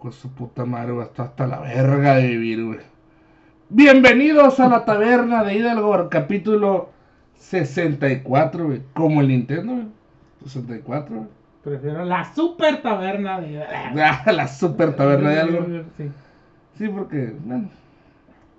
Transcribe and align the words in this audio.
Pues 0.00 0.14
su 0.14 0.30
puta 0.30 0.64
madre, 0.64 0.92
güey. 0.92 1.06
Está 1.06 1.24
hasta 1.24 1.46
la 1.46 1.60
verga 1.60 2.16
de 2.16 2.28
vivir, 2.28 2.64
güey. 2.64 2.78
Bienvenidos 3.68 4.58
a 4.58 4.68
la 4.68 4.86
taberna 4.86 5.44
de 5.44 5.54
Hidalgo, 5.54 6.08
capítulo 6.08 6.88
64, 7.36 8.64
güey. 8.64 8.82
Como 8.94 9.20
el 9.20 9.28
Nintendo, 9.28 9.74
güey. 9.74 9.86
64, 10.44 11.14
güey. 11.14 11.28
Prefiero 11.62 12.06
la 12.06 12.32
super 12.32 12.80
taberna 12.80 13.42
de. 13.42 13.62
Ah, 14.02 14.32
la 14.32 14.48
super 14.48 14.96
taberna 14.96 15.30
de 15.30 15.40
algo. 15.40 15.66
Sí. 15.98 16.10
Sí, 16.78 16.88
porque, 16.88 17.34
bueno. 17.44 17.68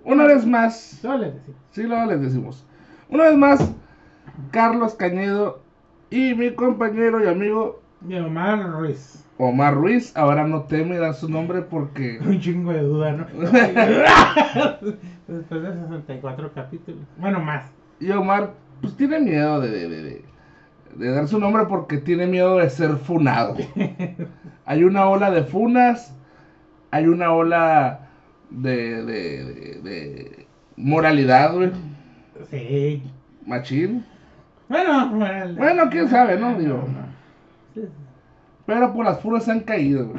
Una 0.04 0.26
vez 0.26 0.46
más. 0.46 0.78
Solo 1.02 1.18
les 1.18 1.34
decimos. 1.34 1.60
Sí, 1.72 1.82
luego 1.82 2.06
les 2.06 2.20
decimos. 2.20 2.64
Una 3.08 3.24
vez 3.24 3.36
más, 3.36 3.72
Carlos 4.52 4.94
Cañedo 4.94 5.60
y 6.08 6.34
mi 6.34 6.54
compañero 6.54 7.24
y 7.24 7.26
amigo 7.26 7.81
Mi 8.04 8.18
Omar 8.18 8.70
Ruiz. 8.70 9.24
Omar 9.38 9.74
Ruiz. 9.74 10.12
Ahora 10.16 10.46
no 10.46 10.62
teme 10.62 10.98
dar 10.98 11.14
su 11.14 11.28
nombre 11.28 11.62
porque. 11.62 12.18
Un 12.24 12.40
chingo 12.40 12.72
de 12.72 12.80
duda, 12.82 13.12
¿no? 13.12 13.26
Después 15.28 15.62
de 15.62 15.72
64 15.74 16.52
capítulos. 16.52 17.00
Bueno, 17.16 17.40
más. 17.40 17.70
Y 18.00 18.10
Omar, 18.10 18.54
pues 18.80 18.96
tiene 18.96 19.20
miedo 19.20 19.60
de, 19.60 19.70
de, 19.70 19.88
de- 19.88 20.02
de- 20.02 20.24
de 20.96 21.10
dar 21.10 21.26
su 21.26 21.38
nombre 21.38 21.64
porque 21.70 21.96
tiene 21.98 22.26
miedo 22.26 22.58
de 22.58 22.68
ser 22.68 22.96
funado. 22.96 23.56
Hay 24.66 24.84
una 24.84 25.06
ola 25.08 25.30
de 25.30 25.42
funas, 25.42 26.14
hay 26.90 27.06
una 27.06 27.32
ola 27.32 28.08
de, 28.50 29.02
de, 29.04 29.44
de- 29.44 29.80
de 29.82 30.46
moralidad, 30.76 31.54
güey. 31.54 31.70
Sí. 32.50 33.02
Machín. 33.46 34.04
Bueno, 34.68 35.08
bueno. 35.14 35.54
Bueno, 35.56 35.84
quién 35.90 36.08
sabe, 36.08 36.38
¿no? 36.38 36.54
Digo. 36.58 36.84
Sí, 37.74 37.80
sí. 37.82 37.88
Pero 38.66 38.92
por 38.92 39.04
las 39.04 39.44
se 39.44 39.50
han 39.50 39.60
caído. 39.60 40.12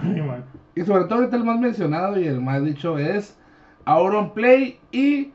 Y 0.75 0.81
sobre 0.81 1.05
todo 1.05 1.19
ahorita 1.19 1.37
el 1.37 1.43
más 1.43 1.59
mencionado 1.59 2.19
y 2.19 2.27
el 2.27 2.41
más 2.41 2.63
dicho 2.63 2.97
es 2.97 3.37
Auron 3.85 4.33
Play 4.33 4.79
y 4.91 5.31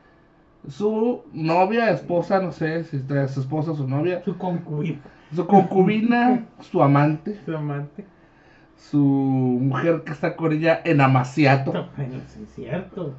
su 0.67 1.21
novia, 1.33 1.89
esposa, 1.91 2.39
no 2.41 2.51
sé 2.51 2.83
si 2.83 2.97
es 2.97 3.31
su 3.31 3.39
esposa 3.41 3.71
o 3.71 3.75
su 3.75 3.87
novia, 3.87 4.21
Su 4.23 4.37
concubina. 4.37 4.99
su 5.33 5.47
concubina, 5.47 6.45
su 6.59 6.83
amante, 6.83 7.39
Su 7.45 7.55
amante. 7.55 8.05
su 8.75 8.97
mujer 8.99 10.03
que 10.05 10.11
está 10.11 10.35
con 10.35 10.51
ella 10.51 10.81
en 10.83 11.01
Amaciato. 11.01 11.71
Bueno, 11.95 12.15
sí, 12.27 12.43
es 12.43 12.53
cierto. 12.55 13.13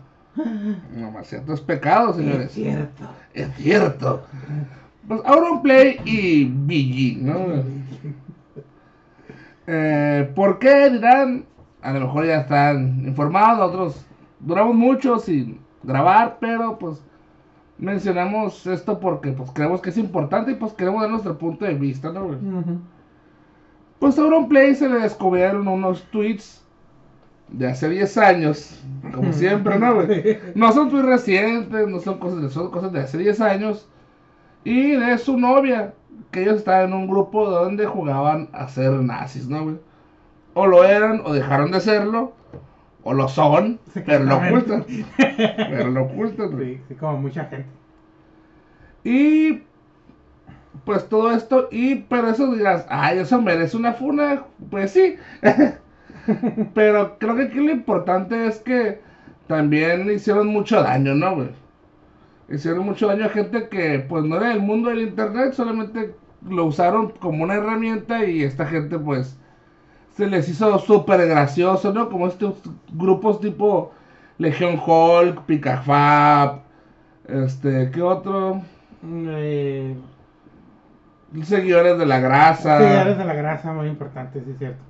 Amaciato 1.05 1.53
es 1.55 1.61
pecado, 1.61 2.11
Es 2.11 2.17
señores. 2.17 2.53
cierto. 2.53 3.05
Es 3.35 3.49
cierto. 3.57 4.23
Pues 5.09 5.21
Auron 5.25 5.63
Play 5.63 5.97
y 6.05 6.45
BG, 6.45 7.23
¿no? 7.25 7.47
Eh, 9.67 10.31
¿Por 10.35 10.59
qué 10.59 10.91
dirán? 10.91 11.45
A 11.83 11.93
lo 11.93 12.01
mejor 12.01 12.27
ya 12.27 12.41
están 12.41 13.05
informados, 13.07 13.71
otros 13.73 14.07
duramos 14.41 14.75
mucho 14.75 15.19
sin 15.19 15.61
grabar, 15.83 16.39
pero 16.41 16.79
pues 16.79 17.03
mencionamos 17.79 18.67
esto 18.67 19.01
porque 19.01 19.33
pues 19.33 19.51
creemos 19.53 19.81
que 19.81 19.91
es 19.91 19.97
importante 19.99 20.53
y 20.53 20.55
pues 20.57 20.73
queremos 20.75 21.01
dar 21.01 21.11
nuestro 21.11 21.39
punto 21.39 21.65
de 21.65 21.75
vista, 21.75 22.13
¿no? 22.13 22.27
güey? 22.27 22.39
Ujú. 22.39 22.79
Pues 23.99 24.19
a 24.19 24.23
Auronplay 24.23 24.75
se 24.75 24.89
le 24.89 24.99
descubrieron 25.01 25.67
unos 25.69 26.03
tweets 26.11 26.63
de 27.49 27.67
hace 27.69 27.89
10 27.89 28.17
años, 28.19 28.79
como 29.15 29.33
siempre, 29.33 29.79
¿no? 29.79 29.95
güey? 29.95 30.39
No 30.55 30.73
son 30.73 30.91
tweets 30.91 31.07
recientes, 31.07 31.89
no 31.89 31.99
son 32.01 32.19
cosas, 32.19 32.43
de- 32.43 32.51
son 32.51 32.71
cosas 32.71 32.93
de 32.93 33.01
hace 33.01 33.19
10 33.19 33.41
años. 33.41 33.89
Y 34.65 34.93
de 34.93 35.19
su 35.19 35.39
novia, 35.39 35.95
que 36.31 36.43
ellos 36.43 36.57
estaban 36.57 36.89
en 36.89 36.93
un 36.95 37.09
grupo 37.09 37.49
donde 37.49 37.87
jugaban 37.87 38.49
a 38.53 38.69
ser 38.69 38.93
nazis, 38.93 39.49
¿no, 39.49 39.65
güey? 39.65 39.77
O 40.55 40.67
lo 40.67 40.85
eran, 40.85 41.23
o 41.25 41.33
dejaron 41.33 41.71
de 41.71 41.81
serlo, 41.81 42.33
o 43.03 43.15
lo 43.15 43.29
son, 43.29 43.79
pero 44.07 44.25
lo 44.25 44.37
ocultan. 44.37 44.85
Pero 45.37 45.91
lo 45.91 46.03
ocultan, 46.03 46.51
güey. 46.51 46.77
Sí, 46.77 46.83
sí, 46.89 46.95
como 46.97 47.19
mucha 47.19 47.45
gente. 47.45 47.67
Y 49.05 49.63
pues 50.85 51.09
todo 51.09 51.33
esto, 51.33 51.69
y 51.71 51.97
pero 51.97 52.29
eso 52.29 52.53
dirás, 52.55 52.87
ay, 52.89 53.19
eso 53.19 53.41
merece 53.41 53.77
una 53.77 53.93
funa, 53.93 54.45
pues 54.71 54.93
sí. 54.93 55.17
pero 56.75 57.19
creo 57.19 57.37
que 57.37 57.43
aquí 57.45 57.59
lo 57.59 57.71
importante 57.71 58.47
es 58.47 58.59
que 58.59 59.01
también 59.47 60.11
hicieron 60.11 60.49
mucho 60.49 60.83
daño, 60.83 61.15
¿no, 61.15 61.35
güey? 61.37 61.49
Hicieron 62.51 62.85
mucho 62.85 63.07
daño 63.07 63.27
a 63.27 63.31
gente 63.31 63.69
que 63.69 64.05
pues 64.09 64.25
no 64.25 64.37
era 64.37 64.49
del 64.49 64.61
mundo 64.61 64.91
del 64.91 65.03
internet, 65.03 65.53
solamente 65.53 66.15
lo 66.49 66.65
usaron 66.67 67.11
como 67.21 67.45
una 67.45 67.55
herramienta 67.55 68.25
y 68.25 68.43
esta 68.43 68.67
gente 68.67 68.99
pues 68.99 69.39
se 70.17 70.27
les 70.27 70.49
hizo 70.49 70.79
súper 70.81 71.27
gracioso, 71.29 71.93
¿no? 71.93 72.09
Como 72.11 72.27
estos 72.27 72.55
grupos 72.93 73.41
tipo 73.41 73.93
Legion 74.39 74.81
Hulk, 74.85 75.43
Picafab, 75.43 76.63
este, 77.29 77.91
¿qué 77.91 78.03
otro? 78.03 78.63
Eh, 79.05 79.95
Seguidores 81.45 81.97
de 81.99 82.07
la 82.07 82.19
grasa. 82.19 82.79
Seguidores 82.79 83.19
de 83.19 83.25
la 83.25 83.35
grasa, 83.35 83.73
muy 83.73 83.87
importante, 83.87 84.43
sí, 84.45 84.51
es 84.51 84.59
cierto. 84.59 84.83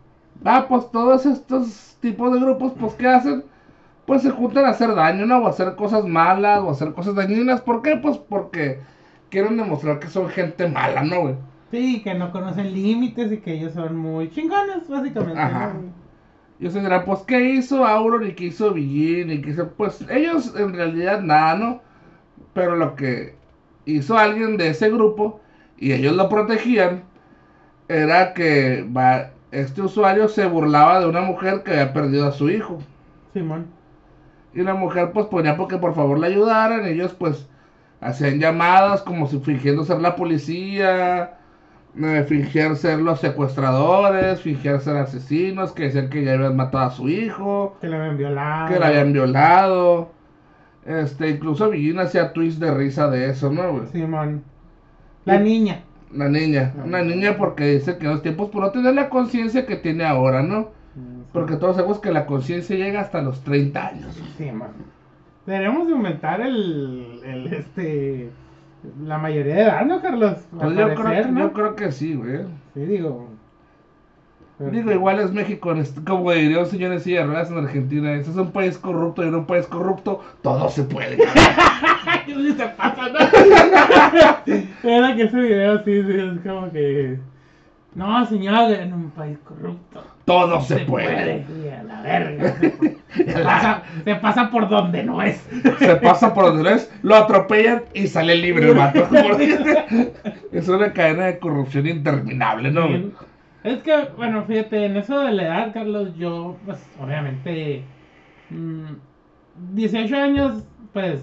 Ah, 0.45 0.65
pues 0.69 0.91
todos 0.91 1.27
estos 1.27 1.97
tipos 2.01 2.33
de 2.33 2.41
grupos, 2.41 2.73
pues, 2.81 2.95
¿qué 2.95 3.07
hacen? 3.07 3.45
Pues 4.11 4.23
se 4.23 4.31
juntan 4.31 4.65
a 4.65 4.71
hacer 4.71 4.93
daño, 4.97 5.25
¿no? 5.25 5.39
O 5.39 5.47
a 5.47 5.51
hacer 5.51 5.77
cosas 5.77 6.05
malas, 6.05 6.59
o 6.59 6.69
a 6.69 6.73
hacer 6.73 6.93
cosas 6.95 7.15
dañinas. 7.15 7.61
¿Por 7.61 7.81
qué? 7.81 7.95
Pues 7.97 8.19
porque 8.19 8.81
quieren 9.29 9.57
demostrar 9.57 10.01
que 10.01 10.09
son 10.09 10.29
gente 10.29 10.67
mala, 10.67 11.05
¿no, 11.05 11.21
güey? 11.21 11.35
Sí, 11.71 12.03
que 12.03 12.15
no 12.15 12.33
conocen 12.33 12.75
límites 12.75 13.31
y 13.31 13.37
que 13.37 13.53
ellos 13.53 13.73
son 13.73 13.97
muy 13.97 14.29
chingones, 14.29 14.89
básicamente. 14.89 15.41
Ajá. 15.41 15.75
¿no? 15.75 15.93
Y 16.59 16.69
se 16.69 16.81
dirán, 16.81 17.05
pues, 17.05 17.21
¿qué 17.21 17.41
hizo 17.51 17.87
Auron 17.87 18.27
y 18.27 18.33
qué 18.33 18.47
hizo 18.47 18.73
Villín? 18.73 19.31
Y 19.31 19.43
qué 19.43 19.51
hizo... 19.51 19.69
Pues 19.75 20.05
ellos 20.11 20.57
en 20.57 20.73
realidad 20.73 21.21
nada, 21.21 21.55
¿no? 21.55 21.81
Pero 22.53 22.75
lo 22.75 22.97
que 22.97 23.37
hizo 23.85 24.19
alguien 24.19 24.57
de 24.57 24.71
ese 24.71 24.91
grupo, 24.91 25.41
y 25.79 25.93
ellos 25.93 26.17
lo 26.17 26.29
protegían, 26.29 27.05
era 27.87 28.35
que 28.35 28.85
va, 28.91 29.31
este 29.53 29.83
usuario 29.83 30.27
se 30.27 30.47
burlaba 30.47 30.99
de 30.99 31.07
una 31.07 31.21
mujer 31.21 31.63
que 31.63 31.71
había 31.71 31.93
perdido 31.93 32.27
a 32.27 32.33
su 32.33 32.51
hijo. 32.51 32.81
Simón. 33.33 33.79
Y 34.55 34.63
la 34.63 34.75
mujer 34.75 35.13
pues 35.13 35.27
ponía 35.27 35.57
porque 35.57 35.79
por 35.79 35.95
favor 35.95 36.19
le 36.19 36.27
ayudaran. 36.29 36.85
Ellos 36.87 37.15
pues 37.15 37.49
hacían 38.01 38.39
llamadas 38.41 39.03
como 39.03 39.27
si 39.29 39.39
fingiendo 39.41 39.85
ser 39.85 40.01
la 40.01 40.17
policía, 40.17 41.35
eh, 42.01 42.25
fingir 42.29 42.77
ser 42.77 43.01
los 43.01 43.21
secuestradores, 43.21 44.41
fingir 44.41 44.81
ser 44.81 44.97
asesinos, 44.97 45.73
que 45.73 45.85
decían 45.85 46.09
que 46.09 46.25
ya 46.25 46.33
habían 46.35 46.57
matado 46.57 46.85
a 46.87 46.91
su 46.91 47.09
hijo, 47.09 47.77
Que 47.81 47.89
le 47.89 47.97
habían 47.97 48.17
violado. 48.17 48.69
que 48.73 48.79
la 48.81 48.87
habían 48.89 49.13
violado. 49.13 50.11
Este, 50.87 51.29
incluso 51.31 51.69
Villina 51.71 52.03
hacía 52.03 52.33
tweets 52.33 52.59
de 52.59 52.73
risa 52.73 53.09
de 53.11 53.29
eso, 53.31 53.51
¿no? 53.53 53.71
güey? 53.73 53.87
Simón. 53.89 54.43
La 55.27 55.37
Y- 55.37 55.41
niña. 55.45 55.83
La 56.13 56.29
niña, 56.29 56.73
una 56.85 57.03
niña 57.03 57.37
porque 57.37 57.67
dice 57.75 57.97
que 57.99 58.07
en 58.07 58.13
los 58.13 58.23
tiempos 58.23 58.49
por 58.51 58.63
no 58.63 58.71
tener 58.73 58.95
la 58.95 59.09
conciencia 59.09 59.65
que 59.65 59.77
tiene 59.77 60.05
ahora, 60.05 60.43
¿no? 60.43 60.71
Porque 61.33 61.57
todos 61.57 61.77
sabemos 61.77 62.01
que 62.01 62.13
la 62.13 62.27
conciencia 62.27 62.77
llega 62.77 63.01
hasta 63.01 63.23
los 63.23 63.43
30 63.43 63.87
años. 63.87 64.23
Simón. 64.37 64.71
Deberíamos 65.47 65.87
de 65.87 65.93
aumentar 65.95 66.41
el, 66.41 67.21
el, 67.25 67.53
este, 67.53 68.31
la 69.05 69.19
mayoría 69.19 69.55
de 69.55 69.63
edad, 69.63 69.87
¿no, 69.87 70.01
Carlos? 70.01 70.39
Pues 70.51 70.77
yo, 70.77 70.95
creo, 70.95 71.29
¿no? 71.29 71.41
yo 71.41 71.53
creo 71.53 71.77
que 71.77 71.93
sí, 71.93 72.15
güey. 72.15 72.41
Sí, 72.75 72.81
digo. 72.81 73.29
Digo, 74.59 74.93
igual 74.93 75.21
es 75.21 75.33
México, 75.33 75.73
como 76.07 76.33
diría 76.33 76.59
un 76.59 76.67
señor 76.67 76.93
en 76.93 77.01
silla 77.01 77.21
de 77.21 77.27
ruedas 77.29 77.51
en 77.51 77.59
Argentina. 77.59 78.13
Este 78.13 78.31
es 78.31 78.37
un 78.37 78.53
país 78.53 78.77
corrupto 78.77 79.25
y 79.25 79.29
en 79.29 79.35
un 79.35 79.47
país 79.47 79.67
corrupto 79.67 80.21
todo 80.43 80.69
se 80.69 80.85
puede. 80.85 81.17
Sí 82.27 82.53
se 82.53 82.67
pasa, 82.69 83.09
¿no? 83.09 83.19
Era 84.89 85.17
que 85.17 85.23
ese 85.23 85.37
video 85.37 85.79
sí, 85.85 86.03
sí, 86.03 86.13
es 86.13 86.41
como 86.47 86.71
que. 86.71 87.19
No, 87.95 88.25
señor, 88.25 88.73
en 88.73 88.93
un 88.93 89.11
país 89.11 89.39
corrupto. 89.45 90.05
Todo 90.25 90.61
se 90.61 90.79
puede. 90.81 91.45
A 91.77 91.83
la 91.83 92.03
verga. 92.03 92.55
Se, 92.61 93.33
se 93.33 93.43
pasa, 93.43 93.83
se 94.05 94.15
pasa 94.17 94.51
por 94.51 94.69
donde 94.69 95.03
no 95.03 95.21
es. 95.21 95.45
Se 95.79 95.97
pasa 95.97 96.33
por 96.33 96.45
donde 96.45 96.63
no 96.63 96.71
es, 96.71 96.93
lo 97.03 97.17
atropellan 97.17 97.83
y 97.93 98.07
sale 98.07 98.37
libre 98.37 98.71
el 98.71 98.77
vato. 98.77 99.09
Es 100.53 100.69
una 100.69 100.93
cadena 100.93 101.27
de 101.27 101.39
corrupción 101.39 101.87
interminable, 101.87 102.71
¿no? 102.71 102.89
Es 103.63 103.83
que, 103.83 104.09
bueno, 104.17 104.45
fíjate, 104.45 104.87
en 104.87 104.97
eso 104.97 105.21
de 105.21 105.33
la 105.33 105.43
edad, 105.43 105.73
Carlos, 105.73 106.17
yo, 106.17 106.57
pues, 106.65 106.79
obviamente, 107.01 107.85
mm, 108.49 108.85
18 109.75 110.17
años, 110.17 110.65
pues, 110.93 111.21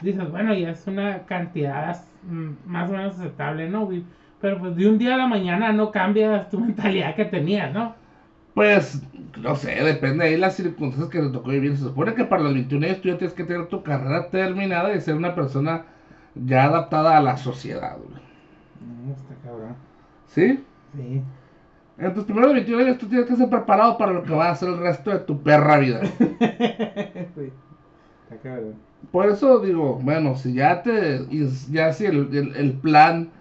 dices, 0.00 0.30
bueno, 0.30 0.54
ya 0.54 0.70
es 0.70 0.86
una 0.86 1.24
cantidad 1.24 2.04
mm, 2.24 2.50
más 2.66 2.90
o 2.90 2.92
menos 2.92 3.18
aceptable, 3.18 3.68
¿no? 3.68 3.88
Pero 4.40 4.58
pues 4.58 4.76
de 4.76 4.88
un 4.88 4.98
día 4.98 5.14
a 5.14 5.18
la 5.18 5.26
mañana 5.28 5.72
no 5.72 5.90
cambias 5.92 6.48
tu 6.50 6.60
mentalidad 6.64 7.14
que 7.16 7.24
tenías, 7.26 7.72
¿no? 7.72 7.94
Pues, 8.54 9.02
no 9.40 9.54
sé, 9.56 9.70
depende 9.84 10.24
de 10.24 10.30
ahí 10.32 10.36
las 10.36 10.56
circunstancias 10.56 11.10
que 11.10 11.20
te 11.20 11.30
tocó 11.32 11.50
vivir. 11.50 11.76
Se 11.76 11.84
supone 11.84 12.14
que 12.14 12.24
para 12.24 12.42
los 12.42 12.54
21 12.54 12.86
años 12.86 13.00
tú 13.00 13.08
ya 13.08 13.16
tienes 13.18 13.34
que 13.34 13.44
tener 13.44 13.68
tu 13.68 13.82
carrera 13.82 14.30
terminada 14.30 14.94
y 14.94 15.00
ser 15.00 15.14
una 15.16 15.34
persona 15.34 15.86
ya 16.34 16.64
adaptada 16.64 17.16
a 17.16 17.20
la 17.22 17.36
sociedad, 17.36 17.96
güey. 17.98 18.20
No, 18.80 19.14
está 19.14 19.34
cabrón. 19.42 19.76
¿Sí? 20.26 20.64
Sí. 20.92 21.22
En 21.98 22.14
tus 22.14 22.24
primeros 22.24 22.52
21 22.54 22.82
años 22.84 22.98
tú 22.98 23.08
tienes 23.08 23.26
que 23.26 23.36
ser 23.36 23.50
preparado 23.50 23.98
para 23.98 24.12
lo 24.12 24.24
que 24.24 24.32
va 24.34 24.50
a 24.50 24.54
ser 24.56 24.70
el 24.70 24.78
resto 24.78 25.10
de 25.10 25.20
tu 25.20 25.42
perra 25.42 25.78
vida. 25.78 26.00
sí. 27.34 27.52
Está 28.24 28.38
cabrón. 28.42 28.82
Por 29.10 29.26
eso 29.28 29.60
digo, 29.60 29.98
bueno, 30.02 30.34
si 30.36 30.54
ya 30.54 30.82
te, 30.82 31.26
ya 31.70 31.92
si 31.92 32.06
el, 32.06 32.34
el- 32.36 32.56
el 32.56 32.72
plan 32.80 33.32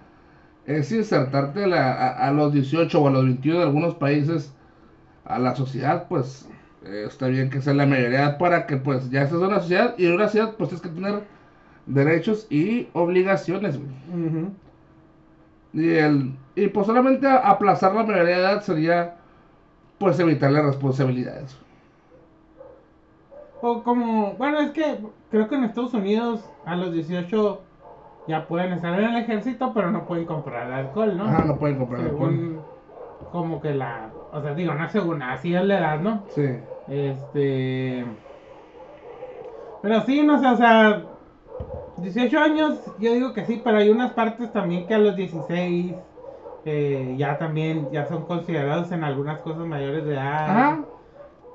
es 0.67 0.91
insertarte 0.91 1.63
a, 1.65 1.67
la- 1.67 1.93
a- 1.93 2.27
a 2.29 2.31
los 2.33 2.53
18 2.53 3.01
o 3.01 3.07
a 3.07 3.11
los 3.11 3.25
21 3.25 3.59
de 3.59 3.65
algunos 3.65 3.95
países 3.95 4.53
a 5.25 5.39
la 5.39 5.55
sociedad, 5.55 6.07
pues 6.09 6.49
eh, 6.85 7.05
está 7.07 7.27
bien 7.27 7.49
que 7.49 7.61
sea 7.61 7.73
la 7.73 7.85
mayoría 7.87 8.37
para 8.37 8.67
que 8.67 8.77
pues 8.77 9.09
ya 9.11 9.23
estés 9.23 9.39
en 9.39 9.47
una 9.47 9.59
sociedad 9.61 9.95
y 9.97 10.05
en 10.07 10.13
una 10.15 10.25
sociedad 10.27 10.55
pues 10.57 10.69
tienes 10.69 10.83
que 10.83 10.89
tener 11.01 11.23
derechos 11.87 12.47
y 12.51 12.87
obligaciones, 12.93 13.77
güey. 13.79 13.89
Y, 15.73 15.89
el, 15.95 16.33
y 16.55 16.67
pues 16.69 16.87
solamente 16.87 17.27
aplazar 17.27 17.93
la 17.95 18.03
mayoría 18.03 18.35
de 18.37 18.41
edad 18.41 18.61
sería 18.61 19.15
pues 19.99 20.19
evitarle 20.19 20.61
responsabilidades. 20.61 21.57
O 23.61 23.83
como, 23.83 24.33
bueno, 24.33 24.59
es 24.59 24.71
que 24.71 24.97
creo 25.31 25.47
que 25.49 25.55
en 25.55 25.63
Estados 25.63 25.93
Unidos 25.93 26.41
a 26.65 26.75
los 26.75 26.93
18 26.93 27.61
ya 28.27 28.47
pueden 28.47 28.73
estar 28.73 28.99
en 28.99 29.05
el 29.05 29.23
ejército, 29.23 29.71
pero 29.73 29.91
no 29.91 30.05
pueden 30.05 30.25
comprar 30.25 30.71
alcohol, 30.71 31.17
¿no? 31.17 31.25
Ajá, 31.25 31.45
no 31.45 31.57
pueden 31.57 31.77
comprar 31.77 32.01
alcohol. 32.01 32.31
según 32.31 32.77
como 33.31 33.61
que 33.61 33.73
la, 33.73 34.09
o 34.31 34.41
sea, 34.41 34.53
digo, 34.53 34.73
no 34.73 34.89
según, 34.89 35.21
así 35.21 35.55
es 35.55 35.63
la 35.63 35.79
edad, 35.79 35.99
¿no? 35.99 36.23
Sí. 36.29 36.47
Este. 36.87 38.05
Pero 39.81 40.01
sí, 40.01 40.23
no 40.23 40.39
sé, 40.39 40.47
o 40.47 40.57
sea, 40.57 41.03
18 41.97 42.39
años, 42.39 42.79
yo 42.99 43.13
digo 43.13 43.33
que 43.33 43.45
sí, 43.45 43.61
pero 43.63 43.77
hay 43.77 43.89
unas 43.89 44.11
partes 44.13 44.51
también 44.51 44.87
que 44.87 44.93
a 44.93 44.99
los 44.99 45.15
16 45.15 45.95
eh, 46.65 47.15
ya 47.17 47.37
también 47.37 47.89
ya 47.91 48.05
son 48.05 48.25
considerados 48.25 48.91
en 48.91 49.03
algunas 49.03 49.39
cosas 49.39 49.65
mayores 49.65 50.05
de 50.05 50.13
edad. 50.13 50.49
Ajá. 50.49 50.79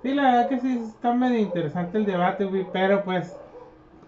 Sí, 0.03 0.15
la 0.15 0.23
verdad 0.23 0.49
que 0.49 0.61
sí 0.61 0.83
está 0.85 1.13
medio 1.15 1.39
interesante 1.39 1.99
el 1.99 2.07
debate, 2.07 2.49
pero 2.73 3.05
pues 3.05 3.37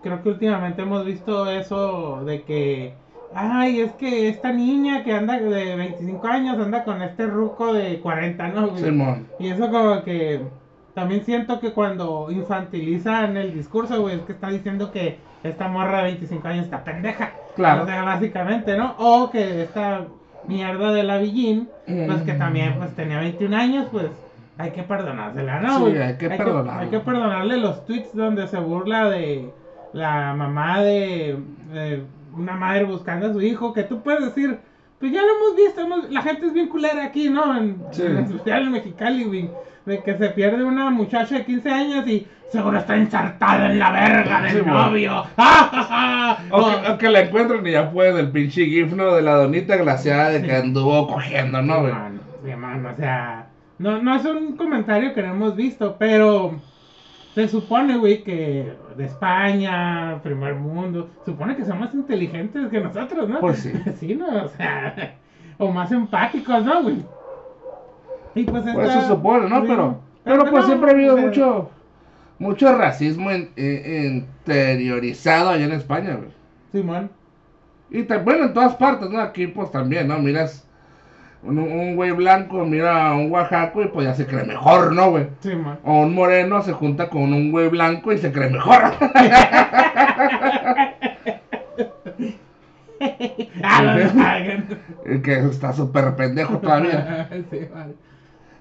creo 0.05 0.23
que 0.23 0.29
últimamente 0.29 0.83
hemos 0.83 1.05
visto 1.05 1.51
eso 1.51 2.23
de 2.25 2.43
que, 2.43 2.95
ay, 3.35 3.81
es 3.81 3.93
que 3.93 4.29
esta 4.29 4.53
niña 4.53 5.03
que 5.03 5.13
anda 5.13 5.41
de 5.41 5.75
25 5.75 6.27
años 6.29 6.59
anda 6.59 6.85
con 6.85 7.03
este 7.03 7.27
ruco 7.27 7.73
de 7.73 7.99
40, 8.01 8.49
¿no? 8.49 8.77
Simón. 8.77 9.27
Y 9.41 9.49
eso 9.49 9.71
como 9.71 10.03
que 10.05 10.43
también 10.93 11.25
siento 11.25 11.59
que 11.59 11.73
cuando 11.73 12.31
infantilizan 12.31 13.37
el 13.39 13.55
discurso, 13.55 14.03
güey, 14.03 14.17
es 14.17 14.23
que 14.23 14.33
está 14.33 14.51
diciendo 14.51 14.93
que 14.93 15.17
esta 15.43 15.69
morra 15.69 15.99
de 15.99 16.05
25 16.05 16.49
años 16.49 16.65
está 16.67 16.85
pendeja. 16.85 17.33
Claro. 17.57 17.85
O 17.85 17.87
sea, 17.87 18.03
básicamente, 18.05 18.77
¿no? 18.77 18.95
O 18.99 19.31
que 19.31 19.63
esta 19.63 20.03
mierda 20.47 20.93
de 20.93 21.03
la 21.03 21.17
Villín, 21.17 21.69
pues 21.87 22.23
que 22.23 22.35
también 22.35 22.75
pues 22.77 22.95
tenía 22.95 23.21
21 23.21 23.57
años, 23.57 23.87
pues 23.91 24.11
hay 24.59 24.71
que 24.71 24.83
perdonársela, 24.83 25.61
¿no? 25.61 25.87
Sí, 25.87 25.97
hay 25.97 26.17
que 26.19 26.29
perdonarla. 26.29 26.81
hay 26.81 26.89
que 26.89 27.01
perdonarle 27.01 27.57
los 27.57 27.87
tweets 27.87 28.15
donde 28.15 28.47
se 28.47 28.59
burla 28.59 29.09
de 29.09 29.51
la 29.95 30.35
mamá 30.35 30.83
de, 30.83 31.39
de 31.73 32.03
una 32.37 32.55
madre 32.55 32.85
buscando 32.85 33.27
a 33.29 33.33
su 33.33 33.41
hijo, 33.41 33.73
que 33.73 33.85
tú 33.85 34.03
puedes 34.03 34.25
decir, 34.27 34.59
pues 35.01 35.11
ya 35.13 35.23
lo 35.23 35.29
hemos 35.29 35.57
visto, 35.57 35.81
hemos- 35.81 36.11
la 36.11 36.21
gente 36.23 36.47
es 36.47 36.53
bien 36.53 36.69
culera 36.69 37.05
aquí, 37.05 37.31
¿no? 37.31 37.57
En, 37.57 37.79
Sí. 37.93 38.03
en 38.03 38.19
especial 38.19 38.65
en 38.65 38.73
Mexicali, 38.73 39.25
güey, 39.25 39.51
de 39.87 40.03
que 40.03 40.17
se 40.19 40.29
pierde 40.31 40.65
una 40.65 40.91
muchacha 40.91 41.37
de 41.39 41.45
15 41.45 41.71
años 41.71 42.07
y 42.09 42.27
seguro 42.51 42.79
está 42.79 42.97
ensartada 42.97 43.71
en 43.71 43.79
la 43.79 43.91
verga 43.93 44.43
del 44.43 44.53
Sí, 44.65 44.67
novio. 44.67 45.25
¡Ah! 45.37 46.39
O 46.51 46.65
que, 46.83 46.91
O- 46.91 46.99
que 46.99 47.09
la 47.11 47.21
encuentren 47.21 47.67
y 47.67 47.71
ya 47.73 47.91
pueden 47.91 48.17
el 48.19 48.31
pinche 48.31 48.65
gif, 48.67 48.93
¿no? 48.93 49.15
De 49.15 49.23
la 49.23 49.35
donita 49.37 49.77
glaciada 49.77 50.31
de 50.31 50.43
que 50.43 50.57
anduvo 50.57 51.07
cogiendo, 51.07 51.63
¿no, 51.63 51.81
güey? 51.83 51.93
Sí, 52.45 52.51
o 52.53 52.97
sea, 52.97 53.47
no, 53.79 54.03
no 54.03 54.15
es 54.17 54.25
un 54.25 54.57
comentario 54.57 55.15
que 55.15 55.23
no 55.23 55.33
hemos 55.33 55.55
visto, 55.57 55.97
pero 55.99 56.61
se 57.35 57.49
supone, 57.49 57.97
güey, 57.99 58.23
que 58.23 58.73
de 58.97 59.05
España, 59.05 60.21
primer 60.23 60.55
mundo, 60.55 61.11
supone 61.25 61.57
que 61.57 61.65
son 61.65 61.81
más 61.81 61.93
inteligentes 61.95 62.69
que 62.71 62.81
nosotros, 62.81 63.29
¿no? 63.29 63.41
Pues 63.41 63.59
sí. 63.59 63.73
Sí, 63.99 64.15
¿no? 64.15 64.45
O 64.45 64.49
sea, 64.49 65.17
o 65.59 65.71
más 65.73 65.91
empáticos, 65.93 66.65
¿no, 66.65 66.83
güey? 66.85 67.05
Y 68.37 68.45
pues 68.45 68.63
Pues 68.65 68.89
esta- 68.89 69.01
se 69.03 69.09
supone, 69.09 69.49
¿no? 69.49 69.61
sí. 69.63 69.67
Pero, 69.69 70.01
pero 70.25 70.41
pues 70.43 70.53
no, 70.53 70.63
siempre 70.67 70.91
ha 70.91 70.95
habido 70.95 71.17
sea, 71.17 71.27
mucho, 71.27 71.71
mucho 72.39 72.77
racismo 72.79 73.31
in- 73.33 73.51
interiorizado 73.57 75.51
allá 75.51 75.65
en 75.65 75.73
España, 75.73 76.15
güey. 76.15 76.31
Simón. 76.73 77.11
Y 77.91 78.03
ta- 78.05 78.19
bueno, 78.19 78.47
en 78.47 78.55
todas 78.55 78.75
partes, 78.77 79.09
¿no? 79.11 79.21
Aquí 79.21 79.47
pues 79.47 79.71
también, 79.71 80.09
¿no? 80.09 80.19
Miras 80.19 80.69
un, 81.45 81.59
un 81.59 81.97
güey 81.97 82.11
blanco, 82.13 82.65
mira 82.65 83.09
a 83.09 83.15
un 83.15 83.31
oaxaco 83.31 83.83
y 83.83 83.89
pues 83.89 84.07
ya 84.07 84.15
se 84.15 84.27
cree 84.27 84.45
mejor, 84.45 84.93
¿no, 84.93 85.11
güey? 85.11 85.27
Simón. 85.41 85.79
O 85.85 86.01
un 86.01 86.15
moreno 86.15 86.63
se 86.63 86.73
junta 86.73 87.09
con 87.09 87.33
un 87.33 87.51
güey 87.53 87.69
blanco 87.69 88.13
y 88.13 88.19
se 88.19 88.33
cree 88.33 88.51
mejor. 88.51 88.83
Que 95.23 95.35
está 95.39 95.73
súper 95.73 96.15
pendejo 96.17 96.59
todavía. 96.59 97.29
Sí, 97.51 97.59
vale. 97.75 97.95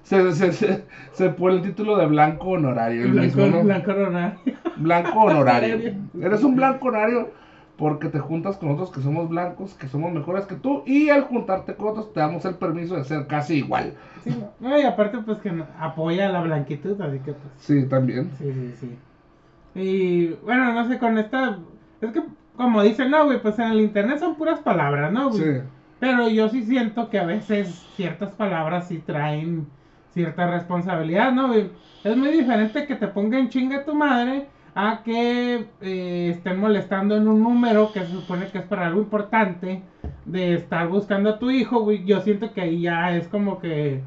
Se, 0.02 0.32
se, 0.34 0.52
se, 0.52 0.84
se 1.12 1.30
pone 1.30 1.56
el 1.56 1.62
título 1.62 1.96
de 1.96 2.04
blanco 2.04 2.48
honorario, 2.50 3.06
el 3.06 3.12
Blanco, 3.12 3.38
mismo, 3.38 3.56
¿no? 3.56 3.64
blanco 3.64 3.92
Ronald. 3.94 4.34
Blanco 4.76 5.18
honorario. 5.20 5.94
Eres 6.22 6.42
un 6.42 6.56
blanco 6.56 6.88
honorario 6.88 7.30
porque 7.76 8.08
te 8.08 8.20
juntas 8.20 8.56
con 8.56 8.70
otros 8.70 8.90
que 8.90 9.00
somos 9.00 9.28
blancos, 9.28 9.74
que 9.74 9.88
somos 9.88 10.12
mejores 10.12 10.46
que 10.46 10.54
tú, 10.54 10.82
y 10.86 11.08
al 11.10 11.22
juntarte 11.22 11.74
con 11.74 11.88
otros 11.88 12.12
te 12.12 12.20
damos 12.20 12.44
el 12.44 12.54
permiso 12.54 12.96
de 12.96 13.04
ser 13.04 13.26
casi 13.26 13.56
igual. 13.56 13.94
Sí, 14.22 14.30
no, 14.60 14.78
y 14.78 14.82
aparte 14.82 15.18
pues 15.18 15.38
que 15.38 15.52
apoya 15.78 16.28
la 16.28 16.40
blanquitud, 16.42 17.00
así 17.00 17.18
que 17.18 17.32
pues 17.32 17.52
Sí, 17.58 17.84
también. 17.86 18.30
sí, 18.38 18.52
sí, 18.52 18.74
sí. 18.80 18.98
Y 19.74 20.28
bueno, 20.44 20.72
no 20.72 20.88
sé, 20.88 20.98
con 20.98 21.18
esta, 21.18 21.58
es 22.00 22.12
que 22.12 22.22
como 22.56 22.82
dicen, 22.82 23.10
no, 23.10 23.24
güey, 23.24 23.42
pues 23.42 23.58
en 23.58 23.68
el 23.72 23.80
internet 23.80 24.18
son 24.18 24.36
puras 24.36 24.60
palabras, 24.60 25.12
¿no? 25.12 25.30
güey? 25.30 25.42
Sí. 25.42 25.60
Pero 25.98 26.28
yo 26.28 26.48
sí 26.48 26.62
siento 26.62 27.08
que 27.10 27.18
a 27.18 27.24
veces 27.24 27.68
ciertas 27.96 28.30
palabras 28.32 28.86
sí 28.88 28.98
traen 28.98 29.66
cierta 30.12 30.46
responsabilidad, 30.48 31.32
¿no? 31.32 31.48
güey? 31.48 31.70
Es 32.04 32.16
muy 32.16 32.28
diferente 32.30 32.86
que 32.86 32.94
te 32.94 33.08
pongan 33.08 33.48
chinga 33.48 33.84
tu 33.84 33.94
madre 33.94 34.46
a 34.74 35.02
que 35.04 35.66
eh, 35.80 36.30
estén 36.30 36.58
molestando 36.58 37.16
en 37.16 37.28
un 37.28 37.42
número 37.42 37.92
que 37.92 38.00
se 38.00 38.08
supone 38.12 38.48
que 38.48 38.58
es 38.58 38.64
para 38.64 38.86
algo 38.86 39.00
importante 39.00 39.82
de 40.24 40.54
estar 40.54 40.88
buscando 40.88 41.30
a 41.30 41.38
tu 41.38 41.50
hijo, 41.50 41.80
güey. 41.82 42.04
Yo 42.04 42.20
siento 42.20 42.52
que 42.52 42.60
ahí 42.62 42.80
ya 42.82 43.16
es 43.16 43.28
como 43.28 43.60
que 43.60 44.02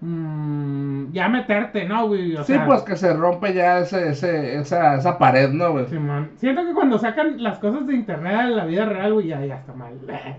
mm, 0.00 1.12
ya 1.12 1.28
meterte, 1.28 1.86
¿no, 1.86 2.08
güey? 2.08 2.36
O 2.36 2.44
Sí, 2.44 2.52
sea, 2.52 2.66
pues 2.66 2.82
que 2.82 2.96
se 2.96 3.12
rompe 3.14 3.54
ya 3.54 3.78
ese, 3.78 4.10
ese, 4.10 4.58
esa, 4.58 4.96
esa 4.96 5.16
pared, 5.18 5.50
¿no, 5.50 5.72
güey? 5.72 5.86
Simón. 5.86 6.30
Siento 6.36 6.64
que 6.66 6.74
cuando 6.74 6.98
sacan 6.98 7.42
las 7.42 7.58
cosas 7.58 7.86
de 7.86 7.94
internet 7.94 8.34
a 8.34 8.44
la 8.46 8.64
vida 8.66 8.84
real, 8.86 9.14
güey, 9.14 9.28
ya, 9.28 9.44
ya 9.44 9.56
está 9.56 9.72
mal. 9.72 9.94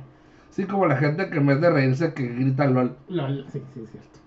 Sí, 0.51 0.65
como 0.65 0.85
la 0.85 0.97
gente 0.97 1.29
que 1.29 1.37
en 1.37 1.45
vez 1.47 1.61
de 1.61 1.69
reírse 1.69 2.13
que 2.13 2.27
grita 2.27 2.67
LOL. 2.67 2.97
Lol, 3.07 3.45
sí, 3.47 3.61
sí, 3.73 3.79
es 3.85 3.89
cierto. 3.89 4.19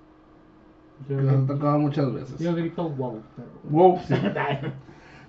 Yo, 1.07 1.17
Que 1.19 1.23
nos 1.23 1.45
ha 1.45 1.47
tocado 1.47 1.79
muchas 1.79 2.15
veces. 2.15 2.39
yo 2.39 2.55
grito 2.55 2.89
wow, 2.89 3.21
pero... 3.37 3.49
Wow, 3.65 3.99
sí. 4.09 4.15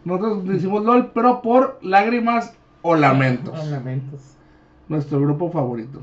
Nosotros 0.05 0.47
decimos 0.47 0.83
LOL, 0.85 1.11
pero 1.13 1.41
por 1.41 1.79
lágrimas 1.81 2.55
o 2.81 2.95
lamentos. 2.95 3.67
Lamentos. 3.67 4.37
Nuestro 4.87 5.19
grupo 5.19 5.51
favorito. 5.51 5.99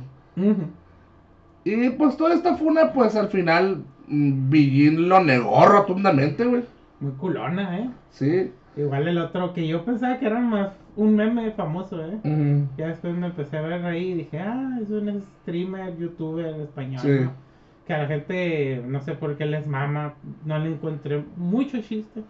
Y 1.64 1.90
pues 1.90 2.16
toda 2.16 2.35
esta 2.35 2.56
funa, 2.56 2.92
pues 2.92 3.14
al 3.14 3.28
final, 3.28 3.85
mm, 4.09 4.50
Billín 4.50 5.09
lo 5.09 5.23
negó 5.23 5.64
rotundamente, 5.66 6.44
güey. 6.44 6.64
Muy 7.00 7.12
culona, 7.12 7.78
¿eh? 7.78 7.90
Sí. 8.11 8.50
Igual 8.76 9.06
el 9.09 9.18
otro 9.18 9.52
que 9.52 9.66
yo 9.68 9.85
pensaba 9.85 10.18
que 10.18 10.26
era 10.26 10.40
más 10.40 10.71
un 10.97 11.14
meme 11.14 11.50
famoso, 11.52 12.04
¿eh? 12.04 12.18
Ya 12.76 12.88
después 12.88 13.14
me 13.14 13.26
empecé 13.28 13.59
a 13.59 13.62
ver 13.62 13.85
ahí 13.85 14.12
y 14.12 14.14
dije, 14.14 14.40
ah, 14.40 14.78
es 14.82 14.90
un 14.90 15.23
streamer, 15.42 15.97
youtuber 15.99 16.61
español, 16.61 17.00
Sí. 17.00 17.11
¿no? 17.25 17.32
Que 17.87 17.94
a 17.94 17.99
la 17.99 18.06
gente, 18.06 18.82
no 18.87 19.00
sé 19.00 19.12
por 19.14 19.37
qué 19.37 19.47
les 19.47 19.66
mama, 19.66 20.14
no 20.44 20.59
le 20.59 20.71
encontré 20.71 21.25
mucho 21.37 21.80
chiste. 21.80 22.23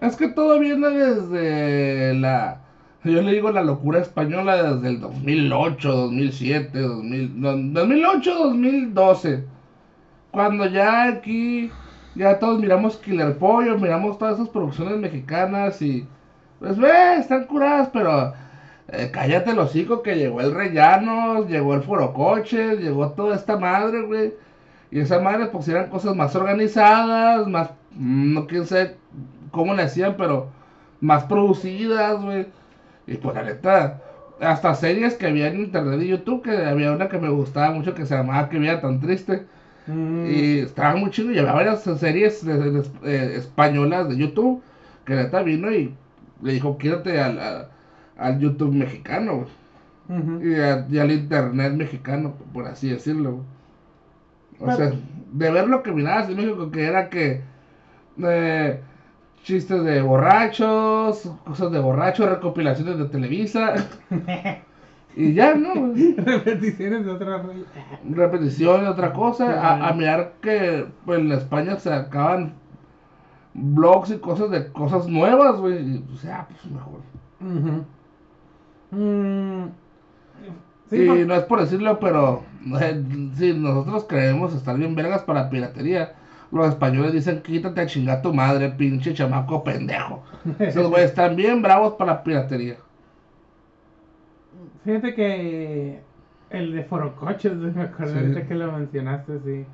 Es 0.00 0.16
que 0.16 0.28
todo 0.28 0.58
viene 0.58 0.88
desde 0.90 2.14
la. 2.14 2.62
Yo 3.04 3.22
le 3.22 3.32
digo 3.32 3.50
la 3.50 3.62
locura 3.62 4.00
española 4.00 4.74
desde 4.74 4.88
el 4.88 5.00
2008, 5.00 5.92
2007, 5.92 6.78
2000, 6.80 7.40
no, 7.40 7.56
2008, 7.80 8.34
2012. 8.34 9.48
Cuando 10.30 10.66
ya 10.66 11.04
aquí, 11.08 11.72
ya 12.14 12.38
todos 12.38 12.60
miramos 12.60 12.98
Killer 12.98 13.38
Pollo, 13.38 13.78
miramos 13.78 14.18
todas 14.18 14.34
esas 14.36 14.48
producciones 14.50 14.98
mexicanas 14.98 15.80
y. 15.82 16.08
Pues 16.58 16.78
ve, 16.78 17.16
están 17.18 17.46
curadas, 17.46 17.90
pero. 17.92 18.34
eh, 18.88 19.10
cállate 19.12 19.50
el 19.52 19.58
hocico 19.60 20.02
que 20.02 20.16
llegó 20.16 20.40
el 20.40 20.54
Rellanos, 20.54 21.48
llegó 21.48 21.74
el 21.74 21.82
Forocoche, 21.82 22.76
llegó 22.78 23.12
toda 23.12 23.36
esta 23.36 23.56
madre, 23.58 24.02
güey. 24.02 24.34
Y 24.90 25.00
esas 25.00 25.22
madres 25.22 25.48
pues 25.50 25.68
eran 25.68 25.90
cosas 25.90 26.16
más 26.16 26.34
organizadas, 26.36 27.46
más, 27.48 27.70
mm, 27.92 28.34
no 28.34 28.46
quién 28.46 28.66
sé 28.66 28.98
cómo 29.50 29.74
le 29.74 29.82
hacían, 29.82 30.16
pero 30.16 30.48
más 31.00 31.24
producidas, 31.24 32.20
güey. 32.22 32.46
Y 33.06 33.16
pues 33.16 33.34
la 33.34 33.42
neta, 33.42 34.00
hasta 34.40 34.74
series 34.74 35.14
que 35.14 35.26
había 35.26 35.48
en 35.48 35.60
internet 35.60 36.00
y 36.02 36.08
YouTube, 36.08 36.42
que 36.42 36.56
había 36.64 36.92
una 36.92 37.08
que 37.08 37.18
me 37.18 37.28
gustaba 37.30 37.70
mucho 37.72 37.94
que 37.94 38.06
se 38.06 38.14
llamaba 38.16 38.48
Que 38.48 38.58
vida 38.58 38.80
tan 38.80 39.00
triste. 39.00 39.46
Mm. 39.86 40.26
Y 40.30 40.58
estaba 40.60 40.94
muy 40.96 41.10
chido. 41.10 41.32
Y 41.32 41.38
había 41.38 41.52
varias 41.52 41.82
series 41.82 42.44
de- 42.44 42.70
de- 42.70 42.82
eh, 43.04 43.36
españolas 43.36 44.08
de 44.08 44.16
YouTube 44.16 44.62
que 45.04 45.14
neta 45.14 45.42
vino 45.42 45.70
y 45.72 45.94
le 46.42 46.52
dijo: 46.52 46.78
Quédate 46.78 47.20
al, 47.20 47.38
a- 47.40 47.68
al 48.18 48.38
YouTube 48.38 48.72
mexicano. 48.74 49.46
Ujú. 50.08 50.40
Y, 50.44 50.54
a- 50.56 50.86
y 50.90 50.98
al 50.98 51.10
internet 51.10 51.72
mexicano, 51.72 52.34
por 52.52 52.66
así 52.66 52.90
decirlo. 52.90 53.42
O 54.58 54.64
Pero- 54.66 54.76
sea, 54.76 54.92
de 55.32 55.50
ver 55.50 55.68
lo 55.68 55.82
que 55.82 55.92
mirabas 55.92 56.28
en 56.28 56.36
México, 56.36 56.70
que 56.70 56.84
era 56.84 57.08
que 57.08 57.40
eh, 58.22 58.80
chistes 59.42 59.84
de 59.84 60.02
borrachos, 60.02 61.30
cosas 61.44 61.72
de 61.72 61.78
borrachos, 61.80 62.28
recopilaciones 62.28 62.98
de 62.98 63.04
Televisa, 63.06 63.74
y 65.16 65.34
ya, 65.34 65.54
¿no? 65.54 65.92
Repeticiones 66.16 67.04
de 67.04 67.10
otra 67.10 67.42
rey. 67.42 67.64
Repetición, 68.10 68.86
otra 68.86 69.12
cosa, 69.12 69.60
a, 69.60 69.88
a 69.88 69.92
mirar 69.94 70.34
que 70.40 70.86
pues, 71.04 71.18
en 71.20 71.32
España 71.32 71.76
se 71.76 71.92
acaban 71.92 72.54
blogs 73.54 74.10
y 74.10 74.18
cosas 74.18 74.50
de 74.50 74.70
cosas 74.72 75.08
nuevas, 75.08 75.58
güey. 75.58 75.96
y, 75.96 76.04
O 76.12 76.16
sea, 76.16 76.46
pues 76.48 76.72
mejor. 76.72 77.00
Ujú. 77.40 77.84
Mm. 78.92 79.68
Sí, 80.90 80.96
y 80.96 81.24
no 81.24 81.34
es 81.34 81.44
por 81.44 81.60
decirlo, 81.60 82.00
pero 82.00 82.42
eh, 82.80 83.04
si 83.36 83.52
nosotros 83.54 84.06
creemos 84.08 84.52
estar 84.54 84.76
bien 84.76 84.96
vergas 84.96 85.22
para 85.22 85.48
piratería, 85.48 86.14
los 86.52 86.68
españoles 86.68 87.12
dicen 87.12 87.42
quítate 87.42 87.80
a 87.80 87.86
chingar 87.86 88.22
tu 88.22 88.32
madre, 88.34 88.70
pinche 88.70 89.14
chamaco 89.14 89.62
pendejo. 89.62 90.22
Esos 90.58 90.88
güeyes 90.90 91.10
están 91.10 91.36
bien 91.36 91.62
bravos 91.62 91.94
para 91.94 92.12
la 92.14 92.22
piratería. 92.24 92.76
Fíjate 94.84 95.14
que 95.14 96.00
el 96.50 96.72
de 96.74 96.84
Forocoches, 96.84 97.52
me 97.76 97.82
acuerdo 97.82 98.14
Sí. 98.40 98.46
que 98.46 98.54
lo 98.54 98.72
mencionaste, 98.72 99.38
sí. 99.44 99.64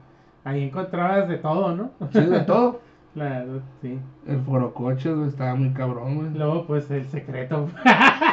Ahí 0.44 0.62
encontrabas 0.64 1.28
de 1.28 1.38
todo, 1.38 1.74
¿no? 1.74 1.90
Sí, 2.12 2.20
de 2.20 2.40
todo. 2.40 2.80
La 3.16 3.30
verdad, 3.30 3.62
sí. 3.80 3.98
El 4.28 4.40
forocoches, 4.42 5.14
güey, 5.14 5.28
estaba 5.28 5.54
muy 5.54 5.70
cabrón, 5.70 6.16
güey. 6.16 6.30
Luego, 6.34 6.66
pues, 6.66 6.90
el 6.90 7.06
secreto. 7.06 7.66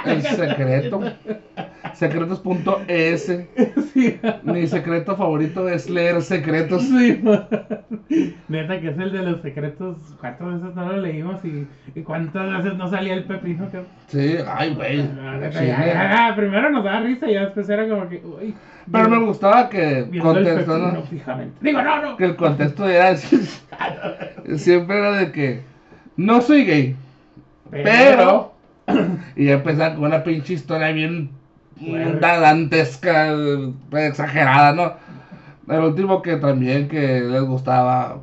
El 0.06 0.22
secreto. 0.22 1.00
Secretos.es. 1.94 3.26
sí. 3.94 4.20
Mi 4.44 4.68
secreto 4.68 5.16
favorito 5.16 5.70
es 5.70 5.90
leer 5.90 6.22
secretos. 6.22 6.84
Sí, 6.84 7.20
man. 7.24 7.48
Neta 8.50 8.82
que 8.82 8.90
es 8.90 8.98
el 8.98 9.14
de 9.14 9.24
los 9.24 9.42
secretos. 9.42 9.98
¿Cuántas 10.20 10.62
veces 10.62 10.76
no 10.76 10.86
lo 10.92 10.98
leímos 10.98 11.46
y, 11.46 11.66
y 11.96 12.02
cuántas 12.02 12.64
veces 12.64 12.78
no 12.78 12.90
salía 12.90 13.14
el 13.14 13.24
pepino? 13.24 13.70
Que... 13.72 13.84
Sí, 14.08 14.36
ay, 14.46 14.76
güey. 14.76 15.02
Sí, 15.02 15.72
primero 16.36 16.72
nos 16.72 16.84
daba 16.84 17.00
risa 17.02 17.30
y 17.30 17.36
después 17.36 17.70
era 17.70 17.88
como 17.88 18.10
que. 18.10 18.18
Uy, 18.18 18.54
Pero 18.92 19.10
me 19.10 19.20
gustaba 19.20 19.70
que 19.70 20.08
fijamente. 21.10 21.58
Digo, 21.62 21.82
no, 21.82 22.02
no. 22.02 22.18
que 22.18 22.26
el 22.26 22.36
contexto 22.36 22.88
era 22.88 23.16
siempre 24.74 24.98
era 24.98 25.12
de 25.18 25.32
que 25.32 25.62
no 26.18 26.42
soy 26.42 26.66
gay, 26.66 26.96
pero 27.72 28.54
y 29.36 29.46
ya 29.46 29.54
empezaban 29.54 29.96
con 29.96 30.06
una 30.06 30.24
pinche 30.24 30.54
historia 30.54 30.92
bien 30.92 31.30
dantesca, 32.20 33.34
exagerada, 33.92 34.74
¿no? 34.74 35.74
El 35.74 35.82
último 35.84 36.22
que 36.22 36.38
también 36.38 36.88
que 36.88 37.22
les 37.22 37.44
gustaba 37.44 38.20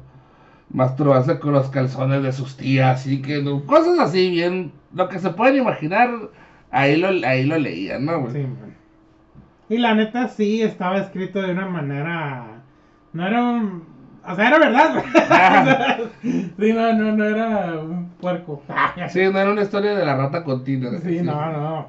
masturbarse 0.72 1.38
con 1.38 1.52
los 1.52 1.68
calzones 1.70 2.22
de 2.22 2.32
sus 2.32 2.56
tías 2.56 3.06
y 3.06 3.22
que 3.22 3.42
no- 3.42 3.64
cosas 3.64 3.98
así 3.98 4.30
bien, 4.30 4.72
lo 4.94 5.08
que 5.08 5.18
se 5.18 5.30
pueden 5.30 5.56
imaginar, 5.56 6.10
ahí 6.70 6.96
lo, 6.96 7.08
ahí 7.26 7.44
lo 7.44 7.58
leían, 7.58 8.04
¿no? 8.04 8.20
güey? 8.20 8.32
Sí, 8.32 8.38
man. 8.40 8.74
Y 9.68 9.78
la 9.78 9.94
neta 9.94 10.28
sí 10.28 10.62
estaba 10.62 10.98
escrito 10.98 11.40
de 11.40 11.52
una 11.52 11.66
manera. 11.66 12.62
No 13.12 13.26
era 13.26 13.42
un. 13.42 13.84
O 14.28 14.36
sea, 14.36 14.48
era 14.48 14.58
verdad. 14.58 15.04
sí, 16.22 16.72
no, 16.72 16.92
no, 16.92 17.12
no 17.16 17.24
era 17.24 17.80
un 17.80 18.10
puerco. 18.20 18.62
Sí, 19.08 19.20
no 19.32 19.38
era 19.38 19.50
una 19.50 19.62
historia 19.62 19.94
de 19.94 20.04
la 20.04 20.16
rata 20.16 20.44
continua. 20.44 20.98
Sí, 21.00 21.20
no, 21.22 21.50
no. 21.52 21.86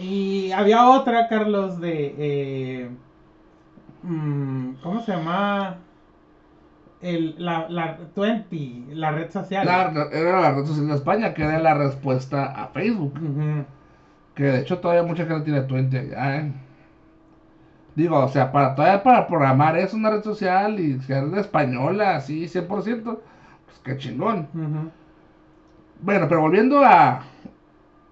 Y 0.00 0.50
había 0.52 0.88
otra, 0.88 1.28
Carlos, 1.28 1.80
de. 1.80 2.14
eh, 2.18 2.90
mm, 4.02 4.74
¿Cómo 4.82 5.00
se 5.02 5.12
llama? 5.12 5.78
El, 7.02 7.34
la, 7.38 7.68
la 7.68 7.98
20, 8.16 8.94
la 8.94 9.10
red 9.12 9.30
social. 9.30 9.66
La- 9.66 10.08
era 10.12 10.40
la 10.40 10.52
red 10.54 10.64
social 10.64 10.88
de 10.88 10.94
España, 10.94 11.34
que 11.34 11.42
era 11.42 11.58
la 11.58 11.74
respuesta 11.74 12.46
a 12.46 12.68
Facebook. 12.68 13.14
Que 14.34 14.44
de 14.44 14.60
hecho 14.60 14.78
todavía 14.78 15.02
mucha 15.04 15.26
gente 15.26 15.44
tiene 15.44 15.60
Twenty 15.62 15.96
allá, 15.96 16.36
¿eh? 16.36 16.52
Digo, 17.96 18.18
o 18.18 18.28
sea, 18.28 18.50
para 18.52 18.74
todavía 18.74 19.02
para 19.02 19.26
programar 19.26 19.76
es 19.78 19.94
una 19.94 20.10
red 20.10 20.22
social 20.22 20.80
y 20.80 21.00
ser 21.02 21.26
de 21.26 21.40
española, 21.40 22.16
así, 22.16 22.48
100%, 22.48 22.66
pues 23.66 23.78
qué 23.84 23.96
chingón. 23.96 24.48
Bueno, 26.00 26.26
pero 26.28 26.40
volviendo 26.40 26.84
a, 26.84 27.22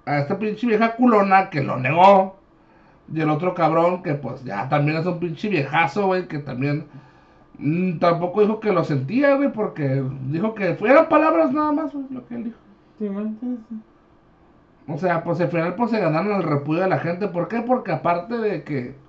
a 0.07 0.19
esta 0.19 0.39
pinche 0.39 0.67
vieja 0.67 0.95
culona 0.97 1.51
que 1.51 1.63
lo 1.63 1.77
negó. 1.79 2.37
Y 3.13 3.21
el 3.21 3.31
otro 3.31 3.55
cabrón 3.55 4.03
que 4.03 4.15
pues 4.15 4.45
ya 4.45 4.69
también 4.69 4.99
es 4.99 5.07
un 5.07 5.19
pinche 5.19 5.49
viejazo, 5.49 6.07
güey, 6.07 6.29
que 6.29 6.39
también 6.39 6.87
mm, 7.59 7.99
tampoco 7.99 8.43
dijo 8.43 8.61
que 8.61 8.73
lo 8.73 8.85
sentía, 8.85 9.35
güey, 9.37 9.53
porque 9.53 10.03
dijo 10.29 10.55
que 10.55 10.75
fueran 10.75 11.09
palabras 11.09 11.53
nada 11.53 11.73
más, 11.73 11.93
güey, 11.93 12.07
lo 12.11 12.27
que 12.27 12.35
él 12.37 12.45
dijo. 12.45 12.59
Sí, 12.99 13.11
man, 13.11 13.37
sí, 13.41 13.59
sí. 13.69 13.77
O 14.87 14.99
sea, 14.99 15.23
pues 15.25 15.41
al 15.41 15.49
final 15.49 15.75
pues 15.75 15.91
se 15.91 16.01
ganaron 16.01 16.37
el 16.37 16.43
repudio 16.43 16.83
de 16.83 16.89
la 16.89 16.99
gente. 16.99 17.29
¿Por 17.29 17.49
qué? 17.49 17.63
Porque 17.63 17.93
aparte 17.93 18.39
de 18.39 18.65
que 18.65 19.02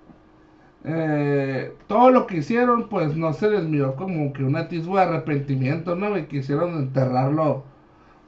eh, 0.86 1.74
todo 1.88 2.10
lo 2.10 2.28
que 2.28 2.38
hicieron, 2.38 2.90
pues 2.90 3.16
no 3.16 3.34
se 3.34 3.50
les 3.50 3.64
miró 3.64 3.96
como 3.96 4.34
que 4.34 4.44
un 4.44 4.56
atisbo 4.56 4.98
de 4.98 5.04
arrepentimiento, 5.04 5.96
¿no? 5.96 6.18
Y 6.18 6.26
quisieron 6.26 6.76
enterrarlo 6.76 7.64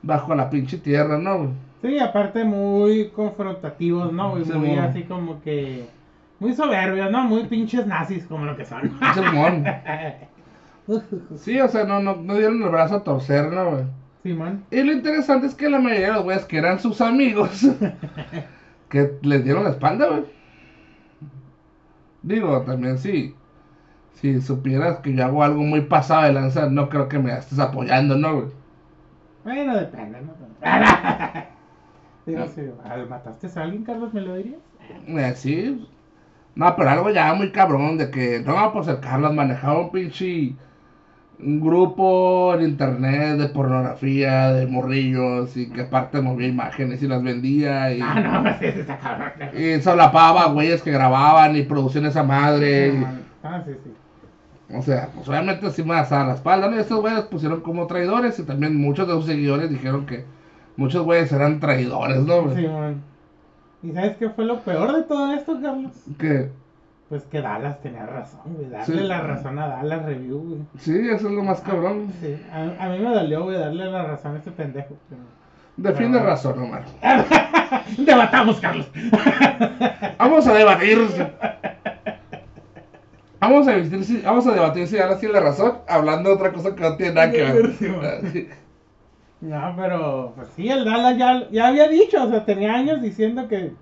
bajo 0.01 0.33
la 0.35 0.49
pinche 0.49 0.77
tierra, 0.77 1.17
¿no? 1.17 1.51
Sí, 1.81 1.99
aparte 1.99 2.43
muy 2.43 3.09
confrontativos, 3.09 4.11
¿no? 4.13 4.43
Sí, 4.43 4.53
muy 4.53 4.77
así 4.77 5.03
como 5.03 5.41
que. 5.41 5.87
Muy 6.39 6.53
soberbios, 6.53 7.11
¿no? 7.11 7.23
Muy 7.23 7.45
pinches 7.45 7.87
nazis, 7.87 8.25
como 8.25 8.45
lo 8.45 8.55
que 8.55 8.65
son. 8.65 8.91
Sí, 11.37 11.59
o 11.59 11.67
sea, 11.67 11.83
no, 11.83 11.99
no, 11.99 12.17
no 12.17 12.35
dieron 12.35 12.61
el 12.61 12.69
brazo 12.69 12.97
a 12.97 13.03
torcer, 13.03 13.51
¿no, 13.51 13.71
güey? 13.71 13.85
Y 14.71 14.83
lo 14.83 14.91
interesante 14.91 15.47
es 15.47 15.55
que 15.55 15.69
la 15.69 15.79
mayoría 15.79 16.07
de 16.07 16.13
los 16.13 16.23
güeyes 16.23 16.45
que 16.45 16.57
eran 16.57 16.79
sus 16.79 17.01
amigos, 17.01 17.67
que 18.89 19.11
les 19.21 19.43
dieron 19.43 19.63
la 19.63 19.71
espalda, 19.71 20.07
güey. 20.07 20.23
Digo, 22.25 22.63
también 22.65 22.97
sí. 22.97 23.41
Si 24.13 24.41
supieras 24.41 24.99
que 25.01 25.13
yo 25.15 25.25
hago 25.25 25.43
algo 25.43 25.61
muy 25.63 25.81
pasado 25.87 26.23
de 26.25 26.33
lanza, 26.33 26.69
no 26.69 26.89
creo 26.89 27.09
que 27.09 27.19
me 27.19 27.33
estés 27.37 27.59
apoyando, 27.59 28.17
¿no, 28.17 28.35
güey? 28.41 28.53
Bueno, 29.43 29.77
depende, 29.77 30.21
¿no? 30.21 30.35
Digo, 32.25 32.47
si 32.47 32.61
al- 32.83 33.07
mataste 33.09 33.47
a 33.59 33.63
alguien, 33.63 33.83
Carlos, 33.83 34.13
¿me 34.13 34.21
lo 34.21 34.35
dirías? 34.35 34.61
Eh, 35.07 35.33
sí. 35.35 35.87
No, 36.55 36.75
pero 36.77 36.89
algo 36.91 37.11
ya 37.11 37.33
muy 37.35 37.51
cabrón 37.51 37.97
de 37.97 38.11
que, 38.11 38.41
no, 38.41 38.73
pues 38.73 38.87
el 38.87 38.99
Carlos 39.01 39.33
manejaba 39.33 39.81
un 39.81 39.91
pinche 39.91 40.57
un 41.39 41.59
grupo 41.59 42.53
en 42.55 42.63
internet 42.63 43.37
de 43.37 43.47
pornografía, 43.49 44.51
de 44.53 44.67
morrillos, 44.67 45.55
y 45.57 45.69
que 45.69 45.81
aparte 45.81 46.21
movía 46.21 46.47
imágenes 46.47 47.01
y 47.03 47.07
las 47.07 47.21
vendía, 47.23 47.93
y, 47.93 47.99
Ah, 48.01 48.19
no, 48.19 48.43
pues 48.43 48.61
ese 48.61 48.81
está 48.81 48.97
cabrón. 48.97 49.31
y 49.57 49.81
solapaba 49.81 50.47
güeyes 50.47 50.81
que 50.81 50.91
grababan 50.91 51.55
y 51.55 51.63
producían 51.63 52.05
esa 52.05 52.23
madre. 52.23 52.87
y-. 52.95 53.05
Ah, 53.43 53.61
sí, 53.65 53.71
sí. 53.83 53.91
O 54.73 54.81
sea, 54.81 55.09
pues 55.13 55.29
obviamente 55.29 55.69
sí 55.71 55.83
me 55.83 55.93
a 55.93 56.07
la 56.23 56.33
espalda, 56.33 56.69
¿no? 56.69 56.75
Y 56.75 56.79
estos 56.79 56.99
güeyes 56.99 57.21
pusieron 57.25 57.61
como 57.61 57.85
traidores 57.85 58.39
y 58.39 58.43
también 58.43 58.75
muchos 58.75 59.07
de 59.07 59.13
sus 59.13 59.25
seguidores 59.27 59.69
dijeron 59.69 60.05
que 60.07 60.25
muchos 60.75 61.03
güeyes 61.03 61.31
eran 61.31 61.59
traidores, 61.59 62.21
¿no? 62.21 62.43
güey? 62.43 62.55
Simón. 62.55 63.03
¿Y 63.83 63.91
sabes 63.91 64.17
qué 64.17 64.29
fue 64.29 64.45
lo 64.45 64.61
peor 64.61 64.95
de 64.95 65.03
todo 65.03 65.31
esto, 65.33 65.59
Carlos? 65.61 65.91
Que 66.17 66.49
Pues 67.09 67.23
que 67.25 67.39
Dallas 67.39 67.79
tenía 67.81 68.05
razón, 68.05 68.41
güey. 68.55 68.69
Darle 68.69 68.85
Sí. 69.01 69.03
la 69.07 69.21
razón 69.21 69.59
a 69.59 69.67
Dallas 69.67 70.05
Review, 70.05 70.39
güey. 70.39 70.59
sí, 70.79 70.97
eso 71.09 71.27
es 71.27 71.33
lo 71.33 71.43
más 71.43 71.61
cabrón. 71.61 72.11
Sí, 72.19 72.35
a, 72.51 72.61
a 72.83 72.89
mí 72.89 72.97
me 72.99 73.09
dolió, 73.13 73.43
güey, 73.43 73.59
darle 73.59 73.85
la 73.91 74.03
razón 74.03 74.35
a 74.35 74.39
ese 74.39 74.51
pendejo. 74.51 74.95
pero- 75.09 75.21
Defiende 75.77 76.19
Ah. 76.19 76.23
razón, 76.23 76.57
Omar. 76.57 76.83
Debatamos, 77.97 78.59
Carlos. 78.59 78.89
Vamos 80.17 80.47
a 80.47 80.53
debatir. 80.53 80.97
Vamos 83.39 83.67
a 83.67 83.71
debatir 83.73 84.03
si, 84.03 84.17
vamos 84.21 84.47
a 84.47 84.51
debatir 84.53 84.87
si 84.87 84.97
ahora 84.97 85.17
sí 85.17 85.27
la 85.27 85.39
razón, 85.41 85.73
hablando 85.87 86.29
de 86.29 86.35
otra 86.35 86.51
cosa 86.53 86.73
que 86.73 86.81
no 86.81 86.95
tiene 86.95 87.13
nada 87.13 87.31
que 87.31 87.43
ver. 87.43 87.69
Man. 87.81 88.47
No, 89.41 89.73
pero 89.77 90.33
pues 90.35 90.47
sí, 90.55 90.67
el 90.69 90.85
Dallas 90.85 91.17
ya, 91.17 91.47
ya 91.51 91.67
había 91.67 91.87
dicho, 91.87 92.23
o 92.23 92.29
sea, 92.29 92.45
tenía 92.45 92.73
años 92.73 93.01
diciendo 93.01 93.47
que 93.47 93.73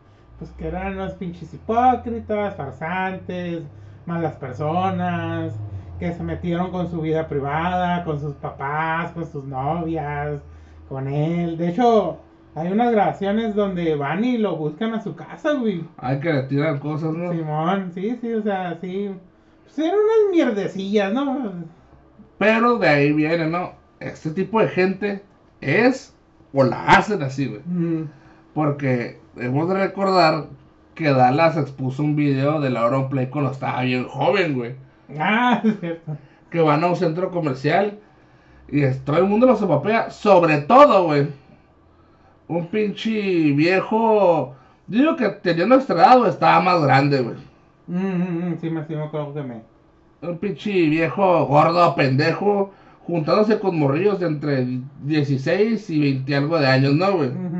pues 0.43 0.55
que 0.57 0.67
eran 0.67 0.95
unos 0.95 1.13
pinches 1.13 1.53
hipócritas, 1.53 2.55
farsantes, 2.55 3.63
malas 4.05 4.35
personas, 4.35 5.53
que 5.99 6.11
se 6.11 6.21
metieron 6.21 6.69
con 6.69 6.91
su 6.91 6.99
vida 6.99 7.29
privada, 7.29 8.03
con 8.03 8.19
sus 8.19 8.33
papás, 8.35 9.13
con 9.13 9.25
sus 9.25 9.45
novias, 9.45 10.41
con 10.89 11.07
él. 11.07 11.57
De 11.57 11.69
hecho, 11.69 12.17
hay 12.55 12.73
unas 12.73 12.91
grabaciones 12.91 13.55
donde 13.55 13.95
van 13.95 14.25
y 14.25 14.37
lo 14.37 14.57
buscan 14.57 14.93
a 14.93 15.01
su 15.01 15.15
casa, 15.15 15.53
güey. 15.53 15.85
Hay 15.95 16.19
que 16.19 16.33
le 16.33 16.43
tiran 16.43 16.79
cosas, 16.79 17.13
¿no? 17.13 17.31
Simón, 17.31 17.91
sí, 17.93 18.17
sí, 18.19 18.33
o 18.33 18.43
sea, 18.43 18.77
sí. 18.81 19.11
Pues 19.63 19.79
eran 19.79 19.95
unas 19.95 20.31
mierdecillas, 20.31 21.13
¿no? 21.13 21.53
Pero 22.37 22.79
de 22.79 22.89
ahí 22.89 23.13
viene, 23.13 23.47
¿no? 23.47 23.71
Este 24.01 24.31
tipo 24.31 24.59
de 24.59 24.67
gente 24.67 25.23
es 25.61 26.13
o 26.51 26.65
la 26.65 26.85
hacen 26.87 27.23
así, 27.23 27.47
güey. 27.47 27.61
Mm. 27.65 28.09
Porque 28.53 29.22
hemos 29.37 29.67
de 29.69 29.75
recordar 29.75 30.45
que 30.95 31.11
Dallas 31.11 31.57
expuso 31.57 32.03
un 32.03 32.15
video 32.15 32.61
de 32.61 32.69
la 32.69 33.09
Play 33.09 33.27
cuando 33.27 33.51
estaba 33.51 33.81
bien 33.81 34.07
joven, 34.07 34.55
güey. 34.55 34.75
Ah, 35.17 35.61
es 35.65 35.79
cierto. 35.79 36.17
Que 36.49 36.61
van 36.61 36.83
a 36.83 36.87
un 36.87 36.95
centro 36.95 37.31
comercial 37.31 37.99
y 38.67 38.85
todo 39.05 39.17
el 39.17 39.25
mundo 39.25 39.45
los 39.45 39.61
papea. 39.61 40.11
Sobre 40.11 40.59
todo, 40.59 41.05
güey. 41.05 41.27
Un 42.47 42.67
pinche 42.67 43.51
viejo. 43.53 44.55
Digo 44.87 45.15
que 45.15 45.29
tenía 45.29 45.65
nuestra 45.65 45.95
edad, 45.95 46.17
güey, 46.17 46.29
estaba 46.29 46.59
más 46.59 46.81
grande, 46.81 47.21
güey. 47.21 47.35
Mm, 47.87 47.97
mm, 47.97 48.49
mm, 48.49 48.57
sí, 48.59 48.69
me, 48.69 48.85
sí 48.85 48.95
me 48.95 49.03
acuerdo 49.03 49.33
que 49.33 49.43
me. 49.43 49.61
Un 50.21 50.37
pinche 50.37 50.71
viejo 50.71 51.45
gordo, 51.45 51.95
pendejo, 51.95 52.71
juntándose 53.05 53.59
con 53.59 53.77
morrillos 53.77 54.19
de 54.19 54.27
entre 54.27 54.67
16 55.03 55.89
y 55.89 55.99
20 55.99 56.31
y 56.31 56.35
algo 56.35 56.59
de 56.59 56.67
años, 56.67 56.93
¿no, 56.93 57.11
güey? 57.17 57.29
Ujú. 57.29 57.52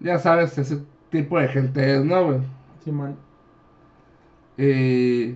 Ya 0.00 0.18
sabes, 0.18 0.58
ese 0.58 0.84
tipo 1.10 1.38
de 1.38 1.46
gente 1.48 1.94
es, 1.96 2.04
¿no, 2.04 2.24
güey? 2.26 2.40
Simón. 2.84 3.24
Y 4.56 5.34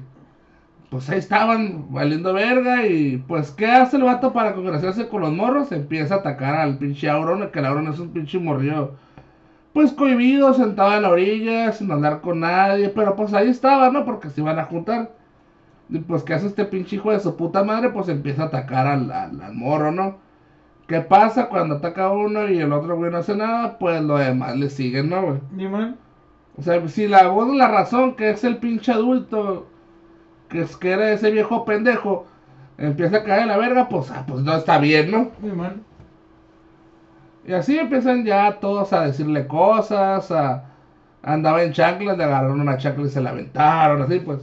pues 0.90 1.08
ahí 1.10 1.18
estaban 1.18 1.92
valiendo 1.92 2.32
verga 2.34 2.86
y 2.86 3.18
pues 3.18 3.50
¿qué 3.52 3.66
hace 3.66 3.96
el 3.98 4.04
vato 4.04 4.32
para 4.32 4.54
congraciarse 4.54 5.08
con 5.08 5.22
los 5.22 5.32
morros? 5.32 5.72
Empieza 5.72 6.16
a 6.16 6.18
atacar 6.18 6.56
al 6.56 6.78
pinche 6.78 7.10
Auron, 7.10 7.50
que 7.50 7.60
el 7.60 7.66
Auron 7.66 7.88
es 7.88 7.98
un 8.00 8.12
pinche 8.12 8.38
morrillo 8.38 8.96
pues 9.72 9.92
cohibido, 9.92 10.54
sentado 10.54 10.94
en 10.96 11.02
la 11.02 11.10
orilla, 11.10 11.72
sin 11.72 11.90
hablar 11.92 12.20
con 12.22 12.40
nadie, 12.40 12.90
pero 12.90 13.16
pues 13.16 13.34
ahí 13.34 13.48
estaba, 13.50 13.90
¿no? 13.90 14.04
Porque 14.04 14.30
se 14.30 14.40
iban 14.42 14.58
a 14.58 14.64
juntar. 14.66 15.12
Y 15.90 16.00
pues 16.00 16.24
¿qué 16.24 16.34
hace 16.34 16.48
este 16.48 16.66
pinche 16.66 16.96
hijo 16.96 17.12
de 17.12 17.20
su 17.20 17.36
puta 17.36 17.64
madre? 17.64 17.90
Pues 17.90 18.08
empieza 18.08 18.44
a 18.44 18.46
atacar 18.46 18.86
al, 18.88 19.10
al, 19.12 19.40
al 19.42 19.54
morro, 19.54 19.92
¿no? 19.92 20.18
¿Qué 20.86 21.00
pasa 21.00 21.48
cuando 21.48 21.76
ataca 21.76 22.10
uno 22.10 22.48
y 22.48 22.58
el 22.58 22.72
otro 22.72 22.96
güey 22.96 23.10
no 23.10 23.18
hace 23.18 23.34
nada? 23.34 23.78
Pues 23.78 24.02
lo 24.02 24.18
demás 24.18 24.56
le 24.56 24.68
siguen, 24.68 25.08
¿no, 25.08 25.22
güey? 25.22 25.40
Simón. 25.56 25.96
O 26.56 26.62
sea, 26.62 26.86
si 26.88 27.08
la 27.08 27.28
voz 27.28 27.48
de 27.48 27.56
la 27.56 27.68
razón, 27.68 28.14
que 28.16 28.30
es 28.30 28.44
el 28.44 28.58
pinche 28.58 28.92
adulto, 28.92 29.66
que 30.48 30.60
es 30.60 30.76
que 30.76 30.90
era 30.90 31.10
ese 31.10 31.30
viejo 31.30 31.64
pendejo, 31.64 32.26
empieza 32.76 33.18
a 33.18 33.24
caer 33.24 33.42
en 33.42 33.48
la 33.48 33.56
verga, 33.56 33.88
pues, 33.88 34.10
ah, 34.10 34.24
pues 34.26 34.42
no 34.42 34.54
está 34.54 34.78
bien, 34.78 35.10
¿no? 35.10 35.30
Simón. 35.40 35.84
Y 37.46 37.52
así 37.52 37.78
empiezan 37.78 38.24
ya 38.24 38.58
todos 38.60 38.92
a 38.92 39.02
decirle 39.02 39.46
cosas, 39.46 40.30
a... 40.30 40.70
Andaba 41.22 41.62
en 41.62 41.72
chanclas, 41.72 42.18
le 42.18 42.24
agarraron 42.24 42.60
una 42.60 42.76
chancla 42.76 43.06
y 43.06 43.08
se 43.08 43.22
la 43.22 43.30
aventaron, 43.30 44.02
así 44.02 44.20
pues. 44.20 44.40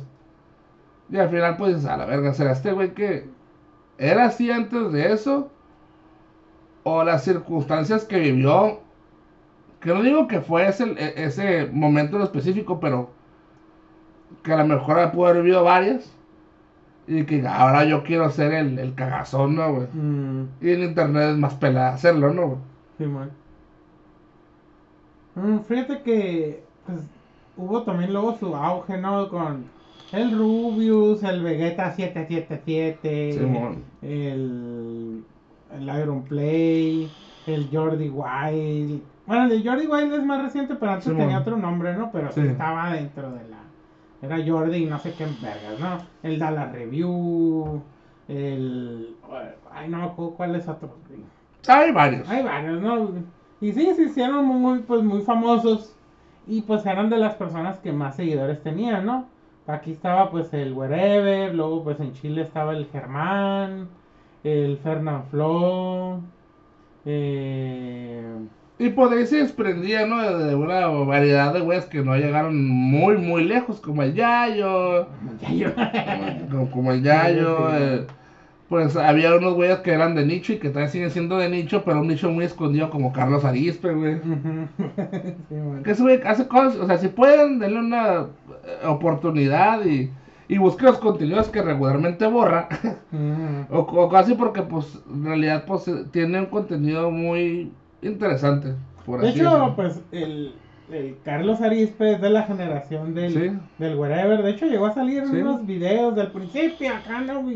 Y 1.12 1.18
al 1.18 1.30
final, 1.30 1.56
pues, 1.58 1.86
a 1.86 1.96
la 1.96 2.06
verga, 2.06 2.34
¿será 2.34 2.54
este 2.54 2.72
güey 2.72 2.96
que 2.96 3.30
era 4.00 4.26
así 4.26 4.50
antes 4.50 4.92
de 4.92 5.14
eso? 5.14 5.52
O 6.84 7.04
las 7.04 7.24
circunstancias 7.24 8.06
que 8.06 8.20
vivió, 8.20 8.80
que 9.82 9.94
no 9.94 10.02
digo 10.04 10.28
que 10.28 10.42
fue 10.42 10.68
ese, 10.68 10.86
e- 10.98 11.24
ese 11.26 11.68
momento 11.72 12.18
en 12.18 12.24
específico, 12.24 12.80
pero 12.80 13.10
que 14.44 14.54
a 14.54 14.58
lo 14.58 14.66
mejor 14.66 15.12
pudo 15.12 15.28
haber 15.28 15.44
vivido 15.44 15.64
varias. 15.64 16.12
Y 17.08 17.26
que 17.26 17.46
ahora 17.48 17.84
yo 17.86 18.04
quiero 18.04 18.30
ser 18.30 18.54
el, 18.54 18.80
el 18.80 18.96
cagazón, 18.96 19.56
¿no, 19.56 19.74
güey? 19.74 19.88
Mm, 19.94 20.44
Y 20.62 20.72
en 20.72 20.84
internet 20.84 21.32
es 21.32 21.38
más 21.38 21.56
pelada 21.56 21.94
hacerlo, 21.94 22.34
¿no, 22.34 22.48
güey? 22.48 22.60
Simón. 22.98 23.32
Mm, 25.36 25.60
fíjate 25.62 26.02
que 26.04 26.64
pues, 26.86 27.00
hubo 27.58 27.84
también 27.84 28.14
luego 28.14 28.38
su 28.38 28.56
auge, 28.56 28.98
¿no? 28.98 29.30
Con 29.30 29.66
el 30.12 30.38
Rubius, 30.38 31.24
el 31.24 31.42
Vegeta 31.44 31.92
777, 31.96 33.32
Simón. 33.32 33.84
el, 34.02 35.24
el 35.76 35.84
Iron 35.84 36.24
Play, 36.24 37.12
el 37.48 37.70
Jordi 37.72 38.10
Wild. 38.10 39.02
Bueno, 39.26 39.44
el 39.44 39.50
de 39.50 39.70
Jordi 39.70 39.88
Wild 39.88 40.14
es 40.14 40.26
más 40.26 40.42
reciente, 40.42 40.76
pero 40.76 40.92
antes 40.92 41.06
tenía 41.06 41.40
otro 41.40 41.58
nombre, 41.58 41.96
¿no? 41.96 42.12
Pero 42.12 42.32
sí 42.32 42.42
estaba 42.42 42.94
dentro 42.94 43.32
de 43.32 43.50
la. 43.50 43.58
Era 44.22 44.38
Jordi 44.46 44.84
y 44.84 44.86
no 44.86 45.00
sé 45.00 45.14
qué 45.14 45.26
vergas, 45.42 45.80
¿no? 45.80 45.98
El 46.22 46.38
Dallas 46.38 46.72
Review, 46.72 47.82
el. 48.28 49.16
Ay, 49.72 49.90
no 49.90 49.98
me 49.98 50.04
acuerdo 50.06 50.32
cuál 50.36 50.56
es 50.56 50.68
otro. 50.68 50.96
Hay 51.68 51.92
varios. 51.92 52.30
Hay 52.30 52.44
varios, 52.44 52.82
¿no? 52.82 53.10
Y 53.62 53.72
sí, 53.72 53.94
se 53.96 54.04
hicieron 54.04 54.46
muy, 54.46 54.80
pues, 54.80 55.04
muy 55.04 55.22
famosos. 55.22 55.96
Y 56.48 56.62
pues 56.62 56.86
eran 56.86 57.10
de 57.10 57.18
las 57.18 57.36
personas 57.36 57.78
que 57.80 57.92
más 57.94 58.16
seguidores 58.16 58.62
tenían, 58.64 59.06
¿no? 59.06 59.28
Aquí 59.68 59.92
estaba 59.92 60.32
pues 60.32 60.52
el 60.54 60.74
Wherever, 60.74 61.54
luego 61.54 61.84
pues 61.84 62.00
en 62.00 62.14
Chile 62.14 62.42
estaba 62.42 62.74
el 62.74 62.88
Germán, 62.88 63.90
el 64.44 64.78
Fernand 64.80 65.30
Flo, 65.30 66.22
eh, 67.06 68.24
Y 68.80 68.90
por 68.90 69.14
ahí 69.14 69.26
se 69.26 69.38
desprendía, 69.38 70.06
¿no? 70.06 70.38
De, 70.38 70.56
una 70.56 70.88
variedad 70.88 71.54
de 71.54 71.62
güeyes 71.62 71.86
que 71.86 72.04
no 72.04 72.16
llegaron 72.16 72.68
muy, 72.68 73.18
muy 73.18 73.44
lejos, 73.44 73.80
como 73.80 74.04
el 74.04 74.14
Yayo, 74.14 75.08
Yayo. 75.42 75.74
como, 76.52 76.72
como 76.72 76.92
el 76.92 77.04
Yayo. 77.04 77.76
Eh, 77.76 78.08
pues 78.70 78.96
había 78.96 79.36
unos 79.36 79.56
güeyes 79.56 79.80
que 79.80 79.92
eran 79.92 80.16
de 80.16 80.26
nicho 80.26 80.54
y 80.54 80.58
que 80.58 80.70
todavía 80.70 80.90
siguen 80.90 81.12
siendo 81.12 81.38
de 81.38 81.50
nicho, 81.50 81.84
pero 81.84 82.00
un 82.00 82.08
nicho 82.08 82.32
muy 82.32 82.46
escondido 82.46 82.90
como 82.90 83.12
Carlos 83.12 83.44
Arispe, 83.44 83.94
güey. 83.94 84.22
Sí. 85.50 85.56
Que 85.84 85.92
ese 85.92 86.02
güey 86.02 86.22
hace 86.26 86.48
cosas, 86.48 86.78
o 86.78 86.88
sea, 86.88 86.98
si 86.98 87.10
pueden, 87.10 87.60
denle 87.60 87.80
una 87.80 88.28
eh, 88.64 88.88
oportunidad 88.88 89.86
y, 89.86 90.10
y 90.54 90.58
busque 90.58 90.84
los 90.84 90.98
contenidos 91.00 91.48
que 91.50 91.62
regularmente 91.62 92.28
borra. 92.28 92.68
Ujú. 93.12 93.66
O, 93.74 93.80
o 93.80 94.10
casi 94.10 94.34
porque, 94.36 94.62
pues, 94.64 95.02
en 95.10 95.24
realidad, 95.24 95.64
pues, 95.66 95.88
eh, 95.88 96.06
tiene 96.12 96.40
un 96.42 96.48
contenido 96.48 97.10
muy 97.10 97.72
interesante. 98.02 98.74
Por 99.06 99.22
De 99.22 99.30
así 99.30 99.40
hecho, 99.40 99.74
pues 99.78 100.02
el, 100.12 100.54
el 100.92 101.16
Carlos 101.24 101.62
Arispe 101.62 102.14
es 102.14 102.22
de 102.22 102.30
la 102.32 102.44
generación 102.44 103.14
del, 103.14 103.32
Sí. 103.34 103.60
del 103.78 103.98
Wherever. 103.98 104.44
De 104.44 104.50
hecho, 104.52 104.66
llegó 104.66 104.88
a 104.88 104.94
salir 104.94 105.24
en 105.24 105.30
unos 105.42 105.66
videos 105.66 106.16
del 106.16 106.32
principio 106.32 106.94
acá, 106.94 107.22
¿no? 107.22 107.48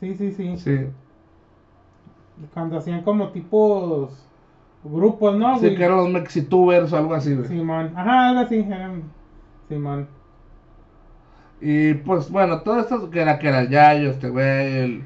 Sí, 0.00 0.14
sí, 0.16 0.32
sí. 0.32 0.56
Sí, 0.56 0.78
Cuando 2.52 2.78
hacían 2.78 3.02
como 3.02 3.28
tipos 3.28 4.26
grupos, 4.82 5.36
¿no? 5.36 5.54
sí 5.58 5.66
güey? 5.66 5.76
que 5.76 5.84
eran 5.84 5.98
los 5.98 6.08
Mexitubers 6.10 6.92
o 6.92 6.96
algo 6.96 7.14
así, 7.14 7.34
güey. 7.34 7.48
Simón. 7.48 7.92
Ajá, 7.96 8.28
algo 8.30 8.40
así. 8.40 8.56
eran- 8.56 9.02
Simón. 9.68 10.06
Y 11.60 11.94
pues, 11.94 12.30
bueno, 12.30 12.60
todo 12.60 12.80
esto 12.80 13.10
que 13.10 13.20
era, 13.20 13.38
que 13.38 13.48
era 13.48 13.60
el 13.60 13.70
Yayo, 13.70 14.10
este 14.10 14.28
güey, 14.28 14.76
el, 14.78 15.04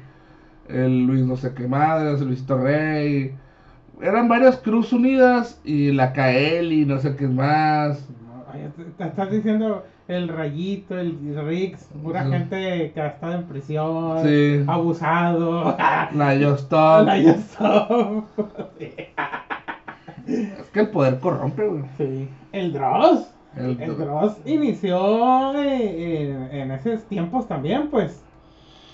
el 0.67 1.05
Luis 1.05 1.25
no 1.25 1.35
sé 1.37 1.53
qué 1.53 1.67
madres, 1.67 2.21
el 2.21 2.27
Luisito 2.27 2.57
Rey. 2.57 3.33
Eran 4.01 4.27
varias 4.27 4.57
Cruz 4.57 4.91
Unidas 4.93 5.59
y 5.63 5.91
la 5.91 6.13
Kaeli, 6.13 6.85
no 6.85 6.99
sé 6.99 7.15
qué 7.15 7.27
más. 7.27 8.07
Te 8.97 9.03
estás 9.05 9.29
diciendo 9.31 9.85
el 10.07 10.27
Rayito, 10.27 10.97
el 10.97 11.17
Rix, 11.45 11.83
pura 12.01 12.23
gente 12.25 12.91
que 12.93 13.01
ha 13.01 13.07
estado 13.07 13.33
en 13.33 13.43
prisión, 13.43 14.23
Sí. 14.23 14.63
abusado. 14.67 15.77
La 16.15 16.33
Yostop. 16.35 17.05
La 17.05 17.17
Yosop. 17.19 18.25
Es 20.27 20.69
que 20.71 20.81
el 20.81 20.89
poder 20.89 21.19
corrompe, 21.19 21.65
güey. 21.67 21.83
Sí. 21.97 22.29
El 22.51 22.71
Dross. 22.73 23.27
El 23.55 23.81
El, 23.81 23.97
Dross. 23.97 24.37
Inició 24.45 25.53
eh, 25.55 26.49
en, 26.51 26.55
en 26.55 26.71
esos 26.71 27.03
tiempos 27.05 27.47
también, 27.47 27.89
pues. 27.89 28.23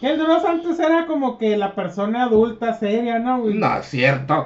El 0.02 0.20
Dross 0.20 0.46
antes 0.46 0.80
era 0.80 1.08
como 1.08 1.38
que 1.38 1.58
la 1.58 1.74
persona 1.74 2.24
adulta, 2.24 2.74
seria, 2.74 3.20
¿no? 3.20 3.40
No, 3.40 3.78
es 3.78 3.86
cierto. 3.86 4.46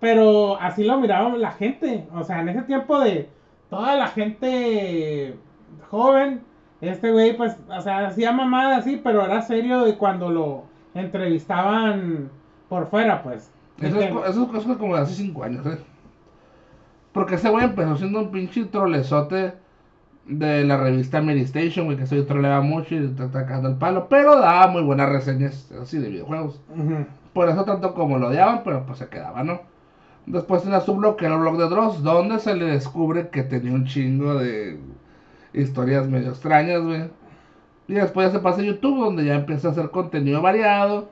Pero 0.00 0.58
así 0.60 0.82
lo 0.84 0.98
miraba 0.98 1.36
la 1.36 1.52
gente. 1.52 2.06
O 2.14 2.24
sea, 2.24 2.40
en 2.40 2.48
ese 2.48 2.62
tiempo 2.62 2.98
de 3.00 3.28
toda 3.68 3.94
la 3.96 4.08
gente 4.08 5.36
joven, 5.90 6.40
este 6.80 7.12
güey, 7.12 7.36
pues, 7.36 7.56
o 7.68 7.80
sea, 7.82 8.06
hacía 8.06 8.32
mamada 8.32 8.78
así, 8.78 9.00
pero 9.02 9.24
era 9.24 9.42
serio 9.42 9.84
de 9.84 9.96
cuando 9.96 10.30
lo 10.30 10.64
entrevistaban 10.94 12.30
por 12.68 12.88
fuera, 12.88 13.22
pues. 13.22 13.52
Eso 13.80 14.00
es, 14.00 14.10
eso 14.30 14.50
es 14.56 14.76
como 14.76 14.96
de 14.96 15.02
hace 15.02 15.14
5 15.14 15.44
años, 15.44 15.66
¿eh? 15.66 15.78
Porque 17.12 17.34
ese 17.34 17.48
güey 17.50 17.64
empezó 17.64 17.96
siendo 17.96 18.20
un 18.20 18.30
pinche 18.30 18.64
trolezote 18.66 19.54
de 20.26 20.64
la 20.64 20.76
revista 20.76 21.20
Mary 21.20 21.40
Station, 21.40 21.86
güey, 21.86 21.96
que 21.96 22.06
se 22.06 22.22
troleaba 22.22 22.60
mucho 22.60 22.94
y 22.94 23.14
cagando 23.32 23.68
el 23.68 23.76
palo, 23.76 24.08
pero 24.08 24.38
daba 24.38 24.68
muy 24.68 24.82
buenas 24.82 25.08
reseñas 25.08 25.72
así 25.80 25.98
de 25.98 26.08
videojuegos. 26.08 26.60
Por 27.32 27.48
eso 27.48 27.64
tanto 27.64 27.94
como 27.94 28.18
lo 28.18 28.28
odiaban, 28.28 28.62
pero 28.64 28.86
pues 28.86 28.98
se 28.98 29.08
quedaba, 29.08 29.42
¿no? 29.42 29.60
Después 30.26 30.62
tenía 30.62 30.80
su 30.80 30.94
blog, 30.94 31.16
que 31.16 31.26
era 31.26 31.34
el 31.34 31.40
blog 31.40 31.56
de 31.58 31.68
Dross, 31.68 32.02
donde 32.02 32.38
se 32.38 32.54
le 32.54 32.66
descubre 32.66 33.30
que 33.30 33.42
tenía 33.42 33.72
un 33.72 33.86
chingo 33.86 34.34
de 34.34 34.78
historias 35.52 36.08
medio 36.08 36.30
extrañas, 36.30 36.82
güey. 36.82 37.10
Y 37.88 37.94
después 37.94 38.28
ya 38.28 38.38
se 38.38 38.42
pasa 38.42 38.60
a 38.60 38.64
YouTube, 38.64 39.04
donde 39.04 39.24
ya 39.24 39.34
empieza 39.34 39.68
a 39.68 39.70
hacer 39.72 39.90
contenido 39.90 40.40
variado. 40.42 41.08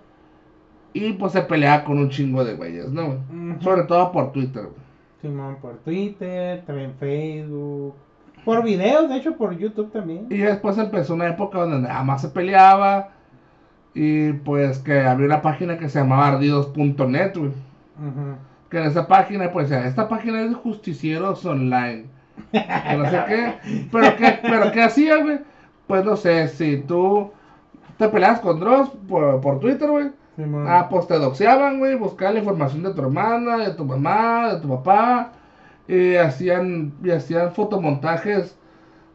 Y 0.93 1.15
pues 1.15 1.33
se 1.33 1.43
pelea 1.43 1.85
con 1.85 1.99
un 1.99 2.11
chingo 2.11 2.45
de 2.45 2.55
güeyes, 2.55 2.91
¿no? 2.91 3.07
güey? 3.07 3.19
Sobre 3.61 3.83
todo 3.83 4.13
por 4.13 4.31
Twitter, 4.33 4.63
güey. 4.65 4.88
Simón 5.21 5.57
por 5.61 5.79
Twitter, 5.79 6.63
también 6.67 6.95
Facebook. 6.99 7.95
Por 8.45 8.63
videos, 8.63 9.09
de 9.09 9.17
hecho, 9.17 9.37
por 9.37 9.57
YouTube 9.57 9.93
también. 9.93 10.27
Y 10.31 10.39
después 10.39 10.79
empezó 10.79 11.15
una 11.15 11.29
época 11.29 11.59
donde 11.59 11.89
nada 11.89 12.03
más 12.05 12.23
se 12.23 12.29
peleaba. 12.29 13.11
Y 13.95 14.33
pues 14.33 14.79
que 14.79 15.01
había 15.01 15.27
una 15.27 15.43
página 15.43 15.77
que 15.79 15.89
se 15.89 15.99
llamaba 15.99 16.29
ardidos.net, 16.29 17.37
güey. 17.37 17.51
Ujú. 17.51 18.37
Que 18.71 18.79
en 18.79 18.85
esa 18.85 19.09
página, 19.09 19.51
pues, 19.51 19.71
esta 19.71 20.09
página 20.09 20.43
es 20.43 20.51
de 20.51 20.55
justicieros 20.55 21.45
online. 21.45 22.07
No 22.53 23.11
sé 23.11 23.25
qué. 23.27 23.55
Pero 23.91 24.17
qué, 24.17 24.39
pero 24.43 24.73
qué 24.73 24.83
hacía, 24.83 25.17
güey. 25.23 25.41
Pues 25.87 26.05
no 26.05 26.17
sé, 26.17 26.49
si 26.49 26.79
tú 26.83 27.33
te 27.97 28.09
peleabas 28.09 28.41
con 28.41 28.61
Dross 28.61 28.91
por, 29.09 29.41
por 29.41 29.59
Twitter, 29.59 29.89
güey. 29.91 30.11
Ah, 30.69 30.89
pues 30.89 31.07
te 31.07 31.19
doxeaban, 31.19 31.79
güey, 31.79 31.95
buscaban 31.97 32.35
la 32.35 32.41
información 32.41 32.83
de 32.85 32.95
tu 32.95 33.03
hermana, 33.03 33.59
de 33.59 33.75
tu 33.75 33.85
mamá, 33.85 34.55
de 34.55 34.61
tu 34.61 34.69
papá, 34.69 35.33
y 35.89 36.15
hacían, 36.17 36.93
y 37.03 37.11
hacían 37.11 37.53
fotomontajes, 37.53 38.57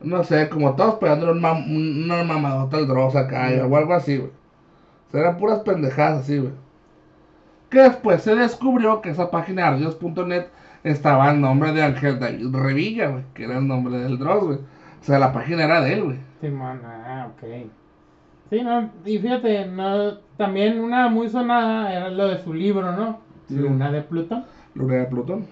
no 0.02 0.24
sé, 0.24 0.50
como 0.50 0.76
todos 0.76 0.96
pegándole 0.96 1.32
un 1.34 1.42
mam- 1.42 1.66
un- 1.68 2.04
una 2.06 2.24
mamadota 2.24 2.78
al 2.78 2.88
Dross 2.88 3.16
acá, 3.16 3.50
o 3.66 3.76
algo 3.78 3.94
así, 3.94 4.18
güey. 4.18 4.32
O 5.08 5.12
sea, 5.12 5.22
eran 5.22 5.38
puras 5.38 5.60
pendejadas 5.60 6.22
así, 6.22 6.40
güey. 6.40 6.52
Que 7.70 7.80
después 7.80 8.22
se 8.22 8.36
descubrió 8.36 9.02
que 9.02 9.10
esa 9.10 9.32
página 9.32 9.68
ardios.net 9.68 10.46
estaba 10.84 11.32
el 11.32 11.40
nombre 11.42 11.72
de 11.72 11.82
Ángel 11.84 12.20
David 12.20 12.54
Revilla, 12.54 13.08
güey, 13.10 13.24
que 13.34 13.46
era 13.46 13.58
el 13.60 13.68
nombre 13.68 13.98
del 13.98 14.18
Dross, 14.20 14.44
güey. 14.44 14.58
O 14.58 15.04
sea, 15.06 15.20
la 15.20 15.32
página 15.34 15.64
era 15.64 15.82
de 15.82 15.94
él, 15.94 16.04
güey. 16.04 16.18
Simón, 16.42 16.82
ah, 16.86 17.30
ok. 17.32 17.44
Sí, 18.50 18.62
no, 18.62 18.90
y 19.06 19.18
fíjate, 19.18 19.66
no, 19.66 20.14
también 20.38 20.80
una 20.80 21.08
muy 21.08 21.30
sonada 21.30 21.92
era 21.94 22.10
lo 22.10 22.28
de 22.28 22.38
su 22.38 22.54
libro, 22.54 22.92
¿no? 22.92 23.20
Sí. 23.48 23.56
Luna 23.56 23.92
de 23.92 24.02
Plutón. 24.02 24.46
Luna 24.76 24.96
de 24.96 25.06
Plutón. 25.06 25.48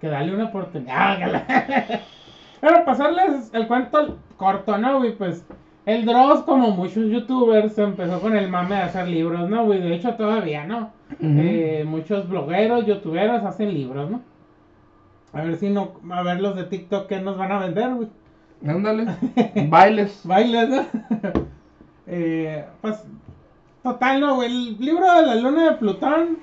Que 0.00 0.08
dale 0.08 0.34
una 0.34 0.46
oportunidad. 0.46 1.44
Pero 2.60 2.84
pasarles 2.84 3.50
el 3.52 3.66
cuento 3.66 4.18
corto, 4.36 4.78
¿no, 4.78 4.98
güey? 4.98 5.14
Pues 5.16 5.44
el 5.86 6.04
Dross, 6.04 6.42
como 6.42 6.70
muchos 6.70 7.10
youtubers, 7.10 7.78
empezó 7.78 8.20
con 8.20 8.36
el 8.36 8.48
mame 8.48 8.76
de 8.76 8.82
hacer 8.82 9.08
libros, 9.08 9.48
¿no, 9.48 9.64
güey? 9.64 9.80
De 9.80 9.94
hecho, 9.94 10.14
todavía, 10.14 10.66
¿no? 10.66 10.92
Eh, 11.20 11.84
muchos 11.86 12.28
blogueros, 12.28 12.86
youtuberos 12.86 13.42
hacen 13.44 13.74
libros, 13.74 14.10
¿no? 14.10 14.22
A 15.32 15.42
ver 15.42 15.56
si 15.56 15.70
no, 15.70 15.92
a 16.10 16.22
ver 16.22 16.40
los 16.40 16.56
de 16.56 16.64
TikTok 16.64 17.06
que 17.06 17.20
nos 17.20 17.36
van 17.36 17.52
a 17.52 17.58
vender, 17.58 17.94
güey. 17.94 18.08
Ándale. 18.66 19.06
Bailes. 19.68 20.20
Bailes, 20.24 20.68
¿no? 20.68 20.84
eh, 22.06 22.64
pues, 22.80 23.02
total, 23.82 24.20
no, 24.20 24.34
güey. 24.36 24.48
El 24.48 24.78
libro 24.78 25.12
de 25.14 25.26
la 25.26 25.34
luna 25.36 25.70
de 25.70 25.76
Plutón 25.78 26.38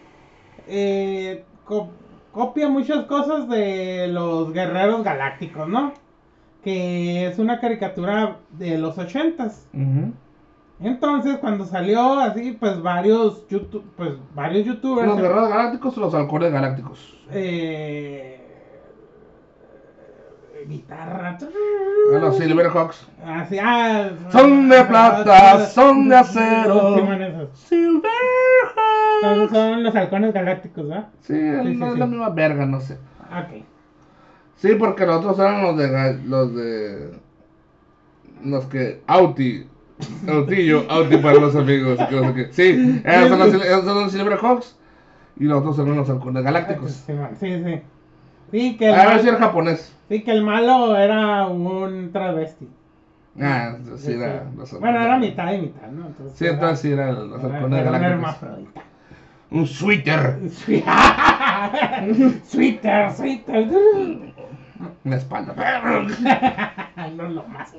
eh, 0.67 1.43
co- 1.65 1.89
copia 2.31 2.67
muchas 2.69 3.05
cosas 3.05 3.47
de 3.49 4.07
los 4.07 4.51
guerreros 4.53 5.03
galácticos, 5.03 5.67
¿no? 5.67 5.93
Que 6.63 7.27
es 7.27 7.39
una 7.39 7.59
caricatura 7.59 8.37
de 8.51 8.77
los 8.77 8.97
ochentas. 8.97 9.67
Ujú. 9.73 10.11
Entonces, 10.79 11.37
cuando 11.37 11.65
salió 11.65 12.19
así, 12.19 12.51
pues 12.59 12.81
varios, 12.81 13.47
YouTube, 13.47 13.83
pues, 13.95 14.11
varios 14.35 14.65
youtubers... 14.65 15.07
¿Los 15.07 15.17
guerreros 15.21 15.49
galácticos 15.49 15.97
o 15.97 16.01
los 16.01 16.13
halcones 16.13 16.51
galácticos? 16.51 17.15
eh, 17.31 18.36
guitarra... 20.67 21.37
Ah, 21.41 22.17
los 22.19 22.37
Silverhawks. 22.37 23.07
Así, 23.25 23.57
ah, 23.61 24.09
Son 24.31 24.69
de 24.69 24.83
plata, 24.85 25.65
son 25.67 26.09
de 26.09 26.15
acero. 26.15 26.97
Sí, 27.53 27.69
Silverhawks. 27.69 29.51
son 29.51 29.83
los 29.83 29.95
halcones 29.95 30.33
galácticos, 30.33 30.87
¿verdad? 30.87 31.07
Sí, 31.21 31.33
Sí, 31.33 31.39
sí, 31.63 31.75
no 31.75 31.93
es 31.93 31.99
la 31.99 32.05
misma 32.05 32.29
verga, 32.29 32.65
no 32.65 32.79
sé. 32.79 32.95
Ok. 33.23 33.63
Sí, 34.55 34.75
porque 34.75 35.05
los 35.05 35.17
otros 35.17 35.37
eran 35.39 35.61
los 35.61 35.77
de. 35.77 36.19
Los 36.25 36.55
de. 36.55 37.11
Los 38.43 38.65
que. 38.65 39.01
Auti. 39.07 39.67
Autillo, 40.27 40.85
Auti 40.89 41.17
para 41.23 41.39
los 41.39 41.55
amigos. 41.55 41.99
que 42.09 42.15
no 42.15 42.27
sé 42.27 42.33
qué. 42.33 42.53
Sí, 42.53 43.01
esos 43.03 43.29
son 43.29 43.39
los, 43.39 43.53
esos 43.53 43.85
son 43.85 44.03
los 44.03 44.11
Silverhawks. 44.11 44.77
Y 45.39 45.43
los 45.43 45.59
otros 45.59 45.77
eran 45.79 45.97
los 45.97 46.09
halcones 46.09 46.43
galácticos. 46.43 46.91
Sí, 46.91 47.13
sí, 47.39 47.81
sí. 48.51 48.77
Que 48.77 48.89
el, 48.89 48.93
A 48.95 48.97
ver 48.97 49.07
mal- 49.07 49.21
si 49.21 49.27
era 49.29 49.37
japonés. 49.37 49.95
sí, 50.09 50.21
que 50.23 50.31
el 50.31 50.43
malo 50.43 50.95
era 50.97 51.47
un 51.47 52.11
travesti. 52.11 52.67
Ah, 53.39 53.75
sí, 53.97 53.97
Sí, 53.97 54.11
era. 54.13 54.45
los 54.55 54.79
Bueno, 54.79 54.99
era 55.01 55.17
mitad 55.17 55.53
y 55.53 55.61
mitad, 55.61 55.87
¿no? 55.89 56.07
Entonces, 56.07 56.37
Sí, 56.37 56.45
entonces 56.47 56.79
sí 56.79 56.91
eran 56.91 57.29
los 57.29 57.43
era- 57.43 57.55
halcones 57.57 57.79
era 57.79 57.91
un 57.91 57.93
galácticos. 58.01 58.11
hermafrodita. 58.11 58.81
Un 59.49 59.65
sweater. 59.67 60.39
Sweeter. 62.45 63.11
En 65.05 65.11
la 65.11 65.15
espalda. 65.17 65.53
no 67.15 67.23
lo 67.29 67.43
más. 67.47 67.73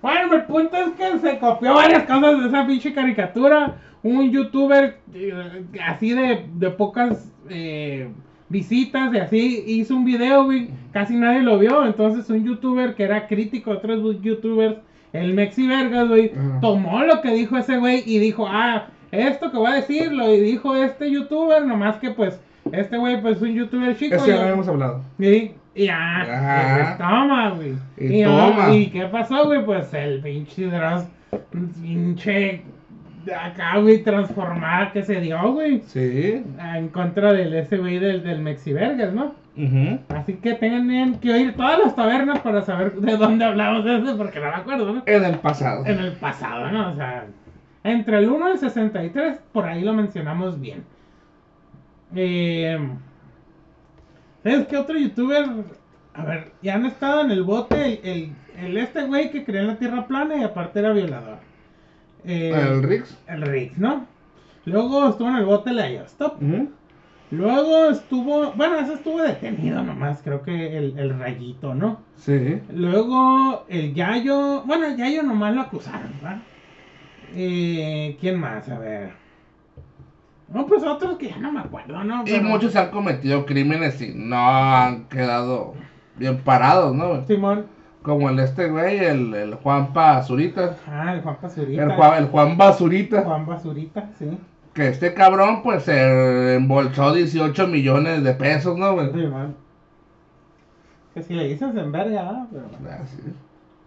Bueno, 0.00 0.34
el 0.34 0.42
punto 0.44 0.76
es 0.76 0.90
que 0.92 1.18
se 1.20 1.38
copió 1.38 1.74
varias 1.74 2.02
cosas 2.04 2.40
de 2.40 2.48
esa 2.48 2.66
pinche 2.66 2.92
caricatura. 2.94 3.76
Un 4.02 4.30
youtuber 4.32 4.98
eh, 5.14 5.64
así 5.86 6.12
de, 6.12 6.46
de 6.54 6.70
pocas 6.70 7.30
eh, 7.48 8.10
visitas 8.52 9.12
y 9.12 9.18
así 9.18 9.64
hizo 9.66 9.96
un 9.96 10.04
video, 10.04 10.44
güey. 10.44 10.68
Casi 10.92 11.16
nadie 11.16 11.42
lo 11.42 11.58
vio. 11.58 11.84
Entonces 11.84 12.30
un 12.30 12.44
youtuber 12.44 12.94
que 12.94 13.02
era 13.02 13.26
crítico 13.26 13.70
de 13.70 13.76
otros 13.78 14.22
youtubers, 14.22 14.76
el 15.12 15.34
Mexi 15.34 15.66
Vergas, 15.66 16.08
güey, 16.08 16.32
tomó 16.60 17.02
lo 17.02 17.20
que 17.20 17.32
dijo 17.32 17.56
ese 17.56 17.78
güey 17.78 18.02
y 18.06 18.18
dijo, 18.18 18.46
ah, 18.48 18.86
esto 19.10 19.50
que 19.50 19.58
voy 19.58 19.72
a 19.72 19.74
decir 19.74 20.12
lo 20.12 20.28
dijo 20.28 20.76
este 20.76 21.10
youtuber, 21.10 21.66
nomás 21.66 21.96
que 21.96 22.10
pues 22.10 22.40
este 22.70 22.96
güey 22.96 23.20
pues 23.20 23.36
es 23.36 23.42
un 23.42 23.54
youtuber 23.54 23.96
chico. 23.96 24.14
Eso 24.14 24.26
ya 24.26 24.36
lo 24.36 24.42
habíamos 24.42 24.68
hablado. 24.68 25.02
Sí, 25.18 25.52
y 25.74 25.86
ya, 25.86 26.20
Ajá. 26.20 26.76
pues, 26.76 26.98
toma, 26.98 27.50
güey. 27.50 27.74
Y 27.98 28.22
toma. 28.24 28.74
¿Y 28.74 28.86
qué 28.90 29.06
pasó, 29.06 29.46
güey? 29.46 29.64
Pues 29.64 29.92
el 29.94 30.20
pinche 30.20 30.66
Dross, 30.66 31.04
pinche 31.50 32.62
acá, 33.30 33.78
güey, 33.78 34.02
transformada 34.02 34.92
que 34.92 35.02
se 35.02 35.20
dio, 35.20 35.52
güey. 35.52 35.82
Sí. 35.86 36.42
En 36.74 36.88
contra 36.88 37.32
del 37.32 37.54
ese 37.54 37.78
güey 37.78 37.98
del, 37.98 38.22
del 38.22 38.40
Mexivergas, 38.40 39.12
¿no? 39.12 39.34
Ujú. 39.56 39.98
Así 40.08 40.34
que 40.34 40.54
tengan 40.54 41.18
que 41.20 41.32
oír 41.32 41.54
todas 41.54 41.78
las 41.78 41.94
tabernas 41.94 42.40
para 42.40 42.62
saber 42.62 42.94
de 42.94 43.16
dónde 43.16 43.44
hablamos 43.44 43.84
de 43.84 43.98
eso, 43.98 44.16
porque 44.16 44.40
no 44.40 44.46
me 44.46 44.56
acuerdo, 44.56 44.92
¿no? 44.92 45.02
En 45.06 45.24
el 45.24 45.38
pasado. 45.38 45.84
En 45.84 45.98
el 45.98 46.12
pasado, 46.12 46.70
¿no? 46.70 46.92
O 46.92 46.96
sea, 46.96 47.26
entre 47.84 48.18
el 48.18 48.30
1 48.30 48.48
y 48.48 48.52
el 48.52 48.58
63, 48.58 49.40
por 49.52 49.66
ahí 49.66 49.82
lo 49.82 49.92
mencionamos 49.92 50.60
bien. 50.60 50.84
Eh, 52.14 52.78
¿Sabes 54.42 54.66
qué 54.66 54.76
otro 54.76 54.98
youtuber? 54.98 55.44
A 56.14 56.24
ver, 56.24 56.52
ya 56.62 56.74
han 56.74 56.86
estado 56.86 57.22
en 57.22 57.30
el 57.30 57.42
bote 57.42 58.00
el, 58.02 58.32
el, 58.58 58.66
el 58.66 58.76
este 58.76 59.02
güey 59.04 59.30
que 59.30 59.44
creía 59.44 59.62
en 59.62 59.66
la 59.68 59.76
tierra 59.76 60.06
plana 60.06 60.36
y 60.36 60.42
aparte 60.42 60.78
era 60.80 60.92
violador. 60.92 61.38
Eh, 62.24 62.50
El 62.54 62.82
Rix. 62.82 63.18
el 63.26 63.42
Rick, 63.42 63.76
¿no? 63.76 64.06
Luego 64.64 65.08
estuvo 65.08 65.28
en 65.28 65.36
el 65.36 65.44
bote 65.44 65.72
la 65.72 65.88
Stop. 65.88 66.42
Ujú. 66.42 66.70
Luego 67.32 67.86
estuvo, 67.88 68.52
bueno, 68.52 68.78
ese 68.78 68.92
estuvo 68.92 69.22
detenido 69.22 69.82
nomás, 69.82 70.20
creo 70.22 70.42
que 70.42 70.76
el, 70.76 70.98
el 70.98 71.18
rayito, 71.18 71.74
¿no? 71.74 72.00
Sí. 72.16 72.60
Luego 72.70 73.64
el 73.68 73.94
Yayo, 73.94 74.62
bueno, 74.66 74.86
el 74.86 74.96
Yayo 74.98 75.22
nomás 75.22 75.54
lo 75.54 75.62
acusaron, 75.62 76.12
¿verdad? 76.20 76.42
Eh, 77.34 78.18
¿Quién 78.20 78.38
más? 78.38 78.68
A 78.68 78.78
ver. 78.78 79.12
No, 80.52 80.66
pues 80.66 80.82
otros 80.84 81.16
que 81.16 81.30
ya 81.30 81.38
no 81.38 81.50
me 81.50 81.60
acuerdo, 81.60 82.04
¿no? 82.04 82.22
Y 82.26 82.38
muchos 82.40 82.76
han 82.76 82.90
cometido 82.90 83.46
crímenes 83.46 84.00
y 84.02 84.12
no 84.14 84.36
han 84.36 85.04
quedado 85.08 85.72
bien 86.16 86.36
parados, 86.42 86.94
¿no? 86.94 87.26
Simón. 87.26 87.64
Como 88.02 88.28
el 88.30 88.38
este 88.40 88.68
güey, 88.68 88.98
el, 88.98 89.32
el 89.34 89.54
Juan 89.54 89.92
Basurita. 89.92 90.76
Ah, 90.88 91.14
el 91.14 91.22
Juan 91.22 91.36
Basurita. 91.40 91.82
El 91.84 91.92
Juan, 91.92 92.22
el 92.22 92.28
Juan 92.30 92.56
Basurita. 92.58 93.22
Juan 93.22 93.46
Basurita, 93.46 94.10
sí. 94.18 94.38
Que 94.74 94.88
este 94.88 95.14
cabrón, 95.14 95.62
pues, 95.62 95.84
se 95.84 96.54
embolsó 96.56 97.12
18 97.12 97.66
millones 97.68 98.24
de 98.24 98.32
pesos, 98.34 98.76
¿no, 98.76 98.94
güey? 98.94 99.12
Simón. 99.12 99.54
Que 101.14 101.22
si 101.22 101.34
le 101.34 101.46
dices 101.48 101.74
en 101.76 101.92
verga, 101.92 102.22
¿verdad? 102.24 102.46
Pero 102.50 102.64
Ah, 102.90 102.98
sí. 103.06 103.18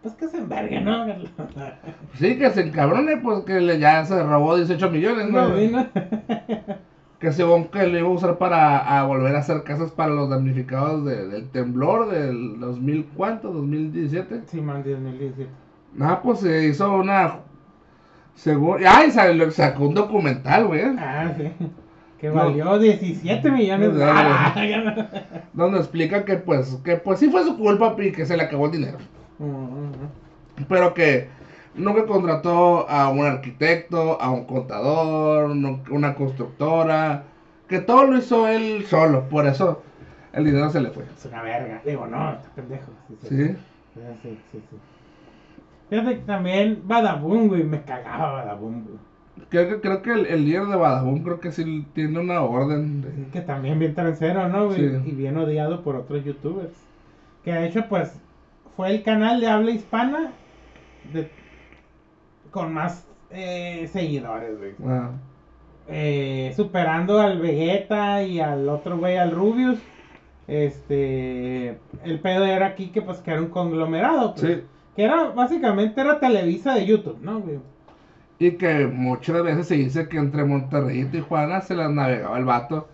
pues 0.03 0.13
que 0.13 0.27
se 0.27 0.37
envergue, 0.37 0.79
¿no? 0.81 1.05
Sí, 2.13 2.37
que 2.37 2.49
se 2.51 2.61
encabrone, 2.67 3.17
pues, 3.17 3.43
que 3.45 3.59
le, 3.59 3.79
ya 3.79 4.05
se 4.05 4.21
robó 4.23 4.55
18 4.55 4.89
millones, 4.91 5.29
¿no? 5.29 5.49
No, 5.49 5.55
¿no? 5.57 5.87
Que 7.19 7.31
según 7.31 7.65
que 7.69 7.87
lo 7.87 7.97
iba 7.97 8.07
a 8.07 8.11
usar 8.11 8.37
para 8.37 8.99
a 8.99 9.05
volver 9.05 9.35
a 9.35 9.39
hacer 9.39 9.63
casas 9.63 9.91
para 9.91 10.11
los 10.11 10.29
damnificados 10.29 11.05
de- 11.05 11.27
del 11.27 11.49
temblor 11.49 12.09
del 12.09 12.59
2000, 12.59 13.05
¿cuánto? 13.15 13.51
2017. 13.51 14.41
Simón, 14.47 14.83
2017. 14.83 15.49
Ah, 16.01 16.19
pues 16.21 16.39
se 16.41 16.65
hizo 16.67 16.93
una. 16.93 17.37
Según. 18.33 18.79
Ay, 18.85 19.11
sacó 19.11 19.87
un 19.87 19.93
documental, 19.93 20.67
güey. 20.67 20.81
Ah, 20.97 21.33
sí. 21.37 21.51
Que 22.19 22.29
No. 22.29 22.35
valió 22.35 22.79
17 22.79 23.51
millones 23.51 23.93
de 23.93 23.99
No, 24.05 24.13
no, 24.13 24.13
no. 24.13 24.29
dólares. 24.55 25.13
Donde 25.53 25.77
explica 25.79 26.23
que, 26.23 26.37
pues, 26.37 26.79
que 26.83 26.95
pues 26.95 27.19
sí 27.19 27.29
fue 27.29 27.43
su 27.43 27.57
culpa 27.57 27.93
y 27.99 28.11
que 28.13 28.25
se 28.25 28.37
le 28.37 28.43
acabó 28.43 28.67
el 28.67 28.71
dinero. 28.71 28.97
Pero 30.69 30.93
que 30.93 31.27
nunca 31.75 32.05
contrató 32.05 32.89
a 32.89 33.09
un 33.09 33.25
arquitecto, 33.25 34.21
a 34.21 34.31
un 34.31 34.45
contador, 34.45 35.51
una 35.89 36.15
constructora. 36.15 37.23
Que 37.67 37.79
todo 37.79 38.05
lo 38.05 38.17
hizo 38.17 38.47
él 38.47 38.85
solo. 38.85 39.27
Por 39.29 39.47
eso 39.47 39.81
el 40.33 40.45
dinero 40.45 40.69
se 40.69 40.81
le 40.81 40.91
fue. 40.91 41.03
Es 41.03 41.25
una 41.25 41.41
verga. 41.41 41.81
Digo, 41.85 42.05
no, 42.07 42.33
está 42.33 42.49
pendejo. 42.55 42.91
Sí, 43.21 43.27
sí. 43.29 43.55
Sí. 44.21 44.59
Fíjate 45.89 46.15
que 46.15 46.21
también 46.25 46.81
Badaboom, 46.85 47.47
güey, 47.47 47.63
me 47.63 47.81
cagaba 47.83 48.33
Badaboom, 48.33 48.83
güey. 48.83 48.97
Creo 49.49 49.67
que, 49.67 49.81
creo 49.81 50.01
que 50.01 50.13
el, 50.13 50.25
el 50.27 50.45
líder 50.45 50.65
de 50.67 50.75
Badabun 50.77 51.21
creo 51.21 51.39
que 51.39 51.51
sí 51.51 51.85
tiene 51.93 52.19
una 52.19 52.41
orden 52.41 53.01
de... 53.01 53.27
Que 53.31 53.41
también 53.41 53.77
bien 53.79 53.93
transero, 53.93 54.47
¿no, 54.47 54.67
güey? 54.67 54.77
Sí. 54.77 55.09
Y 55.09 55.11
bien 55.11 55.37
odiado 55.37 55.83
por 55.83 55.95
otros 55.97 56.23
youtubers. 56.23 56.71
Que 57.43 57.51
de 57.51 57.67
hecho, 57.67 57.85
pues, 57.89 58.17
fue 58.75 58.91
el 58.91 59.03
canal 59.03 59.41
de 59.41 59.47
habla 59.49 59.71
hispana 59.71 60.31
de- 61.13 61.29
con 62.55 62.73
más 62.73 63.05
eh, 63.31 63.89
seguidores, 63.91 64.57
güey. 64.57 64.75
Ah, 64.85 65.11
Eh, 65.87 66.53
superando 66.55 67.19
al 67.19 67.39
Vegeta 67.39 68.23
y 68.23 68.39
al 68.39 68.67
otro 68.69 68.97
güey, 68.97 69.17
al 69.17 69.31
Rubius. 69.31 69.77
Este, 70.47 71.79
el 72.03 72.19
pedo 72.21 72.45
era 72.45 72.67
aquí 72.67 72.91
que 72.91 73.01
pues 73.01 73.19
que 73.19 73.31
era 73.31 73.41
un 73.41 73.49
conglomerado, 73.49 74.35
pues, 74.35 74.47
sí. 74.47 74.63
que 74.95 75.03
era 75.03 75.31
básicamente 75.31 75.99
era 76.01 76.19
Televisa 76.19 76.75
de 76.75 76.85
YouTube, 76.85 77.19
¿no, 77.21 77.41
güey? 77.41 77.59
Y 78.39 78.51
que 78.57 78.87
muchas 78.87 79.43
veces 79.43 79.67
se 79.67 79.75
dice 79.75 80.07
que 80.07 80.17
entre 80.17 80.45
Monterrey 80.45 81.01
y 81.01 81.05
Tijuana 81.05 81.61
se 81.61 81.75
las 81.75 81.91
navegaba 81.91 82.37
el 82.37 82.45
vato. 82.45 82.87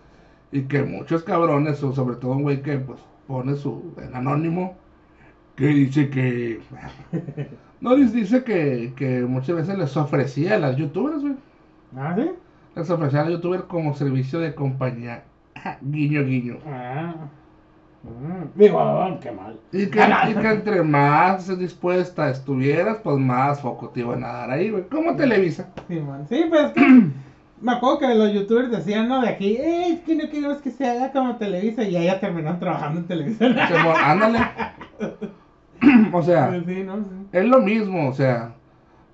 Y 0.52 0.62
que 0.64 0.82
muchos 0.82 1.24
cabrones, 1.24 1.82
o 1.84 1.92
sobre 1.92 2.16
todo 2.16 2.32
un 2.32 2.42
güey 2.42 2.62
que 2.62 2.78
pues 2.78 3.00
pone 3.26 3.54
su 3.56 3.94
en 3.98 4.14
anónimo, 4.16 4.76
que 5.56 5.66
dice 5.68 6.10
que... 6.10 6.60
No, 7.82 7.96
dice- 7.96 8.44
que, 8.44 8.92
que 8.96 9.22
muchas 9.22 9.56
veces 9.56 9.76
les 9.76 9.96
ofrecía 9.96 10.54
a 10.54 10.58
las 10.58 10.76
youtubers, 10.76 11.20
güey. 11.20 11.34
¿Ah, 11.96 12.14
sí? 12.16 12.30
Les 12.76 12.88
ofrecía 12.88 13.20
a 13.20 13.24
las 13.24 13.32
youtubers 13.32 13.64
como 13.64 13.94
servicio 13.94 14.38
de 14.38 14.54
compañía. 14.54 15.24
guiño, 15.82 16.24
guiño. 16.24 16.58
Ah. 16.66 17.14
Mm, 18.04 18.58
Digo, 18.58 18.78
oh, 18.78 19.18
qué 19.20 19.30
mal. 19.30 19.58
Y 19.72 19.86
que, 19.86 20.00
y 20.30 20.34
que 20.34 20.48
entre 20.50 20.82
más 20.82 21.56
dispuesta 21.58 22.30
estuvieras, 22.30 22.98
pues 23.02 23.16
más 23.18 23.60
foco 23.60 23.88
te 23.90 24.00
iban 24.00 24.24
a 24.24 24.28
dar 24.32 24.50
ahí, 24.52 24.70
güey. 24.70 24.88
Como 24.88 25.14
Televisa. 25.16 25.68
Sí, 25.88 26.00
man. 26.00 26.26
Sí, 26.28 26.44
pues 26.48 26.62
es 26.66 26.72
que 26.72 26.82
me 27.60 27.72
acuerdo 27.72 27.98
que 28.00 28.14
los 28.14 28.32
youtubers 28.32 28.70
decían, 28.70 29.08
¿no? 29.08 29.20
De 29.22 29.28
aquí, 29.28 29.56
eh, 29.56 29.88
es 29.94 30.00
que 30.00 30.16
no 30.16 30.28
queremos 30.30 30.58
que 30.58 30.70
se 30.70 30.88
haga 30.88 31.12
como 31.12 31.36
Televisa 31.36 31.82
y 31.84 31.92
ya 31.92 32.18
terminaron 32.20 32.58
trabajando 32.58 33.00
en 33.00 33.06
Televisa. 33.06 33.46
Ándale. 34.04 34.38
o 36.12 36.22
sea, 36.22 36.52
sí, 36.64 36.84
¿no? 36.84 36.96
Sí. 36.96 37.26
es 37.32 37.44
lo 37.44 37.60
mismo, 37.60 38.08
o 38.08 38.12
sea. 38.12 38.54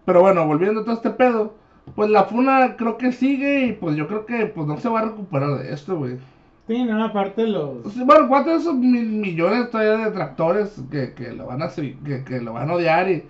Pero 0.05 0.21
bueno, 0.21 0.47
volviendo 0.47 0.81
a 0.81 0.85
todo 0.85 0.95
este 0.95 1.11
pedo, 1.11 1.55
pues 1.95 2.11
la 2.11 2.25
funa 2.25 2.77
creo 2.77 2.97
que 2.97 3.13
sigue 3.13 3.67
y 3.67 3.73
pues 3.73 3.97
yo 3.97 4.07
creo 4.07 4.27
que 4.27 4.47
pues 4.47 4.67
no 4.67 4.77
se 4.79 4.89
va 4.89 5.01
a 5.01 5.05
recuperar 5.07 5.59
de 5.59 5.73
esto, 5.73 5.97
güey. 5.97 6.19
Sí, 6.67 6.85
no, 6.85 7.03
aparte 7.03 7.47
los... 7.47 7.79
Pues, 7.83 8.05
Bueno, 8.05 8.29
¿cuántos 8.29 8.53
de 8.53 8.59
esos 8.61 8.75
mil 8.75 9.07
millones 9.09 9.71
todavía 9.71 9.97
de 9.97 10.05
detractores 10.11 10.83
que, 10.91 11.15
que 11.15 11.33
lo 11.33 11.47
van 11.47 11.63
a 11.63 11.69
que, 11.69 12.25
que 12.25 12.41
lo 12.41 12.53
van 12.53 12.71
a 12.71 12.75
odiar 12.75 13.11
y, 13.11 13.25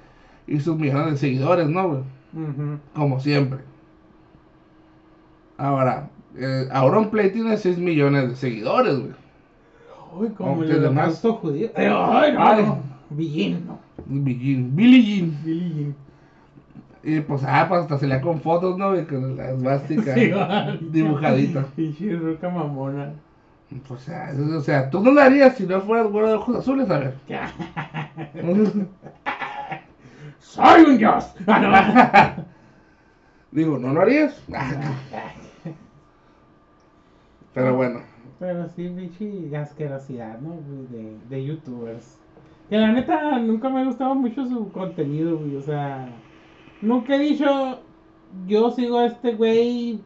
y 0.48 0.59
sus 0.61 0.77
millones 0.77 1.12
de 1.12 1.16
seguidores, 1.18 1.68
¿no, 1.68 1.88
güey? 1.88 2.03
Como 2.94 3.20
siempre. 3.20 3.61
Ahora, 5.57 6.11
eh, 6.37 6.68
Auronplay 6.72 7.33
tiene 7.33 7.57
6 7.57 7.79
millones 7.79 8.29
de 8.29 8.37
seguidores, 8.37 8.98
güey. 8.98 9.12
Uy, 10.14 10.29
como 10.31 10.62
el 10.62 10.72
holocausto 10.72 11.35
judío. 11.35 11.70
Ay, 11.77 11.88
no, 11.88 12.46
Ay. 12.46 12.64
no. 12.64 12.88
Billín, 13.10 13.66
no. 13.66 13.78
Billie 14.06 14.38
Jean, 14.54 14.76
Billie 14.76 15.02
Jean. 15.02 15.38
Billie 15.44 15.74
Jean. 15.74 15.94
Y 17.02 17.20
pues, 17.20 17.42
ah, 17.46 17.66
pues 17.68 17.82
hasta 17.82 17.98
salía 17.98 18.20
con 18.20 18.40
fotos, 18.40 18.76
¿no? 18.76 18.90
güey? 18.90 19.06
Con 19.06 19.36
la 19.36 19.50
esvástica 19.52 20.14
Sí, 20.14 20.30
va. 20.30 20.76
dibujadita. 20.80 21.64
Pinche 21.76 22.14
ruca 22.16 22.48
mamona. 22.50 23.12
Pues, 23.86 23.90
o 24.00 24.04
sea, 24.04 24.30
eso- 24.32 24.58
o 24.58 24.60
sea, 24.60 24.90
tú 24.90 25.00
no 25.00 25.10
lo 25.12 25.20
harías 25.20 25.56
si 25.56 25.66
no 25.66 25.80
fueras 25.82 26.10
güero 26.10 26.28
de 26.28 26.34
ojos 26.34 26.56
azules, 26.56 26.88
a 26.90 26.98
ver. 26.98 27.14
¡Soy 30.40 30.82
un 30.82 30.98
dios! 30.98 31.32
Ah, 31.46 32.34
no. 32.36 32.44
Digo, 33.52 33.78
¿no 33.78 33.92
lo 33.92 34.00
harías? 34.02 34.42
Pero 37.54 37.74
bueno. 37.76 38.00
Pero 38.38 38.68
sí, 38.68 38.88
pinche 38.88 39.56
asquerosidad, 39.56 40.38
¿no? 40.40 40.56
De, 40.90 41.16
de 41.28 41.44
youtubers. 41.44 42.17
Que 42.68 42.76
la 42.76 42.92
neta 42.92 43.38
nunca 43.38 43.68
me 43.70 43.81
ha 43.81 43.85
gustado 43.85 44.14
mucho 44.14 44.46
su 44.46 44.70
contenido, 44.72 45.38
güey. 45.38 45.57
O 45.57 45.62
sea, 45.62 46.09
nunca 46.83 47.16
he 47.16 47.18
dicho, 47.18 47.81
yo 48.46 48.70
sigo 48.70 48.98
a 48.98 49.07
este 49.07 49.35
güey 49.35 50.00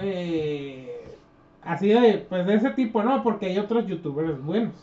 eh, 0.00 0.88
así 1.62 1.88
de, 1.88 2.24
pues 2.28 2.46
de 2.46 2.54
ese 2.54 2.70
tipo, 2.70 3.02
¿no? 3.02 3.22
Porque 3.22 3.46
hay 3.46 3.58
otros 3.58 3.86
youtubers 3.86 4.42
buenos. 4.42 4.74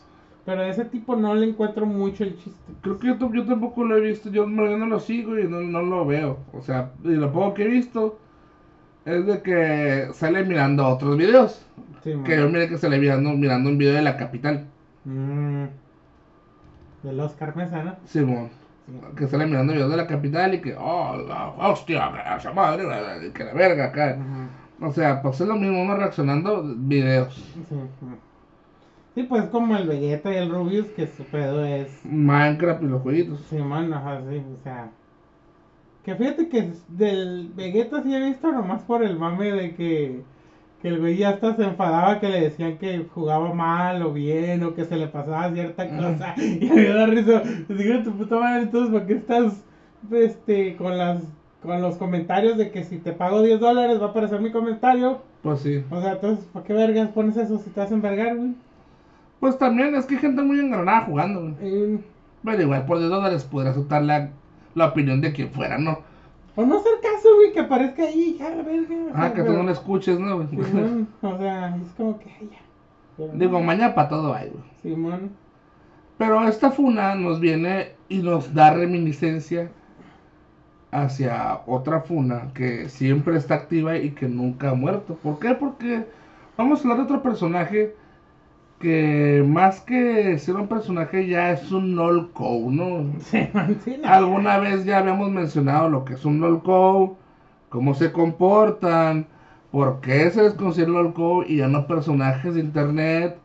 Pero 0.44 0.62
de 0.62 0.70
ese 0.70 0.84
tipo 0.86 1.16
no 1.16 1.34
le 1.34 1.46
encuentro 1.48 1.86
mucho 1.86 2.24
el 2.24 2.36
chiste. 2.36 2.72
Creo 2.80 2.98
que 2.98 3.08
YouTube 3.08 3.34
yo 3.34 3.44
tampoco 3.46 3.84
lo 3.84 3.96
he 3.96 4.00
visto, 4.00 4.30
yo, 4.30 4.46
no- 4.46 4.64
lo 4.66 5.00
sigo 5.00 5.38
y 5.38 5.44
no, 5.44 5.60
no 5.60 5.82
lo 5.82 6.04
veo. 6.06 6.38
O 6.52 6.60
sea, 6.62 6.92
y 7.04 7.08
lo 7.10 7.30
poco 7.32 7.54
que 7.54 7.64
he 7.64 7.68
visto 7.68 8.18
es 9.04 9.26
de 9.26 9.42
que 9.42 10.08
sale 10.12 10.44
mirando 10.44 10.86
otros 10.86 11.16
videos. 11.16 11.64
Sí. 12.02 12.14
Que 12.24 12.36
yo 12.36 12.48
miré 12.48 12.68
que 12.68 12.78
sale 12.78 12.98
mirando, 12.98 13.30
mirando 13.32 13.68
un 13.70 13.78
video 13.78 13.94
de 13.94 14.02
la 14.02 14.16
capital, 14.16 14.66
Mm. 15.04 15.64
Del 17.02 17.20
Oscar 17.20 17.56
Mesa, 17.56 17.82
¿no? 17.82 17.96
Simón. 18.06 18.50
Que 19.16 19.28
sale 19.28 19.46
mirando 19.46 19.72
videos 19.72 19.90
de 19.90 19.96
la 19.96 20.06
capital 20.06 20.54
y 20.54 20.60
que, 20.60 20.74
oh, 20.76 21.16
la 21.16 21.48
hostia, 21.50 22.12
que 22.12 22.36
esa 22.36 22.52
madre, 22.52 22.84
que 23.32 23.44
la 23.44 23.54
verga 23.54 23.86
acá. 23.86 24.18
Ujú. 24.18 24.86
O 24.88 24.92
sea, 24.92 25.22
pues 25.22 25.40
es 25.40 25.46
lo 25.46 25.56
mismo, 25.56 25.82
uno 25.82 25.96
reaccionando 25.96 26.62
videos. 26.76 27.34
Sí. 27.68 27.76
Sí, 29.14 29.24
pues 29.24 29.44
como 29.46 29.76
el 29.76 29.88
Vegeta 29.88 30.32
y 30.32 30.36
el 30.36 30.50
Rubius, 30.50 30.86
que 30.88 31.06
su 31.08 31.24
pedo 31.24 31.64
es 31.64 31.88
Minecraft 32.04 32.82
y 32.82 32.86
los 32.86 33.02
jueguitos. 33.02 33.40
Sí, 33.50 33.56
mano, 33.58 33.96
ajá, 33.96 34.20
sí, 34.28 34.36
o 34.38 34.62
sea. 34.62 34.90
Que 36.04 36.14
fíjate 36.14 36.48
que 36.48 36.72
del 36.88 37.52
Vegeta 37.54 38.02
sí 38.02 38.14
he 38.14 38.24
visto 38.24 38.50
nomás 38.50 38.82
por 38.82 39.02
el 39.02 39.18
mame 39.18 39.50
de 39.52 39.74
que, 39.74 40.22
que 40.80 40.88
el 40.88 40.98
güey 41.00 41.16
ya 41.16 41.30
hasta 41.30 41.54
se 41.56 41.64
enfadaba 41.64 42.20
que 42.20 42.28
le 42.28 42.40
decían 42.42 42.78
que 42.78 43.06
jugaba 43.14 43.52
mal 43.54 44.02
o 44.02 44.12
bien 44.12 44.62
o 44.64 44.74
que 44.74 44.84
se 44.84 44.96
le 44.96 45.08
pasaba 45.08 45.52
cierta 45.52 45.88
cosa. 45.94 46.34
Y 46.38 46.68
a 46.68 46.74
mí 46.74 46.80
me 46.80 46.88
da 46.88 47.06
risa. 47.06 47.42
Digo, 47.68 48.02
tu 48.02 48.16
puta 48.16 48.38
madre, 48.40 48.62
entonces, 48.62 48.90
¿por 48.92 49.06
qué 49.06 49.14
estás 49.14 49.64
este, 50.10 50.76
con 50.76 50.96
las 50.98 51.22
con 51.62 51.82
los 51.82 51.96
comentarios 51.98 52.56
de 52.56 52.70
que 52.70 52.84
si 52.84 52.98
te 52.98 53.12
pago 53.12 53.42
10 53.42 53.60
dólares 53.60 54.00
va 54.00 54.06
a 54.06 54.10
aparecer 54.10 54.40
mi 54.40 54.50
comentario? 54.50 55.22
Pues 55.42 55.60
sí. 55.60 55.84
O 55.90 56.00
sea, 56.00 56.12
entonces, 56.12 56.46
¿para 56.46 56.64
qué 56.64 56.72
vergas 56.72 57.10
pones 57.10 57.36
eso 57.36 57.58
si 57.58 57.70
te 57.70 57.80
hacen 57.82 58.00
vergar, 58.02 58.36
güey? 58.36 58.54
Pues 59.40 59.58
también 59.58 59.94
es 59.94 60.06
que 60.06 60.14
hay 60.14 60.20
gente 60.20 60.42
muy 60.42 60.60
engranada 60.60 61.02
jugando, 61.06 61.40
güey. 61.42 61.54
Eh, 61.60 61.98
Pero 62.44 62.62
igual 62.62 62.86
por 62.86 62.98
10 62.98 63.10
dólares 63.10 63.44
podrás 63.44 63.76
aceptar 63.76 64.02
la, 64.02 64.30
la 64.74 64.86
opinión 64.86 65.20
de 65.20 65.32
quien 65.32 65.50
fuera, 65.50 65.78
¿no? 65.78 66.00
O 66.56 66.64
no 66.64 66.78
hacer 66.78 66.92
caso, 67.02 67.34
güey, 67.36 67.52
que 67.52 67.60
aparezca 67.60 68.02
ahí, 68.02 68.36
ya, 68.38 68.50
la 68.50 68.62
verga. 68.62 68.96
Ah, 69.14 69.20
sea, 69.22 69.34
que 69.34 69.42
tú 69.42 69.52
no 69.52 69.62
lo 69.62 69.72
escuches, 69.72 70.18
¿no? 70.18 70.36
güey? 70.36 70.48
Simón, 70.48 71.08
o 71.22 71.38
sea, 71.38 71.76
es 71.76 71.92
como 71.96 72.18
que 72.18 72.26
ya. 72.26 72.58
Pero 73.16 73.32
Digo, 73.34 73.52
no, 73.52 73.60
mañana 73.60 73.94
para 73.94 74.08
todo 74.08 74.34
hay, 74.34 74.50
güey. 74.50 74.64
Simón, 74.82 75.30
Pero 76.18 76.46
esta 76.48 76.70
funa 76.70 77.14
nos 77.14 77.40
viene 77.40 77.92
y 78.08 78.18
nos 78.18 78.52
da 78.54 78.72
reminiscencia 78.72 79.70
hacia 80.90 81.60
otra 81.66 82.00
funa 82.00 82.50
que 82.54 82.88
siempre 82.88 83.36
está 83.36 83.54
activa 83.54 83.96
y 83.96 84.10
que 84.10 84.28
nunca 84.28 84.70
ha 84.70 84.74
muerto. 84.74 85.14
¿Por 85.22 85.38
qué? 85.38 85.54
Porque 85.54 86.04
vamos 86.56 86.80
a 86.80 86.82
hablar 86.82 86.98
de 86.98 87.04
otro 87.04 87.22
personaje 87.22 87.94
que 88.80 89.44
más 89.46 89.80
que 89.82 90.38
ser 90.38 90.56
un 90.56 90.68
personaje 90.68 91.28
ya 91.28 91.52
es 91.52 91.72
un 91.72 91.96
lolco, 91.96 92.48
¿no? 92.70 93.12
Sí, 93.84 93.98
no. 94.02 94.08
Alguna 94.08 94.58
vez 94.58 94.84
ya 94.84 94.98
habíamos 94.98 95.30
mencionado 95.30 95.88
lo 95.90 96.04
que 96.04 96.14
es 96.14 96.24
un 96.24 96.40
lolco, 96.40 97.18
cómo 97.70 97.94
se 97.94 98.12
comportan, 98.12 99.26
por 99.72 100.00
qué 100.00 100.30
se 100.30 100.42
les 100.42 100.54
considera 100.54 100.92
lolco 100.92 101.44
y 101.44 101.58
ya 101.58 101.68
no 101.68 101.86
personajes 101.86 102.54
de 102.54 102.60
internet, 102.60 103.38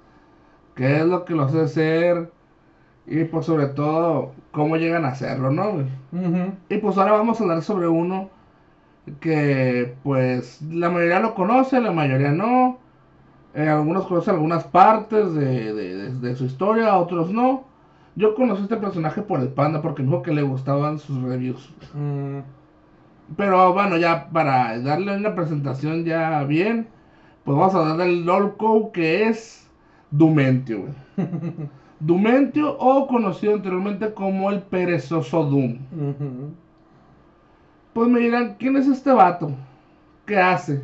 qué 0.75 0.99
es 0.99 1.05
lo 1.05 1.25
que 1.25 1.35
los 1.35 1.53
hace 1.53 1.67
ser 1.69 2.31
y 3.07 3.25
pues 3.25 3.45
sobre 3.47 3.67
todo 3.67 4.33
cómo 4.51 4.77
llegan 4.77 5.05
a 5.05 5.09
hacerlo, 5.09 5.51
¿no? 5.51 5.85
Ujú, 6.11 6.53
Y 6.69 6.77
pues 6.79 6.97
ahora 6.97 7.13
vamos 7.13 7.39
a 7.39 7.43
hablar 7.43 7.61
sobre 7.63 7.87
uno 7.87 8.29
que 9.19 9.95
pues 10.03 10.61
la 10.63 10.89
mayoría 10.89 11.19
lo 11.19 11.35
conoce, 11.35 11.79
la 11.81 11.91
mayoría 11.91 12.31
no. 12.31 12.79
Eh, 13.55 13.67
algunos 13.69 14.05
conocen 14.05 14.35
algunas 14.35 14.65
partes 14.65 15.33
de, 15.33 15.73
de- 15.73 15.95
de- 15.95 16.13
de 16.19 16.35
su 16.35 16.45
historia, 16.45 16.97
otros 16.97 17.31
no. 17.31 17.63
Yo 18.17 18.35
conocí 18.35 18.61
a 18.61 18.63
este 18.63 18.77
personaje 18.77 19.21
por 19.21 19.39
el 19.39 19.49
panda 19.49 19.81
porque 19.81 20.01
me 20.03 20.09
dijo 20.09 20.21
que 20.21 20.33
le 20.33 20.41
gustaban 20.43 20.99
sus 20.99 21.21
reviews. 21.21 21.73
mm, 21.93 22.39
Pero 23.37 23.73
bueno, 23.73 23.97
ya 23.97 24.29
para 24.29 24.77
darle 24.79 25.15
una 25.17 25.35
presentación 25.35 26.03
ya 26.05 26.43
bien, 26.43 26.87
pues 27.43 27.57
vamos 27.57 27.75
a 27.75 27.79
darle 27.79 28.05
el 28.05 28.25
LOLCO 28.25 28.91
que 28.91 29.27
es 29.27 29.69
Dumentio. 30.11 30.81
güey. 30.81 30.93
Dumentio 31.99 32.77
o 32.77 33.07
conocido 33.07 33.53
anteriormente 33.55 34.13
como 34.13 34.51
el 34.51 34.61
perezoso 34.61 35.43
Doom. 35.45 35.77
Pues 37.93 38.09
me 38.09 38.19
dirán, 38.19 38.55
¿quién 38.59 38.75
es 38.75 38.87
este 38.87 39.11
vato? 39.11 39.51
¿Qué 40.25 40.37
hace? 40.37 40.81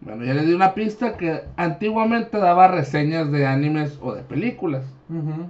Bueno, 0.00 0.24
ya 0.24 0.32
le 0.32 0.46
di 0.46 0.54
una 0.54 0.74
pista 0.74 1.16
que 1.16 1.42
antiguamente 1.56 2.38
daba 2.38 2.68
reseñas 2.68 3.30
de 3.30 3.46
animes 3.46 3.98
o 4.00 4.14
de 4.14 4.22
películas. 4.22 4.84
Ujú. 5.08 5.48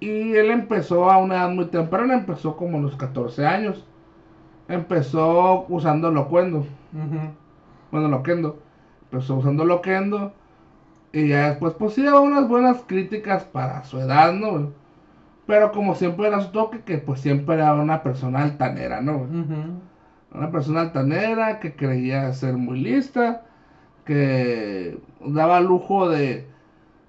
Y 0.00 0.34
él 0.34 0.50
empezó 0.50 1.08
a 1.10 1.18
una 1.18 1.36
edad 1.36 1.48
muy 1.50 1.66
temprana, 1.66 2.14
empezó 2.14 2.56
como 2.56 2.78
a 2.78 2.80
los 2.80 2.96
14 2.96 3.46
años. 3.46 3.86
Empezó 4.68 5.66
usando 5.68 6.10
Loquendo. 6.10 6.58
Ujú. 6.58 7.32
Bueno, 7.92 8.08
Loquendo. 8.08 8.58
Empezó 9.10 9.36
usando 9.36 9.64
Loquendo. 9.64 10.32
Y 11.12 11.28
ya 11.28 11.50
después, 11.50 11.74
pues 11.74 11.94
sí, 11.94 12.02
daba 12.02 12.20
unas 12.20 12.48
buenas 12.48 12.82
críticas 12.86 13.44
para 13.44 13.84
su 13.84 14.00
edad, 14.00 14.32
¿no? 14.32 14.72
Pero 15.46 15.70
como 15.70 15.94
siempre 15.94 16.26
era 16.26 16.40
su 16.40 16.50
toque, 16.50 16.80
que 16.80 16.98
pues 16.98 17.20
siempre 17.20 17.54
era 17.54 17.74
una 17.74 18.02
persona 18.02 18.42
altanera, 18.42 19.00
¿no? 19.00 19.18
Ujú. 19.18 19.80
Una 20.34 20.50
persona 20.50 20.80
altanera 20.80 21.60
que 21.60 21.76
creía 21.76 22.32
ser 22.32 22.54
muy 22.54 22.80
lista, 22.80 23.42
que 24.04 24.98
daba 25.24 25.60
lujo 25.60 26.08
de 26.08 26.48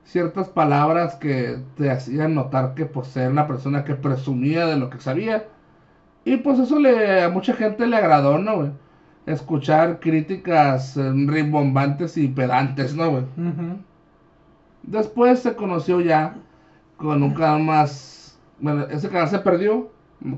ciertas 0.03 0.49
palabras 0.49 1.15
que 1.15 1.57
te 1.75 1.89
hacían 1.89 2.35
notar 2.35 2.75
que 2.75 2.85
pues 2.85 3.17
era 3.17 3.29
una 3.29 3.47
persona 3.47 3.83
que 3.83 3.95
presumía 3.95 4.67
de 4.67 4.77
lo 4.77 4.91
que 4.91 4.99
sabía. 4.99 5.47
Y 6.23 6.37
pues 6.37 6.59
eso 6.59 6.79
le, 6.79 7.23
a 7.23 7.29
mucha 7.29 7.53
gente 7.53 7.87
le 7.87 7.97
agradó, 7.97 8.37
¿no, 8.37 8.57
güey? 8.57 8.71
Escuchar 9.25 9.99
críticas 9.99 10.95
eh, 10.95 11.11
rimbombantes 11.11 12.17
y 12.17 12.27
pedantes, 12.27 12.95
¿no, 12.95 13.09
güey? 13.09 13.23
Ujú. 13.23 13.79
Después 14.83 15.39
se 15.39 15.55
conoció 15.55 15.99
ya 15.99 16.35
con 16.97 17.23
un 17.23 17.33
canal 17.33 17.63
más... 17.63 18.39
Bueno, 18.59 18.83
ese 18.83 19.09
canal 19.09 19.29
se 19.29 19.39
perdió. 19.39 19.89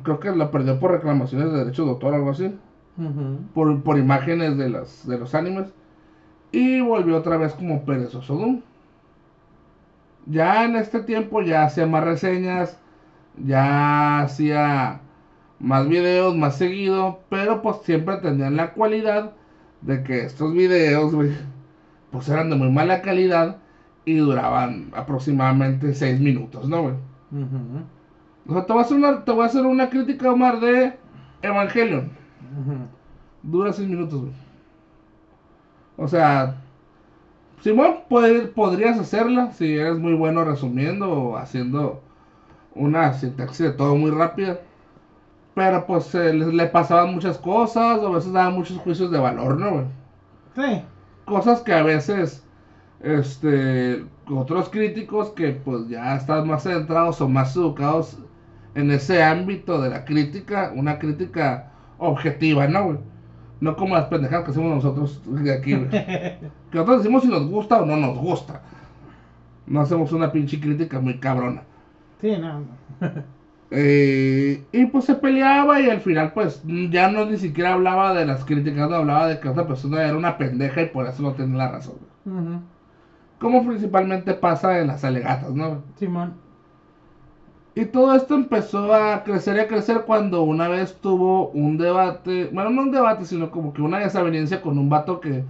Creo 0.04 0.20
que 0.22 0.32
lo 0.32 0.50
perdió 0.52 0.80
por 0.80 0.92
reclamaciones 0.92 1.52
de 1.52 1.60
derechos 1.60 1.86
de 1.86 1.92
autor 1.92 2.14
o 2.14 2.16
algo 2.16 2.32
así 2.32 2.58
Por, 3.54 3.84
por 3.84 3.98
imágenes 4.00 4.58
de, 4.58 4.70
las, 4.70 5.08
de 5.08 5.20
los 5.20 5.36
animes. 5.36 5.74
Y 6.52 6.82
volvió 6.82 7.18
otra 7.18 7.38
vez 7.38 7.54
como 7.54 7.86
perezoso 7.86 8.36
Doom. 8.36 8.62
Ya 10.26 10.66
en 10.66 10.76
este 10.76 11.02
tiempo 11.02 11.42
ya 11.42 11.64
hacía 11.66 11.86
más 11.88 12.04
reseñas, 12.04 12.80
ya 13.38 14.22
hacía 14.22 15.02
más 15.60 15.88
videos, 15.88 16.36
más 16.36 16.58
seguido, 16.58 17.20
pero 17.30 17.62
pues 17.62 17.78
siempre 17.84 18.18
tenían 18.18 18.56
la 18.58 18.74
cualidad 18.74 19.34
de 19.82 20.04
que 20.04 20.24
estos 20.26 20.54
videos, 20.54 21.14
pues 22.12 22.28
eran 22.30 22.50
de 22.50 22.56
muy 22.58 22.72
mala 22.72 23.02
calidad 23.02 23.58
y 24.06 24.16
duraban 24.18 24.92
aproximadamente 24.96 25.94
6 25.94 26.20
minutos, 26.20 26.68
¿no, 26.70 26.82
güey? 26.84 26.96
O 28.48 28.54
sea, 28.54 28.66
te 28.66 28.74
voy 28.74 28.82
a 28.82 28.86
hacer 28.86 28.98
una, 28.98 29.24
te 29.26 29.32
voy 29.32 29.44
a 29.44 29.46
hacer 29.46 29.66
una 29.66 29.90
crítica, 29.90 30.32
Omar, 30.32 30.60
de 30.60 30.98
Evangelion. 31.42 32.17
Dura 33.44 33.74
6 33.74 33.88
minutos, 33.88 34.22
güey. 34.22 34.34
O 35.98 36.08
sea, 36.08 36.56
Simón, 37.62 37.98
puede- 38.10 38.48
podrías 38.48 39.00
hacerla 39.00 39.52
si 39.52 39.76
eres 39.78 39.98
muy 39.98 40.14
bueno 40.14 40.44
resumiendo 40.46 41.12
o 41.12 41.38
haciendo 41.38 42.02
una 42.76 43.14
sintaxis 43.14 43.68
de 43.68 43.72
todo 43.74 43.96
muy 43.96 44.12
rápida. 44.12 44.60
Pero 45.56 45.86
pues 45.88 46.14
eh, 46.16 46.34
le, 46.34 46.54
le 46.54 46.68
pasaban 46.68 47.14
muchas 47.14 47.38
cosas, 47.40 48.00
o 48.00 48.08
a 48.08 48.16
veces 48.16 48.32
daban 48.34 48.54
muchos 48.54 48.78
juicios 48.80 49.12
de 49.12 49.20
valor, 49.20 49.58
¿no, 49.60 49.72
güey? 49.72 49.86
Sí. 50.56 50.84
Cosas 51.26 51.62
que 51.62 51.74
a 51.74 51.84
veces, 51.84 52.46
este, 53.02 54.06
otros 54.30 54.70
críticos 54.70 55.30
que 55.32 55.52
pues 55.54 55.88
ya 55.90 56.16
están 56.16 56.48
más 56.48 56.64
centrados 56.64 57.22
o 57.22 57.28
más 57.28 57.56
educados 57.56 58.18
en 58.76 58.92
ese 58.92 59.24
ámbito 59.24 59.82
de 59.82 59.90
la 59.90 60.06
crítica, 60.06 60.72
una 60.76 61.00
crítica 61.00 61.72
objetiva, 61.98 62.68
¿no, 62.68 62.86
güey? 62.86 62.98
No 63.60 63.76
como 63.76 63.96
las 63.96 64.06
pendejadas 64.08 64.46
que 64.46 64.52
hacemos 64.52 64.76
nosotros 64.76 65.22
de 65.26 65.54
aquí, 65.54 65.74
güey. 65.76 65.90
Que 66.70 66.78
nosotros 66.78 67.00
decimos 67.00 67.24
si 67.24 67.30
nos 67.30 67.48
gusta 67.50 67.82
o 67.82 67.86
no 67.86 67.96
nos 67.98 68.18
gusta. 68.18 68.62
No 69.66 69.82
hacemos 69.82 70.12
una 70.14 70.32
pinche 70.32 70.60
crítica 70.60 71.00
muy 71.00 71.20
cabrona. 71.20 71.64
Sí, 72.22 72.36
no. 72.38 72.64
Eh, 73.70 74.66
y 74.72 74.86
pues 74.86 75.04
se 75.06 75.16
peleaba 75.16 75.82
y 75.82 75.90
al 75.90 76.00
final 76.00 76.32
pues 76.34 76.64
ya 76.90 77.10
no 77.10 77.26
ni 77.26 77.38
siquiera 77.38 77.74
hablaba 77.74 78.14
de 78.14 78.26
las 78.26 78.46
críticas, 78.46 78.90
no 78.90 78.96
hablaba 78.96 79.28
de 79.28 79.42
que 79.42 79.50
otra 79.50 79.68
persona 79.68 80.04
era 80.04 80.16
una 80.16 80.38
pendeja 80.38 80.82
y 80.84 80.86
por 80.90 81.06
eso 81.06 81.22
no 81.22 81.34
tenía 81.34 81.58
la 81.58 81.72
razón. 81.72 81.96
güey. 82.24 82.60
Como 83.40 83.66
principalmente 83.68 84.34
pasa 84.36 84.80
en 84.80 84.88
las 84.88 85.04
alegatas, 85.04 85.54
¿no? 85.54 85.84
Simón. 85.96 86.36
Y 87.78 87.86
todo 87.86 88.16
esto 88.16 88.34
empezó 88.34 88.92
a 88.92 89.24
crecer 89.24 89.56
y 89.56 89.60
a 89.60 89.68
crecer 89.68 90.02
cuando 90.08 90.42
una 90.42 90.68
vez 90.68 90.98
tuvo 91.00 91.50
un 91.50 91.78
debate, 91.78 92.50
bueno, 92.52 92.72
no 92.72 92.82
un 92.82 92.92
debate, 92.92 93.24
sino 93.24 93.52
como 93.52 93.72
que 93.72 93.84
una 93.84 94.00
desaveniencia 94.00 94.64
con 94.64 94.80
un 94.80 94.90
vato 94.90 95.20
que 95.20 95.44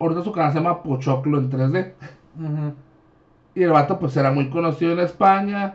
ahorita 0.00 0.24
su 0.24 0.32
canal 0.32 0.52
se 0.52 0.58
llama 0.58 0.82
Pochoclo 0.82 1.38
en 1.38 1.50
3D. 1.50 1.92
Ujú. 2.36 2.74
Y 3.54 3.62
el 3.62 3.70
vato 3.70 3.96
pues 4.00 4.16
era 4.16 4.32
muy 4.32 4.50
conocido 4.50 4.90
en 4.90 4.98
España. 4.98 5.74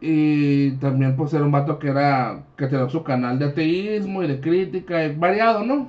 Y 0.00 0.76
también 0.76 1.16
pues 1.16 1.34
era 1.34 1.44
un 1.44 1.50
vato 1.50 1.80
que 1.80 1.88
era, 1.88 2.44
que 2.56 2.68
tenía 2.68 2.88
su 2.88 3.02
canal 3.02 3.36
de 3.40 3.46
ateísmo 3.46 4.22
y 4.22 4.28
de 4.28 4.40
crítica, 4.40 5.04
y 5.04 5.16
variado, 5.16 5.64
¿no? 5.64 5.88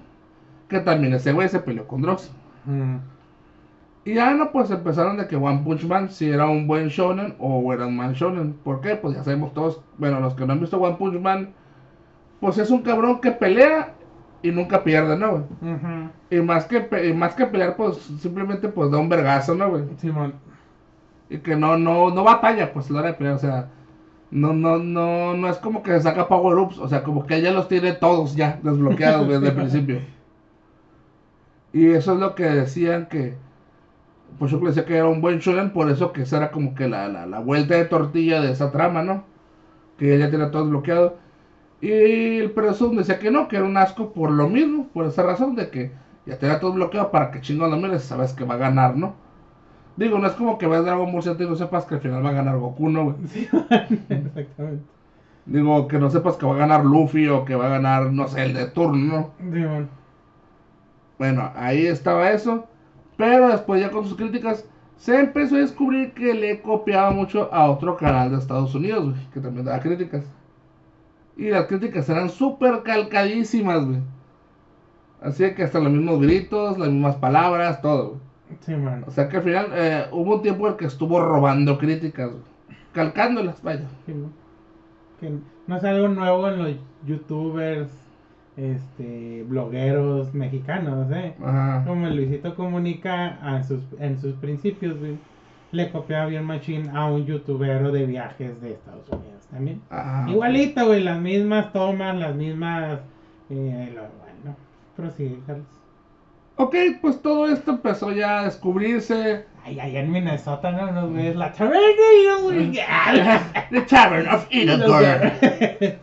Que 0.68 0.80
también 0.80 1.14
ese 1.14 1.32
güey 1.32 1.48
se 1.48 1.60
peleó 1.60 1.88
con 1.88 2.02
Dross. 2.02 2.32
Ujú. 2.66 3.02
Y 4.06 4.14
ya 4.14 4.36
no, 4.36 4.52
pues 4.52 4.70
empezaron 4.70 5.18
de 5.18 5.28
que 5.28 5.36
One 5.36 5.62
Punch 5.64 5.84
Man 5.86 6.12
si 6.12 6.30
era 6.30 6.46
un 6.46 6.68
buen 6.68 6.90
shonen 6.90 7.36
o 7.40 7.74
era 7.74 7.88
un 7.88 7.98
mal 7.98 8.14
shonen. 8.14 8.54
¿Por 8.54 8.80
qué? 8.80 8.96
Pues 8.96 9.16
ya 9.16 9.24
sabemos 9.24 9.54
todos, 9.56 9.82
bueno, 9.98 10.20
los 10.20 10.36
que 10.36 10.46
no 10.46 10.54
han 10.54 10.60
visto 10.60 10.80
One 10.80 10.96
Punch 10.98 11.20
Man, 11.20 11.50
pues 12.40 12.60
es 12.60 12.70
un 12.70 12.84
cabrón 12.84 13.20
que 13.20 13.32
pelea 13.32 13.96
y 14.44 14.52
nunca 14.52 14.84
pierde, 14.84 15.18
¿no, 15.18 15.32
güey? 15.32 15.74
Ujú. 15.74 16.10
Y 16.30 16.40
más 16.42 16.66
que, 16.66 16.88
y 17.10 17.14
más 17.14 17.34
que 17.34 17.48
pelear, 17.48 17.76
pues 17.76 17.98
simplemente 18.20 18.68
pues 18.68 18.92
da 18.92 19.00
un 19.00 19.10
vergazo, 19.10 19.56
¿no, 19.56 19.70
güey? 19.72 19.86
Simón. 19.98 20.36
Y 21.28 21.40
que 21.40 21.56
no, 21.56 21.76
no, 21.76 22.12
no 22.12 22.24
batalla, 22.24 22.72
pues 22.72 22.90
a 22.92 22.94
la 22.94 23.00
hora 23.00 23.08
de 23.10 23.16
pelear, 23.16 23.36
o 23.36 23.40
sea, 23.40 23.70
no, 24.30 24.54
no, 24.54 24.78
no, 24.78 25.34
no 25.34 25.50
es 25.50 25.58
como 25.58 25.82
que 25.82 25.94
se 25.94 26.02
saca 26.02 26.28
power 26.28 26.58
ups, 26.60 26.78
o 26.78 26.88
sea, 26.88 27.02
como 27.04 27.26
que 27.26 27.38
ella 27.38 27.52
los 27.52 27.68
tiene 27.68 27.94
todos 27.94 28.36
ya 28.36 28.60
desbloqueados 28.62 29.28
desde 29.28 29.48
el 29.48 29.56
principio. 29.56 30.02
Y 31.74 31.88
eso 31.88 32.14
es 32.14 32.20
lo 32.20 32.36
que 32.36 32.44
decían 32.44 33.08
que, 33.08 33.36
pues 34.40 34.52
yo 34.52 34.60
decía 34.60 34.86
que 34.86 34.98
era 34.98 35.08
un 35.08 35.22
buen 35.22 35.40
shonen, 35.40 35.72
por 35.74 35.90
eso 35.90 36.12
que 36.14 36.24
esa 36.24 36.38
era 36.38 36.52
como 36.52 36.76
que 36.76 36.88
la, 36.88 37.08
la, 37.10 37.26
la 37.26 37.40
vuelta 37.40 37.76
de 37.76 37.86
tortilla 37.86 38.42
de 38.42 38.52
esa 38.52 38.72
trama, 38.72 39.02
¿no? 39.04 39.26
Que 39.98 40.16
ella 40.16 40.30
tiene 40.30 40.48
todo 40.48 40.64
desbloqueado. 40.64 41.18
Y 41.82 41.92
el 42.40 42.52
Presum 42.52 42.98
decía 42.98 43.20
que 43.20 43.32
no, 43.32 43.48
que 43.48 43.58
era 43.58 43.66
un 43.66 43.78
asco 43.78 44.14
por 44.14 44.32
lo 44.32 44.50
mismo, 44.50 44.90
por 44.94 45.06
esa 45.08 45.24
razón 45.24 45.56
de 45.56 45.70
que 45.72 45.94
ya 46.26 46.38
tenía 46.40 46.60
todo 46.60 46.74
bloqueado 46.74 47.12
para 47.12 47.32
que 47.32 47.42
chingón 47.42 47.72
lo 47.72 47.78
mires, 47.78 48.04
sabes 48.04 48.34
que 48.34 48.46
va 48.46 48.56
a 48.56 48.58
ganar, 48.58 48.98
¿no? 48.98 49.16
Digo, 49.98 50.20
no 50.20 50.28
es 50.28 50.34
como 50.34 50.58
que 50.58 50.68
ves 50.68 50.84
Dragon 50.84 51.12
Ball 51.12 51.24
Z 51.24 51.42
y 51.44 51.48
no 51.48 51.56
sepas 51.56 51.86
que 51.86 51.96
al 51.96 52.02
final 52.02 52.26
va 52.26 52.30
a 52.32 52.34
ganar 52.34 52.58
Goku, 52.58 52.90
¿no, 52.90 53.06
güey? 53.06 53.16
Exactamente. 54.10 54.86
Digo, 55.46 55.88
que 55.88 56.00
no 56.00 56.10
sepas 56.10 56.38
que 56.38 56.46
va 56.46 56.56
a 56.56 56.58
ganar 56.58 56.86
Luffy 56.86 57.28
o 57.30 57.46
que 57.46 57.56
va 57.56 57.68
a 57.68 57.70
ganar, 57.70 58.12
no 58.12 58.28
sé, 58.28 58.44
el 58.46 58.54
de 58.54 58.68
turno, 58.68 59.34
¿no? 59.40 59.52
Simón. 59.54 59.90
Bueno, 61.18 61.52
ahí 61.56 61.86
estaba 61.88 62.32
eso. 62.32 62.68
Pero 63.18 63.50
después 63.50 63.82
ya 63.82 63.92
con 63.92 64.06
sus 64.06 64.18
críticas 64.18 64.66
se 64.98 65.20
empezó 65.20 65.56
a 65.56 65.60
descubrir 65.60 66.14
que 66.14 66.34
le 66.34 66.62
copiaba 66.62 67.12
mucho 67.12 67.54
a 67.54 67.70
otro 67.70 67.98
canal 67.98 68.32
de 68.32 68.38
Estados 68.38 68.74
Unidos, 68.76 69.06
güey, 69.06 69.30
que 69.34 69.40
también 69.40 69.66
daba 69.66 69.80
críticas. 69.80 70.26
Y 71.38 71.50
las 71.50 71.66
críticas 71.66 72.08
eran 72.10 72.30
súper 72.30 72.84
calcadísimas, 72.84 73.86
güey. 73.86 74.00
Así 75.22 75.54
que 75.54 75.64
hasta 75.64 75.80
los 75.80 75.92
mismos 75.92 76.22
gritos, 76.22 76.78
las 76.78 76.90
mismas 76.90 77.16
palabras, 77.16 77.82
todo, 77.82 78.10
güey. 78.10 78.20
Simón. 78.62 79.04
O 79.08 79.12
sea 79.12 79.28
que 79.28 79.38
al 79.38 79.44
final 79.44 79.68
eh, 79.74 80.06
hubo 80.12 80.36
un 80.36 80.42
tiempo 80.42 80.68
en 80.68 80.74
el 80.74 80.78
que 80.78 80.86
estuvo 80.86 81.20
robando 81.20 81.78
críticas, 81.78 82.32
güey. 82.32 82.44
Calcándolas, 82.94 83.62
vaya. 83.62 83.88
Que 85.20 85.40
no 85.68 85.78
es 85.78 85.84
algo 85.84 86.08
nuevo 86.10 86.48
en 86.48 86.58
los 86.58 86.76
youtubers, 87.06 87.90
este, 88.58 89.44
blogueros 89.48 90.34
mexicanos, 90.34 91.12
¿eh? 91.12 91.34
Ajá. 91.44 91.84
Como 91.86 92.08
Luisito 92.08 92.56
Comunica 92.56 93.38
a 93.42 93.64
sus, 93.64 93.82
en 94.00 94.20
sus 94.20 94.34
principios, 94.36 94.98
güey, 95.00 95.18
le 95.72 95.92
copiaba 95.92 96.28
bien 96.28 96.46
machine 96.46 96.90
a 96.94 97.06
un 97.06 97.26
youtubero 97.26 97.92
de 97.92 98.06
viajes 98.06 98.62
de 98.62 98.72
Estados 98.72 99.10
Unidos 99.10 99.46
también. 99.52 99.82
Ajá. 99.90 100.30
Igualito, 100.30 100.86
güey, 100.86 101.04
las 101.04 101.20
mismas 101.20 101.74
tomas, 101.74 102.16
las 102.16 102.36
mismas... 102.36 103.00
Eh, 103.50 103.92
lo, 103.94 104.02
bueno, 104.02 104.58
prosigue, 104.96 105.38
Carlos. 105.46 105.68
Ok, 106.58 106.76
pues 107.02 107.22
todo 107.22 107.48
esto 107.48 107.72
empezó 107.72 108.12
ya 108.14 108.40
a 108.40 108.46
descubrirse. 108.46 109.46
Ay, 109.66 109.80
allá 109.80 110.00
en 110.00 110.12
Minnesota, 110.12 110.72
¿no? 110.72 110.90
Nos 110.92 111.14
ves 111.14 111.36
la 111.36 111.52
taberna, 111.52 112.38
güey. 112.42 112.72
The 113.72 113.82
Tavern 113.82 114.30
of 114.30 114.48
Edinburgh. 114.50 116.00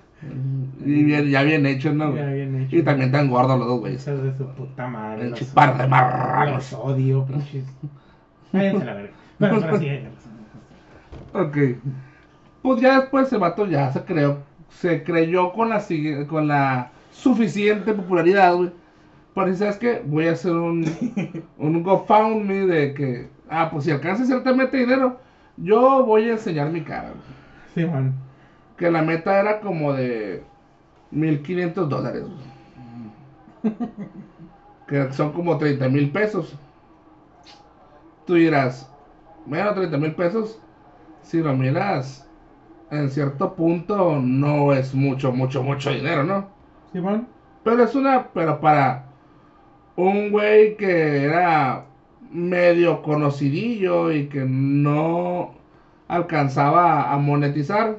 Y 0.85 1.05
bien, 1.05 1.29
ya 1.31 1.43
bien 1.43 1.67
hecho, 1.67 1.93
¿no? 1.93 2.15
Ya 2.15 2.27
bien 2.27 2.63
hecho. 2.63 2.77
Y 2.77 2.83
también 2.83 3.13
tan 3.13 3.29
gordos 3.31 3.59
los 3.59 3.69
dos 3.69 3.81
güeyes. 3.81 4.07
Hijos 4.07 4.23
de 4.23 4.37
su 4.37 4.47
puta 4.55 4.87
madre. 4.87 5.31
Los- 5.31 5.43
par 5.45 5.77
de 5.79 5.87
marranos. 5.87 6.55
Los 6.55 6.73
odio, 6.81 7.25
pinches. 7.27 7.65
Váyanse 8.53 8.85
la 8.85 8.95
verga. 8.95 9.11
Bueno, 9.39 9.61
prosigue, 9.61 10.03
Carlos. 11.33 11.49
Ok. 11.49 11.57
Pues 12.63 12.81
ya 12.81 13.01
después 13.01 13.33
el 13.33 13.39
vato 13.41 13.67
ya 13.67 13.93
se 13.93 14.03
creó, 14.05 14.39
se 14.71 15.03
creyó 15.03 15.53
con 15.53 15.69
la, 15.69 15.83
con 16.29 16.47
la 16.49 16.91
suficiente 17.11 17.93
popularidad, 17.93 18.55
güey, 18.55 18.71
Pero 19.35 19.55
¿sabes 19.57 19.77
qué? 19.79 20.03
Voy 20.07 20.29
a 20.29 20.33
hacer 20.33 20.53
un, 20.53 20.85
un 21.59 21.83
GoFundMe 21.83 22.67
de 22.67 22.95
que, 22.95 23.29
ah, 23.51 23.69
pues 23.73 23.85
si 23.85 23.91
alcanza 23.91 24.25
ciertamente 24.25 24.77
dinero, 24.77 25.19
yo 25.57 26.05
voy 26.05 26.29
a 26.29 26.33
enseñar 26.33 26.71
mi 26.71 26.83
cara. 26.83 27.09
güey. 27.09 27.21
Sí, 27.75 27.91
man. 27.91 28.15
Que 28.77 28.91
la 28.91 29.03
meta 29.03 29.41
era 29.41 29.61
como 29.61 29.93
de 29.93 30.43
1500 31.13 31.89
dólares. 31.89 32.25
Que 34.89 35.13
son 35.13 35.33
como 35.33 35.57
30 35.57 35.89
mil 35.89 36.11
pesos. 36.11 36.57
Tú 38.27 38.35
dirás, 38.35 38.91
bueno, 39.47 39.73
30 39.75 39.97
mil 39.99 40.15
pesos, 40.15 40.61
si 41.23 41.39
lo 41.39 41.55
miras 41.57 42.29
en 42.91 43.09
cierto 43.11 43.55
punto, 43.55 44.21
no 44.21 44.73
es 44.73 44.95
mucho, 44.95 45.33
mucho, 45.33 45.63
mucho 45.63 45.91
dinero, 45.91 46.25
¿no? 46.25 46.47
Sí, 46.93 47.01
man. 47.01 47.27
Pero 47.65 47.85
es 47.85 47.95
una, 47.95 48.29
pero 48.35 48.61
para 48.61 49.07
un 49.97 50.31
güey 50.31 50.77
que 50.77 51.25
era 51.25 51.87
medio 52.31 53.03
conocidillo 53.03 54.13
y 54.13 54.27
que 54.27 54.45
no 54.45 55.55
alcanzaba 56.09 57.13
a 57.13 57.17
monetizar, 57.19 57.99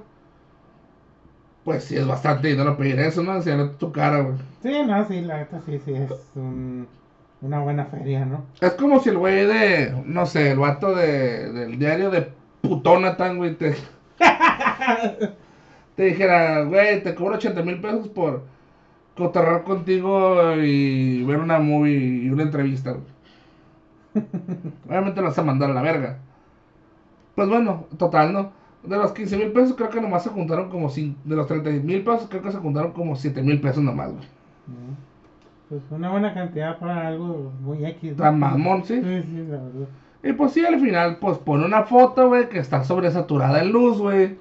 pues 1.64 1.86
sí 1.86 1.96
es 1.96 2.06
bastante 2.08 2.50
dinero 2.50 2.78
pedir 2.78 3.00
eso, 3.00 3.24
¿no? 3.24 3.36
Enseñarle 3.36 3.74
tu 3.80 3.92
cara, 3.92 4.20
güey. 4.22 4.36
Sí, 4.62 4.72
no, 4.86 5.08
sí, 5.08 5.22
la 5.22 5.38
neta 5.38 5.62
sí, 5.66 5.80
sí, 5.84 5.94
es 5.94 6.12
un- 6.36 6.88
una 7.42 7.60
buena 7.60 7.86
feria, 7.86 8.26
¿no? 8.26 8.46
Es 8.62 8.74
como 8.74 9.00
si 9.00 9.10
el 9.10 9.18
güey 9.18 9.46
de, 9.46 9.94
no 10.06 10.26
sé, 10.26 10.52
el 10.52 10.60
vato 10.60 10.94
de, 10.96 11.52
del 11.52 11.80
diario 11.80 12.10
de 12.10 12.30
Putonatan, 12.62 13.38
güey, 13.38 13.56
te, 13.56 13.76
te 15.96 16.04
dijera, 16.04 16.64
güey, 16.64 17.04
te 17.04 17.16
cobro 17.16 17.36
80 17.36 17.62
mil 17.64 17.80
pesos 17.82 18.08
por 18.10 18.44
cotorrear 19.16 19.64
contigo 19.64 20.56
y 20.58 21.24
ver 21.24 21.40
una 21.40 21.60
movie 21.60 22.26
y 22.26 22.30
una 22.30 22.44
entrevista, 22.44 22.92
güey. 22.92 23.04
Obviamente 24.88 25.22
lo 25.22 25.28
vas 25.28 25.38
a 25.40 25.44
mandar 25.44 25.72
a 25.72 25.74
la 25.74 25.82
verga. 25.82 26.18
Pues 27.36 27.50
bueno, 27.50 27.88
total, 27.98 28.34
¿no? 28.34 28.52
De 28.84 28.98
los 28.98 29.12
15 29.14 29.38
mil 29.38 29.52
pesos 29.54 29.76
creo 29.76 29.90
que 29.90 30.02
nomás 30.02 30.24
se 30.24 30.30
juntaron 30.30 30.70
como, 30.70 30.90
cin- 30.90 31.16
de 31.24 31.36
los 31.36 31.48
30 31.48 31.70
mil 31.70 32.04
pesos 32.04 32.28
creo 32.30 32.42
que 32.42 32.52
se 32.52 32.58
juntaron 32.58 32.92
como 32.92 33.16
7 33.16 33.42
mil 33.42 33.62
pesos 33.62 33.82
nomás, 33.84 34.12
güey. 34.12 34.24
Mm. 34.68 34.94
Pues 35.70 35.82
una 35.92 36.12
buena 36.12 36.34
cantidad 36.34 36.78
para 36.80 37.08
algo 37.08 37.52
muy 37.62 37.86
X. 37.86 38.12
¿no? 38.12 38.24
Tan 38.24 38.40
mamón, 38.40 38.84
¿sí? 38.84 38.96
Sí, 39.02 39.24
sí, 39.24 39.38
la 39.50 39.58
verdad. 39.58 39.88
Y 40.22 40.34
pues 40.34 40.52
sí, 40.54 40.66
al 40.66 40.80
final, 40.80 41.18
pues 41.20 41.38
pone 41.38 41.66
una 41.66 41.84
foto, 41.84 42.28
güey, 42.28 42.48
que 42.50 42.60
está 42.60 42.84
sobresaturada 42.84 43.62
en 43.62 43.72
luz, 43.72 44.00
güey. 44.00 44.38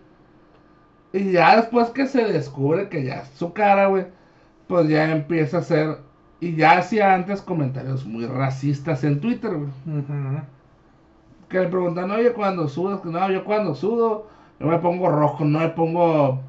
Y 1.12 1.32
ya 1.32 1.56
después 1.56 1.90
que 1.90 2.06
se 2.06 2.24
descubre 2.24 2.88
que 2.88 3.04
ya 3.04 3.20
es 3.22 3.28
su 3.28 3.52
cara, 3.52 3.86
güey, 3.86 4.06
pues 4.66 4.88
ya 4.88 5.10
empieza 5.12 5.58
a 5.58 5.60
hacer. 5.60 5.98
Y 6.40 6.56
ya 6.56 6.78
hacía 6.78 7.14
antes 7.14 7.40
comentarios 7.42 8.04
muy 8.04 8.26
racistas 8.26 9.04
en 9.04 9.20
Twitter, 9.20 9.50
güey. 9.54 9.98
Ujú. 9.98 10.42
Que 11.52 11.60
le 11.60 11.68
preguntan, 11.68 12.10
oye, 12.10 12.32
cuando 12.32 12.66
sudas, 12.66 13.00
que 13.02 13.10
no, 13.10 13.30
yo 13.30 13.44
cuando 13.44 13.74
sudo, 13.74 14.26
yo 14.58 14.66
me 14.68 14.78
pongo 14.78 15.10
rojo, 15.10 15.44
no 15.44 15.58
me 15.58 15.68
pongo 15.68 16.40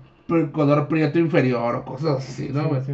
color 0.54 0.88
prieto 0.88 1.20
inferior 1.20 1.76
o 1.76 1.84
cosas 1.84 2.20
así, 2.20 2.47
¿no, 2.54 2.70
Sí, 2.76 2.86
sí. 2.86 2.93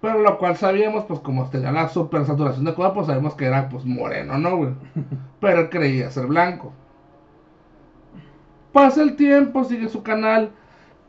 Pero 0.00 0.22
lo 0.22 0.38
cual 0.38 0.56
sabíamos, 0.56 1.04
pues 1.04 1.20
como 1.20 1.46
tenía 1.50 1.72
la 1.72 1.90
super 1.90 2.24
saturación 2.24 2.64
de 2.64 2.72
color, 2.72 2.94
pues 2.94 3.06
sabemos 3.06 3.34
que 3.34 3.44
era 3.44 3.68
pues 3.68 3.84
moreno, 3.84 4.38
¿no, 4.38 4.56
güey? 4.56 4.70
Pero 5.40 5.60
él 5.60 5.68
creía 5.68 6.10
ser 6.10 6.26
blanco. 6.26 6.72
Pasa 8.72 9.02
el 9.02 9.14
tiempo, 9.14 9.64
sigue 9.64 9.90
su 9.90 10.02
canal 10.02 10.52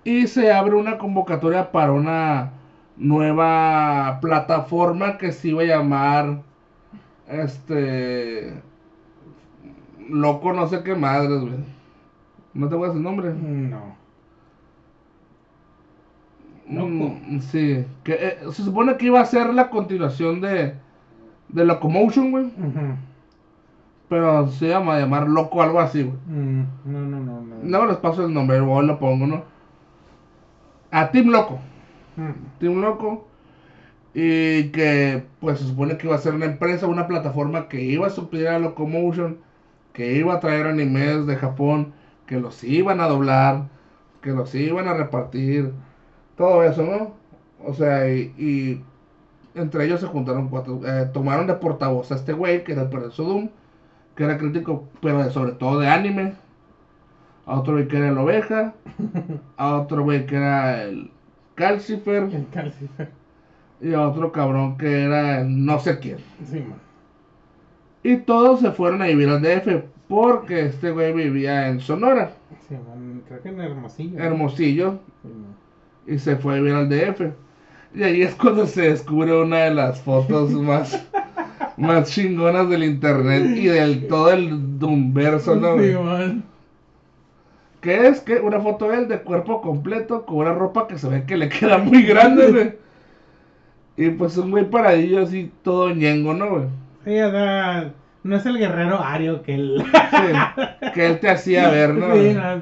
y 0.04 0.28
se 0.28 0.52
abre 0.52 0.76
una 0.76 0.98
convocatoria 0.98 1.72
para 1.72 1.94
una 1.94 2.52
nueva 2.98 4.20
plataforma 4.20 5.18
que 5.18 5.32
se 5.32 5.48
iba 5.50 5.62
a 5.62 5.66
llamar 5.66 6.42
este 7.30 8.62
loco 10.10 10.54
no 10.54 10.68
sé 10.68 10.84
qué 10.84 10.96
madres, 10.96 11.42
güey. 11.42 11.66
No 12.54 12.70
te 12.70 12.76
voy 12.76 12.86
a 12.86 12.88
decir 12.90 13.00
el 13.00 13.04
nombre. 13.04 13.34
No. 13.34 13.98
Loco. 16.68 17.20
Mm, 17.28 17.40
sí, 17.40 17.86
que 18.04 18.14
eh, 18.14 18.38
se 18.52 18.64
supone 18.64 18.98
que 18.98 19.08
iba 19.08 19.20
a 19.20 19.26
ser 19.26 19.54
la 19.54 19.70
continuación 19.70 20.42
de 20.42 20.76
de 21.50 21.66
Locomotion, 21.66 22.32
güey, 22.32 22.52
pero 24.08 24.48
se 24.48 24.68
llama 24.70 24.96
a 24.96 25.00
llamar 25.00 25.28
Loco 25.30 25.62
algo 25.62 25.80
así, 25.80 26.04
güey. 26.04 26.18
Mm, 26.26 26.64
No, 26.86 27.00
no, 27.06 27.20
no, 27.20 27.42
no. 27.42 27.56
No 27.64 27.86
les 27.86 27.98
paso 27.98 28.26
el 28.26 28.34
nombre, 28.34 28.60
o 28.60 28.82
lo 28.82 29.00
pongo, 29.00 29.28
¿no? 29.28 29.44
A 30.92 31.12
Team 31.12 31.28
Loco. 31.30 31.60
Mm. 32.16 32.34
Team 32.60 32.82
Loco. 32.82 33.28
Y 34.14 34.72
que 34.72 35.26
pues 35.40 35.60
se 35.60 35.68
supone 35.68 35.98
que 35.98 36.08
iba 36.08 36.16
a 36.16 36.20
ser 36.20 36.34
una 36.36 36.46
empresa, 36.46 36.88
una 36.88 37.08
plataforma 37.08 37.68
que 37.70 37.82
iba 37.84 38.08
a 38.08 38.12
suplir 38.12 38.48
a 38.48 38.60
Locomotion, 38.60 39.40
que 40.00 40.14
iba 40.14 40.34
a 40.34 40.40
traer 40.40 40.66
animes 40.66 41.28
de 41.28 41.36
Japón, 41.36 41.92
que 42.26 42.40
los 42.40 42.64
iban 42.64 43.02
a 43.02 43.08
doblar, 43.10 43.68
que 44.22 44.30
los 44.32 44.56
iban 44.56 44.88
a 44.88 44.94
repartir, 44.94 45.74
todo 46.38 46.64
eso, 46.64 46.84
¿no? 46.84 47.16
O 47.68 47.74
sea, 47.74 48.10
y, 48.10 48.34
y 48.38 48.82
entre 49.56 49.84
ellos 49.84 50.00
se 50.00 50.08
juntaron 50.08 50.48
cuatro, 50.48 50.80
eh, 50.86 51.10
tomaron 51.12 51.48
de 51.48 51.56
portavoz 51.56 52.14
a 52.14 52.16
este 52.16 52.32
güey, 52.32 52.64
que 52.64 52.72
era 52.72 52.84
el 52.84 52.90
profesor 52.90 53.26
Doom, 53.28 53.50
que 54.16 54.24
era 54.24 54.38
crítico, 54.38 54.88
pero 55.02 55.30
sobre 55.32 55.52
todo 55.52 55.82
de 55.82 55.90
anime, 55.90 56.34
a 57.46 57.60
otro 57.60 57.74
güey 57.74 57.90
que 57.90 57.98
era 57.98 58.08
el 58.08 58.18
oveja, 58.18 58.74
a 59.58 59.76
otro 59.76 60.04
güey 60.04 60.26
que 60.26 60.38
era 60.38 60.84
el 60.84 61.12
Calcifer, 61.56 62.24
El 62.34 62.48
calcifer. 62.54 63.10
y 63.82 63.94
a 63.94 64.08
otro 64.08 64.32
cabrón 64.32 64.78
que 64.78 65.04
era 65.04 65.42
el 65.42 65.66
no 65.66 65.78
sé 65.78 66.00
quién. 66.00 66.20
Sí, 66.46 66.62
man. 66.62 66.80
Y 68.04 68.18
todos 68.18 68.62
se 68.62 68.72
fueron 68.72 69.02
a 69.02 69.08
vivir 69.08 69.30
al 69.30 69.42
DF 69.42 69.84
porque 70.08 70.66
este 70.66 70.92
güey 70.92 71.14
vivía 71.14 71.68
en 71.68 71.80
Sonora, 71.80 72.32
Sí. 72.68 72.76
Creo 73.28 73.42
que 73.42 73.50
en 73.50 73.62
Hermosillo. 73.62 74.20
Hermosillo, 74.20 75.00
Sí, 75.22 76.14
y 76.14 76.18
se 76.20 76.36
fue 76.36 76.54
a 76.54 76.58
vivir 76.58 76.74
al 76.74 76.90
DF. 76.90 77.32
Y 77.96 78.04
ahí 78.04 78.22
es 78.22 78.36
cuando 78.36 78.66
se 78.68 78.90
descubre 78.90 79.40
una 79.42 79.58
de 79.66 79.74
las 79.74 80.02
fotos 80.02 80.52
más, 80.54 81.04
más 81.78 82.10
chingonas 82.12 82.70
del 82.70 82.84
internet 82.84 83.58
y 83.58 83.68
del 83.68 84.08
todo 84.08 84.32
el 84.32 84.80
Dumverso, 84.80 85.56
¿no? 85.56 85.78
Sí, 85.80 85.94
man. 85.94 86.44
Que 87.82 88.08
es 88.08 88.20
que 88.20 88.36
una 88.40 88.60
foto 88.60 88.90
de 88.90 88.98
él 88.98 89.08
de 89.08 89.22
cuerpo 89.22 89.62
completo 89.62 90.26
con 90.26 90.38
una 90.38 90.54
ropa 90.54 90.88
que 90.88 90.98
se 90.98 91.08
ve 91.08 91.24
que 91.26 91.38
le 91.38 91.50
queda 91.50 91.78
muy 91.78 92.04
grande, 92.04 92.52
güey. 92.52 92.74
Y 93.98 94.12
pues 94.12 94.38
un 94.38 94.52
güey 94.52 94.70
paradillo 94.70 95.22
así, 95.24 95.52
todo 95.64 95.90
ñengo, 95.94 96.34
¿no, 96.34 96.50
güey? 96.50 96.66
Sí, 97.10 97.20
o 97.20 97.32
sea, 97.32 97.92
no 98.24 98.36
es 98.36 98.46
el 98.46 98.58
guerrero 98.60 99.00
Ario 99.04 99.42
que 99.42 99.56
él. 99.56 99.84
Sí, 100.12 100.92
que 100.94 101.06
él 101.08 101.20
te 101.20 101.30
hacía 101.30 101.70
ver, 101.70 101.96
¿no? 101.96 102.14
Sí, 102.16 102.34
no, 102.36 102.62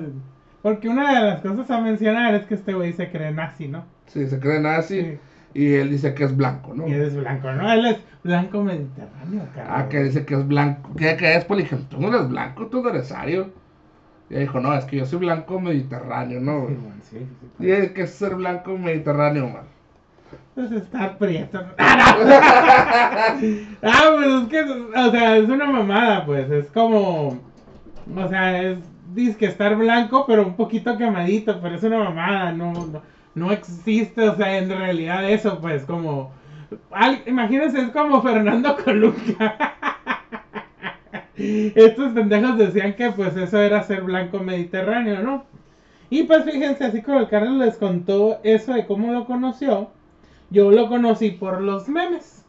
Porque 0.62 0.88
una 0.88 1.14
de 1.20 1.28
las 1.32 1.42
cosas 1.42 1.70
a 1.70 1.82
mencionar 1.82 2.34
es 2.36 2.46
que 2.46 2.54
este 2.56 2.74
güey 2.74 2.94
se 2.94 3.10
cree 3.12 3.32
nazi, 3.32 3.68
¿no? 3.68 3.84
Sí, 4.06 4.26
se 4.28 4.40
cree 4.40 4.62
nazi 4.62 5.02
Sí. 5.02 5.18
y 5.54 5.74
él 5.74 5.90
dice 5.90 6.14
que 6.14 6.24
es 6.24 6.36
blanco, 6.36 6.74
¿no? 6.74 6.88
Y 6.88 6.94
él 6.94 7.02
es 7.02 7.16
blanco, 7.18 7.52
¿no? 7.52 7.70
Él 7.72 7.86
es 7.88 7.98
blanco 8.24 8.64
mediterráneo, 8.64 9.48
cabrón. 9.54 9.74
Ah, 9.76 9.90
que 9.90 10.04
dice 10.04 10.26
que 10.26 10.36
es 10.36 10.48
blanco. 10.48 10.96
Que, 10.96 11.18
que 11.18 11.28
después 11.28 11.58
le 11.58 11.64
dije, 11.64 11.78
tú 11.90 12.00
no 12.00 12.08
eres 12.08 12.30
blanco, 12.30 12.68
tú 12.68 12.82
no 12.82 12.90
eres 12.90 13.12
ario. 13.12 13.52
Y 14.30 14.34
ella 14.36 14.42
dijo, 14.42 14.60
no, 14.62 14.74
es 14.74 14.86
que 14.86 14.96
yo 14.98 15.06
soy 15.06 15.20
blanco 15.20 15.60
mediterráneo, 15.60 16.40
¿no? 16.40 16.68
Sí. 17.02 17.26
Y 17.60 17.72
es 17.72 17.92
que 17.92 18.04
es 18.04 18.12
ser 18.12 18.36
blanco 18.36 18.78
mediterráneo, 18.78 19.50
man. 19.50 19.64
Pues 20.58 20.72
estar 20.72 21.20
prieto. 21.20 21.64
Ah, 21.78 23.36
no. 23.40 23.48
Ah, 23.84 24.12
pues 24.16 24.28
es 24.28 24.50
que, 24.50 24.62
o 24.64 25.12
sea, 25.12 25.38
es 25.38 25.48
una 25.48 25.66
mamada, 25.66 26.26
pues. 26.26 26.50
Es 26.50 26.72
como. 26.72 27.28
O 28.16 28.28
sea, 28.28 28.60
es. 28.64 28.80
Dice 29.14 29.38
que 29.38 29.46
estar 29.46 29.76
blanco, 29.76 30.26
pero 30.26 30.48
un 30.48 30.56
poquito 30.56 30.98
quemadito, 30.98 31.60
pero 31.62 31.76
es 31.76 31.84
una 31.84 32.00
mamada. 32.00 32.52
No, 32.54 32.74
no, 32.74 33.04
no 33.36 33.52
existe, 33.52 34.28
o 34.28 34.36
sea, 34.36 34.58
en 34.58 34.70
realidad 34.70 35.30
eso, 35.30 35.60
pues, 35.62 35.86
como. 35.86 36.32
imagínense, 37.28 37.80
es 37.80 37.92
como 37.92 38.24
Fernando 38.24 38.78
Colunga. 38.84 39.76
Estos 41.36 42.14
pendejos 42.14 42.58
decían 42.58 42.96
que, 42.96 43.12
pues, 43.12 43.38
eso 43.38 43.62
era 43.62 43.84
ser 43.84 44.02
blanco 44.02 44.40
mediterráneo, 44.40 45.22
¿no? 45.22 45.46
Y 46.10 46.24
pues 46.24 46.46
fíjense, 46.46 46.86
así 46.86 47.02
como 47.02 47.20
el 47.20 47.28
Carlos 47.28 47.58
les 47.58 47.76
contó 47.76 48.40
eso 48.44 48.74
de 48.74 48.88
cómo 48.88 49.12
lo 49.12 49.26
conoció, 49.26 49.92
yo 50.50 50.72
lo 50.72 50.88
conocí 50.88 51.32
por 51.32 51.62
los 51.62 51.88
memes. 51.90 52.46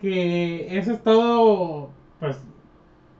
Que 0.00 0.78
eso 0.78 0.92
es 0.92 1.02
todo, 1.02 1.90
pues, 2.18 2.40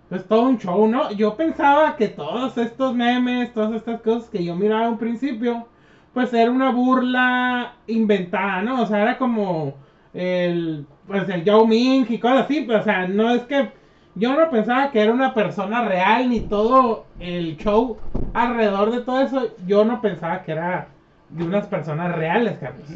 pues 0.09 0.27
todo 0.27 0.43
un 0.43 0.59
show, 0.59 0.89
¿no? 0.89 1.13
Yo 1.13 1.37
pensaba 1.37 1.97
que 1.97 2.09
todos 2.09 2.57
estos 2.57 2.95
memes, 2.95 3.53
todas 3.53 3.73
estas 3.75 4.01
cosas 4.01 4.31
que 4.31 4.43
yo 4.43 4.57
miraba 4.57 4.87
a 4.87 4.91
un 4.91 4.99
principio, 4.99 5.67
pues 6.15 6.33
era 6.33 6.51
una 6.51 6.71
burla 6.73 7.75
inventada, 7.87 8.63
¿no? 8.63 8.83
O 8.83 8.87
sea, 8.87 9.03
era 9.03 9.19
como 9.19 9.75
el, 10.15 10.87
pues 11.07 11.29
el 11.29 11.45
Yao 11.45 11.67
Ming 11.67 12.07
y 12.09 12.19
cosas 12.19 12.45
así, 12.47 12.65
pero, 12.67 12.81
o 12.81 12.83
sea, 12.83 13.07
no 13.07 13.31
es 13.31 13.43
que 13.43 13.71
yo 14.15 14.35
no 14.35 14.51
pensaba 14.51 14.91
que 14.91 15.01
era 15.01 15.13
una 15.13 15.35
persona 15.35 15.85
real 15.85 16.31
ni 16.31 16.41
todo 16.41 17.05
el 17.21 17.57
show 17.57 17.99
alrededor 18.35 18.91
de 18.91 19.01
todo 19.03 19.21
eso, 19.21 19.49
yo 19.67 19.85
no 19.85 20.01
pensaba 20.01 20.43
que 20.43 20.53
era 20.53 20.89
de 21.31 21.45
unas 21.45 21.67
personas 21.67 22.15
reales, 22.17 22.59
Carlos. 22.59 22.89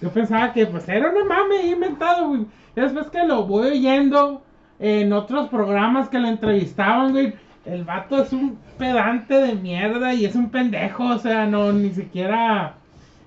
Yo 0.00 0.10
pensaba 0.10 0.52
que 0.52 0.66
pues 0.66 0.88
era 0.88 1.10
una 1.10 1.24
mame 1.24 1.66
inventado, 1.66 2.28
güey. 2.28 2.46
Después 2.74 3.08
que 3.08 3.26
lo 3.26 3.46
voy 3.46 3.72
oyendo 3.72 4.42
en 4.78 5.12
otros 5.12 5.48
programas 5.48 6.08
que 6.08 6.18
lo 6.18 6.28
entrevistaban, 6.28 7.12
güey. 7.12 7.34
El 7.64 7.84
vato 7.84 8.22
es 8.22 8.32
un 8.32 8.58
pedante 8.76 9.34
de 9.34 9.54
mierda 9.54 10.14
y 10.14 10.24
es 10.24 10.34
un 10.34 10.50
pendejo, 10.50 11.04
o 11.04 11.18
sea, 11.18 11.46
no, 11.46 11.72
ni 11.72 11.90
siquiera 11.90 12.74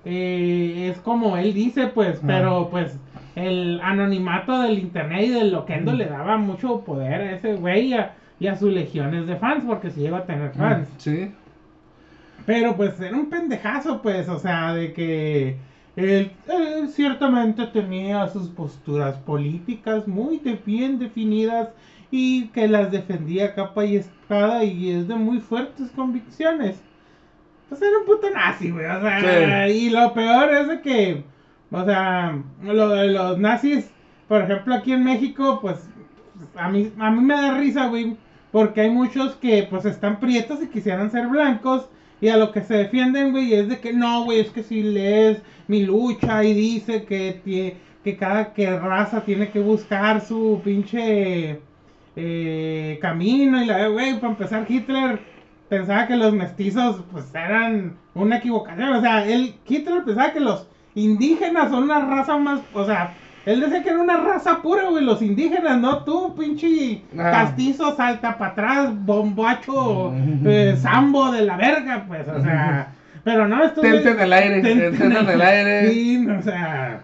eh, 0.04 0.90
es 0.92 1.00
como 1.00 1.38
él 1.38 1.54
dice, 1.54 1.86
pues, 1.86 2.20
pero 2.26 2.68
pues 2.70 2.98
el 3.34 3.80
anonimato 3.82 4.60
del 4.60 4.78
internet 4.78 5.24
y 5.24 5.30
del 5.30 5.52
loquendo 5.52 5.92
le 5.92 6.06
daba 6.06 6.36
mucho 6.36 6.80
poder 6.80 7.20
a 7.20 7.32
ese 7.32 7.54
güey 7.54 7.88
y 7.88 7.94
a, 7.94 8.14
y 8.38 8.48
a 8.48 8.56
sus 8.56 8.72
legiones 8.72 9.26
de 9.26 9.36
fans, 9.36 9.64
porque 9.66 9.90
si 9.90 10.00
llegó 10.00 10.16
a 10.16 10.26
tener 10.26 10.52
fans. 10.52 10.88
Sí. 10.98 11.32
Pero 12.46 12.76
pues 12.76 13.00
era 13.00 13.16
un 13.16 13.28
pendejazo, 13.30 14.02
pues, 14.02 14.28
o 14.28 14.38
sea, 14.38 14.72
de 14.74 14.92
que 14.94 15.60
él, 15.96 16.32
él 16.48 16.88
ciertamente 16.90 17.66
tenía 17.68 18.28
sus 18.28 18.48
posturas 18.50 19.18
políticas 19.18 20.08
muy 20.08 20.38
de- 20.38 20.54
bien 20.64 20.98
definidas 20.98 21.70
y 22.10 22.48
que 22.50 22.68
las 22.68 22.90
defendía 22.92 23.54
capa 23.54 23.84
y 23.84 23.96
espada 23.96 24.64
y 24.64 24.90
es 24.92 25.08
de 25.08 25.16
muy 25.16 25.40
fuertes 25.40 25.90
convicciones. 25.92 26.84
Pues 27.68 27.82
era 27.82 27.98
un 27.98 28.04
puto 28.06 28.30
nazi, 28.30 28.70
güey, 28.70 28.86
o 28.86 29.00
sea, 29.00 29.68
y 29.68 29.90
lo 29.90 30.14
peor 30.14 30.52
es 30.54 30.68
de 30.68 30.80
que, 30.82 31.24
o 31.70 31.84
sea, 31.84 32.38
lo 32.62 32.88
de 32.90 33.08
los 33.08 33.38
nazis, 33.38 33.92
por 34.28 34.42
ejemplo, 34.42 34.74
aquí 34.74 34.92
en 34.92 35.04
México, 35.04 35.58
pues, 35.60 35.88
a 36.54 36.68
mí, 36.68 36.92
a 36.98 37.10
mí 37.10 37.20
me 37.22 37.34
da 37.34 37.58
risa, 37.58 37.86
güey, 37.88 38.16
porque 38.52 38.82
hay 38.82 38.90
muchos 38.90 39.34
que, 39.36 39.64
pues, 39.68 39.84
están 39.84 40.20
prietos 40.20 40.62
y 40.62 40.68
quisieran 40.68 41.10
ser 41.10 41.26
blancos, 41.28 41.88
y 42.20 42.28
a 42.28 42.36
lo 42.36 42.52
que 42.52 42.62
se 42.62 42.74
defienden, 42.74 43.32
güey, 43.32 43.52
es 43.54 43.68
de 43.68 43.78
que 43.78 43.92
no, 43.92 44.24
güey, 44.24 44.40
es 44.40 44.50
que 44.50 44.62
si 44.62 44.82
lees 44.82 45.42
mi 45.68 45.84
lucha 45.84 46.42
y 46.44 46.54
dice 46.54 47.04
que, 47.04 47.40
que 48.04 48.16
cada 48.16 48.54
que 48.54 48.78
raza 48.78 49.22
tiene 49.22 49.50
que 49.50 49.60
buscar 49.60 50.20
su 50.20 50.60
pinche 50.64 51.60
eh, 52.16 52.98
camino, 53.02 53.62
y 53.62 53.66
la, 53.66 53.88
güey, 53.88 54.18
para 54.18 54.32
empezar, 54.32 54.66
Hitler 54.68 55.20
pensaba 55.68 56.06
que 56.06 56.16
los 56.16 56.32
mestizos, 56.32 57.02
pues, 57.12 57.34
eran 57.34 57.96
una 58.14 58.38
equivocación, 58.38 58.94
o 58.94 59.00
sea, 59.00 59.26
él, 59.26 59.54
Hitler 59.66 60.04
pensaba 60.04 60.32
que 60.32 60.40
los 60.40 60.68
indígenas 60.94 61.70
son 61.70 61.84
una 61.84 62.00
raza 62.00 62.38
más, 62.38 62.60
o 62.72 62.84
sea, 62.86 63.14
él 63.46 63.60
decía 63.60 63.82
que 63.82 63.88
era 63.90 64.00
una 64.00 64.16
raza 64.18 64.60
pura, 64.60 64.88
güey, 64.90 65.04
los 65.04 65.22
indígenas, 65.22 65.78
no 65.80 66.04
tú, 66.04 66.34
pinche 66.38 67.02
Ah. 67.18 67.30
castizo, 67.30 67.96
salta 67.96 68.36
para 68.36 68.50
atrás, 68.50 68.90
bombacho, 68.92 70.12
eh, 70.44 70.76
sambo 70.78 71.30
de 71.32 71.42
la 71.42 71.56
verga, 71.56 72.04
pues, 72.06 72.26
o 72.28 72.42
sea, 72.42 72.88
pero 73.24 73.48
no, 73.48 73.64
estos 73.64 73.82
Tente 73.82 74.10
en 74.10 74.20
el 74.20 74.32
aire, 74.32 74.60
tente 74.62 75.04
en 75.04 75.12
el 75.28 75.40
aire. 75.40 75.90
Sí, 75.92 76.26
o 76.28 76.42
sea, 76.42 77.00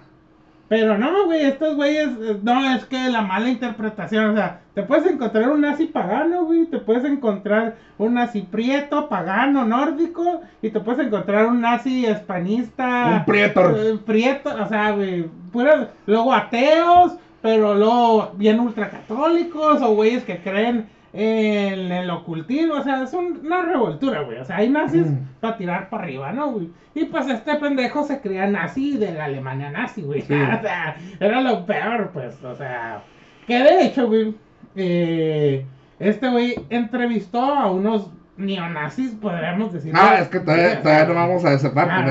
pero 0.73 0.97
no, 0.97 1.27
güey, 1.27 1.43
estos 1.45 1.77
güeyes, 1.77 2.09
eh, 2.23 2.39
no, 2.43 2.75
es 2.75 2.87
que 2.87 3.11
la 3.11 3.21
mala 3.21 3.51
interpretación, 3.51 4.31
o 4.31 4.35
sea, 4.35 4.61
te 4.73 4.83
puedes 4.83 5.05
encontrar 5.05 5.51
un 5.51 5.61
nazi 5.61 5.85
pagano, 5.85 6.47
güey, 6.47 6.65
te 6.65 6.79
puedes 6.79 7.05
encontrar 7.05 7.77
un 7.99 8.15
nazi 8.15 8.41
prieto, 8.41 9.07
pagano, 9.11 9.67
nórdico, 9.67 10.41
y 10.63 10.71
te 10.71 10.81
puedes 10.81 11.07
encontrar 11.07 11.45
un 11.45 11.61
nazi 11.61 12.07
hispanista. 12.07 13.17
Un 13.19 13.25
prietor. 13.27 13.77
eh, 13.79 13.99
prieto, 14.07 14.49
o 14.49 14.67
sea, 14.67 14.93
güey, 14.93 15.29
puras, 15.53 15.89
luego 16.07 16.33
ateos, 16.33 17.17
pero 17.43 17.75
luego 17.75 18.33
bien 18.39 18.59
ultracatólicos, 18.59 19.83
o 19.83 19.95
güeyes 19.95 20.25
que 20.25 20.39
creen 20.39 20.89
en 21.15 21.93
el 21.93 22.09
ocultismo, 22.11 22.75
o 22.75 22.83
sea, 22.83 23.03
es 23.03 23.13
un- 23.13 23.41
una 23.45 23.63
revoltura, 23.63 24.23
güey, 24.23 24.39
o 24.39 24.45
sea, 24.45 24.57
hay 24.57 24.71
nazis 24.71 25.07
Mm. 25.11 25.19
para 25.41 25.57
tirar 25.59 25.91
para 25.91 26.05
arriba, 26.05 26.33
¿no, 26.33 26.53
güey? 26.53 26.71
Y 26.95 27.05
pues 27.05 27.29
este 27.29 27.55
pendejo 27.57 28.03
se 28.05 28.21
creía 28.21 28.47
nazi 28.47 28.97
de 28.97 29.13
la 29.13 29.25
Alemania 29.27 29.71
nazi, 29.71 30.03
güey, 30.03 30.23
Sí. 30.23 30.33
o 30.59 30.63
sea, 30.63 30.97
era 31.21 31.41
lo 31.43 31.67
peor, 31.67 32.11
pues, 32.15 32.43
o 32.43 32.55
sea, 32.55 33.03
que 33.47 33.59
de 33.63 33.85
hecho, 33.85 34.07
güey, 34.07 34.35
eh, 34.75 35.67
este 35.99 36.29
güey 36.31 36.55
entrevistó 36.71 37.41
a 37.45 37.71
unos 37.71 38.11
neonazis, 38.39 39.11
podríamos 39.13 39.73
decir. 39.73 39.93
Ah, 39.95 40.17
es 40.21 40.29
que 40.29 40.41
todavía, 40.41 40.81
todavía 40.83 41.05
no 41.07 41.15
vamos 41.15 41.45
a 41.45 41.53
esa 41.53 41.73
parte. 41.75 42.11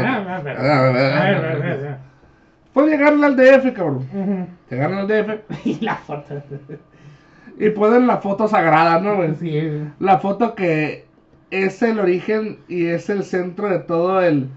Pues 2.74 2.88
llegarle 2.88 3.26
al 3.26 3.36
DF, 3.36 3.74
cabrón. 3.74 4.08
Ujú. 4.14 4.47
Llegarle 4.70 4.99
al 4.99 5.08
DF 5.08 5.39
Y 5.66 5.84
la 5.84 5.95
foto. 5.95 6.36
Y 7.62 7.70
ponen 7.70 8.07
la 8.07 8.18
foto 8.18 8.47
sagrada, 8.47 8.99
¿no, 8.99 9.18
güey? 9.18 9.36
Sí, 9.36 9.62
La 9.99 10.18
foto 10.18 10.55
que 10.55 11.05
es 11.51 11.82
el 11.84 11.99
origen 11.99 12.57
y 12.68 12.88
es 12.88 13.07
el 13.09 13.24
centro 13.24 13.70
de 13.70 13.78
todo 13.80 14.20
el 14.20 14.49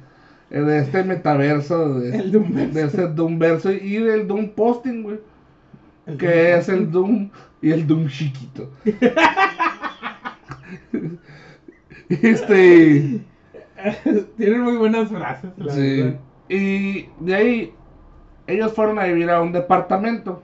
eh, 0.51 0.61
de 0.61 0.79
este 0.79 1.05
metaverso, 1.05 2.01
de, 2.01 2.17
El 2.17 2.33
Doomverso. 2.33 2.73
de 2.73 2.85
este 2.87 3.07
Doomverso 3.09 3.73
y 3.73 3.99
del 3.99 4.27
Doom 4.27 4.49
posting, 4.51 5.03
güey, 5.03 5.21
el 6.07 6.17
que 6.17 6.57
es 6.57 6.71
el 6.71 6.91
Doom 6.91 7.29
y 7.61 7.73
el 7.73 7.87
Doom 7.87 8.09
chiquito. 8.09 8.71
este, 12.09 13.21
Tienen 14.39 14.63
muy 14.63 14.79
buenas 14.79 15.11
frases, 15.11 15.51
la 15.59 15.75
sí. 15.75 16.01
verdad. 16.01 16.21
Y 16.49 17.09
de 17.21 17.35
ahí 17.35 17.75
ellos 18.47 18.73
fueron 18.73 18.99
a 18.99 19.05
vivir 19.05 19.29
a 19.29 19.43
un 19.43 19.53
departamento. 19.53 20.43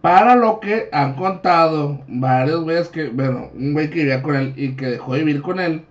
Para 0.00 0.34
lo 0.34 0.60
que 0.60 0.88
han 0.92 1.14
contado 1.14 2.00
varios 2.08 2.62
güeyes 2.64 2.88
que, 2.88 3.08
bueno, 3.08 3.50
un 3.54 3.74
güey 3.74 3.90
que 3.90 4.00
vivía 4.00 4.22
con 4.22 4.34
él 4.34 4.54
y 4.56 4.72
que 4.72 4.86
dejó 4.86 5.14
de 5.14 5.24
vivir 5.24 5.42
con 5.42 5.60
él, 5.60 5.84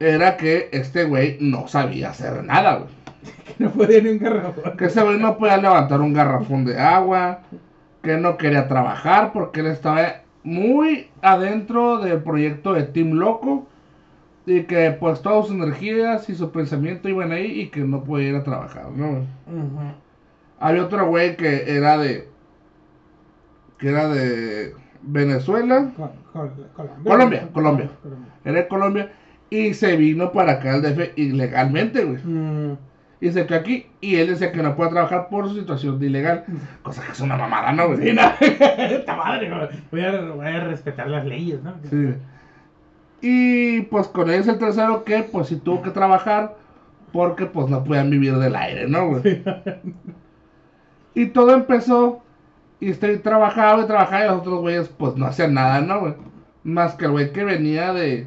era 0.00 0.36
que 0.36 0.68
este 0.72 1.04
güey 1.04 1.38
no 1.40 1.68
sabía 1.68 2.10
hacer 2.10 2.44
nada, 2.44 2.76
güey. 2.76 2.90
Que 3.44 3.64
no 3.64 3.70
podía 3.70 4.02
ni 4.02 4.10
un 4.10 4.18
garrafón. 4.18 4.76
Que 4.76 4.86
ese 4.86 5.02
güey 5.02 5.18
no 5.18 5.38
podía 5.38 5.56
levantar 5.56 6.00
un 6.00 6.12
garrafón 6.12 6.64
de 6.64 6.78
agua, 6.78 7.40
que 8.02 8.16
no 8.16 8.36
quería 8.36 8.68
trabajar 8.68 9.32
porque 9.32 9.60
él 9.60 9.66
estaba 9.66 10.22
muy 10.42 11.08
adentro 11.22 11.98
del 11.98 12.22
proyecto 12.22 12.74
de 12.74 12.82
Team 12.82 13.12
Loco 13.12 13.66
y 14.46 14.64
que 14.64 14.90
pues 14.90 15.22
todas 15.22 15.46
sus 15.46 15.56
energías 15.56 16.28
y 16.28 16.34
su 16.34 16.50
pensamiento 16.52 17.08
iban 17.08 17.32
ahí 17.32 17.60
y 17.60 17.68
que 17.68 17.80
no 17.80 18.04
podía 18.04 18.28
ir 18.28 18.36
a 18.36 18.44
trabajar, 18.44 18.90
¿no? 18.90 19.20
Ujú. 19.46 19.80
Había 20.60 20.84
otro 20.84 21.08
güey 21.08 21.36
que 21.36 21.76
era 21.76 21.96
de. 21.98 22.28
Que 23.78 23.88
era 23.88 24.08
de 24.08 24.74
Venezuela, 25.02 25.90
Col- 25.96 26.10
col- 26.32 26.90
Colombia, 27.04 27.48
Colombia. 27.52 27.90
Colombia. 28.02 28.28
era 28.44 28.56
de 28.58 28.68
Colombia, 28.68 29.12
y 29.50 29.74
se 29.74 29.96
vino 29.96 30.32
para 30.32 30.52
acá 30.52 30.74
al 30.74 30.82
DF 30.82 31.12
ilegalmente, 31.16 32.04
güey. 32.04 32.18
Mm. 32.24 32.76
Y 33.20 33.30
se 33.32 33.46
quedó 33.46 33.58
aquí, 33.58 33.86
y 34.00 34.16
él 34.16 34.28
decía 34.28 34.52
que 34.52 34.62
no 34.62 34.76
puede 34.76 34.90
trabajar 34.90 35.28
por 35.30 35.48
su 35.48 35.54
situación 35.54 35.98
de 35.98 36.06
ilegal, 36.06 36.44
cosa 36.82 37.02
que 37.06 37.12
es 37.12 37.20
una 37.20 37.36
mamada, 37.36 37.72
¿no, 37.72 37.86
güey? 37.88 38.08
Sí, 38.08 38.12
no. 38.12 38.22
Esta 38.40 39.16
madre, 39.16 39.48
güey. 39.50 39.68
voy 39.90 40.04
a, 40.04 40.20
voy 40.32 40.46
a 40.46 40.60
respetar 40.64 41.08
las 41.08 41.24
leyes, 41.24 41.62
¿no? 41.62 41.74
Sí. 41.88 42.14
Y 43.22 43.80
pues 43.82 44.08
con 44.08 44.28
ellos 44.30 44.48
el 44.48 44.58
tercero 44.58 45.04
que 45.04 45.22
pues 45.22 45.48
sí 45.48 45.56
tuvo 45.56 45.80
que 45.80 45.90
trabajar 45.90 46.56
porque 47.12 47.46
pues 47.46 47.68
no 47.68 47.82
podían 47.84 48.10
vivir 48.10 48.34
del 48.36 48.56
aire, 48.56 48.88
¿no, 48.88 49.08
güey? 49.08 49.42
Y 51.14 51.26
todo 51.26 51.54
empezó 51.54 52.23
y 52.80 52.90
este 52.90 53.16
trabajaba 53.18 53.82
y 53.82 53.86
trabajaba 53.86 54.24
y 54.24 54.28
los 54.28 54.40
otros 54.40 54.60
güeyes 54.60 54.88
pues 54.88 55.16
no 55.16 55.26
hacían 55.26 55.54
nada, 55.54 55.80
¿no, 55.80 56.00
güey? 56.00 56.14
Más 56.64 56.94
que 56.94 57.06
el 57.06 57.12
güey 57.12 57.32
que 57.32 57.44
venía 57.44 57.92
de, 57.92 58.26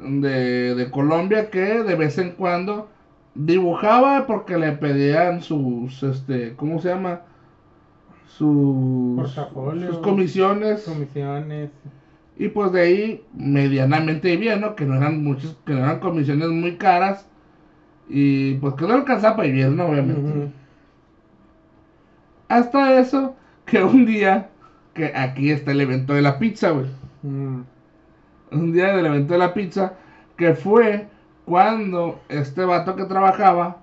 de, 0.00 0.74
de 0.74 0.90
Colombia 0.90 1.50
que 1.50 1.82
de 1.82 1.94
vez 1.94 2.18
en 2.18 2.32
cuando 2.32 2.88
dibujaba 3.34 4.26
porque 4.26 4.58
le 4.58 4.72
pedían 4.72 5.42
sus, 5.42 6.02
este, 6.02 6.54
¿cómo 6.56 6.80
se 6.80 6.88
llama? 6.88 7.22
Sus, 8.26 9.30
sus 9.30 9.98
comisiones. 9.98 10.82
Comisiones. 10.82 11.70
Y 12.36 12.48
pues 12.48 12.72
de 12.72 12.80
ahí 12.80 13.24
medianamente 13.34 14.30
vivía, 14.30 14.56
¿no? 14.56 14.76
Que 14.76 14.84
no 14.84 14.96
eran 14.96 15.24
muchas, 15.24 15.56
que 15.64 15.72
no 15.72 15.80
eran 15.80 16.00
comisiones 16.00 16.48
muy 16.48 16.76
caras. 16.76 17.28
Y 18.08 18.54
pues 18.54 18.74
que 18.74 18.86
no 18.86 18.94
alcanzaba 18.94 19.36
para 19.36 19.48
vivir, 19.48 19.68
¿no? 19.68 19.86
Obviamente. 19.86 20.52
Hasta 22.48 22.98
eso, 23.00 23.36
que 23.70 23.82
un 23.82 24.06
día, 24.06 24.50
que 24.94 25.12
aquí 25.14 25.50
está 25.50 25.72
el 25.72 25.80
evento 25.80 26.14
de 26.14 26.22
la 26.22 26.38
pizza, 26.38 26.70
güey. 26.70 26.86
Mm. 27.22 27.60
Un 28.52 28.72
día 28.72 28.96
del 28.96 29.06
evento 29.06 29.34
de 29.34 29.38
la 29.38 29.54
pizza, 29.54 29.94
que 30.36 30.54
fue 30.54 31.06
cuando 31.44 32.20
este 32.28 32.64
vato 32.64 32.96
que 32.96 33.04
trabajaba 33.04 33.78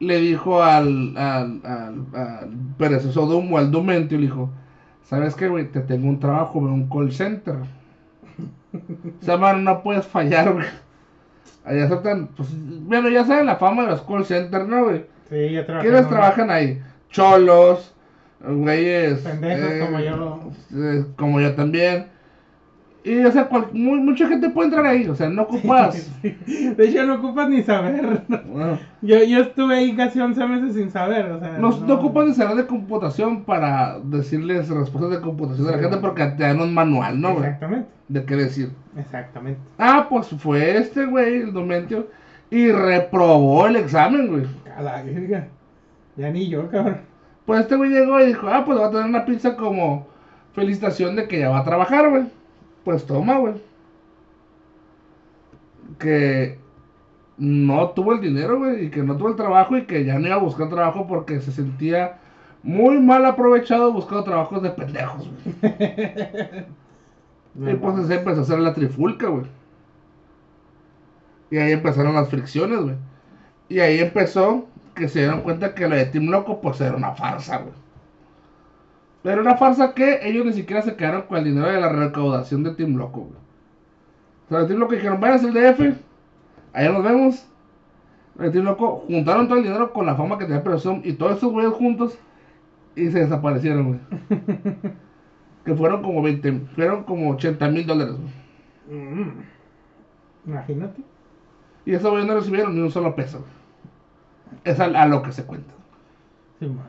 le 0.00 0.18
dijo 0.20 0.62
al, 0.62 1.16
al, 1.16 1.60
al, 1.64 2.06
al 2.14 2.50
perezoso 2.76 3.26
Doom 3.26 3.52
o 3.52 3.58
al 3.58 3.70
Dumento, 3.70 4.14
y 4.14 4.18
le 4.18 4.24
dijo, 4.24 4.50
¿sabes 5.02 5.34
qué, 5.34 5.48
güey? 5.48 5.70
Te 5.70 5.80
tengo 5.80 6.08
un 6.08 6.20
trabajo 6.20 6.58
en 6.58 6.66
un 6.66 6.88
call 6.88 7.12
center. 7.12 7.56
O 8.74 9.24
sea, 9.24 9.36
mano, 9.36 9.60
no 9.60 9.84
puedes 9.84 10.04
fallar, 10.04 10.52
güey. 10.52 10.66
Allá 11.64 11.84
aceptan, 11.84 12.26
pues, 12.36 12.48
bueno, 12.52 13.08
ya 13.08 13.24
saben 13.24 13.46
la 13.46 13.54
fama 13.54 13.84
de 13.84 13.90
los 13.90 14.02
call 14.02 14.24
centers, 14.24 14.66
¿no, 14.66 14.82
güey? 14.82 15.04
Sí, 15.30 15.52
ya 15.52 15.64
trabajé. 15.64 15.88
¿Quiénes 15.88 16.08
trabajan 16.08 16.50
ahí? 16.50 16.82
Cholos, 17.08 17.93
güeyes. 18.48 19.20
Pendejos 19.20 19.86
como 19.86 20.00
yo. 20.00 20.50
eh, 20.74 21.04
como 21.16 21.40
yo 21.40 21.54
también. 21.54 22.06
Y, 23.06 23.22
o 23.22 23.30
sea, 23.30 23.48
cual- 23.50 23.68
mu- 23.74 23.96
mucha 23.96 24.26
gente 24.28 24.48
puede 24.48 24.68
entrar 24.68 24.86
ahí, 24.86 25.06
o 25.08 25.14
sea, 25.14 25.28
no 25.28 25.42
ocupas. 25.48 26.10
De 26.22 26.88
hecho, 26.88 27.04
no 27.04 27.16
ocupas 27.16 27.50
ni 27.50 27.62
saber. 27.62 28.22
Bueno, 28.46 28.78
Yo, 29.02 29.22
yo 29.24 29.40
estuve 29.42 29.76
ahí 29.76 29.94
casi 29.94 30.20
11 30.20 30.46
meses 30.46 30.74
sin 30.74 30.90
saber, 30.90 31.26
o 31.32 31.38
sea. 31.38 31.58
no, 31.58 31.70
no 31.80 31.94
ocupas 31.96 32.26
ni 32.28 32.32
saber 32.32 32.56
de 32.56 32.66
computación 32.66 33.44
para 33.44 33.98
decirles 34.04 34.70
respuestas 34.70 35.10
de 35.10 35.20
computación 35.20 35.66
de 35.66 35.72
la 35.72 35.78
Sí, 35.78 35.84
gente 35.84 35.98
porque 35.98 36.24
te 36.28 36.44
dan 36.44 36.62
un 36.62 36.72
manual, 36.72 37.20
¿no, 37.20 37.32
güey? 37.34 37.44
Exactamente, 37.44 37.88
De 38.08 38.24
qué 38.24 38.36
decir. 38.36 38.70
exactamente. 38.96 39.60
Ah, 39.76 40.06
pues 40.08 40.28
fue 40.38 40.78
este, 40.78 41.04
güey, 41.04 41.42
el 41.42 41.52
Domentio, 41.52 42.08
y 42.50 42.72
reprobó 42.72 43.66
el 43.66 43.76
examen, 43.76 44.28
güey. 44.28 44.44
A 44.74 44.80
la 44.80 45.02
verga. 45.02 45.48
Ya 46.16 46.30
ni 46.30 46.48
yo, 46.48 46.70
cabrón. 46.70 47.00
Pues 47.46 47.60
este 47.60 47.76
güey 47.76 47.90
llegó 47.90 48.20
y 48.20 48.26
dijo, 48.26 48.48
ah, 48.48 48.64
pues 48.64 48.78
va 48.78 48.86
a 48.86 48.90
tener 48.90 49.06
una 49.06 49.24
pizza 49.24 49.56
como 49.56 50.06
felicitación 50.54 51.16
de 51.16 51.28
que 51.28 51.40
ya 51.40 51.50
va 51.50 51.58
a 51.58 51.64
trabajar, 51.64 52.08
güey. 52.08 52.24
Pues 52.84 53.04
toma, 53.06 53.38
güey. 53.38 53.54
Que 55.98 56.58
no 57.36 57.90
tuvo 57.90 58.12
el 58.12 58.20
dinero, 58.20 58.58
güey, 58.58 58.86
y 58.86 58.90
que 58.90 59.02
no 59.02 59.16
tuvo 59.16 59.28
el 59.28 59.36
trabajo 59.36 59.76
y 59.76 59.84
que 59.84 60.04
ya 60.04 60.18
no 60.18 60.26
iba 60.26 60.36
a 60.36 60.38
buscar 60.38 60.68
trabajo 60.68 61.06
porque 61.06 61.40
se 61.40 61.52
sentía 61.52 62.18
muy 62.62 62.98
mal 63.00 63.26
aprovechado 63.26 63.92
buscando 63.92 64.24
trabajos 64.24 64.62
de 64.62 64.70
pendejos, 64.70 65.28
güey. 65.28 66.64
Y 67.56 67.74
pues 67.76 67.96
así 67.96 68.12
empezó 68.12 68.40
a 68.40 68.42
hacer 68.42 68.58
la 68.58 68.74
trifulca, 68.74 69.28
güey. 69.28 69.46
Y 71.50 71.58
ahí 71.58 71.70
empezaron 71.70 72.14
las 72.14 72.28
fricciones, 72.28 72.80
güey. 72.80 72.96
Y 73.68 73.78
ahí 73.78 74.00
empezó 74.00 74.66
que 74.94 75.08
se 75.08 75.20
dieron 75.20 75.42
cuenta 75.42 75.74
que 75.74 75.88
lo 75.88 75.96
de 75.96 76.06
Team 76.06 76.26
Loco, 76.26 76.60
pues 76.60 76.80
era 76.80 76.96
una 76.96 77.12
farsa, 77.12 77.58
güey. 77.58 77.74
Pero 79.22 79.40
una 79.40 79.56
farsa 79.56 79.94
que 79.94 80.20
ellos 80.22 80.44
ni 80.44 80.52
siquiera 80.52 80.82
se 80.82 80.96
quedaron 80.96 81.22
con 81.22 81.38
el 81.38 81.44
dinero 81.44 81.66
de 81.66 81.80
la 81.80 81.88
recaudación 81.88 82.62
de 82.62 82.74
Team 82.74 82.96
Loco, 82.96 83.20
güey. 83.20 83.38
O 84.46 84.48
sea, 84.48 84.60
el 84.60 84.66
Team 84.66 84.78
Loco 84.78 84.92
dijeron, 84.92 85.20
váyanse 85.20 85.48
al 85.48 85.54
DF, 85.54 85.96
allá 86.72 86.92
nos 86.92 87.04
vemos. 87.04 87.48
El 88.38 88.52
Team 88.52 88.64
Loco 88.64 89.04
juntaron 89.06 89.48
todo 89.48 89.58
el 89.58 89.64
dinero 89.64 89.92
con 89.92 90.06
la 90.06 90.14
fama 90.14 90.38
que 90.38 90.44
tenía 90.44 90.62
Person 90.62 91.00
y 91.04 91.14
todos 91.14 91.38
esos 91.38 91.52
güeyes 91.52 91.72
juntos 91.72 92.18
y 92.96 93.10
se 93.10 93.20
desaparecieron, 93.20 93.86
güey. 93.88 94.00
que 95.64 95.74
fueron 95.74 96.02
como 96.02 96.22
20, 96.22 96.52
fueron 96.74 97.04
como 97.04 97.30
80 97.30 97.68
mil 97.70 97.86
dólares, 97.86 98.14
güey. 98.16 99.00
Mm. 99.00 99.42
Imagínate. 100.46 101.02
Y 101.86 101.94
esos 101.94 102.10
güeyes 102.10 102.28
no 102.28 102.34
recibieron 102.34 102.74
ni 102.74 102.82
un 102.82 102.90
solo 102.90 103.14
peso, 103.14 103.38
güey. 103.38 103.63
Es 104.64 104.80
a, 104.80 104.84
a 104.84 105.06
lo 105.06 105.22
que 105.22 105.32
se 105.32 105.44
cuenta. 105.44 105.72
Sí, 106.58 106.66
man. 106.66 106.86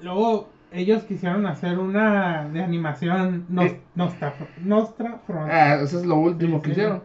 Luego, 0.00 0.48
ellos 0.72 1.02
quisieron 1.04 1.46
hacer 1.46 1.78
una 1.78 2.48
de 2.48 2.62
animación 2.62 3.46
nos, 3.48 3.66
Eh. 3.66 3.80
Nostra, 3.94 4.34
Nostra 4.64 5.18
Front. 5.26 5.50
Ah, 5.50 5.74
eso 5.82 5.98
es 5.98 6.06
lo 6.06 6.16
último 6.16 6.58
Sí, 6.58 6.62
que 6.62 6.66
sí. 6.68 6.72
hicieron. 6.72 7.02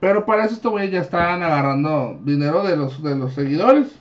Pero 0.00 0.26
para 0.26 0.44
eso 0.44 0.54
estos 0.54 0.72
güeyes 0.72 0.92
ya 0.92 1.00
estaban 1.00 1.42
agarrando 1.42 2.18
dinero 2.24 2.62
de 2.64 2.76
los, 2.76 3.02
de 3.02 3.16
los 3.16 3.32
seguidores. 3.34 3.98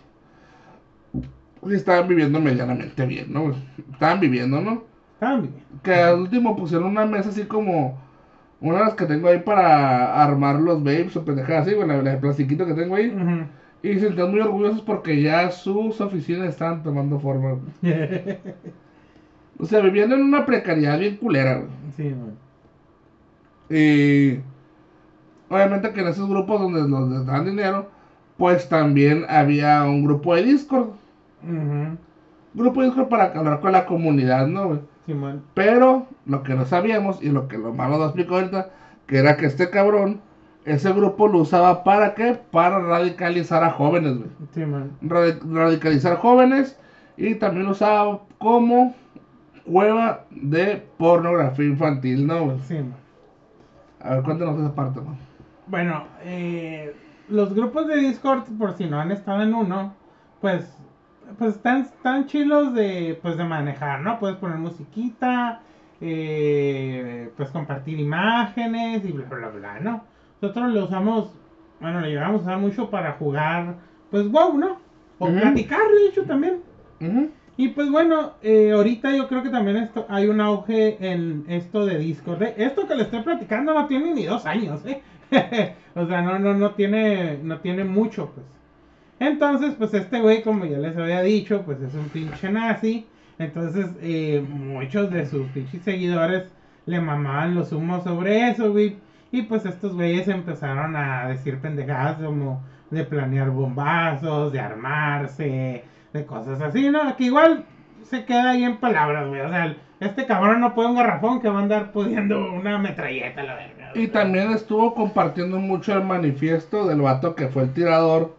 Y 1.64 1.74
estaban 1.74 2.08
viviendo 2.08 2.40
medianamente 2.40 3.06
bien, 3.06 3.34
¿no? 3.34 3.54
Estaban 3.92 4.20
viviendo, 4.20 4.62
¿no? 4.62 4.84
Estaban 5.14 5.42
bien. 5.42 5.64
Que 5.82 5.94
al 5.96 6.20
último 6.20 6.56
pusieron 6.56 6.90
una 6.90 7.06
mesa 7.06 7.30
así 7.30 7.46
como 7.46 7.98
una 8.62 8.80
de 8.80 8.86
las 8.86 8.94
que 8.96 9.06
tengo 9.06 9.28
ahí 9.30 9.40
para 9.40 10.22
armar 10.24 10.58
los 10.60 10.84
babes 10.84 11.16
o 11.16 11.26
pendejadas 11.26 11.68
así, 11.68 11.76
la 11.76 12.02
de 12.02 12.18
plastiquito 12.18 12.66
que 12.66 12.74
tengo 12.74 12.96
ahí. 12.96 13.08
Ujú. 13.10 13.48
Y 13.88 13.94
se 14.00 14.08
sentían 14.08 14.32
muy 14.32 14.40
orgullosos 14.40 14.82
porque 14.82 15.22
ya 15.22 15.52
sus 15.52 16.02
oficinas 16.02 16.50
estaban 16.50 16.82
tomando 16.84 17.20
forma. 17.20 17.60
güey. 17.82 18.40
O 19.58 19.66
sea, 19.66 19.80
vivían 19.80 20.12
en 20.12 20.22
una 20.22 20.46
precariedad 20.46 21.00
bien 21.00 21.16
culera, 21.16 21.56
güey. 21.60 21.70
sí, 21.96 22.04
man. 22.10 22.36
Y 23.70 24.40
obviamente 25.50 25.92
que 25.94 26.02
en 26.02 26.08
esos 26.08 26.30
grupos 26.30 26.60
donde 26.60 26.82
les 27.16 27.26
dan 27.26 27.46
dinero, 27.46 27.90
pues 28.38 28.68
también 28.68 29.26
había 29.30 29.84
un 29.86 30.04
grupo 30.04 30.36
de 30.36 30.44
Discord. 30.44 30.90
Ujú. 31.44 31.98
Grupo 32.54 32.82
de 32.82 32.88
Discord 32.88 33.08
para 33.08 33.26
hablar 33.26 33.62
con 33.62 33.72
la 33.72 33.86
comunidad, 33.86 34.48
¿no? 34.48 34.68
güey? 34.68 34.80
Sí, 35.06 35.14
man. 35.14 35.42
Pero 35.54 36.08
lo 36.26 36.44
que 36.44 36.54
no 36.56 36.66
sabíamos 36.66 37.22
y 37.24 37.30
lo 37.30 37.48
que 37.48 37.58
lo 37.58 37.74
malo 37.74 37.98
nos 37.98 38.08
explicó 38.08 38.36
ahorita, 38.36 38.72
que 39.08 39.18
era 39.20 39.38
que 39.38 39.46
este 39.46 39.70
cabrón, 39.70 40.20
ese 40.66 40.92
grupo 40.94 41.28
lo 41.28 41.40
usaba 41.40 41.84
para 41.84 42.14
qué? 42.16 42.40
Para 42.52 42.80
radicalizar 42.80 43.64
a 43.64 43.70
jóvenes, 43.72 44.18
güey. 44.18 44.30
Sí, 44.52 44.66
man. 44.66 44.92
Radi- 45.02 45.40
radicalizar 45.54 46.18
jóvenes 46.18 46.78
y 47.18 47.36
también 47.36 47.66
lo 47.66 47.72
usaba 47.74 48.22
como 48.40 48.94
cueva 49.66 50.26
de 50.32 50.86
pornografía 50.98 51.66
infantil, 51.66 52.28
¿no? 52.28 52.46
güey? 52.46 52.60
Sí, 52.68 52.76
man. 52.76 52.96
A 54.02 54.16
ver, 54.16 54.24
cuéntanos 54.24 54.60
esa 54.60 54.76
parte, 54.76 55.02
man. 55.02 55.18
Bueno, 55.68 56.04
eh, 56.24 56.96
los 57.30 57.54
grupos 57.56 57.88
de 57.88 57.98
Discord, 57.98 58.44
por 58.58 58.74
si 58.74 58.86
no 58.86 59.00
han 59.00 59.12
estado 59.12 59.42
en 59.44 59.54
uno, 59.54 59.94
pues, 60.42 60.72
pues 61.40 61.56
están, 61.56 61.82
están 61.82 62.28
chilos 62.28 62.74
de, 62.76 63.18
pues, 63.22 63.38
de 63.38 63.46
manejar, 63.46 64.02
¿no? 64.02 64.20
Puedes 64.20 64.38
poner 64.38 64.58
musiquita, 64.58 65.62
eh, 66.02 67.32
pues 67.36 67.50
compartir 67.50 68.00
imágenes 68.00 69.04
y 69.06 69.12
bla, 69.12 69.26
bla, 69.28 69.50
bla, 69.50 69.80
¿no? 69.80 70.04
Nosotros 70.42 70.74
lo 70.74 70.86
usamos, 70.86 71.34
bueno, 71.80 72.02
lo 72.02 72.08
llevamos 72.08 72.42
a 72.42 72.44
usar 72.44 72.58
mucho 72.58 72.90
para 72.90 73.14
jugar, 73.14 73.76
pues, 74.12 74.30
WoW, 74.30 74.58
¿no? 74.58 74.78
O 75.18 75.28
platicar, 75.28 75.80
de 75.80 76.08
hecho, 76.08 76.24
también. 76.24 76.62
Y 77.58 77.70
pues 77.70 77.90
bueno, 77.90 78.34
eh, 78.42 78.72
ahorita 78.72 79.16
yo 79.16 79.28
creo 79.30 79.42
que 79.42 79.50
también 79.50 79.78
esto, 79.78 80.06
hay 80.10 80.28
un 80.28 80.42
auge 80.42 80.98
en 81.00 81.46
esto 81.48 81.86
de 81.86 81.98
Discord. 81.98 82.44
¿eh? 82.44 82.56
Esto 82.58 82.86
que 82.86 82.96
le 82.96 83.04
estoy 83.04 83.22
platicando 83.22 83.74
no 83.74 83.88
tiene 83.88 84.14
ni 84.14 84.26
dos 84.26 84.46
años, 84.46 84.86
¿eh? 84.86 85.02
o 85.96 86.06
sea, 86.06 86.22
no, 86.22 86.38
no, 86.38 86.54
no 86.54 86.72
tiene, 86.72 87.40
no 87.42 87.60
tiene 87.60 87.86
mucho, 87.86 88.32
pues. 88.36 88.46
Entonces, 89.20 89.74
pues 89.78 89.94
este 89.94 90.20
güey, 90.20 90.44
como 90.44 90.66
ya 90.66 90.78
les 90.78 90.98
había 90.98 91.22
dicho, 91.22 91.62
pues 91.62 91.82
es 91.82 91.94
un 91.94 92.10
pinche 92.10 92.52
nazi. 92.52 93.08
Entonces, 93.40 93.88
eh, 94.02 94.46
muchos 94.48 95.10
de 95.10 95.26
sus 95.26 95.48
pinches 95.48 95.84
seguidores 95.84 96.52
le 96.86 97.00
mamaban 97.00 97.56
los 97.56 97.72
humos 97.72 98.04
sobre 98.04 98.50
eso, 98.50 98.74
güey. 98.74 98.98
Y 99.36 99.42
pues 99.42 99.66
estos 99.66 99.94
güeyes 99.94 100.30
empezaron 100.30 100.96
a 100.96 101.28
decir 101.28 101.60
pendejadas 101.60 102.20
como 102.20 102.64
de 102.90 103.04
planear 103.04 103.50
bombazos, 103.50 104.54
de 104.54 104.62
armarse, 104.62 105.84
de 106.14 106.26
cosas 106.26 106.62
así, 106.62 106.90
¿no? 106.90 107.14
Que 107.18 107.26
igual 107.26 107.66
se 108.04 108.24
queda 108.24 108.52
ahí 108.52 108.64
en 108.64 108.78
palabras, 108.78 109.28
güey. 109.28 109.42
O 109.42 109.50
sea, 109.50 109.76
este 110.00 110.26
cabrón 110.26 110.62
no 110.62 110.74
puede 110.74 110.88
un 110.88 110.96
garrafón 110.96 111.42
que 111.42 111.50
va 111.50 111.60
a 111.60 111.64
andar 111.64 111.92
pudiendo 111.92 112.54
una 112.54 112.78
metralleta, 112.78 113.44
la 113.44 113.56
verga. 113.56 113.92
Y 113.94 114.08
también 114.08 114.52
estuvo 114.52 114.96
compartiendo 114.96 115.60
mucho 115.60 115.92
el 115.92 116.06
manifiesto 116.06 116.88
del 116.88 117.02
vato 117.02 117.36
que 117.36 117.50
fue 117.50 117.64
el 117.64 117.74
tirador 117.74 118.38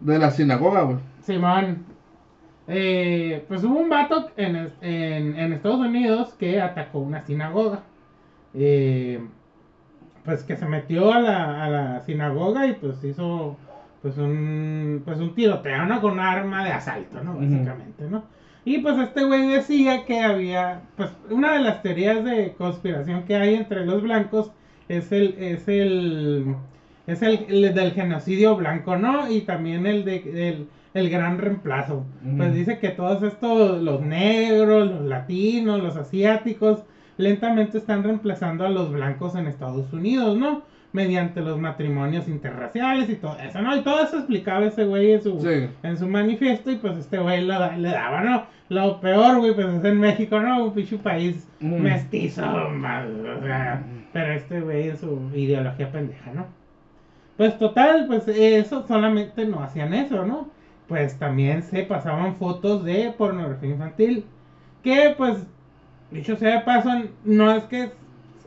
de 0.00 0.18
la 0.18 0.30
sinagoga, 0.32 0.82
güey. 0.82 0.98
Simón. 1.22 1.86
Eh, 2.68 3.42
pues 3.48 3.64
hubo 3.64 3.78
un 3.78 3.88
vato 3.88 4.32
en, 4.36 4.70
en, 4.82 5.38
en 5.38 5.52
Estados 5.54 5.80
Unidos 5.80 6.34
que 6.34 6.60
atacó 6.60 6.98
una 6.98 7.24
sinagoga. 7.24 7.84
Eh, 8.52 9.18
pues 10.26 10.42
que 10.42 10.56
se 10.56 10.66
metió 10.66 11.12
a 11.12 11.20
la, 11.20 11.64
a 11.64 11.68
la 11.70 12.00
sinagoga 12.02 12.66
y 12.66 12.74
pues 12.74 13.02
hizo 13.02 13.56
pues 14.02 14.18
un 14.18 15.00
pues 15.04 15.18
un 15.18 15.34
tiroteo, 15.34 15.86
¿no? 15.86 16.00
Con 16.02 16.12
un 16.14 16.20
arma 16.20 16.64
de 16.64 16.72
asalto, 16.72 17.22
¿no? 17.24 17.36
Básicamente, 17.36 18.04
¿no? 18.10 18.24
Y 18.66 18.78
pues 18.78 18.98
este 18.98 19.24
güey 19.24 19.46
decía 19.46 20.04
que 20.04 20.20
había, 20.20 20.80
pues 20.96 21.10
una 21.30 21.52
de 21.54 21.60
las 21.60 21.82
teorías 21.82 22.24
de 22.24 22.52
conspiración 22.58 23.22
que 23.22 23.36
hay 23.36 23.54
entre 23.54 23.86
los 23.86 24.02
blancos 24.02 24.50
es 24.88 25.12
el, 25.12 25.36
es 25.38 25.68
el, 25.68 26.56
es 27.06 27.22
el, 27.22 27.46
el 27.48 27.74
del 27.74 27.92
genocidio 27.92 28.56
blanco, 28.56 28.96
¿no? 28.96 29.30
Y 29.30 29.42
también 29.42 29.86
el 29.86 30.04
de, 30.04 30.48
el, 30.48 30.68
el 30.94 31.10
gran 31.10 31.38
reemplazo. 31.38 32.04
Ujú. 32.24 32.36
Pues 32.38 32.54
dice 32.54 32.80
que 32.80 32.88
todos 32.88 33.22
estos, 33.22 33.80
los 33.82 34.00
negros, 34.00 34.90
los 34.90 35.04
latinos, 35.04 35.80
los 35.80 35.96
asiáticos, 35.96 36.82
lentamente 37.18 37.78
están 37.78 38.02
reemplazando 38.04 38.64
a 38.66 38.70
los 38.70 38.92
blancos 38.92 39.34
en 39.36 39.46
Estados 39.46 39.92
Unidos, 39.92 40.36
¿no? 40.36 40.62
Mediante 40.92 41.40
los 41.40 41.58
matrimonios 41.58 42.28
interraciales 42.28 43.08
y 43.10 43.16
todo 43.16 43.36
eso, 43.38 43.60
¿no? 43.60 43.76
Y 43.76 43.80
todo 43.82 44.02
eso 44.02 44.18
explicaba 44.18 44.64
ese 44.66 44.84
güey 44.84 45.12
en 45.12 45.22
su, 45.22 45.40
Sí. 45.40 45.68
en 45.82 45.96
su 45.98 46.06
manifiesto 46.08 46.70
y 46.70 46.76
pues 46.76 46.96
este 46.96 47.18
güey 47.18 47.42
le 47.44 47.54
daba, 47.90 48.20
¿no? 48.22 48.44
Lo 48.68 49.00
peor, 49.00 49.38
güey, 49.38 49.54
pues 49.54 49.66
es 49.68 49.84
en 49.84 50.00
México, 50.00 50.40
¿no? 50.40 50.64
Un 50.64 50.72
pinche 50.74 50.96
país 50.98 51.46
Mm. 51.60 51.82
mestizo, 51.82 52.42
más, 52.70 53.06
o 53.06 53.42
sea, 53.42 53.82
pero 54.12 54.32
este 54.32 54.60
güey 54.60 54.88
en 54.88 54.96
su 54.96 55.30
ideología 55.34 55.90
pendeja, 55.92 56.32
¿no? 56.32 56.46
Pues 57.36 57.58
total, 57.58 58.06
pues 58.06 58.26
eso 58.28 58.86
solamente 58.86 59.44
no 59.44 59.62
hacían 59.62 59.92
eso, 59.92 60.24
¿no? 60.24 60.48
Pues 60.88 61.18
también 61.18 61.62
se 61.62 61.82
pasaban 61.82 62.36
fotos 62.36 62.84
de 62.84 63.12
pornografía 63.18 63.70
infantil, 63.70 64.24
que 64.82 65.14
pues, 65.16 65.44
dicho 66.10 66.36
sea 66.36 66.56
de 66.58 66.60
paso, 66.64 66.90
no 67.24 67.52
es 67.52 67.64
que 67.64 67.90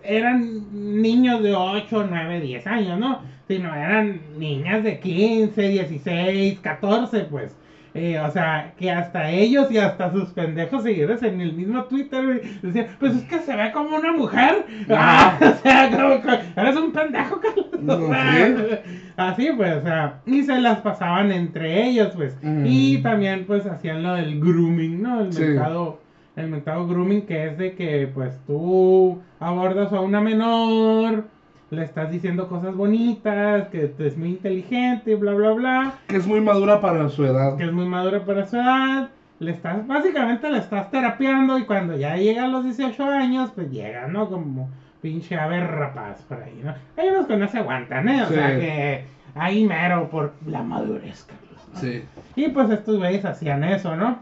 eran 0.03 1.01
niños 1.01 1.43
de 1.43 1.53
8, 1.53 2.07
9, 2.09 2.39
10 2.41 2.67
años, 2.67 2.99
¿no? 2.99 3.21
Sino 3.47 3.73
eran 3.75 4.21
niñas 4.37 4.83
de 4.83 4.99
15, 4.99 5.69
16, 5.69 6.59
14, 6.59 7.19
pues. 7.25 7.55
eh, 7.95 8.19
o 8.19 8.29
sea, 8.31 8.73
que 8.77 8.91
hasta 8.91 9.29
ellos 9.31 9.69
y 9.71 9.77
hasta 9.79 10.11
sus 10.11 10.29
pendejos 10.29 10.83
seguidores 10.83 11.23
en 11.23 11.41
el 11.41 11.53
mismo 11.53 11.83
Twitter 11.85 12.41
decían, 12.61 12.87
pues 12.99 13.15
es 13.15 13.23
que 13.23 13.39
se 13.39 13.55
ve 13.55 13.71
como 13.71 13.95
una 13.97 14.13
mujer. 14.13 14.63
Ah, 14.89 15.37
o 15.41 15.61
sea, 15.63 15.89
como 15.89 16.21
que 16.21 16.29
eres 16.61 16.75
un 16.77 16.91
pendejo, 16.91 17.41
Carlos. 17.41 17.67
O 17.87 18.07
sea, 18.09 18.81
así 19.17 19.49
pues, 19.57 19.77
o 19.77 19.81
sea, 19.81 20.19
y 20.27 20.43
se 20.43 20.59
las 20.61 20.79
pasaban 20.81 21.31
entre 21.31 21.87
ellos, 21.87 22.11
pues. 22.15 22.37
Mm. 22.43 22.63
Y 22.67 22.97
también 22.99 23.45
pues 23.47 23.65
hacían 23.65 24.03
lo 24.03 24.13
del 24.13 24.39
grooming, 24.39 25.01
¿no? 25.01 25.21
El 25.21 25.33
Sí. 25.33 25.41
mercado, 25.41 25.99
el 26.39 26.49
mercado 26.49 26.87
grooming 26.87 27.23
que 27.23 27.47
es 27.47 27.57
de 27.57 27.75
que 27.75 28.09
pues 28.13 28.37
tú 28.47 29.19
abordas 29.39 29.91
a 29.93 29.99
una 30.01 30.21
menor, 30.21 31.25
le 31.71 31.83
estás 31.83 32.09
diciendo 32.11 32.47
cosas 32.47 32.75
bonitas, 32.75 33.67
que 33.69 33.93
es 33.99 34.17
muy 34.17 34.29
inteligente, 34.29 35.15
bla, 35.15 35.33
bla, 35.33 35.51
bla 35.51 35.93
Que 36.07 36.17
es 36.17 36.25
muy 36.27 36.41
madura 36.41 36.81
para 36.81 37.09
su 37.09 37.25
edad. 37.25 37.57
que 37.57 37.65
es 37.65 37.71
muy 37.71 37.85
madura 37.85 38.23
para 38.25 38.45
su 38.47 38.55
edad. 38.57 39.09
Le 39.39 39.51
estás, 39.51 39.87
básicamente 39.87 40.49
le 40.49 40.57
estás 40.57 40.91
terapiando 40.91 41.57
y 41.57 41.63
cuando 41.63 41.95
ya 41.95 42.17
llega 42.17 42.43
a 42.43 42.47
los 42.47 42.63
18 42.65 43.03
años, 43.05 43.51
pues 43.55 43.69
llega, 43.71 44.07
¿no? 44.07 44.27
Como 44.29 44.69
pinche 45.01 45.37
ave 45.37 45.65
rapaz 45.65 46.21
por 46.23 46.41
ahí, 46.41 46.59
¿no? 46.61 46.73
Hay 46.97 47.07
unos 47.09 47.25
que 47.25 47.37
no 47.37 47.47
se 47.47 47.59
aguantan, 47.59 48.09
¿eh? 48.09 48.23
O 48.23 48.27
Sí. 48.27 48.33
sea 48.33 48.59
que 48.59 49.05
ahí 49.35 49.65
mero 49.65 50.09
por 50.09 50.33
la 50.45 50.61
madurez, 50.61 51.23
Carlos. 51.23 51.69
¿no? 51.73 51.79
Sí. 51.79 52.03
Y 52.35 52.49
pues 52.49 52.69
estos 52.69 52.97
güeyes 52.97 53.23
hacían 53.23 53.63
eso, 53.63 53.95
¿no? 53.95 54.19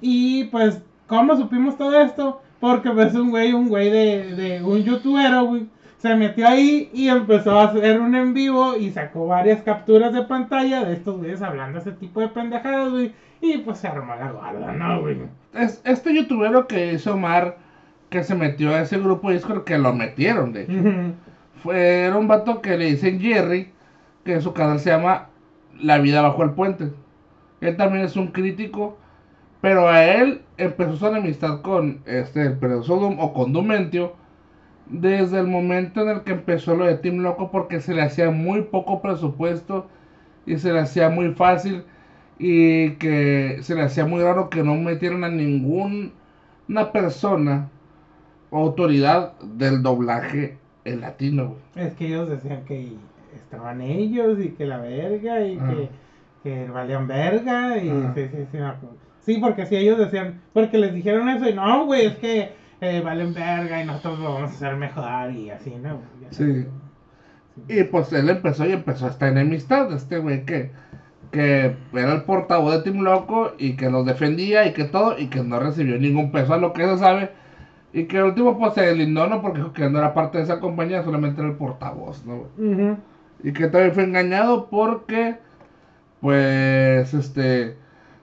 Y 0.00 0.44
pues, 0.44 0.82
¿cómo 1.12 1.36
supimos 1.36 1.76
todo 1.76 2.00
esto? 2.00 2.40
Porque 2.58 2.90
pues 2.90 3.14
un 3.14 3.28
güey, 3.28 3.52
un 3.52 3.68
güey 3.68 3.90
de, 3.90 4.34
de 4.34 4.62
un 4.62 4.82
youtuber, 4.82 5.42
güey, 5.42 5.66
se 5.98 6.16
metió 6.16 6.48
ahí 6.48 6.88
y 6.94 7.08
empezó 7.08 7.60
a 7.60 7.64
hacer 7.64 8.00
un 8.00 8.14
en 8.14 8.32
vivo 8.32 8.78
y 8.78 8.90
sacó 8.90 9.26
varias 9.26 9.60
capturas 9.60 10.14
de 10.14 10.22
pantalla 10.22 10.82
de 10.84 10.94
estos 10.94 11.18
güeyes 11.18 11.42
hablando 11.42 11.80
ese 11.80 11.92
tipo 11.92 12.20
de 12.20 12.28
pendejadas, 12.28 12.90
güey. 12.90 13.12
Y 13.42 13.58
pues 13.58 13.78
se 13.78 13.88
armó 13.88 14.14
la 14.14 14.32
guarda, 14.32 14.72
¿no, 14.72 15.02
güey? 15.02 15.18
Es, 15.52 15.82
este 15.84 16.14
youtubero 16.14 16.66
que 16.66 16.94
hizo 16.94 17.12
Omar, 17.12 17.58
que 18.08 18.24
se 18.24 18.34
metió 18.34 18.70
a 18.70 18.80
ese 18.80 18.98
grupo 18.98 19.28
de 19.28 19.34
Discord, 19.34 19.64
que 19.64 19.76
lo 19.76 19.92
metieron, 19.92 20.54
de 20.54 20.62
hecho. 20.62 21.14
Fue, 21.62 22.04
era 22.04 22.16
un 22.16 22.26
vato 22.26 22.62
que 22.62 22.78
le 22.78 22.86
dicen 22.86 23.20
Jerry, 23.20 23.70
que 24.24 24.40
su 24.40 24.54
canal 24.54 24.80
se 24.80 24.90
llama 24.90 25.26
La 25.78 25.98
vida 25.98 26.22
bajo 26.22 26.42
el 26.42 26.52
puente. 26.52 26.90
Él 27.60 27.76
también 27.76 28.02
es 28.02 28.16
un 28.16 28.28
crítico, 28.28 28.96
pero 29.62 29.88
a 29.88 30.04
él 30.04 30.42
empezó 30.58 30.96
su 30.96 31.06
enemistad 31.06 31.62
con 31.62 32.02
este, 32.04 32.42
el 32.60 32.82
Sodom 32.84 33.18
o 33.18 33.32
con 33.32 33.54
Dumentio 33.54 34.12
desde 34.86 35.38
el 35.38 35.46
momento 35.46 36.02
en 36.02 36.08
el 36.08 36.22
que 36.22 36.32
empezó 36.32 36.74
lo 36.76 36.84
de 36.84 36.96
Team 36.96 37.18
Loco 37.20 37.50
porque 37.50 37.80
se 37.80 37.94
le 37.94 38.02
hacía 38.02 38.30
muy 38.30 38.62
poco 38.62 39.00
presupuesto 39.00 39.86
y 40.44 40.58
se 40.58 40.72
le 40.72 40.80
hacía 40.80 41.08
muy 41.08 41.32
fácil 41.32 41.84
y 42.38 42.90
que 42.96 43.58
se 43.62 43.74
le 43.76 43.82
hacía 43.82 44.04
muy 44.04 44.20
raro 44.22 44.50
que 44.50 44.62
no 44.64 44.74
metieran 44.74 45.24
a 45.24 45.28
ninguna 45.30 46.10
persona 46.92 47.68
o 48.50 48.58
autoridad 48.58 49.32
del 49.40 49.82
doblaje 49.82 50.58
en 50.84 51.00
latino, 51.00 51.54
güey. 51.74 51.86
Es 51.86 51.94
que 51.94 52.08
ellos 52.08 52.28
decían 52.28 52.64
que 52.64 52.92
estaban 53.36 53.80
ellos 53.80 54.38
y 54.40 54.50
que 54.50 54.66
la 54.66 54.78
verga 54.78 55.40
y 55.46 55.56
Ah. 55.58 55.70
que, 55.70 55.88
que 56.42 56.68
valían 56.70 57.06
verga 57.06 57.78
y 57.78 57.88
Ah. 57.88 58.12
sí, 58.14 58.28
sí, 58.28 58.38
sí, 58.50 58.58
me 58.58 58.66
acuerdo. 58.66 59.01
Sí, 59.22 59.38
porque 59.38 59.66
si 59.66 59.76
ellos 59.76 59.98
decían, 59.98 60.40
porque 60.52 60.78
les 60.78 60.92
dijeron 60.92 61.28
eso 61.28 61.48
y 61.48 61.54
no, 61.54 61.86
güey, 61.86 62.06
es 62.06 62.16
que 62.16 62.52
eh, 62.80 63.00
valen 63.00 63.32
verga 63.32 63.80
y 63.80 63.86
nosotros 63.86 64.18
lo 64.18 64.34
vamos 64.34 64.50
a 64.50 64.54
hacer 64.54 64.76
mejor 64.76 65.30
y 65.32 65.50
así, 65.50 65.70
¿no? 65.70 66.00
Sí. 66.30 66.66
Y 67.68 67.84
pues 67.84 68.12
él 68.12 68.28
empezó 68.28 68.66
y 68.66 68.72
empezó 68.72 69.06
esta 69.06 69.28
enemistad, 69.28 69.92
este 69.92 70.18
güey 70.18 70.44
que, 70.44 70.72
que 71.30 71.76
era 71.92 72.14
el 72.14 72.22
portavoz 72.24 72.72
de 72.72 72.82
Team 72.82 73.04
Loco 73.04 73.52
y 73.58 73.76
que 73.76 73.90
los 73.90 74.04
defendía 74.04 74.66
y 74.66 74.72
que 74.72 74.84
todo 74.84 75.16
y 75.18 75.28
que 75.28 75.44
no 75.44 75.60
recibió 75.60 75.98
ningún 75.98 76.32
peso 76.32 76.54
a 76.54 76.58
lo 76.58 76.72
que 76.72 76.84
se 76.84 76.98
sabe. 76.98 77.30
Y 77.92 78.06
que 78.06 78.16
el 78.16 78.24
último 78.24 78.58
pues 78.58 78.74
se 78.74 78.94
lindó, 78.96 79.28
¿no? 79.28 79.42
Porque 79.42 79.58
dijo 79.58 79.72
que 79.72 79.88
no 79.88 79.98
era 79.98 80.14
parte 80.14 80.38
de 80.38 80.44
esa 80.44 80.60
compañía, 80.60 81.04
solamente 81.04 81.40
era 81.42 81.50
el 81.50 81.56
portavoz, 81.56 82.24
¿no? 82.24 82.48
Ujú. 82.58 82.96
Y 83.44 83.52
que 83.52 83.68
también 83.68 83.92
fue 83.92 84.04
engañado 84.04 84.68
porque, 84.70 85.36
pues, 86.20 87.12
este, 87.12 87.76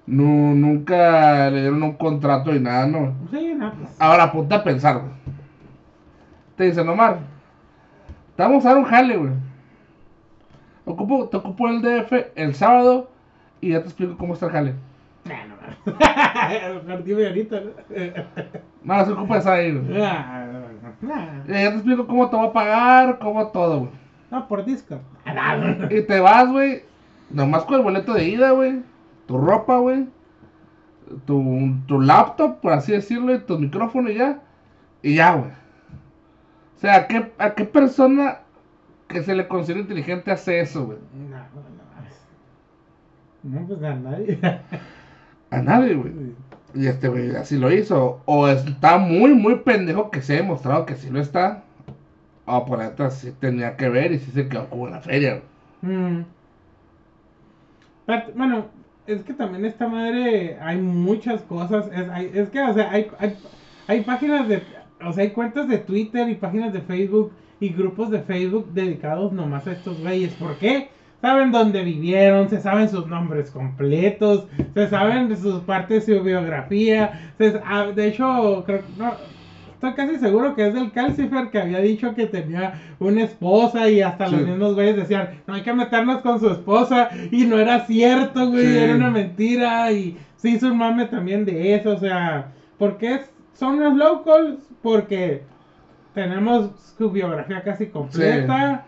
nu- 0.09 0.55
nunca 0.55 1.49
le 1.49 1.61
dieron 1.61 1.81
un 1.83 1.93
contrato 1.93 2.53
y 2.55 2.59
nada, 2.59 2.87
¿no? 2.87 3.13
Sí, 3.31 3.53
no, 3.55 3.71
pues. 3.73 3.95
Ahora 3.99 4.31
ponte 4.31 4.55
a 4.55 4.63
pensar, 4.63 4.97
güey. 4.99 5.11
Te 6.55 6.65
dicen, 6.65 6.89
Omar, 6.89 7.19
te 8.35 8.43
vamos 8.43 8.65
a 8.65 8.69
dar 8.69 8.77
un 8.77 8.83
jale, 8.85 9.15
güey. 9.17 9.31
Ocupo, 10.85 11.27
te 11.29 11.37
ocupo 11.37 11.67
el 11.67 11.81
DF 11.81 12.11
el 12.35 12.55
sábado 12.55 13.09
y 13.61 13.69
ya 13.71 13.79
te 13.81 13.85
explico 13.85 14.17
cómo 14.17 14.33
está 14.33 14.47
el 14.47 14.51
jale. 14.51 14.73
No, 15.25 15.35
no. 16.95 16.97
Dime 17.03 17.27
ahorita, 17.27 17.57
¿no? 17.61 17.71
No, 18.83 19.05
se 19.05 19.11
ocupa 19.11 19.37
esa 19.37 19.53
ahí, 19.53 19.73
güey. 19.77 19.99
Nah, 19.99 20.45
no, 20.45 20.59
no, 20.59 21.13
nah. 21.15 21.43
Y 21.47 21.51
ya 21.51 21.69
te 21.69 21.75
explico 21.75 22.07
cómo 22.07 22.29
te 22.29 22.37
va 22.37 22.45
a 22.45 22.53
pagar, 22.53 23.19
cómo 23.19 23.47
todo, 23.47 23.79
güey. 23.81 23.91
No, 24.31 24.47
por 24.47 24.63
disco. 24.65 24.99
Ah, 25.25 25.55
no, 25.57 25.67
no. 25.75 25.93
Y 25.95 26.01
te 26.03 26.19
vas, 26.19 26.49
güey, 26.49 26.83
nomás 27.29 27.63
con 27.65 27.75
el 27.75 27.81
boleto 27.83 28.13
de 28.13 28.27
ida, 28.29 28.51
güey. 28.51 28.81
Tu 29.29 29.37
ropa, 29.37 29.77
güey. 29.77 30.07
Tu, 31.27 31.75
tu 31.85 32.01
laptop, 32.01 32.61
por 32.61 32.73
así 32.73 32.93
decirlo, 32.93 33.35
y 33.35 33.37
tu 33.37 33.59
micrófono 33.59 34.09
y 34.09 34.15
ya. 34.15 34.41
Y 35.03 35.17
ya, 35.17 35.35
güey. 35.35 35.51
O 36.75 36.79
sea, 36.79 36.95
¿a 36.95 37.07
qué, 37.07 37.31
¿a 37.37 37.53
qué 37.53 37.63
persona 37.65 38.39
que 39.07 39.21
se 39.21 39.35
le 39.35 39.47
considera 39.47 39.81
inteligente 39.81 40.31
hace 40.31 40.61
eso, 40.61 40.87
güey? 40.87 40.97
No, 41.13 41.37
no, 41.37 41.45
no. 43.43 43.59
No, 43.61 43.67
pues 43.67 43.83
a 43.83 43.93
nadie. 43.93 44.39
A 45.51 45.61
nadie, 45.61 45.93
güey. 45.93 46.11
Y 46.73 46.87
este 46.87 47.07
güey 47.07 47.35
así 47.35 47.59
lo 47.59 47.71
hizo. 47.71 48.23
O 48.25 48.47
está 48.47 48.97
muy, 48.97 49.35
muy 49.35 49.57
pendejo 49.57 50.09
que 50.09 50.23
se 50.23 50.33
ha 50.33 50.37
demostrado 50.37 50.87
que 50.87 50.95
sí 50.95 51.11
lo 51.11 51.21
está. 51.21 51.65
O 52.45 52.65
por 52.65 52.81
atrás 52.81 53.19
sí 53.19 53.31
tenía 53.39 53.77
que 53.77 53.89
ver 53.89 54.11
y 54.11 54.17
sí 54.17 54.31
se 54.31 54.49
quedó 54.49 54.67
como 54.71 54.87
en 54.87 54.93
la 54.93 55.01
feria, 55.01 55.41
güey. 55.83 55.95
Mm. 55.95 56.25
Pero, 58.07 58.23
bueno, 58.35 58.78
es 59.09 59.23
que 59.23 59.33
también 59.33 59.65
esta 59.65 59.87
madre 59.87 60.57
hay 60.61 60.77
muchas 60.77 61.41
cosas. 61.43 61.87
Es, 61.93 62.09
hay- 62.09 62.31
es 62.33 62.49
que, 62.49 62.61
o 62.61 62.73
sea, 62.73 62.91
hay, 62.91 63.07
hay, 63.19 63.35
hay 63.87 64.01
páginas 64.01 64.47
de. 64.47 64.61
O 65.05 65.13
sea, 65.13 65.23
hay 65.23 65.31
cuentas 65.31 65.67
de 65.67 65.77
Twitter 65.77 66.29
y 66.29 66.35
páginas 66.35 66.73
de 66.73 66.81
Facebook 66.81 67.31
y 67.59 67.69
grupos 67.69 68.09
de 68.11 68.19
Facebook 68.21 68.69
dedicados 68.73 69.31
nomás 69.31 69.65
a 69.67 69.71
estos 69.73 69.99
güeyes. 70.01 70.33
¿Por 70.33 70.57
qué? 70.57 70.89
Saben 71.21 71.51
dónde 71.51 71.83
vivieron, 71.83 72.47
se 72.49 72.61
saben 72.61 72.87
sus 72.89 73.07
nombres 73.07 73.51
completos, 73.51 74.47
se 74.73 74.87
saben 74.87 75.35
sus 75.35 75.61
partes 75.61 76.05
de 76.05 76.17
su 76.17 76.23
biografía. 76.23 77.33
se- 77.37 77.59
ah, 77.65 77.87
de 77.93 78.07
hecho, 78.07 78.63
creo 78.65 78.83
no, 78.97 79.13
estoy 79.79 79.93
casi 79.93 80.17
seguro 80.17 80.55
que 80.55 80.67
es 80.67 80.73
del 80.73 80.91
Calcifer 80.91 81.49
que 81.51 81.59
había 81.61 81.79
dicho 81.79 82.13
que 82.13 82.25
tenía 82.25 82.73
una 82.99 83.23
esposa 83.23 83.89
y 83.89 84.01
hasta 84.01 84.27
los 84.27 84.41
mismos 84.45 84.75
güeyes 84.75 84.97
decían, 84.97 85.41
no 85.47 85.53
hay 85.53 85.61
que 85.61 85.71
meternos 85.73 86.17
con 86.21 86.37
su 86.37 86.49
esposa 86.49 87.09
y 87.31 87.45
no 87.45 87.57
era 87.57 87.85
cierto, 87.85 88.49
güey, 88.49 88.65
Sí. 88.65 88.77
era 88.77 88.95
una 88.95 89.09
mentira 89.09 89.89
y 89.93 90.17
se 90.35 90.49
hizo 90.49 90.67
un 90.67 90.77
mame 90.77 91.05
también 91.05 91.45
de 91.45 91.75
eso, 91.75 91.91
o 91.91 91.97
sea, 91.97 92.51
¿por 92.77 92.97
qué 92.97 93.21
son 93.53 93.79
los 93.79 93.93
locals? 93.95 94.59
Porque 94.81 95.43
tenemos 96.13 96.71
su 96.97 97.09
biografía 97.09 97.63
casi 97.63 97.87
completa. 97.87 98.85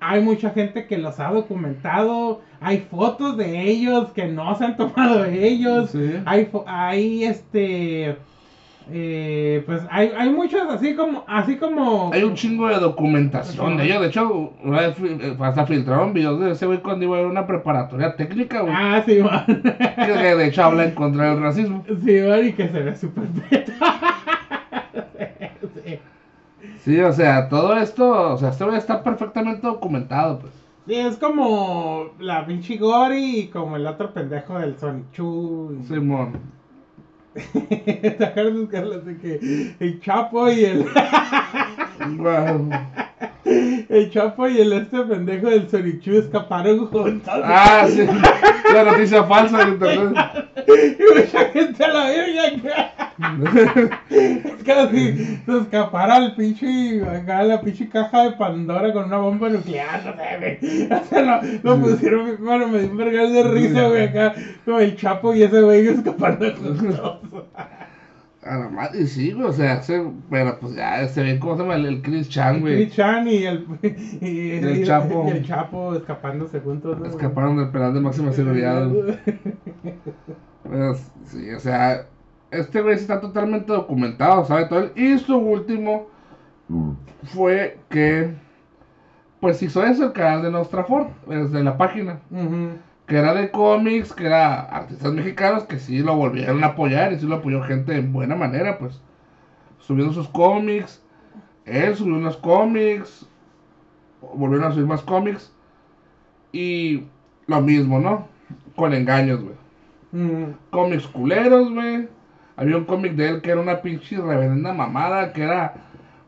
Hay 0.00 0.20
mucha 0.22 0.50
gente 0.50 0.86
que 0.86 0.98
los 0.98 1.18
ha 1.20 1.30
documentado. 1.30 2.42
Hay 2.60 2.80
fotos 2.90 3.38
de 3.38 3.62
ellos 3.62 4.10
que 4.12 4.26
no 4.26 4.54
se 4.56 4.64
han 4.66 4.76
tomado 4.76 5.24
ellos. 5.24 5.90
Sí. 5.90 6.16
Hay, 6.26 6.50
hay 6.66 7.24
este. 7.24 8.16
Eh, 8.90 9.62
pues 9.64 9.82
hay, 9.90 10.10
hay 10.16 10.30
muchos 10.30 10.62
así 10.68 10.94
como. 10.94 11.24
Así 11.26 11.56
como. 11.56 12.12
Hay 12.12 12.22
un 12.22 12.34
chingo 12.34 12.68
de 12.68 12.76
documentación 12.76 13.76
de 13.76 13.84
ellos. 13.84 14.00
De 14.02 14.08
hecho, 14.08 14.52
eh, 14.64 15.36
hasta 15.40 15.66
filtraron 15.66 16.12
videos 16.12 16.40
de 16.40 16.50
ese 16.52 16.66
güey 16.66 16.80
cuando 16.80 17.06
iba 17.06 17.18
a 17.18 17.26
una 17.26 17.46
preparatoria 17.46 18.14
técnica, 18.14 18.60
güey. 18.60 18.74
Ah, 18.76 19.02
sí, 19.04 19.20
man. 19.22 19.44
Que 19.96 20.34
de 20.36 20.46
hecho 20.46 20.64
habla 20.64 20.84
en 20.84 20.94
contra 20.94 21.30
del 21.30 21.42
racismo. 21.42 21.84
Sí, 21.86 22.20
man, 22.20 22.46
y 22.46 22.52
que 22.52 22.68
se 22.68 22.80
ve 22.80 22.94
súper. 22.96 23.24
Sí. 23.50 23.64
Sí, 26.84 27.00
o 27.00 27.12
sea, 27.14 27.48
todo 27.48 27.78
esto, 27.78 28.34
o 28.34 28.36
sea, 28.36 28.50
este 28.50 28.62
güey 28.62 28.76
está 28.76 29.02
perfectamente 29.02 29.66
documentado, 29.66 30.40
pues. 30.40 30.52
Sí, 30.86 30.94
es 30.94 31.16
como 31.16 32.10
la 32.18 32.44
pinche 32.44 32.76
Gori 32.76 33.38
y 33.38 33.46
como 33.46 33.76
el 33.76 33.86
otro 33.86 34.12
pendejo 34.12 34.58
del 34.58 34.76
Sonic 34.76 35.10
Chu. 35.12 35.78
Simón. 35.88 36.53
¿Te 37.34 38.24
acuerdas, 38.24 38.68
Carlos, 38.70 39.04
de 39.04 39.16
que 39.16 39.74
el 39.80 40.00
Chapo 40.00 40.50
y 40.50 40.64
el, 40.64 40.86
el 43.88 44.10
Chapo 44.10 44.48
y 44.48 44.60
el 44.60 44.72
este 44.72 45.00
pendejo 45.00 45.50
del 45.50 45.68
Sonic 45.68 46.00
Chu 46.00 46.18
escaparon 46.18 46.86
juntos? 46.86 47.34
Ah, 47.42 47.86
sí. 47.88 48.06
La 48.72 48.84
noticia 48.84 49.24
falsa 49.24 49.62
en 49.62 49.68
internet. 49.68 50.16
Y 50.66 51.20
mucha 51.20 51.44
gente 51.50 51.88
la 51.88 52.04
verga. 52.06 52.94
Es 54.10 54.64
como 54.64 54.90
si 54.90 55.38
se 55.46 55.58
escapara 55.60 56.16
el 56.18 56.34
pinche, 56.34 57.02
acá 57.02 57.42
la 57.42 57.60
pinche 57.60 57.88
caja 57.88 58.24
de 58.24 58.32
Pandora 58.32 58.92
con 58.92 59.04
una 59.04 59.18
bomba 59.18 59.48
nuclear, 59.50 60.02
no 60.04 60.12
sé, 60.12 60.58
güey. 60.60 60.88
O 60.90 61.04
sea, 61.04 61.42
lo, 61.62 61.76
lo 61.76 61.82
pusieron, 61.82 62.36
bueno, 62.40 62.68
me 62.68 62.80
dio 62.80 62.90
un 62.90 62.96
vergal 62.96 63.32
de 63.32 63.42
risa, 63.44 63.88
güey, 63.88 64.04
acá, 64.04 64.34
como 64.64 64.80
el 64.80 64.96
Chapo 64.96 65.34
y 65.34 65.42
ese 65.42 65.60
güey 65.60 65.86
escapando 65.86 66.52
juntos. 66.56 67.18
A 68.46 68.58
la 68.58 68.68
madre, 68.68 69.06
sí, 69.06 69.32
güey, 69.32 69.46
o 69.46 69.52
sea, 69.52 69.80
se- 69.80 70.06
pero 70.28 70.58
pues 70.60 70.74
ya 70.74 71.08
se 71.08 71.22
ve 71.22 71.38
cómo 71.38 71.56
se 71.56 71.62
llama 71.62 71.76
el, 71.76 71.86
el 71.86 72.02
Chris 72.02 72.28
Chan, 72.28 72.60
güey. 72.60 72.74
Chris 72.84 72.94
Chan 72.94 73.26
y 73.26 73.44
el, 73.44 73.66
y, 74.20 74.50
el 74.50 74.84
Chapo. 74.84 75.24
y 75.28 75.30
el 75.30 75.46
Chapo 75.46 75.94
escapándose 75.94 76.60
juntos. 76.60 76.98
¿no? 77.00 77.06
Escaparon 77.06 77.56
del 77.56 77.70
penal 77.70 77.94
de 77.94 78.00
máxima 78.00 78.32
seguridad, 78.32 78.86
güey. 78.88 79.18
Pues, 80.62 81.10
sí, 81.24 81.50
o 81.52 81.60
sea, 81.60 82.06
este 82.50 82.80
güey 82.80 82.94
está 82.94 83.20
totalmente 83.20 83.72
documentado, 83.72 84.44
sabe 84.44 84.66
todo. 84.66 84.90
Y 84.94 85.18
su 85.18 85.36
último 85.36 86.06
fue 87.24 87.78
que, 87.90 88.34
pues 89.40 89.62
hizo 89.62 89.84
eso, 89.84 90.06
el 90.06 90.12
canal 90.12 90.42
de 90.42 90.50
Nostra 90.50 90.84
Ford, 90.84 91.08
desde 91.26 91.62
la 91.62 91.76
página. 91.76 92.20
Ujú. 92.30 92.70
Que 93.06 93.18
era 93.18 93.34
de 93.34 93.50
cómics, 93.50 94.12
que 94.14 94.26
era 94.26 94.60
artistas 94.62 95.12
mexicanos 95.12 95.64
que 95.64 95.78
sí 95.78 95.98
lo 95.98 96.16
volvieron 96.16 96.64
a 96.64 96.68
apoyar 96.68 97.12
y 97.12 97.18
sí 97.18 97.26
lo 97.26 97.36
apoyó 97.36 97.62
gente 97.62 97.96
en 97.96 98.12
buena 98.12 98.34
manera, 98.34 98.78
pues. 98.78 99.00
Subiendo 99.78 100.14
sus 100.14 100.28
cómics, 100.28 101.02
él 101.66 101.94
subió 101.94 102.14
unos 102.16 102.38
cómics, 102.38 103.26
volvieron 104.34 104.66
a 104.70 104.72
subir 104.72 104.86
más 104.86 105.02
cómics. 105.02 105.52
Y 106.52 107.04
lo 107.46 107.60
mismo, 107.60 107.98
¿no? 108.00 108.28
Con 108.76 108.94
engaños, 108.94 109.40
güey. 109.42 109.54
Ujú. 110.12 110.54
Cómics 110.70 111.06
culeros, 111.08 111.70
güey. 111.72 112.08
Había 112.56 112.76
un 112.78 112.84
cómic 112.84 113.14
de 113.14 113.28
él 113.28 113.42
que 113.42 113.50
era 113.50 113.60
una 113.60 113.82
pinche 113.82 114.16
reverenda 114.16 114.72
mamada, 114.72 115.32
que 115.32 115.42
era 115.42 115.74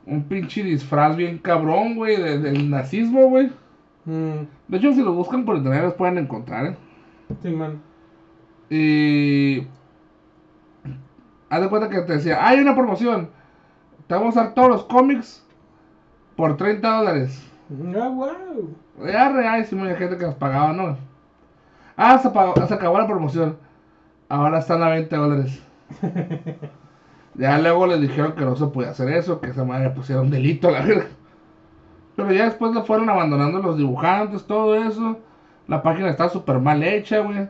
un 0.05 0.25
pinche 0.25 0.63
disfraz 0.63 1.17
bien 1.17 1.39
cabrón, 1.39 1.95
güey, 1.95 2.17
de- 2.21 2.39
del 2.41 2.69
nazismo, 2.69 3.29
güey. 3.29 3.51
Ujú. 4.07 4.47
De 4.69 4.77
hecho, 4.79 4.93
si 4.93 5.03
lo 5.03 5.13
buscan 5.13 5.45
por 5.45 5.57
internet, 5.57 5.83
los 5.85 5.95
pueden 5.95 6.19
encontrar, 6.19 6.67
¿eh? 6.67 6.77
Sí, 7.43 7.51
man. 7.51 7.81
Y. 8.71 9.67
Haz 11.51 11.61
de 11.61 11.69
cuenta 11.69 11.89
que 11.89 12.01
te 12.03 12.15
decía: 12.15 12.47
hay 12.47 12.61
una 12.61 12.75
promoción. 12.75 13.31
Te 14.07 14.15
vamos 14.15 14.37
a 14.37 14.45
dar 14.45 14.55
todos 14.55 14.69
los 14.69 14.85
cómics 14.85 15.45
por 16.37 16.57
30 16.57 16.89
dólares. 16.99 17.43
Ah, 17.97 18.09
wow. 18.09 18.77
Ya 19.07 19.29
real, 19.33 19.65
sí, 19.67 19.75
mucha 19.75 19.97
gente 19.97 20.17
que 20.17 20.27
nos 20.27 20.35
pagaba, 20.37 20.73
¿no? 20.73 20.97
Ah, 21.97 22.19
se, 22.19 22.29
pagó- 22.31 22.55
se 22.67 22.75
acabó 22.75 22.99
la 22.99 23.07
promoción. 23.07 23.57
Ahora 24.29 24.59
están 24.59 24.83
a 24.83 24.89
20 24.91 25.17
dólares. 25.17 25.63
ya 27.35 27.59
luego 27.59 27.87
les 27.87 28.01
dijeron 28.01 28.33
que 28.35 28.45
no 28.45 28.57
se 28.57 28.67
podía 28.67 28.91
hacer 28.91 29.09
eso, 29.11 29.41
que 29.41 29.51
esa 29.51 29.65
madre 29.65 29.91
pusieron 29.91 30.31
delito 30.31 30.69
a 30.69 30.73
la 30.73 30.83
verga. 30.83 31.07
Pero 32.17 32.33
ya 32.33 32.45
después 32.47 32.73
lo 32.75 32.85
fueron 32.85 33.09
abandonando 33.11 33.61
los 33.61 33.77
dibujantes, 33.77 34.45
todo 34.47 34.75
eso. 34.75 35.19
La 35.69 35.83
página 35.83 36.09
está 36.11 36.29
súper 36.29 36.59
mal 36.61 36.83
hecha, 36.83 37.21
güey. 37.21 37.47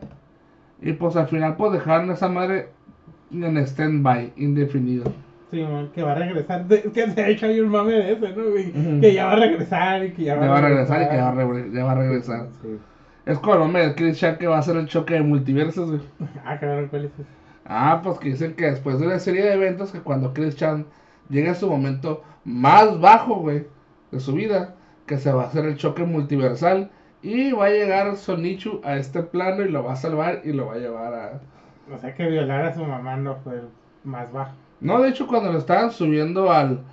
Y 0.81 0.93
pues 0.93 1.15
al 1.15 1.27
final 1.27 1.55
pues 1.55 1.71
dejaron 1.73 2.11
esa 2.11 2.27
madre 2.27 2.69
en 3.31 3.57
stand-by, 3.57 4.33
indefinido. 4.37 5.11
Sí, 5.49 5.61
man, 5.63 5.89
que 5.95 6.03
va 6.03 6.11
a 6.11 6.15
regresar. 6.15 6.65
De- 6.67 6.75
Es 6.85 6.91
que 6.91 7.09
se 7.11 7.23
ha 7.23 7.29
hecho 7.29 7.45
ahí 7.45 7.59
un 7.61 7.69
mame 7.69 7.93
de 7.93 8.11
ese, 8.13 8.33
¿no? 8.35 8.43
güey? 8.51 8.99
Que 8.99 9.13
ya 9.13 9.27
va 9.27 9.31
a 9.33 9.35
regresar 9.37 10.03
y 10.03 10.11
que 10.11 10.23
ya 10.25 10.35
va, 10.35 10.41
Ya 10.45 10.51
va 10.51 10.57
a 10.57 10.61
regresar 10.61 11.01
y 11.03 11.09
que 11.09 11.15
ya 11.15 11.23
va 11.23 11.29
a, 11.41 11.45
re- 11.45 11.71
ya 11.71 11.83
va 11.85 11.91
a 11.91 11.95
regresar. 11.95 12.47
Sí. 12.61 12.77
Es 13.25 13.39
como 13.39 13.53
el 13.55 13.59
mame 13.61 13.79
de 13.87 13.95
Chris 13.95 14.17
Chan 14.19 14.37
que 14.37 14.47
va 14.47 14.57
a 14.57 14.59
hacer 14.59 14.75
el 14.75 14.87
choque 14.87 15.13
de 15.13 15.21
multiversos, 15.21 15.89
güey. 15.89 16.01
Ah, 16.45 16.57
cabrón, 16.59 16.87
¿cuál 16.89 17.05
es 17.05 17.11
ese? 17.13 17.23
Ah, 17.65 18.01
pues 18.03 18.19
que 18.19 18.29
dicen 18.29 18.53
que 18.55 18.65
después 18.71 18.99
de 18.99 19.07
una 19.07 19.19
serie 19.19 19.43
de 19.43 19.53
eventos, 19.53 19.91
que 19.91 19.99
cuando 19.99 20.33
Chris 20.33 20.55
Chan 20.57 20.85
llegue 21.29 21.49
a 21.49 21.55
su 21.55 21.69
momento 21.69 22.23
más 22.45 22.99
bajo, 22.99 23.35
güey, 23.35 23.65
de 24.11 24.19
su 24.19 24.33
vida, 24.33 24.75
que 25.05 25.17
se 25.17 25.31
va 25.31 25.43
a 25.43 25.47
hacer 25.47 25.65
el 25.65 25.77
choque 25.77 26.03
multiversal 26.03 26.91
y 27.21 27.51
va 27.51 27.65
a 27.65 27.69
llegar 27.69 28.15
Sonichu 28.15 28.81
a 28.83 28.97
este 28.97 29.23
plano 29.23 29.63
y 29.63 29.69
lo 29.69 29.83
va 29.83 29.93
a 29.93 29.95
salvar 29.95 30.41
y 30.43 30.53
lo 30.53 30.67
va 30.67 30.73
a 30.73 30.77
llevar 30.77 31.13
a... 31.13 31.41
O 31.93 31.97
sea, 31.97 32.13
que 32.13 32.27
violar 32.27 32.65
a 32.65 32.73
su 32.73 32.83
mamá 32.83 33.15
no 33.17 33.37
fue 33.37 33.61
más 34.03 34.31
bajo. 34.31 34.53
No, 34.79 35.01
de 35.01 35.09
hecho, 35.09 35.27
cuando 35.27 35.51
lo 35.51 35.57
estaban 35.57 35.91
subiendo 35.91 36.51
al... 36.51 36.83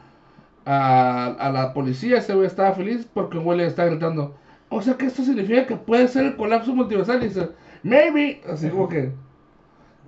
A, 0.66 1.26
a 1.26 1.52
la 1.52 1.74
policía, 1.74 2.16
ese 2.16 2.34
güey 2.34 2.46
estaba 2.46 2.72
feliz 2.72 3.06
porque 3.12 3.36
un 3.36 3.44
güey 3.44 3.58
le 3.58 3.66
estaba 3.66 3.90
gritando. 3.90 4.34
O 4.70 4.80
sea 4.80 4.94
que 4.94 5.04
esto 5.04 5.22
significa 5.22 5.66
que 5.66 5.76
puede 5.76 6.08
ser 6.08 6.24
el 6.24 6.36
colapso 6.36 6.74
multiversal. 6.74 7.22
Y 7.22 7.28
dice, 7.28 7.50
maybe. 7.82 8.40
Así 8.50 8.70
como 8.70 8.88
que. 8.88 9.12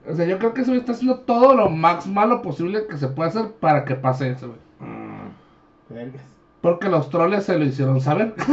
O 0.09 0.15
sea, 0.15 0.25
yo 0.25 0.39
creo 0.39 0.55
que 0.55 0.63
ese 0.63 0.71
güey 0.71 0.81
está 0.81 0.93
haciendo 0.93 1.21
todo 1.21 1.55
lo 1.55 1.69
más 1.69 2.07
malo 2.07 2.41
posible 2.41 2.87
que 2.87 2.97
se 2.97 3.09
puede 3.09 3.29
hacer 3.29 3.53
para 3.61 3.85
que 3.85 3.97
pase 3.97 4.31
eso, 4.31 4.49
güey. 4.49 4.61
Vergas. 5.91 6.23
Porque 6.67 6.89
los 6.89 7.09
troles 7.11 7.45
se 7.45 7.57
lo 7.57 7.65
hicieron 7.65 8.01
saber. 8.01 8.35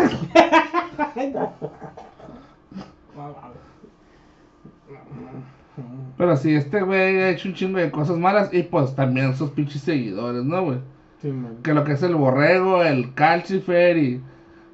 Pero 6.16 6.38
sí, 6.38 6.54
este 6.54 6.84
güey 6.84 7.24
ha 7.24 7.30
hecho 7.30 7.50
un 7.50 7.56
chingo 7.56 7.80
de 7.80 7.90
cosas 7.90 8.20
malas. 8.20 8.54
Y 8.54 8.62
pues 8.62 8.94
también 8.94 9.36
sus 9.36 9.50
pinches 9.50 9.82
seguidores, 9.82 10.44
¿no, 10.44 10.64
güey? 10.64 10.78
Sí. 11.24 11.34
Que 11.64 11.74
lo 11.74 11.84
que 11.84 11.94
es 11.94 12.04
el 12.04 12.14
borrego, 12.14 12.84
el 12.84 13.16
calcifer 13.16 13.98
y 13.98 14.22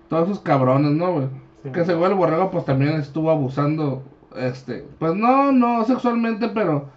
todos 0.10 0.28
esos 0.28 0.42
cabrones, 0.42 0.92
¿no, 0.92 1.14
güey? 1.14 1.28
Sí. 1.64 1.70
Que 1.72 1.86
según 1.86 2.08
el 2.08 2.16
borrego, 2.16 2.52
pues 2.52 2.66
también 2.66 2.96
estuvo 2.96 3.32
abusando, 3.32 4.04
este, 4.36 4.86
pues 5.00 5.16
no, 5.16 5.54
no 5.54 5.86
sexualmente, 5.86 6.50
pero 6.50 6.90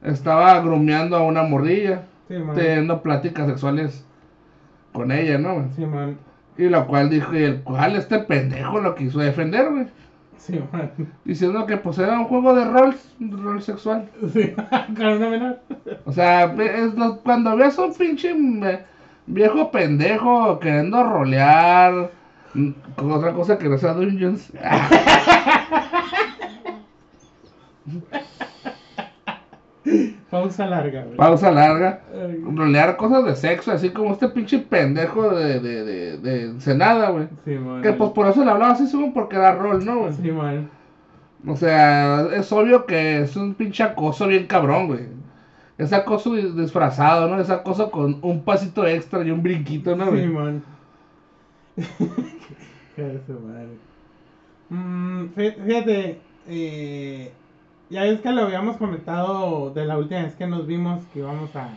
estaba 0.00 0.58
grumeando 0.60 1.18
a 1.18 1.24
una 1.24 1.42
morrilla, 1.42 2.04
Sí, 2.26 2.36
teniendo 2.54 3.02
pláticas 3.02 3.46
sexuales 3.48 4.06
con 4.94 5.12
ella, 5.12 5.36
¿no, 5.36 5.54
güey? 5.56 5.66
Sí, 5.76 5.84
man. 5.84 6.16
Y 6.56 6.64
lo 6.70 6.86
cual 6.86 7.10
dijo, 7.10 7.34
y 7.36 7.42
el 7.42 7.60
cual 7.62 7.96
este 7.96 8.20
pendejo 8.20 8.80
lo 8.80 8.94
quiso 8.94 9.18
defender, 9.18 9.68
güey. 9.70 9.86
Sí, 10.38 10.60
man. 10.72 10.90
Diciendo 11.24 11.66
que 11.66 11.76
pues 11.76 11.98
era 11.98 12.18
un 12.18 12.26
juego 12.26 12.54
de 12.54 12.64
rol, 12.64 12.94
un 13.20 13.42
rol 13.44 13.60
sexual. 13.62 14.08
Sí, 14.32 14.52
con 14.96 15.06
una 15.06 15.28
menor. 15.28 15.58
O 16.04 16.12
sea, 16.12 16.46
ve- 16.46 16.84
es 16.84 16.94
lo- 16.94 17.18
cuando 17.18 17.56
ves 17.56 17.78
a 17.78 17.82
un 17.84 17.94
pinche 17.94 18.30
eh, 18.30 18.84
viejo 19.26 19.70
pendejo 19.70 20.58
queriendo 20.60 21.02
rolear 21.02 22.10
mm, 22.54 22.70
con 22.96 23.10
otra 23.12 23.32
cosa 23.32 23.58
que 23.58 23.68
no 23.68 23.76
sea 23.78 23.94
Dungeons. 23.94 24.52
Pausa 30.30 30.66
larga, 30.66 31.04
güey. 31.04 31.16
Pausa 31.16 31.50
larga. 31.50 32.00
Rolear 32.54 32.96
cosas 32.96 33.24
de 33.24 33.36
sexo, 33.36 33.72
así 33.72 33.90
como 33.90 34.12
este 34.12 34.28
pinche 34.28 34.58
pendejo 34.58 35.30
de, 35.30 35.60
de, 35.60 35.84
de, 35.84 36.18
de 36.18 36.42
Ensenada, 36.46 37.10
güey. 37.10 37.28
Sí, 37.44 37.52
man. 37.52 37.82
Que 37.82 37.92
pues 37.92 38.10
por 38.10 38.26
eso 38.26 38.44
le 38.44 38.50
hablaba 38.50 38.72
así, 38.72 38.86
según 38.86 39.12
porque 39.12 39.36
era 39.36 39.54
rol, 39.54 39.84
¿no, 39.84 40.00
güey? 40.00 40.12
Sí, 40.14 40.30
man. 40.32 40.70
O 41.46 41.56
sea, 41.56 42.26
es 42.34 42.50
obvio 42.52 42.86
que 42.86 43.20
es 43.20 43.36
un 43.36 43.54
pinche 43.54 43.82
acoso 43.82 44.26
bien 44.26 44.46
cabrón, 44.46 44.86
güey. 44.88 45.00
Es 45.76 45.92
acoso 45.92 46.34
dis- 46.34 46.54
disfrazado, 46.54 47.28
¿no? 47.28 47.38
Es 47.40 47.50
acoso 47.50 47.90
con 47.90 48.18
un 48.22 48.42
pasito 48.44 48.86
extra 48.86 49.22
y 49.24 49.30
un 49.30 49.42
brinquito, 49.42 49.94
¿no, 49.94 50.06
Sí, 50.06 50.10
güey? 50.10 50.26
man. 50.28 50.62
Qué 52.96 53.02
madre. 53.02 53.68
Mm, 54.70 55.24
fí- 55.36 55.54
fíjate, 55.66 56.18
eh, 56.48 57.32
ya 57.94 58.02
ves 58.02 58.20
que 58.20 58.32
lo 58.32 58.42
habíamos 58.42 58.76
comentado 58.76 59.70
de 59.70 59.84
la 59.84 59.96
última 59.96 60.22
vez 60.22 60.34
que 60.34 60.48
nos 60.48 60.66
vimos 60.66 61.04
que 61.12 61.20
íbamos 61.20 61.54
a, 61.54 61.68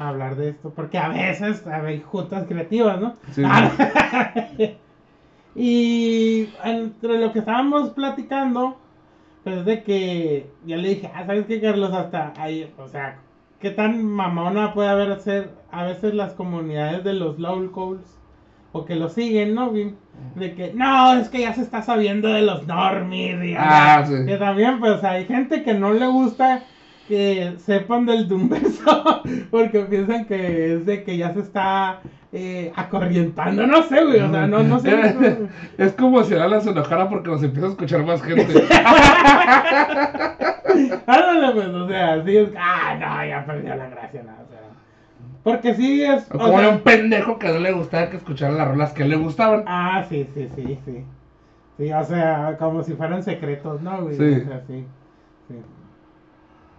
a 0.00 0.08
hablar 0.08 0.34
de 0.34 0.48
esto, 0.48 0.70
porque 0.74 0.98
a 0.98 1.10
veces 1.10 1.64
hay 1.64 2.00
juntas 2.00 2.48
creativas, 2.48 3.00
¿no? 3.00 3.14
Sí. 3.30 3.42
Ah, 3.46 4.34
y 5.54 6.48
entre 6.64 7.18
lo 7.20 7.32
que 7.32 7.38
estábamos 7.38 7.90
platicando, 7.90 8.78
pues 9.44 9.64
de 9.64 9.84
que 9.84 10.50
ya 10.64 10.76
le 10.76 10.88
dije, 10.88 11.10
ah, 11.14 11.24
¿sabes 11.24 11.46
qué, 11.46 11.60
Carlos? 11.60 11.92
Hasta 11.92 12.34
ahí, 12.36 12.74
o 12.76 12.88
sea, 12.88 13.20
¿qué 13.60 13.70
tan 13.70 14.04
mamona 14.04 14.74
puede 14.74 14.88
haber 14.88 15.20
ser 15.20 15.54
a 15.70 15.84
veces 15.84 16.14
las 16.14 16.34
comunidades 16.34 17.04
de 17.04 17.12
los 17.12 17.38
lolcows? 17.38 18.19
O 18.72 18.84
que 18.84 18.94
lo 18.94 19.08
siguen, 19.08 19.54
¿no? 19.54 19.72
De 20.36 20.54
que, 20.54 20.72
no, 20.74 21.14
es 21.14 21.28
que 21.28 21.40
ya 21.40 21.54
se 21.54 21.62
está 21.62 21.82
sabiendo 21.82 22.28
de 22.28 22.42
los 22.42 22.66
normies. 22.66 23.44
y, 23.44 23.54
Ah, 23.58 24.04
sí. 24.06 24.14
Que 24.26 24.36
también, 24.36 24.78
pues, 24.78 25.02
hay 25.02 25.24
gente 25.24 25.62
que 25.62 25.74
no 25.74 25.92
le 25.92 26.06
gusta 26.06 26.62
que 27.10 27.54
sepan 27.58 28.06
del 28.06 28.28
Dumbeso 28.28 29.22
porque 29.50 29.80
piensan 29.80 30.26
que 30.26 30.74
es 30.74 30.86
de 30.86 31.02
que 31.02 31.16
ya 31.16 31.34
se 31.34 31.40
está 31.40 31.98
eh, 32.32 32.70
acorrientando, 32.76 33.66
no 33.66 33.82
sé, 33.82 34.04
güey, 34.04 34.20
o 34.20 34.30
sea, 34.30 34.46
no, 34.46 34.62
no 34.62 34.78
sé. 34.78 35.16
Es 35.78 35.92
como 35.94 36.22
si 36.22 36.34
Alan 36.36 36.62
se 36.62 36.70
enojara 36.70 37.08
porque 37.08 37.30
nos 37.30 37.42
empieza 37.42 37.66
a 37.66 37.70
escuchar 37.70 38.04
más 38.04 38.22
gente. 38.22 38.46
Ándale, 41.08 41.52
pues, 41.52 41.66
o 41.66 41.88
sea, 41.88 42.24
sí 42.24 42.36
es, 42.36 42.50
ah, 42.56 42.94
no, 43.00 43.26
ya 43.28 43.44
perdió 43.44 43.74
la 43.74 43.88
gracia, 43.88 44.22
sea. 44.22 44.39
Porque 45.42 45.74
sí 45.74 46.02
es, 46.02 46.30
O 46.30 46.34
o 46.36 46.38
como 46.38 46.48
sea- 46.58 46.60
era 46.66 46.68
un 46.76 46.80
pendejo 46.82 47.38
que 47.38 47.48
no 47.48 47.58
le 47.60 47.72
gustaba 47.72 48.10
que 48.10 48.16
escuchara 48.18 48.52
las 48.52 48.68
rolas 48.68 48.92
que 48.92 49.04
le 49.04 49.16
gustaban. 49.16 49.64
Ah, 49.66 50.04
sí, 50.08 50.26
sí, 50.34 50.48
sí, 50.54 50.78
sí. 50.84 51.04
Sí, 51.78 51.92
o 51.92 52.04
sea, 52.04 52.56
como 52.58 52.82
si 52.82 52.92
fueran 52.92 53.22
secretos, 53.22 53.80
¿no, 53.80 54.02
güey? 54.02 54.16
Sí. 54.16 54.42
O 54.42 54.48
sea, 54.48 54.60
sí. 54.66 54.84
sí. 55.48 55.54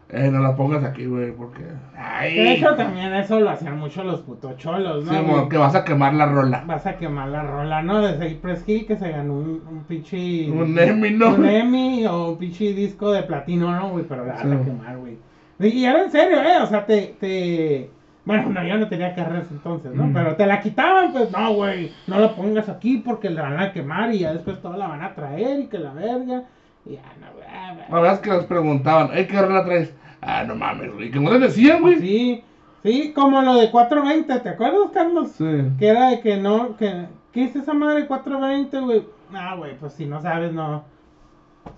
eh, 0.10 0.30
no 0.30 0.40
la 0.40 0.56
pongas 0.56 0.84
aquí, 0.84 1.06
güey, 1.06 1.32
porque. 1.32 1.64
Ay, 1.98 2.36
De 2.36 2.52
hecho, 2.54 2.76
también 2.76 3.12
eso 3.16 3.40
lo 3.40 3.50
hacían 3.50 3.80
mucho 3.80 4.04
los 4.04 4.22
putos 4.22 4.58
cholos, 4.58 5.06
¿no? 5.06 5.12
sí, 5.12 5.18
güey? 5.18 5.36
mo, 5.38 5.50
que 5.50 5.58
vas 5.58 5.74
a 5.74 5.84
quemar 5.84 6.14
la 6.14 6.28
rola. 6.28 6.64
Vas 6.68 6.86
a 6.86 6.98
quemar 6.98 7.30
la 7.30 7.42
rola, 7.42 7.82
¿no? 7.82 8.00
De 8.02 8.14
Cypress 8.28 8.64
Hill 8.68 8.86
que 8.86 8.96
se 8.98 9.10
ganó 9.10 9.34
un, 9.34 9.64
un 9.68 9.84
pinche. 9.88 10.52
Un 10.52 10.78
Emmy, 10.78 11.10
¿no? 11.12 11.34
Un 11.34 11.46
Emmy 11.46 12.06
o 12.06 12.30
un 12.34 12.38
pinche 12.38 12.74
disco 12.74 13.12
de 13.12 13.24
platino, 13.24 13.74
¿no, 13.74 13.90
güey? 13.90 14.06
Pero 14.08 14.24
la 14.26 14.34
vas 14.34 14.42
a 14.46 14.64
quemar, 14.64 14.98
güey. 15.00 15.18
Y 15.60 15.86
era 15.86 16.04
en 16.04 16.12
serio, 16.12 16.42
¿eh? 16.44 16.58
O 16.62 16.68
sea, 16.68 16.86
te. 16.86 17.16
te... 17.20 17.90
Bueno, 18.24 18.50
no, 18.50 18.64
yo 18.64 18.78
no 18.78 18.88
tenía 18.88 19.16
carreras 19.16 19.48
entonces, 19.50 19.94
¿no? 19.96 20.06
Mm. 20.06 20.14
Pero 20.14 20.36
te 20.36 20.46
la 20.46 20.62
quitaban, 20.62 21.12
pues 21.12 21.32
no, 21.32 21.54
güey. 21.54 21.92
No 22.06 22.20
la 22.20 22.36
pongas 22.36 22.70
aquí 22.70 22.98
porque 22.98 23.30
la 23.30 23.44
van 23.44 23.60
a 23.60 23.74
quemar 23.74 24.14
y 24.14 24.20
ya 24.20 24.34
después 24.34 24.62
toda 24.62 24.78
la 24.78 24.88
van 24.88 25.02
a 25.02 25.16
traer 25.16 25.62
y 25.62 25.68
que 25.68 25.80
la 25.80 25.92
verga. 25.94 26.44
Y 26.86 26.94
ya, 26.94 27.02
no, 27.20 27.34
güey. 27.34 27.48
La 27.90 27.96
verdad 27.96 28.14
es 28.14 28.20
que 28.20 28.30
les 28.32 28.46
preguntaban, 28.46 29.10
¿eh, 29.18 29.26
qué 29.26 29.42
rola 29.42 29.66
traes? 29.66 29.94
Ah, 30.22 30.44
no 30.46 30.56
mames, 30.56 30.94
güey, 30.94 31.10
que 31.10 31.20
no 31.20 31.32
les 31.32 31.42
decían, 31.42 31.82
güey. 31.82 32.00
Sí, 32.00 32.44
sí, 32.84 33.12
como 33.14 33.42
lo 33.42 33.56
de 33.56 33.72
420, 33.72 34.40
¿te 34.40 34.50
acuerdas, 34.50 34.92
Carlos? 34.94 35.32
Sí. 35.32 35.64
Que 35.80 35.88
era 35.88 36.10
de 36.12 36.20
que 36.22 36.38
no, 36.38 36.78
que, 36.78 37.08
¿qué 37.32 37.46
es 37.46 37.56
esa 37.56 37.74
madre 37.74 38.06
420, 38.06 38.80
güey? 38.82 39.04
Ah, 39.34 39.56
güey, 39.58 39.76
pues 39.80 39.94
si 39.94 40.06
no 40.06 40.22
sabes, 40.22 40.54
no. 40.54 40.84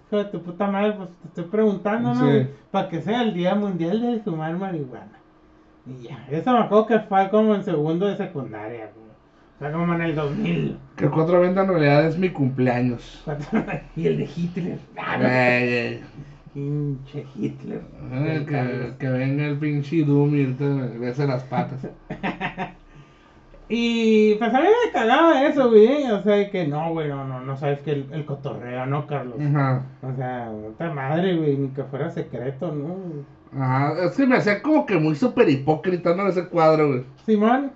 Hijo 0.08 0.18
de 0.18 0.26
tu 0.26 0.42
puta 0.42 0.68
madre, 0.68 0.94
pues 0.94 1.10
te 1.22 1.28
estoy 1.30 1.46
preguntando, 1.46 2.14
¿no? 2.14 2.32
Sí. 2.32 2.48
Para 2.70 2.90
que 2.90 3.02
sea 3.02 3.22
el 3.22 3.34
Día 3.34 3.56
Mundial 3.56 4.02
de 4.02 4.20
Fumar 4.20 4.58
Marihuana. 4.58 5.23
Y 5.86 6.04
ya, 6.08 6.26
eso 6.32 6.52
me 6.54 6.60
acuerdo 6.60 6.88
que 6.88 7.00
fue 7.00 7.30
como 7.30 7.56
en 7.56 7.64
segundo 7.64 8.08
de 8.08 8.18
secundaria, 8.18 8.90
güey. 8.96 9.08
O 9.56 9.60
sea, 9.60 9.72
como 9.72 9.94
en 9.94 10.02
el 10.02 10.16
2000. 10.16 10.78
Que 10.96 11.06
el 11.06 11.12
420 11.12 11.60
en 11.62 11.68
realidad 11.68 12.08
es 12.08 12.18
mi 12.18 12.30
cumpleaños. 12.30 13.24
y 13.96 14.08
el 14.08 14.18
de 14.18 14.30
Hitler. 14.36 14.80
Ah, 14.98 15.18
no, 15.18 15.24
Güey, 15.24 16.00
Pinche 16.54 17.26
Hitler. 17.36 17.82
eh, 18.12 18.46
que, 18.48 18.98
que 19.00 19.10
venga 19.10 19.46
el 19.46 19.58
pinche 19.58 20.04
Doom 20.04 20.36
y 20.36 20.46
me 20.48 21.00
bese 21.00 21.26
las 21.26 21.44
patas. 21.44 21.88
Y 23.70 24.36
pues 24.36 24.54
a 24.54 24.60
mí 24.60 24.68
me 24.68 24.92
cagaba 24.92 25.46
eso, 25.48 25.70
güey. 25.70 26.04
O 26.12 26.22
sea, 26.22 26.50
que 26.52 26.68
no, 26.68 26.92
güey, 26.92 27.08
no, 27.10 27.26
no, 27.26 27.42
no 27.42 27.58
sabes 27.58 27.80
que 27.82 27.92
el, 27.92 28.08
el 28.12 28.26
cotorreo, 28.26 28.86
¿no, 28.86 29.08
Carlos? 29.08 29.40
Ajá. 29.40 29.86
O 30.02 30.14
sea, 30.16 30.52
puta 30.52 30.92
madre, 30.94 31.36
güey, 31.38 31.58
ni 31.58 31.70
que 31.70 31.84
fuera 31.86 32.10
secreto, 32.12 32.72
¿no? 32.72 33.26
Ajá. 33.58 34.06
Es 34.06 34.16
que 34.16 34.26
me 34.26 34.38
hacía 34.38 34.62
como 34.62 34.86
que 34.86 34.98
muy 34.98 35.16
súper 35.16 35.50
hipócrita, 35.50 36.16
¿no? 36.16 36.28
Ese 36.28 36.48
cuadro, 36.48 36.90
güey. 36.90 37.04
Simón. 37.26 37.72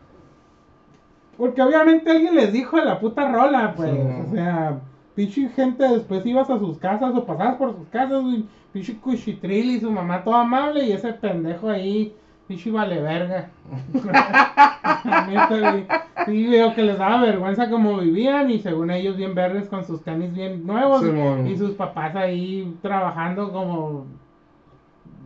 Porque 1.38 1.62
obviamente 1.62 2.10
alguien 2.10 2.36
les 2.36 2.52
dijo 2.52 2.78
de 2.78 2.86
la 2.86 3.00
puta 3.00 3.32
rola, 3.32 3.74
pues. 3.76 3.92
Sí. 3.92 3.98
O 4.28 4.32
sea, 4.34 4.80
pinche 5.16 5.50
gente 5.50 5.88
después 5.88 6.26
ibas 6.26 6.50
a 6.50 6.60
sus 6.60 6.78
casas 6.78 7.14
o 7.16 7.26
pasabas 7.26 7.56
por 7.56 7.76
sus 7.76 7.88
casas, 7.90 8.24
güey. 8.24 8.46
Pinche 8.74 8.98
cuchitril 8.98 9.72
y 9.72 9.80
su 9.80 9.92
mamá 9.92 10.24
toda 10.24 10.42
amable 10.42 10.84
y 10.84 10.92
ese 10.92 11.14
pendejo 11.14 11.70
ahí, 11.70 12.14
pinche 12.48 12.72
vale 12.72 13.02
verga. 13.02 13.50
Sí, 16.26 16.48
veo 16.48 16.74
que 16.74 16.84
les 16.84 16.98
daba 16.98 17.22
vergüenza 17.22 17.70
como 17.70 18.00
vivían 18.00 18.52
y 18.52 18.60
según 18.60 18.92
ellos 18.92 19.16
bien 19.16 19.34
verdes 19.34 19.70
con 19.70 19.86
sus 19.86 20.04
tenis 20.04 20.34
bien 20.34 20.66
nuevos 20.66 21.04
y 21.46 21.56
sus 21.56 21.72
papás 21.72 22.16
ahí 22.16 22.76
trabajando 22.82 23.52
como 23.52 24.06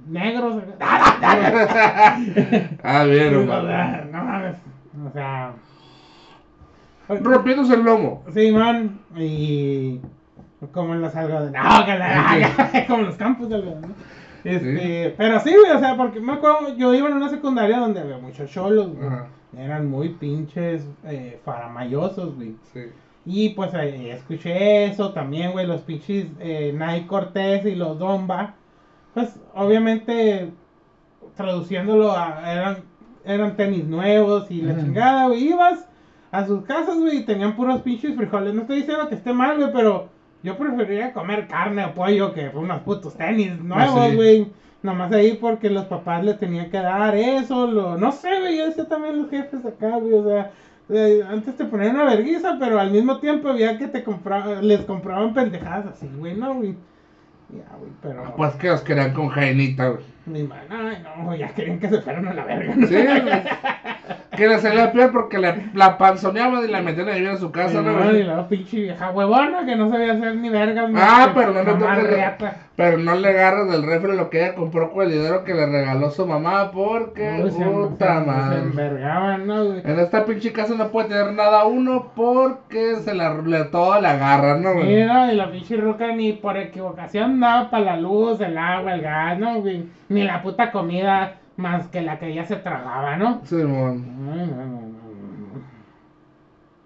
negros. 0.08 0.64
ah, 0.80 2.18
bien, 3.06 3.36
O 3.36 3.42
hermano. 3.42 3.68
sea, 3.68 4.08
no 4.12 4.24
mames. 4.24 4.56
O 5.08 5.12
sea. 5.12 5.54
Rompiéndose 7.08 7.74
el 7.74 7.84
lomo. 7.84 8.24
Sí, 8.34 8.52
man. 8.52 9.00
Y. 9.16 10.00
Como 10.72 10.94
en 10.94 11.02
los 11.02 11.16
algodones. 11.16 11.52
No, 11.52 11.86
que 11.86 11.98
la. 11.98 12.86
como 12.88 13.00
en 13.00 13.06
los 13.06 13.16
campos 13.16 13.50
de. 13.50 13.76
Este, 14.44 15.14
Pero 15.18 15.40
sí, 15.40 15.54
güey, 15.56 15.72
o 15.72 15.80
sea, 15.80 15.96
porque 15.96 16.20
me 16.20 16.34
acuerdo, 16.34 16.76
yo 16.76 16.94
iba 16.96 17.08
en 17.08 17.16
una 17.16 17.30
secundaria 17.30 17.78
donde 17.78 18.00
había 18.00 18.18
muchos 18.18 18.50
cholos, 18.50 18.96
güey. 18.96 19.08
Ajá. 19.08 19.28
Eran 19.58 19.90
muy 19.90 20.10
pinches 20.10 20.88
eh, 21.06 21.40
faramayosos, 21.44 22.36
güey. 22.36 22.56
Sí. 22.74 22.82
Y 23.26 23.50
pues 23.50 23.74
eh, 23.74 24.12
escuché 24.12 24.86
eso 24.86 25.12
también, 25.14 25.52
güey, 25.52 25.68
los 25.68 25.82
pinches 25.82 26.28
eh, 26.40 26.74
Nike 26.74 27.08
Cortés 27.08 27.66
y 27.66 27.76
los 27.76 28.00
Domba. 28.00 28.56
Pues 29.14 29.40
obviamente 29.54 30.52
traduciéndolo 31.36 32.12
a, 32.12 32.52
eran, 32.52 32.78
eran 33.26 33.56
tenis 33.56 33.86
nuevos 33.86 34.50
y 34.50 34.62
la 34.62 34.78
chingada, 34.78 35.28
güey. 35.28 35.50
Ibas 35.50 35.88
a 36.32 36.46
sus 36.46 36.64
casas, 36.64 36.98
güey, 36.98 37.18
y 37.18 37.26
tenían 37.26 37.56
puros 37.56 37.82
pinches 37.82 38.16
frijoles. 38.16 38.54
No 38.54 38.62
estoy 38.62 38.78
diciendo 38.78 39.08
que 39.10 39.16
esté 39.16 39.34
mal, 39.34 39.58
güey, 39.58 39.72
pero 39.74 40.10
yo 40.44 40.58
preferiría 40.58 41.14
comer 41.14 41.48
carne 41.48 41.86
o 41.86 41.94
pollo 41.94 42.34
que 42.34 42.50
unos 42.54 42.82
putos 42.82 43.16
tenis 43.16 43.60
nuevos, 43.60 44.10
sí. 44.10 44.16
güey. 44.16 44.52
Nomás 44.82 45.12
ahí 45.12 45.38
porque 45.40 45.70
los 45.70 45.86
papás 45.86 46.24
les 46.26 46.40
tenían 46.40 46.72
que 46.72 46.78
dar 46.78 47.16
eso, 47.16 47.68
lo, 47.68 48.00
no 48.00 48.12
sé, 48.12 48.40
güey, 48.40 48.58
yo 48.58 48.66
decía 48.66 48.88
también 48.88 49.22
los 49.22 49.30
jefes 49.30 49.64
acá, 49.64 49.98
güey, 49.98 50.14
o 50.14 50.24
sea, 50.24 50.52
eh, 50.90 51.24
antes 51.30 51.56
te 51.56 51.66
ponían 51.66 51.94
una 51.94 52.06
vergüenza, 52.06 52.58
pero 52.60 52.80
al 52.80 52.90
mismo 52.90 53.20
tiempo 53.20 53.50
había 53.50 53.78
que 53.78 53.88
te 53.88 54.04
compraba, 54.04 54.60
les 54.60 54.82
compraban 54.82 55.36
pendejadas 55.36 55.86
así, 55.86 56.10
güey, 56.18 56.36
no, 56.36 56.56
güey. 56.56 56.76
Ya, 57.52 57.76
güey, 57.78 57.92
pero. 58.02 58.36
Pues 58.36 58.54
que 58.56 58.68
los 58.70 58.82
querían 58.82 59.14
con 59.14 59.30
jainita, 59.30 59.90
güey. 59.90 60.04
Mi 60.26 60.40
ay, 60.70 61.04
no, 61.18 61.36
ya 61.36 61.50
querían 61.50 61.80
que 61.80 61.90
se 61.90 62.02
fueran 62.02 62.28
a 62.28 62.34
la 62.34 62.46
verga. 62.46 62.74
Sí, 62.88 62.96
güey. 62.96 63.44
Que 64.36 64.48
le 64.48 64.60
salía 64.60 64.92
peor 64.92 65.12
porque 65.12 65.38
la, 65.38 65.58
la 65.74 65.98
panzoneaban 65.98 66.64
y 66.64 66.68
la 66.72 66.82
metían 66.82 67.10
a 67.10 67.14
vivir 67.14 67.30
en 67.30 67.38
su 67.38 67.52
casa, 67.52 67.82
¿no? 67.82 68.12
y 68.12 68.24
luego 68.24 68.48
pinche 68.48 68.80
vieja 68.82 69.12
huevona 69.12 69.66
que 69.66 69.76
no 69.76 69.90
sabía 69.90 70.14
hacer 70.14 70.36
ni 70.36 70.50
vergas. 70.50 70.90
Ah, 70.96 71.32
pero 71.36 71.54
no 71.54 71.96
reata. 72.02 72.56
Pero 72.78 72.98
no 72.98 73.16
le 73.16 73.28
agarras 73.30 73.70
del 73.70 73.84
refri 73.84 74.16
lo 74.16 74.30
que 74.30 74.40
ella 74.44 74.56
compró 74.56 74.92
con 74.92 75.04
el 75.06 75.12
dinero 75.12 75.44
que 75.44 75.54
le 75.54 75.66
regaló 75.66 76.10
su 76.10 76.26
mamá 76.26 76.72
porque 76.72 77.42
Uy, 77.44 77.52
se- 77.52 77.64
puta 77.66 78.20
se- 78.20 78.20
Se 78.22 78.26
madre. 78.26 78.60
envergaban, 78.62 79.46
¿no? 79.46 79.76
En 79.76 80.00
esta 80.00 80.26
pinche 80.26 80.54
casa 80.54 80.74
no 80.76 80.88
puede 80.90 81.10
tener 81.10 81.34
nada 81.34 81.66
uno 81.66 82.12
porque 82.16 82.96
se 82.96 83.14
la 83.14 83.34
le, 83.42 83.66
todo 83.66 84.00
le 84.00 84.08
agarran, 84.08 84.64
¿no, 84.64 84.74
güey? 84.74 84.88
Sí, 84.88 85.04
¿no? 85.06 85.32
Y 85.32 85.36
la 85.36 85.52
pinche 85.52 85.76
ruca 85.78 86.16
ni 86.16 86.34
por 86.34 86.56
equivocación 86.58 87.40
daba 87.42 87.70
para 87.70 87.84
la 87.84 87.98
luz, 87.98 88.40
el 88.40 88.58
agua, 88.58 88.94
el 88.94 89.02
gas, 89.02 89.38
¿no, 89.38 89.60
güey? 89.62 89.86
Ni 90.10 90.24
la 90.24 90.42
puta 90.42 90.72
comida 90.72 91.38
más 91.58 91.88
que 91.90 92.02
la 92.02 92.18
que 92.20 92.30
ella 92.30 92.46
se 92.46 92.56
tragaba, 92.56 93.18
¿no? 93.18 93.42
No, 93.52 94.82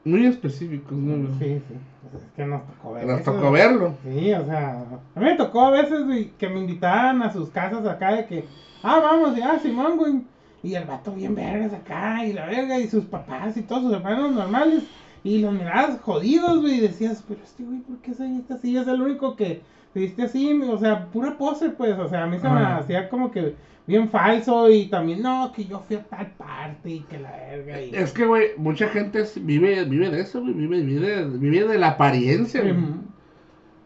Muy 0.04 0.26
específicos, 0.26 0.94
¿no? 0.98 1.28
Sí, 1.40 1.62
sí. 1.68 1.76
Es 2.24 2.32
que 2.36 2.46
nos 2.46 2.66
tocó 2.66 2.94
ver 2.94 3.06
Nos 3.06 3.24
tocó 3.24 3.52
verlo. 3.52 3.94
Sí, 4.04 4.34
o 4.34 4.46
sea, 4.46 4.86
a 5.16 5.20
mí 5.20 5.26
me 5.26 5.36
tocó 5.36 5.62
a 5.62 5.72
veces, 5.72 6.06
güey, 6.06 6.32
que 6.38 6.50
me 6.50 6.60
invitaban 6.60 7.22
a 7.22 7.32
sus 7.32 7.50
casas 7.50 7.86
acá 7.86 8.14
de 8.14 8.26
que, 8.26 8.46
ah, 8.84 9.00
vamos, 9.00 9.36
ya, 9.36 9.60
Simón, 9.60 9.98
güey. 9.98 10.22
Y 10.64 10.76
el 10.76 10.86
vato 10.86 11.12
bien 11.12 11.36
vergas 11.36 11.74
acá, 11.74 12.26
y 12.26 12.34
la 12.34 12.48
verga, 12.48 12.80
y 12.80 12.88
sus 12.88 13.06
papás 13.06 13.56
y 13.58 13.62
todos 13.62 13.84
sus 13.84 13.94
hermanos 13.94 14.32
normales. 14.32 14.84
Y 15.24 15.40
los 15.40 15.54
mirabas 15.54 16.00
jodidos, 16.02 16.62
güey, 16.62 16.76
y 16.76 16.82
decías, 16.82 17.24
pero 17.28 17.42
este 17.44 17.64
güey, 17.64 17.80
¿por 17.80 17.98
qué 17.98 18.14
se 18.14 18.28
viste 18.28 18.54
así? 18.54 18.78
Es 18.78 18.88
el 18.88 19.02
único 19.02 19.36
que 19.36 19.62
viste 20.00 20.24
así, 20.24 20.62
o 20.62 20.78
sea, 20.78 21.06
pura 21.06 21.38
pose, 21.38 21.70
pues, 21.70 21.98
o 21.98 22.08
sea, 22.08 22.24
a 22.24 22.28
mí 22.28 22.40
se 22.40 22.50
me 22.50 22.62
hacía 22.62 23.10
como 23.10 23.32
que 23.32 23.56
bien 23.88 24.10
falso, 24.10 24.70
y 24.70 24.88
también, 24.88 25.22
no, 25.22 25.52
que 25.56 25.66
yo 25.66 25.80
fui 25.80 25.98
a 25.98 26.04
tal 26.04 26.28
parte, 26.32 26.90
y 26.90 27.00
que 27.02 27.20
la 27.20 27.32
verga, 27.32 27.82
y... 27.82 27.96
Es 27.96 28.12
que, 28.12 28.26
güey, 28.26 28.50
mucha 28.58 28.88
gente 28.90 29.24
vive, 29.42 29.84
vive 29.86 30.10
de 30.10 30.22
eso, 30.22 30.42
güey. 30.42 30.54
Vive, 30.54 30.82
vive, 30.82 31.26
vive 31.26 31.68
de 31.68 31.78
la 31.78 31.90
apariencia, 31.90 32.62
güey. 32.62 32.76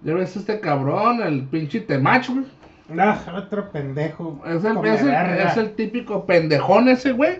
Ya 0.01 0.13
ves 0.13 0.35
este 0.37 0.59
cabrón, 0.61 1.21
el 1.21 1.43
pinche 1.43 1.81
temacho, 1.81 2.33
güey. 2.33 2.45
Ah, 2.97 3.19
otro 3.35 3.71
pendejo. 3.71 4.41
Es 4.45 4.63
el, 4.63 4.77
es, 4.85 5.01
el, 5.01 5.07
verga. 5.07 5.51
es 5.51 5.57
el 5.57 5.75
típico 5.75 6.25
pendejón 6.25 6.87
ese, 6.87 7.11
güey. 7.11 7.37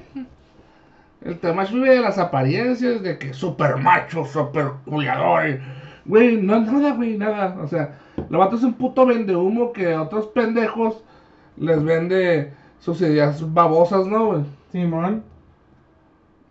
El 1.22 1.38
Temash 1.40 1.72
vive 1.72 1.90
de 1.90 2.00
las 2.00 2.18
apariencias, 2.18 3.02
de 3.02 3.18
que 3.18 3.34
super 3.34 3.78
macho, 3.78 4.26
super 4.26 4.72
culiador. 4.86 5.60
Güey, 6.06 6.38
no 6.38 6.62
nada, 6.62 6.94
güey, 6.94 7.18
nada. 7.18 7.58
O 7.62 7.68
sea, 7.68 7.98
el 8.30 8.38
vato 8.38 8.56
es 8.56 8.64
un 8.64 8.74
puto 8.74 9.06
vende 9.06 9.36
humo 9.36 9.72
que 9.74 9.94
a 9.94 10.02
otros 10.02 10.28
pendejos 10.28 11.04
les 11.58 11.84
vende 11.84 12.54
sus 12.80 13.02
ideas 13.02 13.54
babosas, 13.54 14.08
¿no, 14.08 14.28
güey? 14.28 14.42
Simón. 14.72 15.24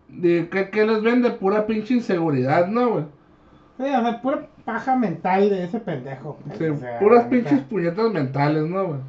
De- 0.09 0.49
¿Qué, 0.51 0.71
qué 0.71 0.87
les 0.87 1.03
vende? 1.03 1.31
Pura 1.31 1.66
pinche 1.66 1.95
inseguridad, 1.95 2.66
¿no, 2.69 2.91
güey? 2.91 3.05
Sí, 3.77 3.85
o 3.85 4.01
sea, 4.03 4.21
pura 4.23 4.47
paja 4.64 4.97
mental 4.97 5.49
de 5.51 5.64
ese 5.64 5.81
pendejo. 5.81 6.39
Sí, 6.59 6.64
O 6.64 6.77
sea, 6.77 6.99
puras 6.99 7.25
pinches 7.27 7.61
puñetas 7.62 8.12
mentales, 8.12 8.64
¿no, 8.64 8.87
güey? 8.87 9.01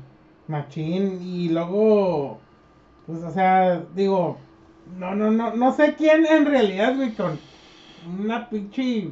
Machín. 0.48 1.20
Y 1.22 1.50
luego, 1.50 2.40
pues, 3.08 3.24
o 3.24 3.32
sea, 3.32 3.82
digo, 3.96 4.38
no, 4.98 5.16
no, 5.16 5.32
no, 5.32 5.56
no 5.56 5.72
sé 5.74 5.96
quién 5.98 6.26
en 6.26 6.46
realidad, 6.46 6.96
güey, 6.96 7.14
con 7.14 7.40
una 8.22 8.50
pinche 8.50 9.10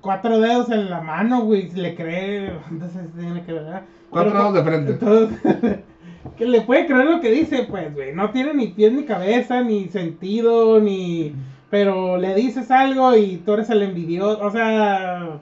cuatro 0.00 0.40
dedos 0.40 0.70
en 0.70 0.90
la 0.90 1.00
mano, 1.00 1.42
güey, 1.42 1.70
si 1.70 1.80
le 1.80 1.94
cree, 1.94 2.52
entonces 2.70 3.02
tiene 3.18 3.42
que 3.42 3.52
ver. 3.52 3.82
Cuatro 4.10 4.32
Pero, 4.32 4.50
dedos 4.50 4.54
de 4.54 4.62
frente. 4.62 4.92
entonces, 4.92 5.78
que 6.36 6.46
le 6.46 6.60
puede 6.62 6.86
creer 6.86 7.06
lo 7.06 7.20
que 7.20 7.30
dice, 7.30 7.66
pues, 7.68 7.92
güey, 7.94 8.14
no 8.14 8.30
tiene 8.30 8.54
ni 8.54 8.68
pies 8.68 8.92
ni 8.92 9.04
cabeza, 9.04 9.62
ni 9.62 9.88
sentido, 9.88 10.80
ni... 10.80 11.34
Pero 11.70 12.18
le 12.18 12.34
dices 12.34 12.70
algo 12.70 13.16
y 13.16 13.38
tú 13.38 13.54
eres 13.54 13.68
el 13.70 13.82
envidioso, 13.82 14.44
o 14.44 14.50
sea... 14.50 15.40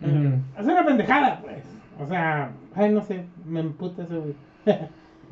Es 0.00 0.64
una 0.64 0.84
pendejada, 0.84 1.40
pues. 1.40 1.62
O 1.98 2.06
sea, 2.06 2.50
ay, 2.74 2.90
no 2.90 3.02
sé, 3.02 3.24
me 3.46 3.60
emputa 3.60 4.02
ese 4.02 4.16
güey. 4.16 4.34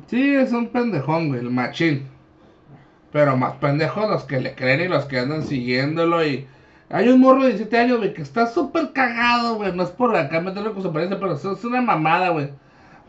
Sí, 0.07 0.33
es 0.33 0.51
un 0.53 0.69
pendejón, 0.69 1.27
güey, 1.27 1.41
el 1.41 1.51
machín. 1.51 2.07
Pero 3.11 3.37
más 3.37 3.53
pendejos 3.57 4.09
los 4.09 4.23
que 4.23 4.39
le 4.39 4.55
creen 4.55 4.81
y 4.81 4.87
los 4.87 5.05
que 5.05 5.19
andan 5.19 5.43
siguiéndolo 5.43 6.25
y... 6.25 6.47
Hay 6.89 7.07
un 7.09 7.19
morro 7.19 7.41
de 7.43 7.49
17 7.49 7.77
años, 7.77 7.97
güey, 7.99 8.13
que 8.13 8.21
está 8.23 8.47
súper 8.47 8.91
cagado, 8.93 9.55
güey. 9.57 9.71
No 9.75 9.83
es 9.83 9.91
por 9.91 10.15
acá 10.15 10.41
meterlo 10.41 10.73
con 10.73 10.81
su 10.81 10.89
apariencia, 10.89 11.19
pero 11.19 11.33
es 11.33 11.63
una 11.63 11.81
mamada, 11.81 12.29
güey. 12.29 12.49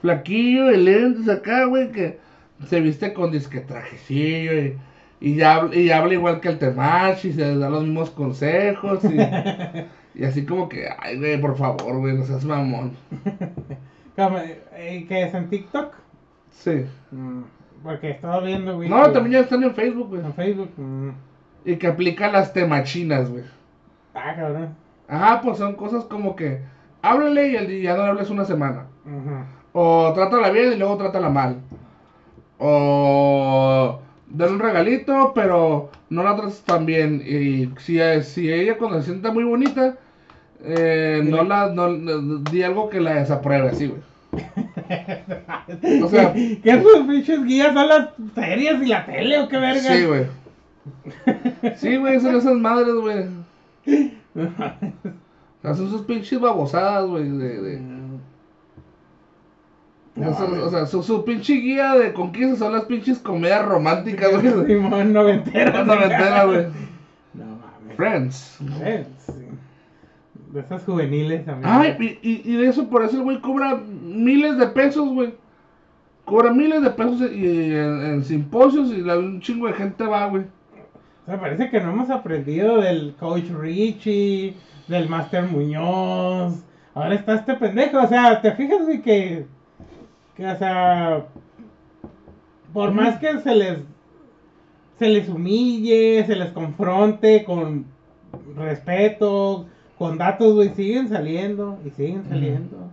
Flaquillo 0.03 0.66
de 0.66 0.76
lentes 0.78 1.28
acá, 1.28 1.64
güey, 1.64 1.91
que 1.93 2.18
se 2.66 2.81
viste 2.81 3.12
con 3.14 3.31
disque 3.33 3.61
trajecillo 3.61 4.53
y, 4.55 4.76
y, 5.20 5.35
ya, 5.37 5.55
habla- 5.57 5.74
y 5.76 5.91
habla 5.91 6.12
igual 6.14 6.41
que 6.41 6.49
el 6.49 6.59
Temach 6.59 7.24
y 7.24 7.33
se 7.33 7.57
da 7.57 7.70
los 7.70 7.85
mismos 7.85 8.11
consejos 8.11 9.01
y, 9.05 9.16
y 10.20 10.24
así 10.24 10.45
como 10.45 10.68
que, 10.68 10.87
ay, 10.99 11.16
güey, 11.18 11.41
por 11.41 11.57
favor, 11.57 11.99
güey, 11.99 12.14
no 12.16 12.24
seas 12.24 12.45
mamón. 12.45 12.93
Eh, 14.76 15.07
¿Qué 15.09 15.22
es 15.22 15.33
en 15.35 15.49
TikTok? 15.49 15.95
Sí. 16.51 16.85
Mm, 17.11 17.41
Porque 17.83 18.11
estaba 18.11 18.41
viendo, 18.41 18.76
güey. 18.76 18.87
No, 18.91 19.11
también 19.12 19.33
ya 19.33 19.41
están 19.41 19.62
en 19.62 19.74
Facebook, 19.74 20.09
güey. 20.09 20.20
En 20.22 20.35
Facebook. 20.35 20.70
mm, 20.76 21.11
Y 21.64 21.76
que 21.76 21.87
aplica 21.87 22.31
las 22.31 22.53
temachinas, 22.53 23.31
güey. 23.31 23.45
Ah, 24.15 24.35
cabrón. 24.37 24.75
Ajá, 25.09 25.41
pues 25.43 25.59
son 25.59 25.75
cosas 25.75 26.05
como 26.05 26.37
que 26.37 26.61
háblale 27.03 27.49
y 27.49 27.57
el 27.57 27.67
día 27.69 27.97
no 27.97 28.05
le 28.05 28.11
hables 28.11 28.31
una 28.31 28.45
semana. 28.45 28.85
O 29.73 30.13
trátala 30.15 30.51
bien 30.51 30.73
y 30.73 30.77
luego 30.77 30.97
trátala 30.97 31.29
mal. 31.29 31.57
O 32.59 34.01
dale 34.29 34.53
un 34.53 34.59
regalito, 34.61 35.33
pero 35.35 35.91
no 36.11 36.23
la 36.23 36.37
trates 36.37 36.61
tan 36.63 36.87
bien. 36.87 37.23
Y 37.27 37.71
si, 37.81 37.99
si 38.23 38.53
ella 38.53 38.77
cuando 38.79 38.99
se 39.01 39.07
sienta 39.07 39.33
muy 39.33 39.45
bonita, 39.45 39.97
eh, 40.63 41.23
no 41.25 41.43
la 41.43 41.71
no, 41.71 41.89
no- 41.89 42.39
di 42.51 42.63
algo 42.63 42.91
que 42.91 43.01
la 43.01 43.15
desapruebe, 43.15 43.71
así, 43.71 43.87
güey. 43.89 44.03
O 46.03 46.09
sea- 46.09 46.33
¿Qué 46.35 46.61
¿qué 46.63 46.83
sus 46.83 47.07
pinches 47.09 47.45
guías 47.45 47.73
son 47.75 47.89
las 47.89 48.09
series 48.35 48.83
y 48.83 48.87
la 48.87 49.07
tele 49.07 49.39
o 49.41 49.49
qué 49.49 49.59
verga? 49.59 49.81
Sí, 49.95 50.05
güey. 50.05 50.27
Sí, 51.77 51.97
güey, 51.97 52.21
son 52.21 52.37
esas 52.37 52.55
madres, 52.55 52.95
güey. 52.95 53.25
Hacen 55.62 55.91
sus 55.91 56.03
pinches 56.03 56.41
babosadas, 56.41 57.07
güey. 57.09 57.28
De, 57.28 57.61
de- 57.61 57.81
No, 60.16 60.31
esos- 60.31 60.49
mames. 60.49 60.64
o 60.64 60.70
sea, 60.70 60.87
su, 60.87 61.03
su 61.03 61.24
pinche 61.24 61.55
guía 61.55 61.95
de 61.95 62.12
conquista 62.12 62.57
son 62.57 62.72
las 62.72 62.85
pinches 62.85 63.18
comedias 63.18 63.64
románticas, 63.64 64.31
güey. 64.43 64.66
Simón 64.66 65.12
noventera. 65.12 65.72
Las 65.72 65.87
noventeras, 65.87 66.47
güey. 66.47 66.66
No 67.35 67.45
mames. 67.45 67.97
Friends. 67.97 68.59
Sí. 69.26 69.33
De 70.53 70.61
esas 70.61 70.83
juveniles 70.85 71.45
también. 71.45 71.72
Ay, 71.72 71.97
y, 72.22 72.28
y, 72.28 72.43
y 72.45 72.57
de 72.57 72.66
eso, 72.68 72.89
por 72.89 73.05
eso 73.05 73.16
el 73.18 73.22
güey 73.22 73.41
cobra 73.41 73.76
miles 73.76 74.59
de 74.59 74.66
pesos, 74.66 75.09
güey. 75.11 75.35
Cobra 76.24 76.53
miles 76.53 76.83
de 76.83 76.91
pesos 76.91 77.20
y, 77.33 77.45
en, 77.74 78.03
en 78.05 78.24
simposios 78.24 78.91
y 78.91 79.01
la, 79.01 79.16
un 79.18 79.41
chingo 79.41 79.66
de 79.68 79.74
gente 79.74 80.05
va, 80.05 80.26
güey. 80.26 80.45
Sea, 81.31 81.41
parece 81.41 81.70
que 81.70 81.81
no 81.81 81.93
hemos 81.93 82.11
aprendido 82.11 82.81
del 82.81 83.14
coach 83.14 83.45
Richie, 83.51 84.57
del 84.89 85.09
Master 85.09 85.45
Muñoz. 85.45 86.64
Ahora 86.93 87.14
está 87.14 87.35
este 87.37 87.55
pendejo. 87.55 88.03
O 88.03 88.09
sea, 88.09 88.43
te 88.43 88.51
fijas, 88.53 88.85
güey, 88.85 89.01
que. 89.01 89.47
Que, 90.35 90.47
o 90.47 90.59
sea. 90.59 91.26
Por 92.72 92.91
más 92.91 93.18
que 93.20 93.39
se 93.39 93.55
les. 93.55 93.78
Se 94.99 95.09
les 95.09 95.28
humille, 95.28 96.24
se 96.26 96.35
les 96.35 96.51
confronte 96.51 97.45
con 97.45 97.87
respeto, 98.57 99.66
con 99.97 100.18
datos, 100.18 100.55
güey, 100.55 100.70
siguen 100.74 101.09
saliendo 101.09 101.78
y 101.87 101.91
siguen 101.91 102.24
saliendo. 102.28 102.91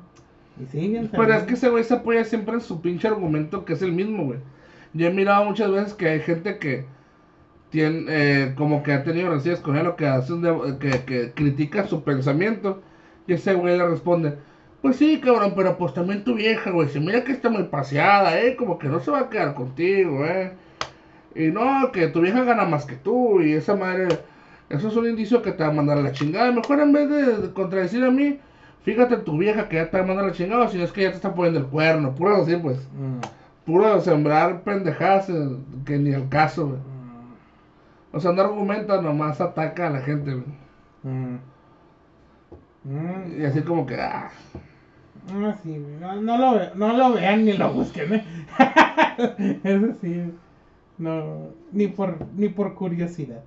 Y 0.62 0.66
siguen 0.68 1.10
saliendo. 1.10 1.18
Pero 1.18 1.34
es 1.34 1.44
que 1.44 1.56
ese 1.56 1.70
güey 1.70 1.84
se 1.84 1.96
apoya 1.96 2.24
siempre 2.24 2.54
en 2.54 2.62
su 2.62 2.82
pinche 2.82 3.08
argumento 3.08 3.66
que 3.66 3.74
es 3.74 3.82
el 3.82 3.94
mismo, 3.94 4.26
güey. 4.26 4.40
Yo 4.94 5.08
he 5.08 5.12
mirado 5.12 5.44
muchas 5.44 5.72
veces 5.72 5.94
que 5.96 6.08
hay 6.08 6.20
gente 6.20 6.60
que 6.60 6.86
tiene, 7.70 8.06
eh, 8.10 8.54
como 8.56 8.84
que 8.84 8.94
ha 8.94 9.04
tenido 9.04 9.30
rencillas 9.30 9.60
con 9.60 9.78
él 9.78 9.88
o 9.88 9.96
que, 9.96 10.08
hace 10.08 10.34
un 10.34 10.78
que, 10.80 11.04
que 11.06 11.32
critica 11.34 11.88
su 11.88 12.04
pensamiento. 12.04 12.82
Y 13.28 13.34
ese 13.34 13.54
güey 13.54 13.78
le 13.78 13.88
responde, 13.88 14.38
pues 14.82 14.96
sí, 14.98 15.20
cabrón, 15.20 15.54
pero 15.56 15.78
pues 15.78 15.94
también 15.94 16.24
tu 16.24 16.36
vieja, 16.36 16.72
güey, 16.72 16.88
se 16.90 17.00
mira 17.00 17.24
que 17.24 17.32
está 17.34 17.50
muy 17.50 17.64
paseada, 17.64 18.40
eh, 18.42 18.56
como 18.56 18.80
que 18.80 18.88
no 18.88 19.00
se 19.00 19.12
va 19.12 19.22
a 19.22 19.30
quedar 19.30 19.54
contigo, 19.54 20.26
eh. 20.26 20.54
Y 21.36 21.48
no, 21.48 21.92
que 21.92 22.08
tu 22.08 22.22
vieja 22.22 22.44
gana 22.44 22.66
más 22.66 22.86
que 22.86 22.96
tú 22.96 23.42
y 23.42 23.54
esa 23.54 23.76
madre, 23.76 24.08
eso 24.70 24.88
es 24.88 24.96
un 24.96 25.08
indicio 25.08 25.42
que 25.42 25.52
te 25.52 25.64
va 25.64 25.70
a 25.70 25.74
mandar 25.74 25.98
a 25.98 26.02
la 26.02 26.12
chingada. 26.12 26.52
Mejor 26.52 26.80
en 26.80 26.94
vez 26.94 27.10
de, 27.10 27.38
de 27.38 27.54
contradecir 27.54 28.04
a 28.04 28.12
mí, 28.12 28.40
fíjate 28.84 29.16
en 29.16 29.24
tu 29.24 29.38
vieja 29.38 29.68
que 29.70 29.76
ya 29.78 29.90
te 29.90 29.98
va 29.98 30.04
a 30.04 30.08
mandar 30.08 30.26
a 30.26 30.30
la 30.30 30.34
chingada, 30.34 30.68
si 30.70 30.78
no 30.78 30.84
es 30.86 30.92
que 30.92 31.04
ya 31.04 31.10
te 31.10 31.18
está 31.18 31.34
poniendo 31.36 31.60
el 31.60 31.68
cuerno, 31.68 32.16
puro 32.16 32.36
así, 32.38 32.56
pues. 32.56 32.80
Mm, 32.94 33.20
Puro 33.68 34.00
sembrar 34.00 34.62
pendejadas 34.64 35.30
eh, 35.30 35.50
que 35.86 35.98
ni 35.98 36.12
el 36.12 36.30
caso, 36.30 36.68
güey. 36.70 36.80
O 38.12 38.20
sea, 38.20 38.32
no 38.32 38.42
argumenta, 38.42 39.02
nomás 39.02 39.42
ataca 39.42 39.88
a 39.88 39.92
la 39.92 40.02
gente, 40.02 40.34
güey. 40.34 40.46
mm. 41.04 41.40
Mm, 42.84 43.42
Y 43.42 43.46
así 43.46 43.62
como 43.62 43.86
que, 43.86 43.96
ah. 44.02 44.30
No, 45.34 45.54
sí, 45.58 45.78
güey, 45.78 45.96
no, 46.00 46.22
no 46.22 46.38
lo, 46.38 46.54
ve- 46.60 46.72
no 46.76 46.94
lo 46.96 47.14
vean 47.14 47.44
ni 47.46 47.54
lo 47.54 47.72
busquen, 47.74 48.14
¿eh? 48.14 48.26
Eso 49.64 49.94
sí, 50.02 50.32
no, 50.98 51.50
ni 51.74 51.88
por, 51.90 52.18
ni 52.36 52.48
por 52.50 52.76
curiosidad. 52.76 53.44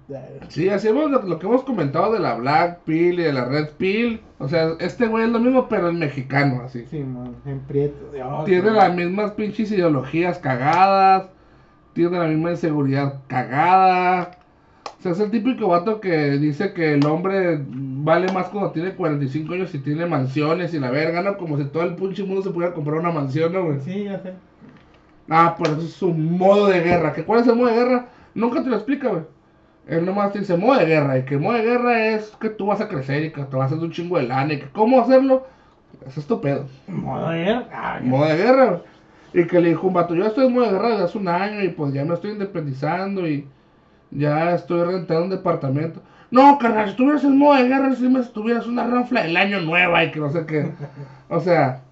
Sí, 0.48 0.68
así 0.68 0.88
hemos, 0.88 1.11
lo, 1.11 1.22
lo 1.22 1.38
que 1.38 1.46
hemos 1.46 1.64
comentado 1.64 2.12
de 2.12 2.20
la 2.20 2.34
Black 2.34 2.80
Pill 2.84 3.18
y 3.18 3.22
de 3.24 3.32
la 3.32 3.46
Red 3.46 3.70
Pill. 3.78 4.20
O 4.38 4.46
sea, 4.48 4.72
este 4.78 5.06
güey 5.06 5.24
es 5.24 5.30
lo 5.30 5.40
mismo, 5.40 5.68
pero 5.68 5.88
en 5.88 5.98
mexicano, 5.98 6.62
así. 6.64 6.84
Sí, 6.90 7.02
man, 7.02 7.34
en 7.46 7.61
prieto. 7.61 8.11
otro. 8.11 8.44
Tiene 8.44 8.70
las 8.72 8.94
mismas 8.94 9.32
pinches 9.32 9.72
ideologías 9.72 10.38
cagadas. 10.38 11.30
Tiene 11.94 12.18
la 12.18 12.26
misma 12.26 12.50
inseguridad 12.50 13.14
cagada. 13.26 14.32
O 15.01 15.03
sea, 15.03 15.12
es 15.12 15.20
el 15.20 15.30
típico 15.30 15.68
vato 15.68 15.98
que 15.98 16.32
dice 16.32 16.74
que 16.74 16.92
el 16.92 17.07
hombre 17.07 17.59
vale 17.66 18.30
más 18.32 18.48
cuando 18.48 18.70
tiene 18.70 18.94
45 18.94 19.55
años 19.55 19.74
y 19.74 19.78
tiene 19.78 20.05
mansiones 20.05 20.74
y 20.74 20.78
la 20.78 20.90
verga, 20.90 21.22
¿no? 21.22 21.38
Como 21.38 21.57
si 21.57 21.64
todo 21.64 21.84
el 21.84 21.94
pinche 21.94 22.22
mundo 22.22 22.42
se 22.42 22.51
pudiera 22.51 22.74
comprar 22.74 22.98
una 22.98 23.11
mansión, 23.11 23.51
¿no, 23.51 23.64
güey? 23.64 23.80
Sí, 23.80 24.05
ya 24.05 24.18
sé. 24.18 24.34
Ah, 25.30 25.55
por 25.57 25.68
eso 25.68 25.80
es 25.80 25.94
su 25.94 26.12
modo 26.12 26.66
de 26.66 26.82
guerra. 26.82 27.14
¿Que 27.14 27.24
¿Cuál 27.24 27.40
es 27.40 27.46
el 27.46 27.57
modo 27.57 27.68
de 27.68 27.76
guerra? 27.76 28.09
Nunca 28.34 28.62
te 28.62 28.68
lo 28.68 28.76
explica, 28.76 29.09
güey. 29.09 29.22
Él 29.88 30.05
nomás 30.05 30.34
te 30.34 30.40
dice 30.40 30.55
modo 30.59 30.78
de 30.78 30.84
guerra. 30.84 31.16
Y 31.16 31.24
que 31.24 31.38
modo 31.38 31.55
de 31.55 31.62
guerra 31.62 32.09
es 32.09 32.36
que 32.38 32.51
tú 32.51 32.66
vas 32.66 32.82
a 32.82 32.88
crecer 32.88 33.24
y 33.24 33.30
que 33.30 33.42
te 33.44 33.57
vas 33.57 33.72
a 33.72 33.76
hacer 33.76 33.78
un 33.78 33.92
chingo 33.92 34.18
de 34.18 34.24
lana. 34.24 34.53
Y 34.53 34.59
que 34.59 34.68
cómo 34.68 35.01
hacerlo, 35.01 35.46
eso 36.07 36.20
es 36.20 36.26
tu 36.26 36.42
pedo. 36.42 36.66
Modo 36.88 37.30
de 37.30 37.38
guerra. 37.38 37.68
Ah. 37.72 38.01
Modo 38.03 38.26
de 38.26 38.36
guerra, 38.36 38.66
güey. 38.66 38.80
Y 39.32 39.46
que 39.46 39.61
le 39.62 39.70
dijo 39.70 39.86
un 39.86 39.94
vato, 39.94 40.14
yo 40.14 40.26
estoy 40.26 40.46
en 40.48 40.53
modo 40.53 40.66
de 40.66 40.72
guerra 40.72 40.90
desde 40.90 41.05
hace 41.05 41.16
un 41.16 41.28
año 41.28 41.62
y 41.62 41.68
pues 41.68 41.94
ya 41.94 42.05
me 42.05 42.12
estoy 42.12 42.32
independizando 42.32 43.26
y 43.26 43.46
ya 44.11 44.54
estoy 44.54 44.84
rentando 44.84 45.24
un 45.24 45.30
departamento. 45.30 46.00
No, 46.30 46.58
carnal, 46.58 46.84
si 46.84 46.90
estuvieras 46.90 47.24
en 47.24 47.38
modo 47.38 47.56
de 47.56 47.68
guerra, 47.68 47.94
si 47.94 48.08
me 48.08 48.20
estuvieras 48.20 48.66
una 48.66 48.86
ranfla 48.86 49.22
del 49.22 49.36
año 49.36 49.61
nueva 49.61 50.04
y 50.04 50.12
que 50.12 50.20
no 50.20 50.30
sé 50.30 50.46
qué. 50.46 50.72
O 51.28 51.40
sea, 51.40 51.82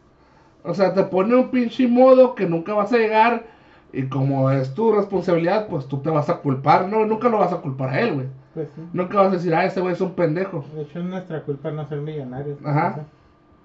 o 0.62 0.74
sea, 0.74 0.94
te 0.94 1.02
pone 1.04 1.34
un 1.34 1.50
pinche 1.50 1.88
modo 1.88 2.34
que 2.34 2.46
nunca 2.46 2.74
vas 2.74 2.92
a 2.92 2.98
llegar 2.98 3.44
y 3.92 4.06
como 4.06 4.50
es 4.50 4.74
tu 4.74 4.92
responsabilidad, 4.92 5.66
pues 5.68 5.86
tú 5.86 5.98
te 5.98 6.10
vas 6.10 6.28
a 6.28 6.36
culpar, 6.36 6.88
¿no? 6.88 7.04
Nunca 7.06 7.28
lo 7.28 7.38
vas 7.38 7.52
a 7.52 7.60
culpar 7.60 7.90
a 7.90 8.00
él, 8.00 8.14
güey. 8.14 8.26
Pues 8.54 8.68
sí. 8.74 8.82
Nunca 8.92 9.18
vas 9.18 9.28
a 9.28 9.36
decir, 9.36 9.54
ah, 9.54 9.64
ese 9.64 9.80
güey 9.80 9.94
es 9.94 10.00
un 10.00 10.14
pendejo. 10.14 10.64
De 10.74 10.82
hecho, 10.82 10.98
es 11.00 11.04
nuestra 11.04 11.42
culpa 11.42 11.70
no 11.70 11.86
ser 11.86 12.00
millonarios. 12.00 12.58
Ajá. 12.64 13.06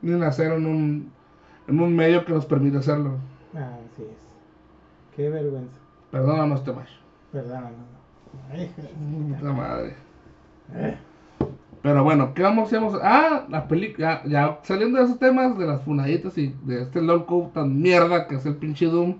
Ni 0.01 0.11
nacer 0.11 0.53
en 0.53 0.65
un, 0.65 1.11
en 1.67 1.79
un 1.79 1.95
medio 1.95 2.25
que 2.25 2.33
nos 2.33 2.45
permite 2.45 2.77
hacerlo. 2.77 3.17
Ah, 3.53 3.77
así 3.85 4.03
es. 4.03 5.15
Qué 5.15 5.29
vergüenza. 5.29 5.77
Perdónanos, 6.11 6.63
Temash. 6.63 6.91
Perdón, 7.31 7.63
Puta 9.39 9.53
madre. 9.53 9.95
Eh, 10.75 10.97
Pero 11.81 12.03
bueno, 12.03 12.34
¿qué 12.34 12.43
vamos 12.43 12.73
a 12.73 12.77
hacer? 12.77 12.99
Ah, 13.03 13.45
la 13.49 13.68
película. 13.68 14.23
Ya, 14.26 14.30
ya 14.30 14.60
saliendo 14.64 14.99
de 14.99 15.05
esos 15.05 15.19
temas, 15.19 15.57
de 15.57 15.65
las 15.68 15.84
funaditas 15.84 16.38
y 16.38 16.55
de 16.64 16.84
este 16.84 16.99
Cube 17.26 17.51
tan 17.53 17.81
mierda 17.81 18.27
que 18.27 18.35
es 18.35 18.45
el 18.45 18.55
pinche 18.57 18.85
Doom. 18.88 19.18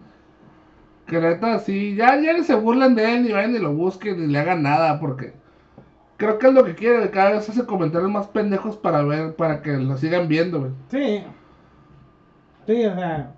Que 1.06 1.20
la 1.20 1.30
neta, 1.32 1.60
sí, 1.60 1.96
ya, 1.96 2.20
ya 2.22 2.34
ni 2.34 2.44
se 2.44 2.56
burlen 2.56 2.96
de 2.96 3.16
él, 3.16 3.24
ni 3.24 3.32
vayan 3.34 3.54
ni 3.54 3.60
lo 3.60 3.74
busquen, 3.74 4.20
ni 4.22 4.28
le 4.32 4.40
hagan 4.40 4.64
nada, 4.64 5.00
porque 5.00 5.34
creo 6.18 6.40
que 6.40 6.48
es 6.48 6.54
lo 6.54 6.64
que 6.66 6.76
quiere. 6.76 7.10
Cada 7.12 7.32
vez 7.32 7.50
hace 7.50 7.66
comentarios 7.66 8.12
más 8.12 8.28
pendejos 8.28 8.78
para 8.78 9.04
ver, 9.04 9.36
para 9.36 9.62
que 9.62 9.74
lo 9.78 9.98
sigan 9.98 10.28
viendo, 10.28 10.60
güey. 10.62 10.72
Sí. 10.90 11.24
Sí, 12.66 12.86
o 12.86 12.96
sea, 12.96 13.36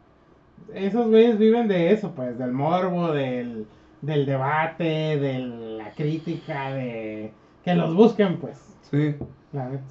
esos 0.73 1.07
güeyes 1.07 1.37
viven 1.37 1.67
de 1.67 1.91
eso, 1.91 2.13
pues, 2.15 2.37
del 2.37 2.51
morbo, 2.51 3.11
del, 3.11 3.67
del 4.05 4.25
debate, 4.25 4.83
de 4.83 5.39
la 5.39 5.91
crítica, 5.91 6.71
de 6.71 7.31
que 7.63 7.73
los 7.75 7.93
busquen, 7.95 8.37
pues, 8.37 8.57
Sí. 8.89 9.15
la 9.53 9.69
neta. 9.69 9.83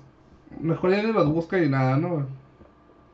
Mejor 0.61 0.91
ya 0.93 1.03
ni 1.03 1.13
los 1.13 1.29
busca 1.33 1.57
ni 1.59 1.69
nada, 1.69 1.97
¿no, 1.97 2.09
güey? 2.11 2.25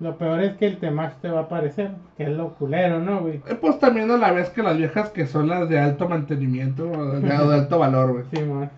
Lo 0.00 0.16
peor 0.16 0.40
es 0.42 0.56
que 0.56 0.66
el 0.66 0.78
Temax 0.78 1.16
te 1.20 1.28
va 1.30 1.40
a 1.40 1.42
aparecer, 1.44 1.90
que 2.16 2.24
es 2.24 2.30
lo 2.30 2.54
culero, 2.54 3.00
¿no, 3.00 3.20
güey? 3.20 3.36
Eh, 3.48 3.54
Pues 3.60 3.78
también 3.78 4.10
a 4.10 4.16
la 4.16 4.32
vez 4.32 4.48
que 4.50 4.62
las 4.62 4.76
viejas 4.78 5.10
que 5.10 5.26
son 5.26 5.48
las 5.48 5.68
de 5.68 5.78
alto 5.78 6.08
mantenimiento, 6.08 6.84
de, 6.86 7.20
de 7.20 7.32
alto 7.32 7.78
valor, 7.78 8.12
güey. 8.12 8.24
Sí, 8.32 8.42
man. 8.42 8.70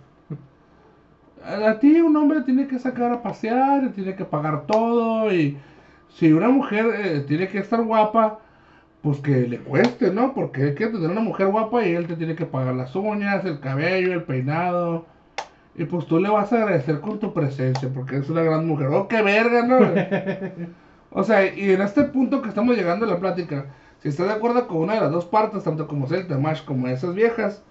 A 1.45 1.79
ti 1.81 2.01
un 2.01 2.17
hombre 2.17 2.43
tiene 2.43 2.69
que 2.69 2.79
sacar 2.79 3.11
a 3.13 3.23
pasear, 3.23 3.85
y 3.85 3.89
tiene 3.91 4.15
que 4.15 4.25
pagar 4.25 4.65
todo 4.67 5.33
y 5.33 5.59
si 6.09 6.33
una 6.33 6.49
mujer 6.49 6.87
eh, 6.95 7.21
tiene 7.27 7.49
que 7.49 7.59
estar 7.59 7.83
guapa, 7.83 8.39
pues 9.03 9.19
que 9.19 9.49
le 9.49 9.59
cueste, 9.59 10.13
¿no? 10.13 10.33
Porque 10.33 10.63
él 10.63 10.75
quiere 10.75 10.93
tener 10.93 11.11
una 11.11 11.21
mujer 11.21 11.49
guapa 11.49 11.85
y 11.85 11.93
él 11.93 12.07
te 12.07 12.17
tiene 12.17 12.37
que 12.37 12.47
pagar 12.47 12.75
las 12.75 12.95
uñas, 12.95 13.45
el 13.45 13.59
cabello, 13.59 14.13
el 14.13 14.23
peinado. 14.23 15.07
Y 15.75 15.85
pues 15.85 16.07
tú 16.07 16.21
le 16.21 16.29
vas 16.29 16.53
a 16.53 16.63
agradecer 16.63 17.01
con 17.01 17.19
tu 17.19 17.33
presencia, 17.33 17.89
porque 17.93 18.19
es 18.19 18.31
una 18.31 18.43
gran 18.43 18.67
mujer. 18.67 18.89
¡Oh, 18.89 19.09
qué 19.09 19.23
verga, 19.23 19.67
no! 19.67 19.79
o 21.11 21.25
sea, 21.25 21.53
y 21.53 21.71
en 21.71 21.83
este 21.83 22.05
punto 22.05 22.43
que 22.43 22.49
estamos 22.49 22.77
llegando 22.77 23.05
a 23.07 23.09
la 23.09 23.19
plática, 23.19 23.67
si 24.03 24.09
estás 24.09 24.29
de 24.29 24.35
acuerdo 24.35 24.69
con 24.69 24.79
una 24.79 24.95
de 24.95 25.01
las 25.01 25.11
dos 25.11 25.25
partes, 25.25 25.65
tanto 25.65 25.89
como 25.89 26.07
el 26.07 26.27
Tamash 26.29 26.65
como 26.65 26.87
esas 26.87 27.15
viejas, 27.15 27.63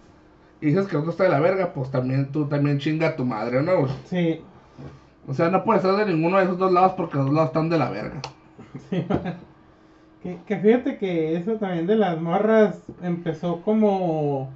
y 0.60 0.68
dices 0.68 0.88
que 0.88 0.96
el 0.96 1.00
otro 1.00 1.12
está 1.12 1.24
de 1.24 1.30
la 1.30 1.40
verga, 1.40 1.74
pues 1.74 1.90
también 1.92 2.32
tú 2.32 2.46
también 2.46 2.80
chinga 2.80 3.10
a 3.10 3.16
tu 3.16 3.24
madre, 3.24 3.62
¿no? 3.62 3.88
Sí. 4.06 4.42
O 5.28 5.34
sea, 5.34 5.50
no 5.50 5.64
puedes 5.64 5.84
estar 5.84 5.98
de 6.06 6.12
ninguno 6.12 6.38
de 6.38 6.44
esos 6.44 6.58
dos 6.58 6.72
lados 6.72 6.94
porque 6.94 7.18
los 7.18 7.28
dos 7.28 7.36
lados 7.36 7.50
están 7.50 7.70
de 7.70 7.78
la 7.78 7.90
verga. 7.90 8.22
Sí, 8.90 9.06
que, 10.24 10.38
que 10.46 10.58
fíjate 10.58 10.98
que 10.98 11.36
eso 11.36 11.54
también 11.54 11.88
de 11.88 11.96
las 11.96 12.20
morras 12.20 12.84
empezó 13.02 13.62
como 13.62 14.50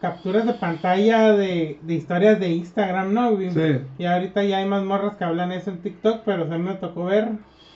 capturas 0.00 0.46
de 0.46 0.54
pantalla 0.54 1.32
de, 1.34 1.78
de 1.82 1.94
historias 1.94 2.40
de 2.40 2.48
Instagram, 2.48 3.12
¿no? 3.12 3.40
Y, 3.40 3.50
Sí. 3.50 3.80
y 3.98 4.04
ahorita 4.06 4.42
ya 4.44 4.58
hay 4.58 4.66
más 4.66 4.82
morras 4.82 5.16
que 5.16 5.24
hablan 5.24 5.52
eso 5.52 5.70
en 5.70 5.82
TikTok, 5.82 6.22
pero 6.24 6.48
se 6.48 6.56
me 6.56 6.74
tocó 6.74 7.04
ver 7.04 7.28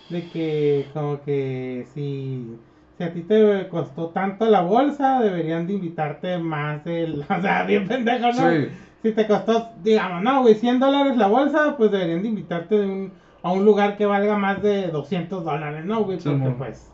de 0.09 0.29
que 0.31 0.87
como 0.95 1.21
que 1.23 1.87
si, 1.93 2.57
si 2.97 3.05
a 3.05 3.13
ti 3.13 3.21
te 3.23 3.69
costó 3.69 4.09
tanto 4.09 4.47
la 4.49 4.63
bolsa, 4.63 5.21
deberían 5.21 5.67
de 5.67 5.75
invitarte 5.75 6.39
más 6.39 6.83
del... 6.85 7.25
O 7.29 7.43
sea, 7.43 7.65
bien 7.65 7.87
pendejo, 7.87 8.29
¿no? 8.29 8.51
Sí. 8.51 8.69
Si 9.03 9.13
te 9.13 9.27
costó, 9.27 9.73
digamos, 9.83 10.23
no, 10.23 10.41
güey, 10.41 10.55
100 10.55 10.81
dólares 10.81 11.19
la 11.19 11.27
bolsa, 11.27 11.77
pues 11.77 11.91
deberían 11.91 12.23
de 12.23 12.29
invitarte 12.29 12.79
de 12.79 12.87
un, 12.87 13.13
a 13.43 13.53
un 13.53 13.67
lugar 13.67 13.99
que 13.99 14.07
valga 14.07 14.39
más 14.39 14.63
de 14.63 14.89
200 14.89 15.45
dólares, 15.45 15.85
¿no, 15.85 16.05
güey? 16.05 16.17
Porque 16.17 16.49
pues, 16.57 16.91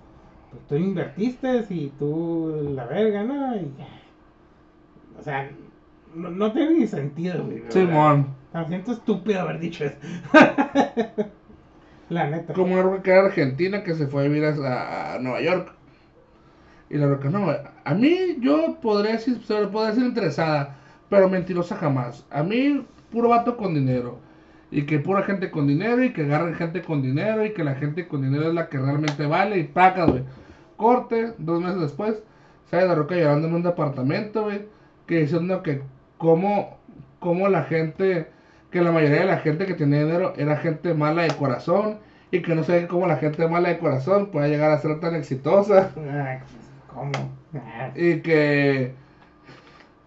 pues 0.50 0.66
tú 0.68 0.76
invertiste 0.76 1.64
y 1.70 1.92
tú 1.98 2.72
la 2.74 2.86
verga, 2.86 3.24
¿no? 3.24 3.56
Y, 3.56 3.72
o 5.18 5.22
sea, 5.22 5.50
no, 6.14 6.30
no 6.30 6.52
tiene 6.52 6.78
ni 6.78 6.86
sentido, 6.86 7.44
güey. 7.44 7.62
Simón. 7.68 8.34
Me 8.52 8.66
siento 8.66 8.92
estúpido 8.92 9.40
haber 9.40 9.60
dicho 9.60 9.84
eso. 9.84 9.96
la 12.08 12.28
neta. 12.28 12.52
Como 12.52 12.74
una 12.74 13.00
era 13.04 13.26
argentina 13.26 13.84
que 13.84 13.94
se 13.94 14.06
fue 14.08 14.24
a 14.24 14.28
vivir 14.28 14.44
a, 14.44 15.14
a 15.14 15.18
Nueva 15.20 15.40
York. 15.40 15.72
Y 16.90 16.96
la 16.96 17.06
roca, 17.06 17.30
no, 17.30 17.46
a 17.84 17.94
mí 17.94 18.36
yo 18.40 18.78
podría 18.82 19.12
decir, 19.12 19.40
podría 19.46 19.90
decir 19.90 20.04
interesada, 20.04 20.76
pero 21.08 21.28
mentirosa 21.28 21.76
jamás. 21.76 22.26
A 22.30 22.42
mí, 22.42 22.84
puro 23.12 23.28
vato 23.28 23.56
con 23.56 23.74
dinero. 23.74 24.18
Y 24.72 24.82
que 24.82 24.98
pura 24.98 25.22
gente 25.22 25.52
con 25.52 25.68
dinero 25.68 26.02
y 26.02 26.12
que 26.12 26.22
agarren 26.22 26.54
gente 26.54 26.82
con 26.82 27.00
dinero 27.00 27.44
y 27.44 27.52
que 27.52 27.62
la 27.62 27.76
gente 27.76 28.08
con 28.08 28.22
dinero 28.22 28.48
es 28.48 28.54
la 28.54 28.68
que 28.68 28.78
realmente 28.78 29.26
vale 29.26 29.58
y 29.58 29.64
paga, 29.64 30.06
güey. 30.06 30.24
Corte, 30.80 31.34
dos 31.36 31.60
meses 31.60 31.78
después, 31.78 32.22
sale 32.70 32.86
la 32.86 32.94
roca 32.94 33.14
llorando 33.14 33.48
en 33.48 33.54
un 33.54 33.62
departamento, 33.62 34.44
güey. 34.44 34.62
Que 35.06 35.18
diciendo 35.18 35.62
que 35.62 35.82
cómo, 36.16 36.78
cómo 37.18 37.48
la 37.48 37.64
gente, 37.64 38.28
que 38.70 38.80
la 38.80 38.90
mayoría 38.90 39.20
de 39.20 39.26
la 39.26 39.36
gente 39.38 39.66
que 39.66 39.74
tenía 39.74 40.04
dinero 40.04 40.32
era 40.38 40.56
gente 40.56 40.94
mala 40.94 41.22
de 41.24 41.34
corazón 41.36 41.98
y 42.30 42.40
que 42.40 42.54
no 42.54 42.64
sé 42.64 42.86
cómo 42.86 43.06
la 43.06 43.16
gente 43.16 43.46
mala 43.46 43.68
de 43.68 43.78
corazón 43.78 44.30
puede 44.30 44.48
llegar 44.48 44.70
a 44.70 44.78
ser 44.78 45.00
tan 45.00 45.14
exitosa 45.16 45.90
Ah, 46.08 46.38
¿Cómo? 46.94 47.12
Ah, 47.54 47.90
y 47.94 48.20
que 48.20 48.94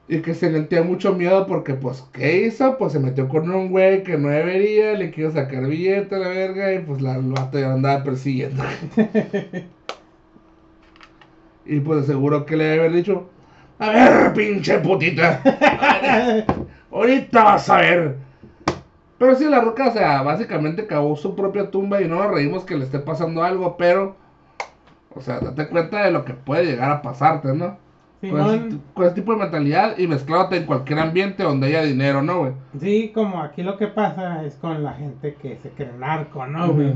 y 0.08 0.22
que 0.22 0.34
se 0.34 0.52
sentía 0.52 0.84
mucho 0.84 1.14
miedo 1.14 1.46
porque 1.48 1.76
pues 1.76 2.02
¿qué 2.14 2.46
hizo? 2.46 2.78
Pues 2.78 2.94
se 2.94 3.00
metió 3.00 3.30
con 3.30 3.50
un 3.52 3.70
güey 3.70 4.04
que 4.04 4.18
no 4.18 4.30
debería, 4.30 4.94
le 4.94 5.12
quiso 5.12 5.32
sacar 5.32 5.68
billete 5.68 6.16
a 6.16 6.20
la 6.20 6.28
verga 6.30 6.74
y 6.74 6.80
pues 6.80 7.02
la 7.02 7.16
el 7.16 7.32
vato 7.32 7.60
ya 7.60 7.74
andaba 7.74 8.04
persiguiendo. 8.04 8.64
y 11.66 11.80
pues 11.80 12.06
seguro 12.06 12.46
que 12.46 12.58
le 12.58 12.66
debe 12.66 12.80
haber 12.86 12.94
dicho, 12.94 13.30
a 13.80 13.90
ver, 13.90 14.34
pinche 14.34 14.80
putita, 14.80 15.42
ahorita 16.92 17.44
vas 17.44 17.70
a 17.70 17.78
ver. 17.78 18.18
Pero 19.18 19.36
sí, 19.36 19.46
la 19.46 19.62
roca, 19.62 19.88
o 19.90 19.92
sea, 19.94 20.22
básicamente 20.22 20.88
cavó 20.88 21.16
su 21.16 21.36
propia 21.36 21.72
tumba 21.72 22.02
y 22.02 22.08
no 22.08 22.16
nos 22.18 22.32
reímos 22.32 22.66
que 22.66 22.76
le 22.78 22.86
esté 22.86 23.00
pasando 23.00 23.44
algo, 23.44 23.78
pero, 23.78 24.18
o 25.16 25.22
sea, 25.22 25.40
date 25.40 25.70
cuenta 25.70 26.04
de 26.06 26.12
lo 26.12 26.26
que 26.26 26.34
puede 26.34 26.66
llegar 26.66 26.92
a 26.92 27.02
pasarte, 27.02 27.54
¿no? 27.56 27.78
Con 28.28 28.42
ese, 28.42 28.60
Simón, 28.60 28.84
con 28.94 29.06
ese 29.06 29.16
tipo 29.16 29.34
de 29.34 29.40
mentalidad 29.40 29.98
y 29.98 30.08
mezclándote 30.08 30.58
en 30.58 30.66
cualquier 30.66 31.00
ambiente 31.00 31.44
donde 31.44 31.68
haya 31.68 31.84
dinero, 31.84 32.22
¿no, 32.22 32.40
güey? 32.40 32.54
sí, 32.80 33.12
como 33.14 33.42
aquí 33.42 33.64
lo 33.64 33.78
que 33.78 33.88
pasa 33.88 34.44
es 34.46 34.56
con 34.58 34.84
la 34.84 34.94
gente 34.94 35.36
que 35.36 35.58
se 35.58 35.74
cree 35.74 35.94
narco, 35.94 36.46
¿no, 36.48 36.74
güey? 36.74 36.96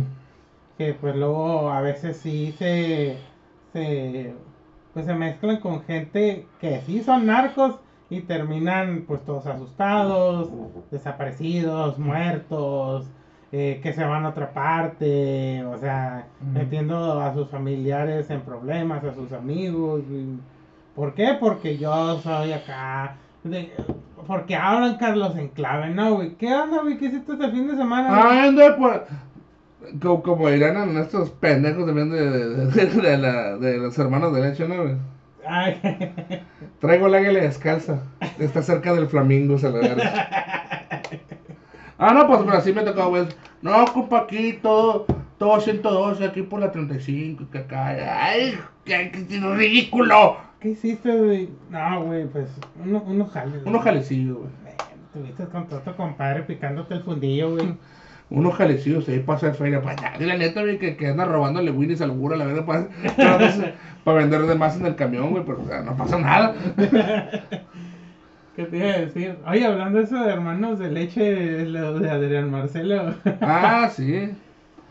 Que 0.78 0.94
pues 0.94 1.16
luego 1.16 1.72
a 1.72 1.82
veces 1.82 2.18
sí 2.18 2.54
se, 2.58 3.26
se 3.74 4.36
pues 4.98 5.06
se 5.06 5.14
mezclan 5.14 5.58
con 5.58 5.84
gente 5.84 6.48
que 6.60 6.82
sí 6.82 7.04
son 7.04 7.28
narcos 7.28 7.76
y 8.10 8.22
terminan 8.22 9.04
pues 9.08 9.24
todos 9.26 9.46
asustados, 9.46 10.50
desaparecidos, 10.90 12.00
muertos, 12.00 13.06
eh, 13.52 13.80
que 13.84 13.94
se 13.94 14.04
van 14.04 14.26
a 14.26 14.30
otra 14.30 14.54
parte, 14.54 15.64
o 15.66 15.78
sea, 15.78 16.26
metiendo 16.52 17.22
a 17.22 17.32
sus 17.36 17.48
familiares 17.48 18.32
en 18.32 18.42
problemas, 18.42 19.04
a 19.04 19.14
sus 19.14 19.32
amigos. 19.34 20.02
¿Por 20.96 21.14
qué? 21.14 21.38
Porque 21.40 21.78
yo 21.78 22.20
soy 22.22 22.54
acá. 22.54 23.18
de- 23.44 23.72
porque 24.26 24.56
hablan 24.56 24.98
Carlos 24.98 25.36
en 25.38 25.50
clave, 25.50 25.92
¿no, 25.92 26.16
güey? 26.16 26.34
¿Qué 26.38 26.54
onda, 26.56 26.82
güey? 26.82 26.98
¿Qué 26.98 27.06
hiciste 27.06 27.34
este 27.34 27.52
fin 27.52 27.68
de 27.68 27.76
semana? 27.78 28.46
anda, 28.46 28.76
pues. 28.76 29.02
Como, 30.02 30.22
como 30.24 30.50
en 30.50 30.98
estos 30.98 31.30
pendejos 31.32 31.86
también 31.86 32.10
de, 32.12 32.30
de, 32.68 33.18
la- 33.18 33.58
de 33.58 33.78
los 33.78 33.98
hermanos 33.98 34.34
de 34.34 34.42
leche, 34.42 34.68
¿no, 34.68 34.84
güey? 34.84 34.96
Ay, 35.48 35.80
Traigo 36.80 37.08
el 37.08 37.16
águila 37.16 37.40
descalza. 37.42 38.02
Está 38.38 38.62
cerca 38.62 38.94
del 38.94 39.08
flamingo, 39.08 39.58
se 39.58 39.70
lo 39.70 39.80
verga. 39.80 40.28
Ah, 41.98 42.14
no, 42.14 42.28
pues 42.28 42.40
pero 42.44 42.58
así 42.58 42.74
me 42.74 42.84
tocó, 42.84 43.10
güey. 43.10 43.26
No, 43.62 43.86
compa, 43.92 44.20
aquí 44.20 44.60
todo, 44.62 45.06
todo 45.40 45.60
112, 45.60 46.26
aquí 46.26 46.44
por 46.44 46.60
la 46.60 46.72
35, 46.72 47.46
que 47.52 47.58
acá. 47.60 47.88
¡Ay, 48.28 48.58
qué, 48.86 49.10
qué 49.12 49.40
ridículo! 49.40 50.38
¿Qué 50.60 50.70
hiciste, 50.70 51.12
güey? 51.16 51.50
No, 51.70 52.04
güey, 52.04 52.26
pues 52.28 52.50
uno, 52.84 53.02
unos 53.08 53.32
jales. 53.32 53.64
Unos 53.66 53.84
jalecillos, 53.84 54.38
güey. 54.38 54.52
Tuviste 55.14 55.46
con 55.46 55.68
tu 55.68 55.76
otro 55.76 55.96
compadre 55.96 56.44
picándote 56.44 56.94
el 56.96 57.04
fundillo, 57.04 57.52
güey. 57.56 57.74
Unos 58.30 58.56
jalecillos 58.56 59.08
ahí 59.08 59.20
para 59.20 59.38
hacer 59.38 59.54
feria. 59.56 59.82
Pues 59.82 59.96
ya, 60.02 60.14
la 60.20 60.36
neta, 60.38 60.62
güey, 60.62 60.78
que, 60.80 60.98
que 60.98 61.08
anda 61.08 61.24
robándole 61.26 61.72
Winnie's 61.72 62.02
al 62.02 62.12
gura, 62.12 62.36
la 62.36 62.46
verdad, 62.46 62.66
para, 62.66 62.88
para 64.04 64.18
vender 64.18 64.42
de 64.42 64.56
más 64.56 64.78
en 64.78 64.86
el 64.86 64.96
camión, 64.96 65.32
güey, 65.32 65.44
pero 65.46 65.62
o 65.62 65.66
sea, 65.68 65.82
no 65.82 65.96
pasa 65.96 66.18
nada. 66.20 66.54
¿Qué 68.56 68.64
te 68.66 68.78
iba 68.78 68.88
a 68.88 68.98
decir? 68.98 69.38
Oye, 69.48 69.66
hablando 69.66 70.00
de 70.00 70.04
eso 70.06 70.20
de 70.24 70.32
hermanos 70.34 70.80
de 70.80 70.90
leche, 70.90 71.66
lo 71.66 72.00
de 72.00 72.10
Adrián 72.10 72.50
Marcelo. 72.52 73.14
Ah, 73.42 73.88
sí. 73.94 74.30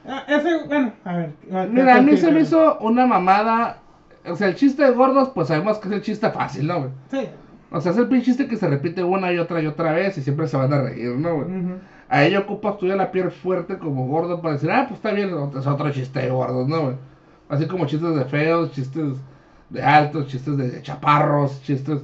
Ah, 0.08 0.22
ese, 0.28 0.64
bueno, 0.68 0.92
a 1.04 1.16
ver. 1.16 1.30
¿qué- 1.42 1.68
Mira, 1.72 1.96
a 1.96 2.00
mí 2.00 2.16
se 2.16 2.30
me 2.30 2.40
hizo 2.40 2.78
una 2.78 3.06
mamada. 3.06 3.78
O 4.24 4.36
sea, 4.36 4.48
el 4.48 4.54
chiste 4.54 4.84
de 4.84 4.92
gordos, 4.92 5.30
pues 5.34 5.48
sabemos 5.48 5.78
que 5.78 5.88
es 5.88 5.94
el 5.94 6.02
chiste 6.02 6.30
fácil, 6.30 6.66
¿no, 6.68 6.78
güey? 6.78 6.90
Sí. 7.10 7.28
O 7.70 7.80
sea, 7.80 7.92
es 7.92 7.98
el 7.98 8.08
pinche 8.08 8.26
chiste 8.26 8.46
que 8.46 8.56
se 8.56 8.68
repite 8.68 9.02
una 9.02 9.32
y 9.32 9.38
otra 9.38 9.60
y 9.60 9.66
otra 9.66 9.92
vez 9.92 10.16
y 10.18 10.22
siempre 10.22 10.46
se 10.46 10.56
van 10.56 10.72
a 10.72 10.82
reír, 10.82 11.16
¿no, 11.16 11.36
güey? 11.36 11.48
A 12.08 12.24
ella 12.24 12.40
ocupas 12.40 12.78
tú 12.78 12.86
ya 12.86 12.94
la 12.94 13.10
piel 13.10 13.30
fuerte 13.30 13.78
como 13.78 14.06
gordo 14.06 14.40
para 14.40 14.54
decir, 14.54 14.70
ah, 14.70 14.86
pues 14.88 14.98
está 14.98 15.12
bien, 15.12 15.30
es 15.58 15.66
otro 15.66 15.90
chiste 15.90 16.20
de 16.20 16.30
gordos, 16.30 16.68
¿no, 16.68 16.82
güey? 16.82 16.96
Así 17.48 17.66
como 17.66 17.86
chistes 17.86 18.14
de 18.14 18.24
feos, 18.24 18.72
chistes 18.72 19.16
de 19.70 19.82
altos, 19.82 20.28
chistes 20.28 20.56
de 20.56 20.82
chaparros, 20.82 21.62
chistes... 21.62 22.02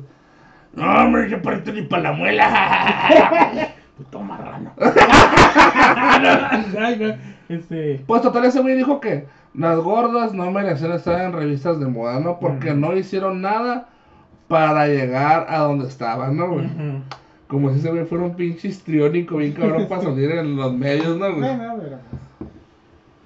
No, 0.74 1.04
hombre, 1.04 1.28
yo 1.28 1.42
parezco 1.42 1.70
ni 1.72 1.82
para 1.82 2.04
la 2.04 2.12
muela. 2.12 3.74
Puto 3.96 4.20
marrano. 4.20 4.72
Este. 7.48 8.02
Pues 8.06 8.22
total, 8.22 8.46
ese 8.46 8.60
güey 8.60 8.76
dijo 8.76 8.98
que 8.98 9.26
las 9.52 9.78
gordas 9.78 10.32
no 10.32 10.50
merecían 10.50 10.92
estar 10.92 11.20
en 11.20 11.34
revistas 11.34 11.78
de 11.78 11.86
moda, 11.86 12.18
¿no? 12.18 12.38
Porque 12.38 12.72
no 12.72 12.96
hicieron 12.96 13.42
nada 13.42 13.90
para 14.48 14.86
llegar 14.86 15.46
a 15.48 15.58
donde 15.60 15.88
estaban, 15.88 16.36
¿no, 16.36 16.50
güey? 16.52 16.68
Como 17.48 17.70
si 17.70 17.78
ese 17.80 17.90
güey 17.90 18.04
fuera 18.04 18.24
un 18.24 18.34
pinche 18.34 18.68
histriónico 18.68 19.36
bien 19.36 19.52
cabrón 19.52 19.86
para 19.88 20.02
salir 20.02 20.30
en 20.30 20.56
los 20.56 20.72
medios, 20.72 21.16
¿no, 21.18 21.34
güey? 21.34 21.56
Bueno, 21.56 21.74
pero. 21.80 21.98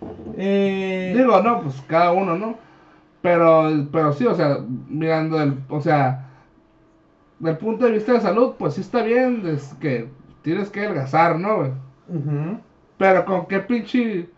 pues, 0.00 0.36
Eh. 0.38 1.14
Digo, 1.16 1.40
no, 1.42 1.62
pues 1.62 1.82
cada 1.86 2.12
uno, 2.12 2.36
¿no? 2.36 2.56
Pero, 3.22 3.70
pero 3.90 4.12
sí, 4.12 4.26
o 4.26 4.34
sea, 4.34 4.58
mirando 4.88 5.40
el, 5.42 5.58
o 5.68 5.80
sea, 5.80 6.28
del 7.38 7.56
punto 7.56 7.84
de 7.86 7.92
vista 7.92 8.12
de 8.12 8.20
salud, 8.20 8.54
pues 8.58 8.74
sí 8.74 8.80
está 8.82 9.02
bien, 9.02 9.42
es 9.46 9.74
que 9.80 10.08
tienes 10.42 10.70
que 10.70 10.80
adelgazar, 10.80 11.38
¿no, 11.38 11.56
güey? 11.56 11.70
Pero 12.98 13.24
con 13.24 13.46
qué 13.46 13.60
pinche, 13.60 14.28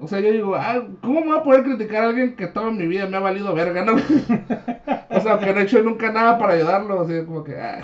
o 0.00 0.06
sea, 0.06 0.20
yo 0.20 0.32
digo, 0.32 0.54
ah, 0.54 0.82
¿cómo 1.02 1.20
me 1.20 1.26
voy 1.26 1.38
a 1.38 1.42
poder 1.42 1.64
criticar 1.64 2.04
a 2.04 2.08
alguien 2.08 2.36
que 2.36 2.46
toda 2.46 2.70
mi 2.70 2.86
vida 2.86 3.06
me 3.06 3.16
ha 3.16 3.20
valido 3.20 3.54
verga, 3.54 3.84
no? 3.84 3.94
o 5.10 5.20
sea, 5.20 5.38
que 5.38 5.52
no 5.52 5.60
he 5.60 5.64
hecho 5.64 5.82
nunca 5.82 6.12
nada 6.12 6.38
para 6.38 6.54
ayudarlo, 6.54 7.00
así 7.00 7.24
como 7.24 7.42
que, 7.42 7.60
ah, 7.60 7.80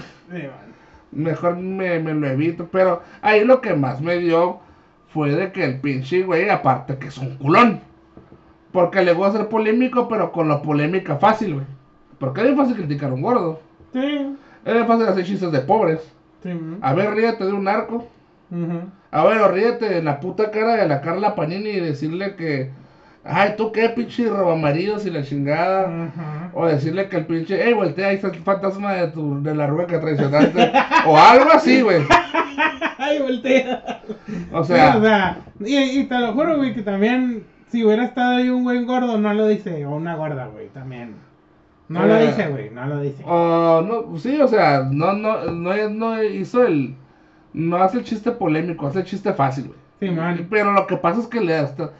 mejor 1.11 1.57
me, 1.57 1.99
me 1.99 2.15
lo 2.15 2.27
evito. 2.29 2.69
Pero 2.71 3.03
ahí 3.21 3.45
lo 3.45 3.61
que 3.61 3.75
más 3.75 4.01
me 4.01 4.19
dio 4.19 4.61
fue 5.09 5.35
de 5.35 5.53
que 5.53 5.65
el 5.65 5.81
pinche 5.81 6.23
güey, 6.23 6.49
aparte 6.51 6.99
que 6.99 7.09
es 7.09 7.19
un 7.19 7.37
culón. 7.37 7.81
Porque 8.73 9.03
le 9.03 9.13
gusta 9.13 9.39
ser 9.39 9.49
polémico, 9.49 10.09
pero 10.09 10.33
con 10.33 10.49
la 10.49 10.63
polémica 10.63 11.17
fácil, 11.17 11.55
güey. 11.55 11.67
Porque 12.19 12.49
es 12.49 12.57
fácil 12.57 12.77
criticar 12.77 13.11
a 13.11 13.15
un 13.15 13.23
gordo. 13.23 13.61
Sí. 13.93 14.37
Es 14.65 14.87
fácil 14.87 15.07
hacer 15.07 15.25
chistes 15.25 15.53
de 15.53 15.61
pobres. 15.61 16.01
Sí. 16.43 16.51
A 16.81 16.95
ver, 16.95 17.15
ríete 17.15 17.45
de 17.45 17.53
un 17.53 17.69
A 19.11 19.25
ver, 19.25 19.39
o 19.41 19.49
ríete 19.49 19.99
en 19.99 20.05
la 20.05 20.21
puta 20.21 20.51
cara 20.51 20.75
de 20.77 20.89
la 20.89 21.01
Carla 21.01 21.35
Panini 21.35 21.71
y 21.71 21.81
decirle 21.81 22.35
que. 22.37 22.71
Ay, 23.27 23.55
tú 23.57 23.73
qué 23.73 23.89
pinche 23.89 24.29
robamaridos 24.29 25.07
y 25.07 25.11
la 25.11 25.23
chingada. 25.23 26.51
O 26.53 26.67
decirle 26.67 27.09
que 27.09 27.17
el 27.17 27.27
pinche. 27.27 27.67
Ey, 27.67 27.73
voltea, 27.73 28.09
ahí 28.09 28.17
está 28.17 28.29
el 28.29 28.35
fantasma 28.37 28.93
de, 28.93 29.09
tu, 29.09 29.43
de 29.43 29.55
la 29.55 29.67
rueda 29.67 29.87
que 29.87 29.99
traicionaste. 29.99 30.73
o 31.07 31.17
algo 31.17 31.51
así, 31.53 31.81
güey. 31.81 32.03
Ay, 32.99 33.21
voltea. 33.21 34.03
O 34.53 34.63
sea, 34.65 35.39
y, 35.61 35.77
y 36.01 36.05
te 36.05 36.19
lo 36.19 36.33
juro, 36.33 36.57
güey, 36.59 36.75
que 36.75 36.83
también, 36.83 37.45
si 37.69 37.83
hubiera 37.85 38.05
estado 38.05 38.37
ahí 38.37 38.49
un 38.51 38.63
güey 38.65 38.85
gordo, 38.85 39.19
no 39.19 39.33
lo 39.35 39.47
dice, 39.49 39.85
o 39.87 39.91
una 39.97 40.17
gorda, 40.17 40.47
güey, 40.47 40.69
también. 40.69 41.15
No 41.89 42.05
lo 42.07 42.17
Eh. 42.17 42.27
dice, 42.29 42.47
güey, 42.49 42.71
no 42.71 42.87
lo 42.87 43.01
dice. 43.01 43.23
o 43.27 43.83
no, 43.83 44.19
sí, 44.19 44.41
o 44.41 44.49
sea, 44.49 44.87
no, 44.91 45.13
no, 45.15 45.45
no, 45.51 45.89
no 45.91 46.23
hizo 46.23 46.65
el. 46.67 46.95
No 47.55 47.79
hace 47.79 47.99
el 47.99 48.05
chiste 48.05 48.31
polémico, 48.33 48.87
hace 48.87 48.99
el 48.99 49.05
chiste 49.07 49.33
fácil, 49.33 49.69
güey. 49.69 49.79
Sí, 50.01 50.11
man. 50.11 50.47
Pero 50.51 50.73
lo 50.73 50.87
que 50.87 50.97
pasa 50.97 51.21
es 51.21 51.27
que 51.27 51.41
le 51.41 51.57
hasta. 51.57 51.85
O 51.85 51.91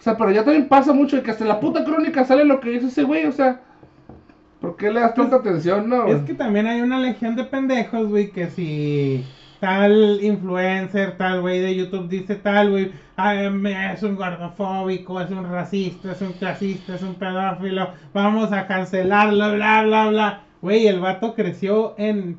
sea, 0.00 0.16
pero 0.18 0.30
ya 0.30 0.44
también 0.44 0.68
pasa 0.68 0.92
mucho 0.92 1.16
de 1.16 1.22
que 1.22 1.30
hasta 1.30 1.44
en 1.44 1.48
la 1.48 1.60
puta 1.60 1.84
crónica 1.84 2.24
sale 2.24 2.44
lo 2.44 2.60
que 2.60 2.70
dice 2.70 2.88
ese 2.88 3.04
güey, 3.04 3.24
o 3.24 3.32
sea. 3.32 3.60
¿Por 4.60 4.76
qué 4.76 4.90
le 4.90 5.00
das 5.00 5.14
tanta 5.14 5.36
atención, 5.36 5.88
no? 5.88 6.06
Es 6.06 6.22
que 6.22 6.34
también 6.34 6.66
hay 6.66 6.80
una 6.80 6.98
legión 6.98 7.36
de 7.36 7.44
pendejos, 7.44 8.08
güey, 8.08 8.30
que 8.30 8.48
si 8.48 9.24
tal 9.60 10.18
influencer, 10.22 11.16
tal 11.16 11.40
güey 11.40 11.60
de 11.60 11.74
YouTube 11.74 12.08
dice 12.08 12.34
tal, 12.34 12.70
güey, 12.70 12.92
es 13.16 14.02
un 14.02 14.16
gordofóbico, 14.16 15.20
es 15.20 15.30
un 15.30 15.50
racista, 15.50 16.12
es 16.12 16.20
un 16.22 16.32
clasista, 16.32 16.94
es 16.94 17.02
un 17.02 17.14
pedófilo, 17.14 17.90
vamos 18.12 18.52
a 18.52 18.66
cancelarlo, 18.66 19.54
bla, 19.54 19.82
bla, 19.84 20.08
bla. 20.08 20.42
Güey, 20.60 20.86
el 20.86 21.00
vato 21.00 21.34
creció 21.34 21.94
en 21.98 22.38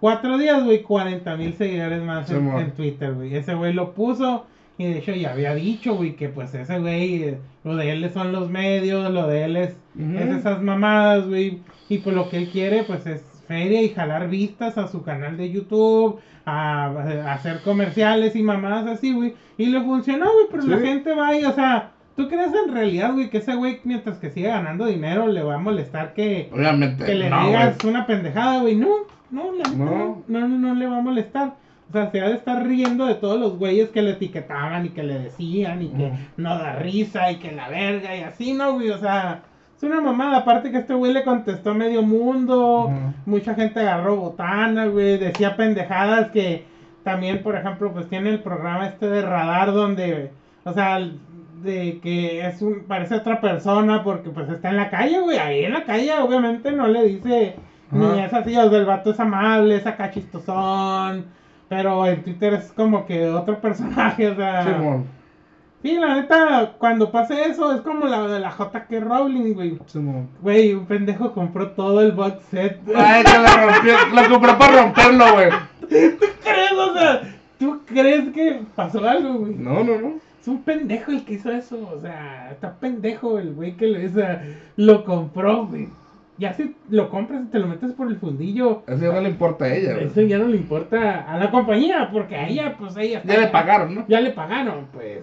cuatro 0.00 0.38
días, 0.38 0.64
güey, 0.64 0.82
40 0.82 1.36
mil 1.36 1.54
seguidores 1.54 2.02
más 2.02 2.28
Sí, 2.28 2.34
en, 2.34 2.72
Twitter, 2.72 3.14
güey. 3.14 3.34
Ese 3.34 3.54
güey 3.54 3.72
lo 3.72 3.92
puso 3.92 4.46
y 4.78 4.84
de 4.84 4.98
hecho 4.98 5.12
ya 5.12 5.32
había 5.32 5.54
dicho, 5.54 5.94
güey, 5.94 6.16
que 6.16 6.28
pues 6.28 6.54
ese 6.54 6.78
güey, 6.78 7.22
eh, 7.22 7.38
lo 7.64 7.76
de 7.76 7.92
él 7.92 8.10
son 8.12 8.32
los 8.32 8.48
medios, 8.48 9.12
lo 9.12 9.26
de 9.26 9.44
él 9.44 9.56
es 9.56 9.76
esas 10.18 10.62
mamadas, 10.62 11.28
güey. 11.28 11.60
Y 11.88 11.98
pues 11.98 12.16
lo 12.16 12.30
que 12.30 12.38
él 12.38 12.50
quiere, 12.50 12.84
pues 12.84 13.06
es 13.06 13.22
feria 13.46 13.82
y 13.82 13.90
jalar 13.90 14.28
vistas 14.28 14.78
a 14.78 14.88
su 14.88 15.02
canal 15.02 15.36
de 15.36 15.50
YouTube, 15.50 16.20
a, 16.46 16.86
a 16.86 17.32
hacer 17.34 17.60
comerciales 17.62 18.36
y 18.36 18.42
mamadas 18.42 18.86
así, 18.86 19.12
güey. 19.12 19.34
Y 19.58 19.66
le 19.66 19.82
funcionó, 19.82 20.26
güey, 20.32 20.46
pero 20.50 20.62
la 20.64 20.78
gente 20.78 21.14
va 21.14 21.36
y, 21.36 21.44
o 21.44 21.52
sea, 21.52 21.90
¿tú 22.16 22.28
crees 22.28 22.52
en 22.54 22.72
realidad, 22.72 23.12
güey, 23.12 23.28
que 23.28 23.38
ese 23.38 23.54
güey, 23.54 23.80
mientras 23.84 24.18
que 24.18 24.30
siga 24.30 24.54
ganando 24.54 24.86
dinero, 24.86 25.26
le 25.26 25.42
va 25.42 25.56
a 25.56 25.58
molestar 25.58 26.14
que, 26.14 26.48
Obviamente. 26.52 27.04
que 27.04 27.14
le 27.14 27.28
no, 27.28 27.46
digas 27.46 27.76
una 27.84 28.06
pendejada, 28.06 28.60
güey? 28.62 28.76
No, 28.76 28.88
no, 29.30 29.52
la 29.52 29.70
No. 29.70 30.22
no, 30.26 30.48
no, 30.48 30.58
no, 30.58 30.74
le 30.74 30.86
va 30.86 30.98
a 30.98 31.02
molestar. 31.02 31.54
O 31.88 31.92
sea, 31.92 32.10
se 32.10 32.20
ha 32.20 32.28
de 32.28 32.36
estar 32.36 32.64
riendo 32.64 33.06
de 33.06 33.16
todos 33.16 33.40
los 33.40 33.58
güeyes 33.58 33.90
que 33.90 34.02
le 34.02 34.12
etiquetaban 34.12 34.86
y 34.86 34.90
que 34.90 35.02
le 35.02 35.18
decían 35.18 35.82
y 35.82 35.88
que 35.88 36.12
no 36.36 36.50
da 36.56 36.74
risa 36.74 37.32
y 37.32 37.36
que 37.36 37.50
la 37.50 37.68
verga 37.68 38.16
y 38.16 38.22
así, 38.22 38.52
¿no, 38.52 38.74
güey? 38.74 38.90
O 38.90 38.98
sea, 38.98 39.42
es 39.76 39.82
una 39.82 40.00
mamada. 40.00 40.38
Aparte 40.38 40.70
que 40.70 40.78
este 40.78 40.94
güey 40.94 41.12
le 41.12 41.24
contestó 41.24 41.70
a 41.70 41.74
medio 41.74 42.02
mundo, 42.02 42.92
mucha 43.26 43.54
gente 43.54 43.80
agarró 43.80 44.16
botana, 44.16 44.86
güey, 44.86 45.18
decía 45.18 45.56
pendejadas 45.56 46.30
que 46.30 46.64
también, 47.02 47.42
por 47.42 47.56
ejemplo, 47.56 47.92
pues 47.92 48.08
tiene 48.08 48.30
el 48.30 48.40
programa 48.40 48.86
este 48.86 49.08
de 49.08 49.22
radar 49.22 49.72
donde, 49.72 50.30
o 50.64 50.72
sea, 50.72 51.00
de 51.62 51.98
que 52.02 52.46
es 52.46 52.62
un, 52.62 52.84
parece 52.84 53.16
otra 53.16 53.40
persona 53.40 54.02
porque 54.04 54.30
pues 54.30 54.48
está 54.48 54.70
en 54.70 54.76
la 54.76 54.90
calle, 54.90 55.20
güey, 55.20 55.38
ahí 55.38 55.64
en 55.64 55.72
la 55.72 55.84
calle 55.84 56.12
obviamente 56.20 56.72
no 56.72 56.86
le 56.86 57.04
dice 57.04 57.56
ni 57.90 58.20
es 58.20 58.32
así, 58.32 58.56
o 58.56 58.70
sea, 58.70 58.78
el 58.78 58.86
vato 58.86 59.10
es 59.10 59.20
amable, 59.20 59.76
es 59.76 59.86
acá 59.86 60.10
chistosón, 60.10 61.26
pero 61.68 62.06
en 62.06 62.22
Twitter 62.22 62.54
es 62.54 62.72
como 62.72 63.06
que 63.06 63.28
otro 63.28 63.60
personaje, 63.60 64.28
o 64.28 64.36
sea... 64.36 65.02
Sí, 65.82 65.96
la 65.96 66.16
neta, 66.16 66.74
cuando 66.76 67.10
pase 67.10 67.42
eso, 67.46 67.72
es 67.74 67.80
como 67.80 68.06
la 68.06 68.28
de 68.28 68.38
la 68.38 68.50
JK 68.50 69.00
Rowling, 69.00 69.54
güey. 69.54 69.78
Güey, 70.42 70.74
un 70.74 70.84
pendejo 70.84 71.32
compró 71.32 71.70
todo 71.70 72.02
el 72.02 72.12
box 72.12 72.44
set. 72.50 72.78
Ay, 72.94 73.24
que 73.24 73.38
lo 73.38 73.46
rompió, 73.46 73.94
lo 74.12 74.28
compró 74.28 74.58
para 74.58 74.82
romperlo, 74.82 75.32
güey. 75.32 75.48
¿Tú 75.80 76.26
crees? 76.42 76.72
O 76.72 76.92
sea, 76.92 77.22
¿tú 77.58 77.80
crees 77.86 78.28
que 78.28 78.60
pasó 78.76 79.08
algo, 79.08 79.38
güey? 79.38 79.54
No, 79.54 79.82
no, 79.82 79.98
no. 79.98 80.14
Es 80.38 80.48
un 80.48 80.62
pendejo 80.62 81.12
el 81.12 81.24
que 81.24 81.34
hizo 81.34 81.50
eso. 81.50 81.78
O 81.96 82.00
sea, 82.02 82.50
está 82.52 82.74
pendejo 82.74 83.38
el 83.38 83.54
güey 83.54 83.72
que 83.72 83.86
lo, 83.86 84.06
o 84.06 84.12
sea, 84.12 84.44
lo 84.76 85.02
compró, 85.04 85.66
güey. 85.66 85.88
Ya 86.40 86.54
si 86.54 86.74
lo 86.88 87.10
compras 87.10 87.42
y 87.44 87.50
te 87.50 87.58
lo 87.58 87.66
metes 87.68 87.92
por 87.92 88.08
el 88.08 88.16
fundillo, 88.16 88.82
Eso 88.86 89.04
ya 89.04 89.12
no 89.12 89.20
le 89.20 89.28
importa 89.28 89.66
a 89.66 89.74
ella, 89.74 89.98
eso 89.98 90.22
ya 90.22 90.38
no 90.38 90.48
le 90.48 90.56
importa 90.56 91.20
a 91.30 91.38
la 91.38 91.50
compañía, 91.50 92.08
porque 92.10 92.34
a 92.34 92.48
ella, 92.48 92.76
pues 92.78 92.96
ella 92.96 93.22
Ya 93.24 93.38
le 93.38 93.48
pagaron, 93.48 93.94
¿no? 93.94 94.04
ya 94.08 94.20
le 94.20 94.30
pagaron, 94.30 94.86
pues. 94.92 95.22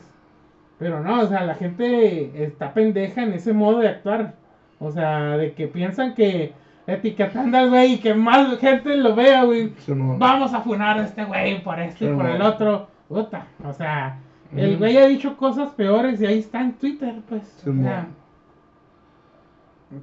Pero 0.78 1.02
no, 1.02 1.22
o 1.22 1.28
sea, 1.28 1.44
la 1.44 1.56
gente 1.56 2.44
está 2.44 2.74
pendeja 2.74 3.24
en 3.24 3.34
ese 3.34 3.52
modo 3.52 3.80
de 3.80 3.90
actuar. 3.90 4.36
O 4.80 4.92
sea, 4.92 5.38
de 5.38 5.54
que 5.54 5.68
piensan 5.68 6.14
que 6.14 6.54
etiquetando 6.86 7.58
al 7.58 7.70
güey 7.70 7.94
y 7.94 7.98
que 7.98 8.14
más 8.14 8.58
gente 8.60 8.96
lo 8.96 9.16
vea, 9.16 9.44
güey. 9.44 9.74
Vamos 9.88 10.54
a 10.54 10.62
funar 10.62 11.00
a 11.00 11.04
este 11.06 11.26
güey 11.26 11.64
por 11.64 11.80
esto 11.80 12.06
y 12.06 12.10
Sí, 12.10 12.14
por 12.14 12.28
el 12.28 12.42
otro. 12.44 12.88
Puta, 13.10 13.48
o 13.66 13.74
sea, 13.74 14.20
el 14.56 14.78
güey 14.78 14.98
ha 14.98 15.08
dicho 15.08 15.36
cosas 15.36 15.70
peores 15.72 16.22
y 16.22 16.26
ahí 16.28 16.40
está 16.40 16.62
en 16.62 16.74
Twitter, 16.74 17.16
pues. 17.28 17.42
Sí, 17.64 17.70
o 17.70 17.74
mo. 17.74 17.84
sea, 17.84 18.08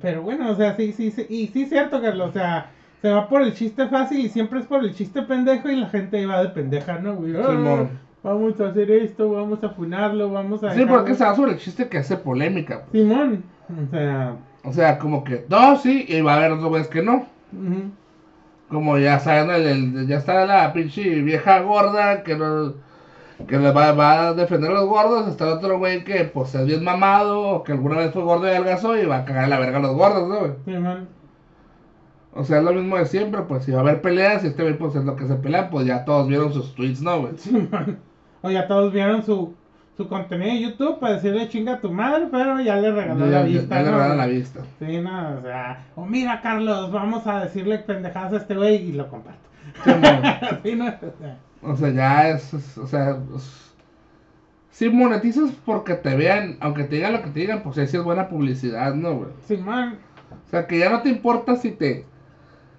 pero 0.00 0.22
bueno, 0.22 0.50
o 0.50 0.54
sea, 0.56 0.74
sí, 0.76 0.92
sí, 0.92 1.10
sí, 1.10 1.26
y 1.28 1.46
sí 1.48 1.62
es 1.62 1.68
cierto, 1.68 2.00
Carlos, 2.00 2.30
o 2.30 2.32
sea, 2.32 2.70
se 3.02 3.10
va 3.10 3.28
por 3.28 3.42
el 3.42 3.52
chiste 3.54 3.86
fácil 3.88 4.20
y 4.24 4.28
siempre 4.28 4.60
es 4.60 4.66
por 4.66 4.82
el 4.82 4.94
chiste 4.94 5.22
pendejo 5.22 5.68
y 5.68 5.76
la 5.76 5.88
gente 5.88 6.24
va 6.26 6.42
de 6.42 6.48
pendeja, 6.50 6.98
¿no, 6.98 7.14
güey? 7.16 7.34
Ah, 7.36 7.86
vamos 8.22 8.58
a 8.60 8.68
hacer 8.68 8.90
esto, 8.90 9.30
vamos 9.32 9.62
a 9.62 9.68
funarlo, 9.68 10.30
vamos 10.30 10.64
a... 10.64 10.70
Sí, 10.72 10.80
dejarlo- 10.80 10.90
porque 10.98 11.14
se 11.14 11.24
va 11.24 11.34
sobre 11.36 11.52
el 11.52 11.58
chiste 11.58 11.88
que 11.88 11.98
hace 11.98 12.16
polémica. 12.16 12.84
pues. 12.90 13.02
Simón, 13.02 13.44
o 13.68 13.90
sea... 13.90 14.36
O 14.66 14.72
sea, 14.72 14.98
como 14.98 15.22
que, 15.24 15.44
no, 15.50 15.76
sí, 15.76 16.06
y 16.08 16.22
va 16.22 16.32
a 16.32 16.36
haber 16.36 16.52
otros 16.52 16.68
güeyes 16.70 16.88
que 16.88 17.02
no. 17.02 17.26
Como 18.70 18.96
ya 18.98 19.18
saben, 19.20 19.50
el, 19.54 19.66
el- 19.66 20.06
ya 20.06 20.16
está 20.16 20.46
la 20.46 20.72
pinche 20.72 21.20
vieja 21.20 21.60
gorda 21.60 22.22
que 22.22 22.34
no, 22.36 22.72
que 23.48 23.58
le 23.58 23.72
va, 23.72 23.92
va 23.92 24.28
a 24.28 24.34
defender 24.34 24.70
a 24.70 24.74
los 24.74 24.86
gordos. 24.88 25.28
Está 25.28 25.44
el 25.44 25.52
otro 25.58 25.78
güey 25.78 26.04
que 26.04 26.24
pues 26.24 26.54
es 26.54 26.66
bien 26.66 26.82
mamado, 26.84 27.40
o 27.40 27.62
que 27.64 27.72
alguna 27.72 27.96
vez 27.98 28.12
fue 28.12 28.22
gordo 28.22 28.46
y 28.46 28.50
adelgazó 28.50 28.96
y 28.96 29.06
va 29.06 29.18
a 29.18 29.24
cagar 29.24 29.48
la 29.48 29.58
verga 29.58 29.78
a 29.78 29.82
los 29.82 29.94
gordos, 29.94 30.28
¿no, 30.28 30.38
güey? 30.40 30.52
Simón, 30.64 31.08
O 32.32 32.44
sea, 32.44 32.58
es 32.58 32.64
lo 32.64 32.72
mismo 32.72 32.96
de 32.96 33.06
siempre, 33.06 33.42
pues 33.42 33.64
si 33.64 33.72
va 33.72 33.78
a 33.78 33.80
haber 33.82 34.00
peleas 34.00 34.42
y 34.44 34.48
este 34.48 34.62
güey 34.62 34.76
pues 34.78 34.94
es 34.96 35.04
lo 35.04 35.14
que 35.16 35.26
se 35.26 35.34
pelean, 35.36 35.70
pues 35.70 35.86
ya 35.86 36.04
todos 36.04 36.26
vieron 36.28 36.52
sus 36.52 36.74
tweets, 36.74 37.00
¿no, 37.02 37.20
güey? 37.20 37.36
Simón. 37.38 37.98
O 38.42 38.50
ya 38.50 38.66
todos 38.68 38.92
vieron 38.92 39.22
su, 39.22 39.54
su 39.96 40.08
contenido 40.08 40.52
de 40.52 40.60
YouTube 40.60 40.98
para 41.00 41.14
decirle 41.14 41.48
chinga 41.48 41.74
a 41.74 41.80
tu 41.80 41.90
madre, 41.90 42.26
pero 42.30 42.60
ya 42.60 42.76
le 42.76 42.90
regaló 42.92 43.26
Ya- 43.26 43.38
la 43.40 43.42
vista, 43.42 43.76
ya 43.76 43.82
le 43.82 43.90
¿no? 43.90 43.96
regalan 43.96 44.18
la 44.18 44.26
vista. 44.26 44.60
Sí, 44.78 44.98
no, 45.00 45.38
o 45.38 45.42
sea... 45.42 45.86
O 45.96 46.04
mira, 46.04 46.40
Carlos, 46.40 46.92
vamos 46.92 47.26
a 47.26 47.40
decirle 47.44 47.78
pendejadas 47.78 48.32
a 48.32 48.36
este 48.38 48.54
güey 48.54 48.76
y 48.90 48.92
lo 48.92 49.08
comparto. 49.08 49.40
Simón. 49.82 50.22
sí, 50.62 50.74
no, 50.76 50.86
o 50.86 51.18
sea... 51.20 51.38
O 51.64 51.76
sea, 51.76 51.90
ya 51.90 52.28
es, 52.30 52.52
es- 52.54 52.78
o 52.78 52.86
sea, 52.86 53.18
es- 53.36 53.74
si 54.70 54.88
monetizas 54.90 55.50
porque 55.64 55.94
te 55.94 56.16
vean, 56.16 56.56
aunque 56.60 56.84
te 56.84 56.96
digan 56.96 57.12
lo 57.12 57.22
que 57.22 57.30
te 57.30 57.40
digan, 57.40 57.62
pues 57.62 57.76
sí 57.76 57.82
es 57.96 58.04
buena 58.04 58.28
publicidad, 58.28 58.94
¿no, 58.94 59.14
güey? 59.16 59.30
Simón, 59.46 59.98
O 60.46 60.50
sea, 60.50 60.66
que 60.66 60.78
ya 60.80 60.90
no 60.90 61.00
te 61.02 61.08
importa 61.10 61.54
si 61.56 61.70
te, 61.70 62.04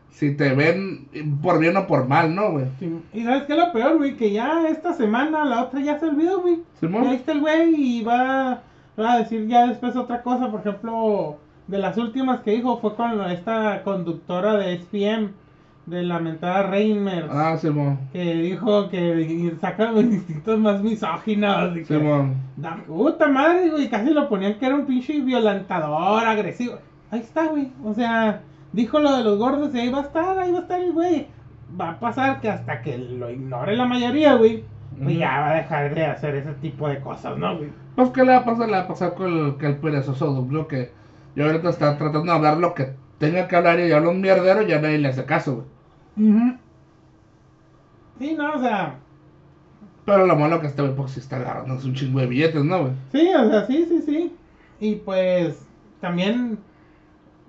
si 0.09 0.35
te 0.35 0.53
ven 0.53 1.07
por 1.41 1.57
bien 1.59 1.77
o 1.77 1.87
por 1.87 2.07
mal, 2.07 2.35
¿no, 2.35 2.51
güey? 2.51 2.65
Y 3.13 3.23
sabes 3.23 3.43
qué 3.43 3.53
es 3.53 3.59
lo 3.59 3.71
peor, 3.71 3.97
güey, 3.97 4.17
que 4.17 4.31
ya 4.31 4.67
esta 4.67 4.93
semana, 4.93 5.45
la 5.45 5.63
otra 5.63 5.79
ya 5.81 5.97
se 5.99 6.07
olvidó, 6.07 6.41
güey. 6.41 6.63
Está 7.13 7.31
el 7.31 7.39
güey 7.39 7.73
y 7.75 8.03
va, 8.03 8.61
va 8.99 9.13
a 9.13 9.17
decir 9.19 9.47
ya 9.47 9.67
después 9.67 9.95
otra 9.95 10.21
cosa. 10.21 10.51
Por 10.51 10.59
ejemplo, 10.61 11.37
de 11.67 11.77
las 11.77 11.97
últimas 11.97 12.41
que 12.41 12.51
dijo 12.51 12.77
fue 12.79 12.95
con 12.95 13.21
esta 13.31 13.83
conductora 13.83 14.57
de 14.57 14.73
SPM, 14.73 15.29
de 15.85 16.03
la 16.03 16.19
mentada 16.19 16.63
Reimers, 16.63 17.27
ah, 17.29 17.57
Simón, 17.57 17.99
que 18.11 18.23
dijo 18.23 18.89
que 18.89 19.55
sacan 19.61 19.97
instintos 19.97 20.59
más 20.59 20.81
misóginos. 20.81 21.77
Simón, 21.85 22.35
da 22.57 22.77
puta 22.87 23.27
madre, 23.27 23.69
güey, 23.69 23.89
casi 23.89 24.11
lo 24.11 24.27
ponían 24.27 24.55
que 24.55 24.65
era 24.65 24.75
un 24.75 24.85
pinche 24.85 25.19
violentador, 25.21 26.25
agresivo. 26.25 26.79
Ahí 27.11 27.19
está, 27.19 27.47
güey. 27.47 27.71
O 27.83 27.93
sea, 27.93 28.41
dijo 28.73 28.99
lo 28.99 29.15
de 29.15 29.23
los 29.23 29.37
gordos 29.37 29.73
y 29.75 29.79
ahí 29.79 29.89
va 29.89 29.99
a 29.99 30.03
estar, 30.03 30.39
ahí 30.39 30.51
va 30.51 30.59
a 30.59 30.61
estar 30.61 30.79
el 30.79 30.93
güey. 30.93 31.27
Va 31.79 31.91
a 31.91 31.99
pasar 31.99 32.41
que 32.41 32.49
hasta 32.49 32.81
que 32.81 32.97
lo 32.97 33.29
ignore 33.29 33.75
la 33.75 33.85
mayoría, 33.85 34.35
güey, 34.35 34.63
pues 35.01 35.17
ya 35.17 35.39
va 35.39 35.51
a 35.51 35.55
dejar 35.55 35.93
de 35.93 36.05
hacer 36.05 36.35
ese 36.35 36.53
tipo 36.53 36.87
de 36.87 36.99
cosas, 36.99 37.37
¿no, 37.37 37.57
güey? 37.57 37.69
Pues, 37.95 38.09
¿qué 38.09 38.23
le 38.23 38.31
va 38.31 38.37
a 38.37 38.45
pasar? 38.45 38.67
Le 38.67 38.73
va 38.73 38.79
a 38.83 38.87
pasar 38.87 39.13
con 39.13 39.31
el, 39.31 39.57
que 39.57 39.67
el 39.67 39.77
perezoso 39.77 40.33
duplo 40.33 40.67
que 40.67 40.91
yo 41.35 41.45
ahorita 41.45 41.69
está 41.69 41.97
tratando 41.97 42.31
de 42.31 42.37
hablar 42.37 42.57
lo 42.57 42.73
que 42.73 42.93
tenga 43.17 43.47
que 43.47 43.55
hablar 43.55 43.79
y 43.79 43.91
habla 43.91 44.09
un 44.09 44.21
mierdero 44.21 44.61
y 44.61 44.67
ya 44.67 44.81
nadie 44.81 44.97
le 44.97 45.09
hace 45.09 45.25
caso, 45.25 45.55
güey. 45.55 45.74
Sí, 48.19 48.33
no, 48.35 48.53
o 48.53 48.59
sea, 48.59 49.03
Pero 50.05 50.25
lo 50.27 50.35
malo 50.35 50.61
que 50.61 50.67
este 50.67 50.81
güey, 50.87 51.09
sí 51.09 51.19
está 51.19 51.37
agarrando 51.37 51.73
un 51.75 51.93
chingo 51.93 52.19
de 52.19 52.27
billetes, 52.27 52.63
¿no, 52.63 52.81
güey? 52.81 52.93
sí, 53.11 53.29
o 53.33 53.49
sea, 53.49 53.65
sí, 53.67 53.85
sí, 53.89 54.01
sí. 54.01 54.39
Y 54.79 54.95
pues 54.97 55.71
también 55.99 56.65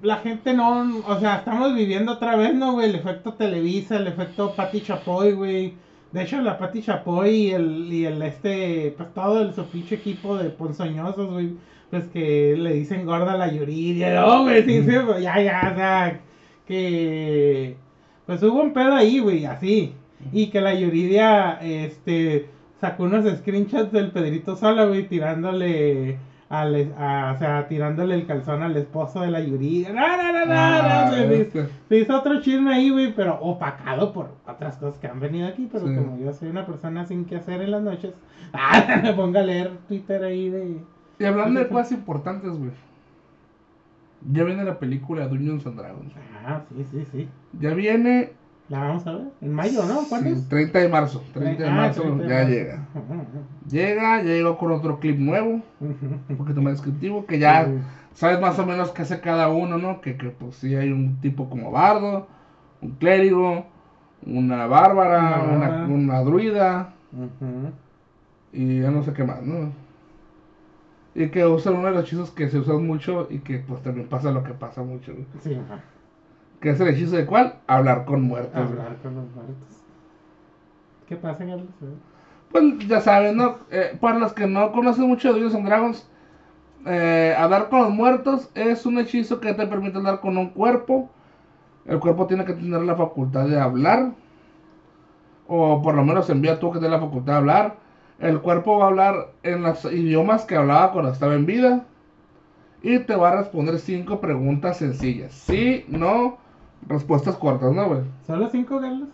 la 0.02 0.18
gente 0.18 0.55
no, 0.55 1.01
o 1.06 1.20
sea, 1.20 1.36
estamos 1.38 1.74
viviendo 1.74 2.12
otra 2.12 2.36
vez, 2.36 2.55
¿no, 2.55 2.72
güey? 2.74 2.90
El 2.90 2.97
efecto 2.97 3.34
Televisa, 3.34 3.97
el 3.97 4.06
efecto 4.09 4.55
Pati 4.56 4.82
Chapoy, 4.82 5.32
güey. 5.32 5.80
De 6.12 6.22
hecho, 6.22 6.40
la 6.43 6.59
Pati 6.59 6.82
Chapoy 6.82 7.30
y 7.30 7.51
el, 7.52 7.93
y 7.93 8.05
el 8.06 8.22
este, 8.22 8.94
pues 8.97 9.12
todo 9.14 9.43
el 9.43 9.55
su 9.55 9.68
pinche 9.70 9.97
equipo 9.97 10.36
de 10.38 10.51
ponzoñosos, 10.51 11.30
güey. 11.32 11.59
Pues 11.90 12.09
que 12.09 12.56
le 12.56 12.72
dicen 12.74 13.06
gorda 13.06 13.34
a 13.34 13.36
la 13.38 13.52
Yuridia, 13.52 14.14
no, 14.20 14.43
güey, 14.44 14.64
sí, 14.64 14.82
sí, 14.84 14.93
pues, 15.06 15.22
ya, 15.22 15.40
ya, 15.40 15.70
o 15.72 15.76
sea, 15.76 16.20
que 16.66 17.80
pues 18.27 18.43
hubo 18.43 18.61
un 18.62 18.73
pedo 18.73 18.94
ahí, 18.94 19.19
güey, 19.20 19.44
así. 19.47 19.94
Y 20.32 20.48
que 20.48 20.61
la 20.61 20.74
Yuridia, 20.74 21.59
este, 21.62 22.48
sacó 22.81 23.05
unos 23.05 23.24
screenshots 23.39 23.93
del 23.93 24.11
Pedrito 24.11 24.57
Sola, 24.57 24.85
güey, 24.86 25.07
tirándole 25.09 26.19
al, 26.48 26.94
a, 26.98 27.32
o 27.35 27.39
sea, 27.39 27.66
tirándole 27.69 28.15
el 28.15 28.27
calzón 28.27 28.62
al 28.62 28.77
esposo 28.77 29.20
de 29.20 29.31
la 29.31 29.40
Yuridia. 29.40 29.93
No, 29.93 30.01
no, 30.16 30.32
no, 30.32 30.47
no, 30.47 30.53
Ah, 30.57 31.09
no, 31.11 31.15
se, 31.15 31.51
se 31.89 31.98
hizo 31.98 32.16
otro 32.19 32.40
chisme 32.40 32.73
ahí, 32.74 32.90
güey, 32.90 33.15
pero 33.15 33.39
opacado 33.40 34.12
por 34.12 34.31
otras 34.47 34.77
cosas 34.78 34.98
que 34.98 35.07
han 35.07 35.20
venido 35.20 35.47
aquí, 35.48 35.69
pero 35.70 35.86
Sí. 35.86 35.94
como 35.94 36.19
yo 36.19 36.32
soy 36.32 36.48
una 36.48 36.65
persona 36.66 37.05
sin 37.05 37.24
que 37.24 37.36
hacer 37.36 37.61
en 37.62 37.70
las 37.73 37.82
noches, 37.82 38.12
ah, 38.53 39.01
me 39.03 39.12
pongo 39.12 39.39
a 39.39 39.43
leer 39.43 39.73
Twitter 39.89 40.23
ahí 40.24 40.48
de... 40.48 40.78
Y 41.19 41.24
hablando 41.24 41.61
de 41.61 41.69
cosas 41.69 41.93
importantes, 41.93 42.51
güey. 42.53 42.70
Ya 44.32 44.44
viene 44.44 44.65
la 44.65 44.78
película 44.78 45.28
Dungeons 45.28 45.66
and 45.66 45.78
Dragons. 45.78 46.12
Ah, 46.47 46.62
sí, 46.68 46.86
sí, 46.93 47.06
sí. 47.10 47.28
Ya 47.60 47.74
viene. 47.74 48.32
La 48.68 48.81
vamos 48.81 49.06
a 49.06 49.12
ver. 49.12 49.28
En 49.40 49.52
mayo, 49.52 49.85
¿no? 49.85 50.02
¿Cuándo 50.09 50.31
sí, 50.31 50.36
es? 50.36 50.48
30 50.48 50.78
de 50.78 50.89
marzo. 50.89 51.23
30 51.32 51.62
de 51.64 51.68
Ah, 51.68 51.73
marzo 51.73 52.02
30 52.02 52.23
de 52.23 52.28
ya 52.28 52.35
marzo. 52.36 52.51
llega. 52.51 52.86
Llega, 53.68 54.18
ya 54.23 54.24
llegó 54.32 54.59
con 54.59 54.73
otro 54.73 55.01
clip 55.01 55.18
nuevo, 55.18 55.60
un 55.81 56.36
poquito 56.36 56.62
más 56.62 56.74
descriptivo, 56.74 57.27
que 57.27 57.39
ya 57.40 57.68
sabes 58.14 58.40
más 58.40 58.59
o 58.60 58.66
menos 58.66 58.93
qué 58.93 59.02
hace 59.02 59.20
cada 59.20 59.48
uno, 59.48 59.77
¿no? 59.78 60.01
Que, 60.01 60.16
que 60.16 60.31
pues 60.31 60.56
sí 60.56 60.74
hay 60.74 60.90
un 60.93 61.20
tipo 61.20 61.51
como 61.51 61.73
bardo, 61.73 62.28
un 62.81 62.93
clérigo, 62.93 63.66
una 64.24 64.66
bárbara, 64.66 65.43
Una 65.43 65.85
una, 65.86 66.20
druida 66.23 66.93
y 68.52 68.81
ya 68.81 68.90
no 68.90 69.02
sé 69.02 69.12
qué 69.12 69.24
más, 69.24 69.43
¿no? 69.43 69.70
Y 71.14 71.28
que 71.28 71.44
usan 71.47 71.74
uno 71.74 71.86
de 71.89 71.94
los 71.94 72.05
hechizos 72.05 72.31
que 72.31 72.48
se 72.48 72.59
usan 72.59 72.86
mucho 72.86 73.27
y 73.31 73.39
que 73.39 73.59
pues 73.59 73.82
también 73.82 74.09
pasa 74.09 74.31
lo 74.32 74.43
que 74.44 74.52
pasa 74.52 74.82
mucho. 74.82 75.12
Sí, 75.43 75.55
ajá. 75.55 75.81
¿Qué 76.61 76.70
es 76.70 76.81
el 76.81 76.89
hechizo 76.89 77.16
de 77.16 77.27
cuál? 77.27 77.55
Hablar 77.66 78.05
con 78.05 78.23
muertos. 78.23 78.53
güey. 78.53 78.81
Hablar 78.81 78.97
con 79.03 79.15
los 79.15 79.24
muertos. 79.35 79.83
¿Qué 81.09 81.16
pasa, 81.16 81.39
Carlos? 81.45 81.69
Pues 82.51 82.89
ya 82.89 83.01
saben, 83.01 83.37
¿no? 83.37 83.57
Eh, 83.70 83.97
para 84.01 84.19
los 84.19 84.33
que 84.33 84.47
no 84.47 84.73
conocen 84.73 85.07
mucho 85.09 85.28
de 85.28 85.41
Dungeons 85.41 85.55
and 85.57 85.66
Dragons, 85.66 86.09
eh, 86.87 87.35
hablar 87.37 87.69
con 87.69 87.81
los 87.81 87.91
muertos 87.91 88.51
es 88.55 88.87
un 88.87 88.99
hechizo 88.99 89.41
que 89.41 89.53
te 89.55 89.66
permite 89.66 89.99
hablar 89.99 90.20
con 90.20 90.37
un 90.37 90.51
cuerpo. 90.51 91.11
El 91.85 92.01
cuerpo 92.01 92.27
tiene 92.27 92.45
que 92.45 92.55
tener 92.55 92.83
la 92.83 92.97
facultad 92.97 93.47
de 93.47 93.61
hablar. 93.61 94.12
O 95.49 95.83
por 95.83 95.95
lo 95.95 96.05
menos 96.05 96.28
envía 96.31 96.59
tú 96.59 96.73
que 96.73 96.78
tenga 96.78 96.97
la 96.97 97.01
facultad 97.01 97.35
de 97.35 97.39
hablar. 97.39 97.77
El 98.19 98.41
cuerpo 98.41 98.78
va 98.78 98.87
a 98.87 98.89
hablar 98.89 99.15
en 99.43 99.62
los 99.62 99.85
idiomas 99.85 100.45
que 100.45 100.57
hablaba 100.57 100.93
cuando 100.93 101.11
estaba 101.12 101.35
en 101.35 101.47
vida. 101.47 101.85
Y 102.83 103.01
te 103.01 103.15
va 103.16 103.31
a 103.31 103.37
responder 103.37 103.78
cinco 103.78 104.20
preguntas 104.20 104.78
sencillas. 104.78 105.33
Sí, 105.33 105.85
no, 105.89 106.39
respuestas 106.89 107.37
cortas, 107.37 107.73
¿no, 107.73 107.87
güey? 107.89 108.01
¿Solo 108.27 108.49
cinco, 108.51 108.81
Carlos? 108.81 109.09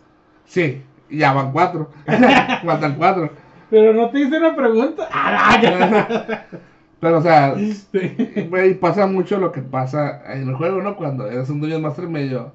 Sí, 0.45 0.83
ya 1.11 1.33
van 1.33 1.53
cuatro. 1.53 1.91
Faltan 2.65 2.95
cuatro. 2.97 3.31
Pero 3.71 3.93
no 3.95 4.11
te 4.11 4.21
hice 4.21 4.37
una 4.39 4.55
pregunta. 4.55 5.09
Ah, 5.11 5.59
ya. 5.63 6.47
Pero, 7.01 7.19
o 7.19 7.23
sea, 7.23 7.57
Sí. 7.57 8.47
güey, 8.49 8.75
pasa 8.75 9.07
mucho 9.07 9.39
lo 9.39 9.51
que 9.51 9.61
pasa 9.63 10.23
en 10.33 10.49
el 10.49 10.55
juego, 10.55 10.83
¿no? 10.83 10.95
Cuando 10.97 11.27
eres 11.27 11.51
un 11.51 11.61
Dungeon 11.61 11.83
Master 11.83 12.09
medio 12.09 12.53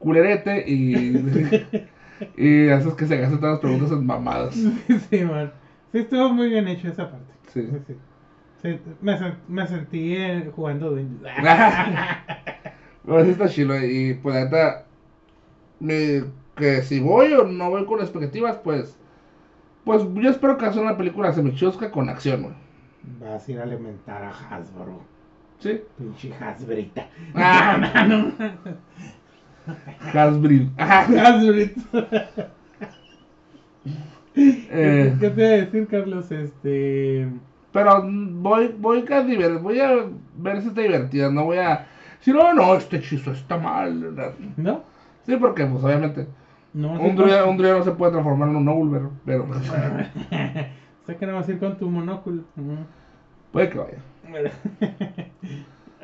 culerete 0.00 0.64
y, 0.68 1.86
y 2.36 2.68
haces 2.70 2.94
que 2.94 3.06
se 3.06 3.16
gasten 3.18 3.38
todas 3.38 3.54
las 3.54 3.60
preguntas 3.60 3.92
en 3.92 4.04
mamadas. 4.06 4.54
Sí, 4.54 5.24
man. 5.24 5.52
Sí, 5.92 5.98
estuvo 5.98 6.30
muy 6.32 6.48
bien 6.48 6.66
hecho 6.66 6.88
esa 6.88 7.10
parte. 7.10 7.32
Sí. 7.52 7.62
Sí, 7.70 7.78
sí. 7.86 7.94
Sí, 8.62 8.80
me, 9.02 9.16
me 9.48 9.66
sentí 9.68 10.16
eh, 10.16 10.50
jugando 10.56 10.90
Dungeons. 10.90 11.22
Pero 13.06 13.24
sí 13.24 13.30
está 13.30 13.48
chilo 13.48 13.78
y 13.84 14.14
pues 14.14 14.34
la 14.34 14.44
neta, 14.44 14.84
que 16.56 16.82
si 16.82 17.00
voy 17.00 17.32
o 17.34 17.44
no 17.44 17.70
voy 17.70 17.84
con 17.86 18.00
expectativas, 18.00 18.56
pues, 18.58 18.98
pues 19.84 20.02
yo 20.14 20.30
espero 20.30 20.56
que 20.58 20.72
sea 20.72 20.82
una 20.82 20.96
película 20.96 21.32
semichusca 21.32 21.90
con 21.90 22.08
acción, 22.08 22.42
güey. 22.42 22.54
Vas 23.20 23.46
a 23.48 23.52
ir 23.52 23.60
a 23.60 23.62
alimentar 23.62 24.22
a 24.24 24.30
Hasbro. 24.30 25.00
¿Sí? 25.60 25.80
Pinche 25.96 26.32
Hasbrita. 26.34 27.06
Ah. 27.34 28.04
No, 28.08 28.16
no, 28.18 28.32
Hasbro. 30.12 30.54
Hasbrita. 30.78 31.80
Eh, 34.38 35.16
¿Qué 35.18 35.30
te 35.30 35.40
iba 35.40 35.48
a 35.48 35.56
decir, 35.56 35.86
Carlos? 35.88 36.30
Este. 36.30 37.28
Pero 37.72 38.02
voy, 38.06 38.74
voy 38.78 38.98
a 39.10 39.22
diver- 39.22 39.60
voy 39.60 39.80
a 39.80 40.06
ver 40.36 40.60
si 40.62 40.68
está 40.68 40.80
divertida, 40.82 41.30
no 41.30 41.44
voy 41.44 41.58
a 41.58 41.86
si 42.20 42.32
no, 42.32 42.52
no, 42.54 42.74
este 42.74 42.96
hechizo 42.96 43.32
está 43.32 43.56
mal. 43.56 44.14
¿No? 44.56 44.82
Sí, 45.24 45.36
porque 45.36 45.66
pues 45.66 45.82
obviamente 45.84 46.26
No 46.74 46.92
un 46.92 47.16
druida, 47.16 47.40
con- 47.42 47.50
un 47.50 47.56
druida 47.58 47.78
no 47.78 47.82
se 47.84 47.92
puede 47.92 48.12
transformar 48.12 48.48
en 48.48 48.56
un 48.56 48.64
Nobler, 48.64 49.02
pero 49.24 49.46
sé 51.06 51.16
que 51.16 51.26
no 51.26 51.34
vas 51.34 51.48
a 51.48 51.52
ir 51.52 51.58
con 51.58 51.76
tu 51.76 51.88
monóculo. 51.88 52.42
Puede 53.52 53.70
que 53.70 53.78
vaya. 53.78 53.98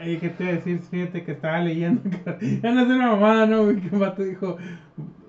Oye, 0.01 0.18
¿qué 0.18 0.30
te 0.30 0.48
a 0.48 0.52
decir? 0.55 0.80
Fíjate 0.80 1.22
que 1.22 1.32
estaba 1.32 1.60
leyendo. 1.60 2.02
que- 2.02 2.60
Ya 2.62 2.72
no 2.72 2.80
es 2.80 2.86
una 2.89 3.09
mamada, 3.12 3.47
¿no? 3.47 3.68
Que 3.68 3.89
un 3.93 4.01
vato 4.01 4.22
dijo: 4.22 4.56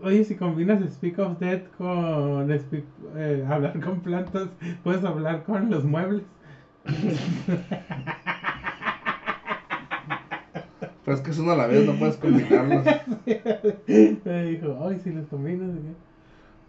Oye, 0.02 0.24
si 0.24 0.36
combinas 0.36 0.80
Speak 0.94 1.20
of 1.20 1.38
Death 1.40 1.68
con 1.78 2.48
speak- 2.50 2.84
eh, 3.16 3.46
hablar 3.48 3.80
con 3.80 4.00
plantas, 4.00 4.48
puedes 4.84 5.04
hablar 5.04 5.44
con 5.44 5.70
los 5.70 5.84
muebles. 5.84 6.24
Pero 11.06 11.18
es 11.18 11.22
que 11.24 11.32
es 11.32 11.40
uno 11.40 11.52
a 11.52 11.56
la 11.58 11.68
vez, 11.68 11.86
no 11.86 11.94
puedes 11.94 12.18
combinarlos. 12.18 12.86
Me 14.26 14.44
dijo: 14.46 14.88
Ay, 14.88 15.00
si 15.04 15.12
los 15.12 15.28
combinas. 15.28 15.74
¿de 15.74 15.80
qué?". 15.82 15.94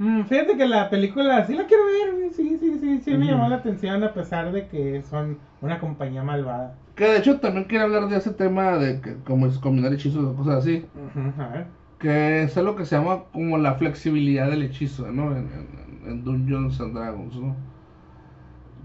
Mm, 0.04 0.24
fíjate 0.24 0.56
que 0.56 0.66
la 0.66 0.90
película 0.90 1.46
sí 1.46 1.54
la 1.54 1.66
quiero 1.66 1.84
ver, 1.84 2.32
sí, 2.32 2.56
sí, 2.58 2.78
sí, 2.80 3.00
sí 3.00 3.16
me 3.16 3.26
llamó 3.26 3.46
la 3.46 3.56
atención 3.56 4.02
a 4.02 4.12
pesar 4.12 4.50
de 4.50 4.66
que 4.66 5.02
son 5.08 5.38
una 5.60 5.78
compañía 5.78 6.24
malvada. 6.24 6.74
Que 6.96 7.04
de 7.04 7.18
hecho 7.18 7.38
también 7.38 7.66
quiero 7.66 7.84
hablar 7.84 8.08
de 8.08 8.16
ese 8.16 8.32
tema 8.32 8.76
de 8.76 9.00
que 9.00 9.14
como 9.24 9.46
es 9.46 9.56
combinar 9.58 9.92
hechizos 9.92 10.24
o 10.24 10.34
cosas 10.34 10.56
así. 10.56 10.82
Ujú, 10.94 11.40
a 11.40 11.46
ver. 11.48 11.66
Que 12.00 12.42
es 12.42 12.56
lo 12.56 12.74
que 12.74 12.84
se 12.84 12.96
llama 12.96 13.22
como 13.32 13.56
la 13.56 13.74
flexibilidad 13.74 14.50
del 14.50 14.62
hechizo, 14.62 15.10
¿no? 15.12 15.30
En, 15.30 15.48
en- 15.48 16.10
en 16.10 16.24
Dungeons 16.24 16.80
and 16.80 16.92
Dragons, 16.94 17.36
¿no? 17.36 17.54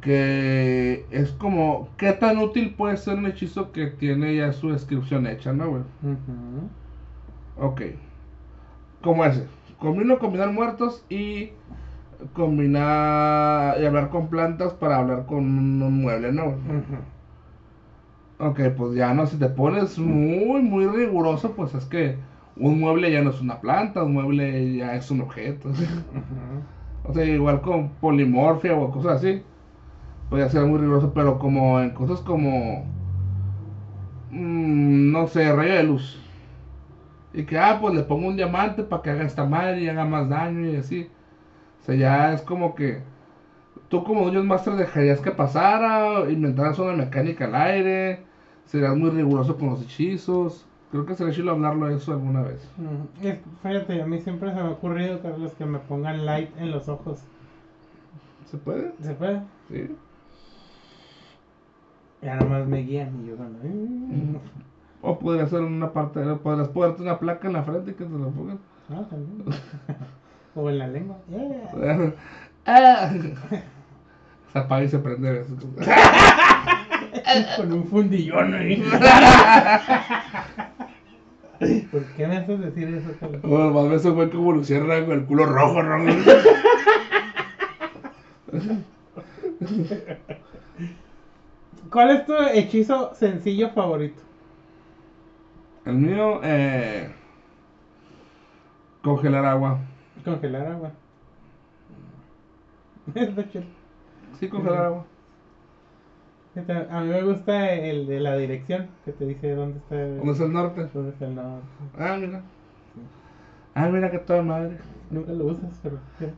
Que 0.02 1.06
es 1.12 1.32
como, 1.32 1.90
¿qué 1.98 2.14
tan 2.14 2.38
útil 2.38 2.74
puede 2.76 2.98
ser 2.98 3.18
un 3.18 3.26
hechizo 3.26 3.72
que 3.72 3.88
tiene 3.88 4.36
ya 4.36 4.54
su 4.54 4.70
descripción 4.70 5.28
hecha, 5.28 5.52
¿no, 5.52 5.70
güey? 5.70 5.82
Ujú. 6.04 6.70
Ok. 7.68 7.82
Como 9.02 9.26
ese. 9.26 9.46
Combino 9.78 10.20
combinar 10.20 10.52
muertos 10.52 11.06
y 11.10 11.52
combinar 12.34 13.82
y 13.82 13.86
hablar 13.86 14.10
con 14.10 14.30
plantas 14.30 14.74
para 14.74 14.98
hablar 14.98 15.26
con 15.26 15.44
un 15.46 16.02
mueble, 16.02 16.32
¿no? 16.32 16.48
Ujú. 16.48 17.00
Ok, 18.40 18.60
pues 18.78 18.96
ya 18.96 19.14
no, 19.14 19.28
si 19.28 19.38
te 19.38 19.50
pones 19.50 19.98
muy, 20.00 20.62
muy 20.62 20.86
riguroso, 20.86 21.52
pues 21.56 21.76
es 21.76 21.86
que 21.86 22.16
un 22.56 22.80
mueble 22.80 23.12
ya 23.12 23.22
no 23.22 23.32
es 23.32 23.42
una 23.42 23.60
planta, 23.60 24.04
un 24.04 24.14
mueble 24.14 24.76
ya 24.78 24.96
es 24.96 25.12
un 25.12 25.22
objeto. 25.22 25.70
O 27.02 27.14
sea, 27.14 27.26
igual 27.26 27.62
con 27.62 27.90
polimorfia 27.96 28.76
o 28.76 28.92
cosas 28.92 29.18
así, 29.24 29.42
ya 30.38 30.48
será 30.50 30.66
muy 30.66 30.78
riguroso, 30.80 31.12
pero 31.14 31.38
como 31.38 31.80
en 31.82 31.92
cosas 31.92 32.22
como, 32.22 32.84
mm, 34.32 35.12
no 35.12 35.28
sé, 35.28 35.52
rayo 35.52 35.74
de 35.74 35.84
luz. 35.84 36.18
Y 37.34 37.44
que, 37.44 37.58
ah, 37.58 37.78
pues 37.80 37.94
le 37.94 38.04
pongo 38.04 38.28
un 38.28 38.36
diamante 38.36 38.84
para 38.84 39.02
que 39.02 39.10
haga 39.12 39.24
esta 39.24 39.44
madre 39.44 39.82
y 39.82 39.88
haga 39.88 40.06
más 40.06 40.28
daño 40.28 40.68
y 40.68 40.76
así. 40.76 41.08
O 41.82 41.86
sea, 41.86 41.96
ya 41.96 42.34
es 42.34 42.42
como 42.42 42.76
que 42.76 43.02
tú 43.90 44.04
como 44.04 44.24
Dungeon 44.24 44.48
Master 44.48 44.76
dejarías 44.76 45.22
que 45.22 45.32
pasara, 45.32 46.30
inventaras 46.30 46.80
una 46.80 46.94
mecánica 46.94 47.46
al 47.46 47.56
aire, 47.56 48.20
serías 48.66 48.96
muy 48.96 49.10
riguroso 49.12 49.58
con 49.58 49.70
los 49.70 49.82
hechizos. 49.82 50.68
Creo 50.92 51.06
que 51.06 51.16
sería 51.16 51.34
chido 51.34 51.52
hablarlo 51.52 51.88
de 51.88 51.96
eso 51.96 52.12
alguna 52.14 52.42
vez. 52.44 52.60
Es- 53.22 53.38
Fíjate, 53.62 54.02
a 54.02 54.06
mí 54.06 54.18
siempre 54.18 54.50
se 54.52 54.56
me 54.56 54.62
ha 54.64 54.72
ocurrido, 54.72 55.22
Carlos, 55.22 55.54
que 55.54 55.66
me 55.66 55.80
pongan 55.80 56.26
light 56.26 56.50
en 56.58 56.72
los 56.72 56.88
ojos. 56.88 57.28
¿Se 58.46 58.58
puede? 58.58 58.92
¿Se 59.02 59.14
puede? 59.16 59.42
Sí. 59.70 59.88
Ya 62.22 62.36
nomás 62.36 62.68
me 62.68 62.80
guían 62.84 63.24
y 63.24 63.28
yo 63.30 63.36
cuando... 63.38 63.60
"Eh". 63.64 64.40
O 65.02 65.18
podría 65.20 65.48
ser 65.48 65.62
una 65.62 65.94
parte, 65.94 66.20
podrías 66.44 66.68
ponerte 66.70 67.02
una 67.04 67.18
placa 67.20 67.48
en 67.48 67.54
la 67.54 67.64
frente 67.64 67.96
que 67.96 68.04
te 68.04 68.10
la 68.12 68.28
pongan. 68.28 68.60
Ah, 68.90 69.06
también. 69.10 69.46
o 70.56 70.70
en 70.70 70.78
la 70.80 70.88
lengua. 70.88 71.18
Yeah. 71.30 72.14
Ah. 72.66 73.10
Se 74.54 74.60
apaga 74.60 74.84
y 74.84 74.90
se 74.90 75.00
prende. 75.00 75.44
Con 77.58 77.74
un 77.74 77.86
fundillón 77.88 78.54
ahí. 78.54 78.84
¿Por 81.92 82.04
qué 82.16 82.28
me 82.28 82.38
haces 82.38 82.60
decir 82.60 82.88
eso, 82.90 83.10
Carlos? 83.20 83.42
Oh, 83.44 83.72
más 83.72 83.90
veces 83.90 84.14
fue 84.14 84.30
como 84.30 84.52
Luciana 84.52 85.04
con 85.06 85.14
el 85.14 85.26
culo 85.26 85.46
rojo, 85.48 85.82
¿no? 85.82 85.98
¿Cuál 91.92 92.12
es 92.12 92.26
tu 92.26 92.34
hechizo 92.36 93.14
sencillo 93.16 93.70
favorito? 93.70 94.22
El 95.86 95.96
mío, 95.96 96.40
eh. 96.44 97.10
Congelar 99.02 99.46
agua. 99.46 99.80
Congelar 100.24 100.68
agua. 100.68 100.92
Sí, 104.40 104.48
congelar 104.48 104.86
agua. 104.86 105.06
A 106.92 107.02
mí 107.02 107.08
me 107.10 107.22
gusta 107.24 107.74
el 107.74 108.08
de 108.08 108.20
la 108.22 108.38
dirección, 108.38 108.88
que 109.04 109.12
te 109.12 109.26
dice 109.26 109.54
dónde 109.54 109.80
está 109.80 109.96
el, 110.02 110.18
¿Dónde 110.18 110.32
está 110.32 110.46
el 110.46 110.54
norte? 110.54 110.88
dónde 110.94 111.10
está 111.12 111.26
el 111.26 111.36
norte. 111.36 111.66
Ah, 111.98 112.18
mira. 112.20 112.42
Ah, 113.76 113.88
mira 113.90 114.12
que 114.12 114.20
toda 114.20 114.42
madre. 114.44 114.78
Nunca 115.10 115.32
lo 115.34 115.46
usas, 115.46 115.78
pero, 115.84 115.98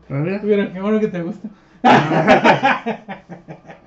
Ah, 0.09 0.13
mira. 0.15 0.39
pero 0.41 0.73
qué 0.73 0.81
bueno 0.81 0.99
que 0.99 1.07
te 1.09 1.21
gusta. 1.21 1.47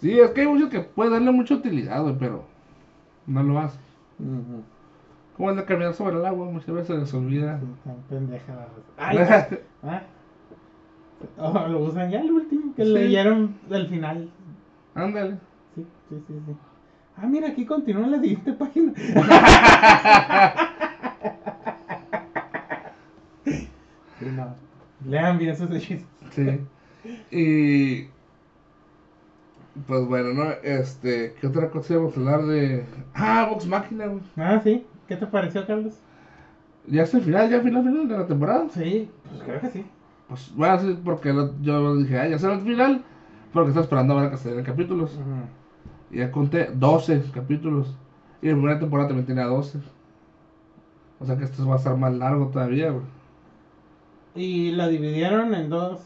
Sí, 0.00 0.18
es 0.18 0.30
que 0.30 0.42
hay 0.42 0.46
muchos 0.46 0.68
que 0.68 0.80
pueden 0.80 1.12
darle 1.12 1.30
mucha 1.32 1.54
utilidad, 1.54 2.02
güey, 2.02 2.16
pero 2.18 2.44
no 3.26 3.42
lo 3.42 3.58
hacen. 3.58 3.80
Ujú. 4.18 4.62
Como 5.36 5.50
el 5.50 5.56
de 5.56 5.64
caminar 5.64 5.94
sobre 5.94 6.16
el 6.16 6.24
agua, 6.26 6.46
muchas 6.46 6.74
veces 6.74 6.86
se 6.88 6.96
les 6.98 7.14
olvida. 7.14 7.58
Sí, 7.60 7.66
tan 7.84 7.96
pendeja. 8.08 8.66
Ay, 8.96 9.18
ah. 9.82 10.02
Oh, 11.38 11.66
lo 11.68 11.80
usan 11.80 12.10
ya 12.10 12.20
el 12.20 12.30
último, 12.30 12.74
que 12.74 12.84
Sí. 12.84 12.90
leyeron 12.92 13.54
del 13.68 13.86
final. 13.88 14.30
Ándale. 14.94 15.38
Sí, 15.74 15.86
sí, 16.08 16.16
sí, 16.26 16.34
sí. 16.46 16.52
Ah, 17.16 17.26
mira, 17.26 17.48
aquí 17.48 17.64
continúa 17.64 18.04
en 18.04 18.10
la 18.12 18.20
siguiente 18.20 18.52
página. 18.52 18.92
Sí, 24.18 24.26
no. 24.34 24.54
Lean 25.06 25.38
bien 25.38 25.50
esos 25.50 25.70
hechizos. 25.70 26.06
Sí. 26.30 26.60
Y. 27.30 28.08
Pues 29.86 30.06
bueno, 30.06 30.32
¿no? 30.32 30.50
Este. 30.62 31.34
¿Qué 31.40 31.46
otra 31.46 31.70
cosa 31.70 31.94
íbamos 31.94 32.16
a 32.16 32.20
hablar 32.20 32.44
de.? 32.46 32.84
Ah, 33.14 33.46
Vox 33.50 33.66
Máquina, 33.66 34.06
güey. 34.06 34.22
Ah, 34.36 34.60
sí. 34.62 34.86
¿Qué 35.06 35.16
te 35.16 35.26
pareció, 35.26 35.66
Carlos? 35.66 35.94
Ya 36.88 37.02
es 37.02 37.14
el 37.14 37.22
final, 37.22 37.50
ya 37.50 37.60
final, 37.60 37.82
final 37.84 38.08
de 38.08 38.16
la 38.16 38.26
temporada. 38.26 38.68
Sí, 38.70 39.10
pues 39.28 39.42
creo 39.42 39.60
que 39.60 39.70
sí. 39.70 39.84
Pues 40.28 40.52
bueno, 40.54 40.78
sí, 40.80 40.98
porque 41.04 41.32
lo- 41.32 41.60
yo 41.60 41.96
dije, 41.96 42.18
ah, 42.18 42.28
ya 42.28 42.38
será 42.38 42.54
el 42.54 42.60
final. 42.62 43.04
Porque 43.52 43.68
estaba 43.70 43.84
esperando 43.84 44.16
a 44.18 44.22
ver 44.22 44.30
que 44.30 44.36
se 44.36 44.54
den 44.54 44.64
capítulos. 44.64 45.18
Y 46.10 46.18
ya 46.18 46.30
conté 46.30 46.70
12 46.72 47.22
capítulos. 47.32 47.96
Y 48.42 48.48
la 48.48 48.54
primera 48.54 48.78
temporada 48.78 49.08
también 49.08 49.26
tenía 49.26 49.44
12. 49.46 49.78
O 51.20 51.24
sea 51.26 51.36
que 51.36 51.44
esto 51.44 51.66
va 51.66 51.74
a 51.74 51.78
estar 51.78 51.96
más 51.96 52.12
largo 52.14 52.48
todavía, 52.48 52.90
güey. 52.90 53.04
¿Y 54.36 54.70
la 54.70 54.86
dividieron 54.88 55.52
en 55.54 55.68
dos, 55.68 56.00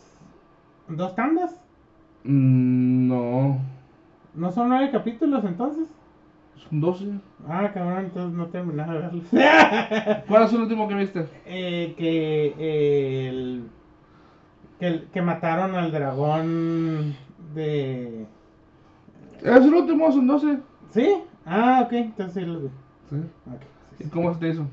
en 0.88 0.96
dos 0.96 1.14
tandas? 1.14 1.59
Mm, 2.24 3.08
no. 3.08 3.58
¿No 4.34 4.52
son 4.52 4.68
nueve 4.68 4.90
capítulos 4.90 5.44
entonces? 5.44 5.88
Son 6.56 6.80
12. 6.80 7.06
Ah, 7.48 7.70
cabrón, 7.72 8.04
entonces 8.04 8.36
no 8.36 8.46
terminaba 8.46 8.92
de 8.92 8.98
verlo. 8.98 9.22
¿Cuál 10.28 10.42
es 10.44 10.52
el 10.52 10.60
último 10.60 10.88
que 10.88 10.94
viste? 10.94 11.26
Eh, 11.46 11.94
que, 11.96 12.54
eh, 12.58 13.28
el, 13.28 13.70
que 14.78 15.06
que 15.12 15.22
mataron 15.22 15.74
al 15.74 15.90
dragón 15.90 17.16
de... 17.54 18.26
Es 19.42 19.64
el 19.64 19.74
último, 19.74 20.12
son 20.12 20.26
12. 20.26 20.58
¿Sí? 20.90 21.22
Ah, 21.46 21.82
ok, 21.84 21.92
entonces 21.92 22.34
sí 22.34 22.48
lo 22.48 22.60
vi. 22.60 22.68
Sí. 23.08 23.16
¿Y 23.98 24.04
sí. 24.04 24.10
cómo 24.10 24.32
se 24.34 24.40
te 24.40 24.48
hizo? 24.50 24.66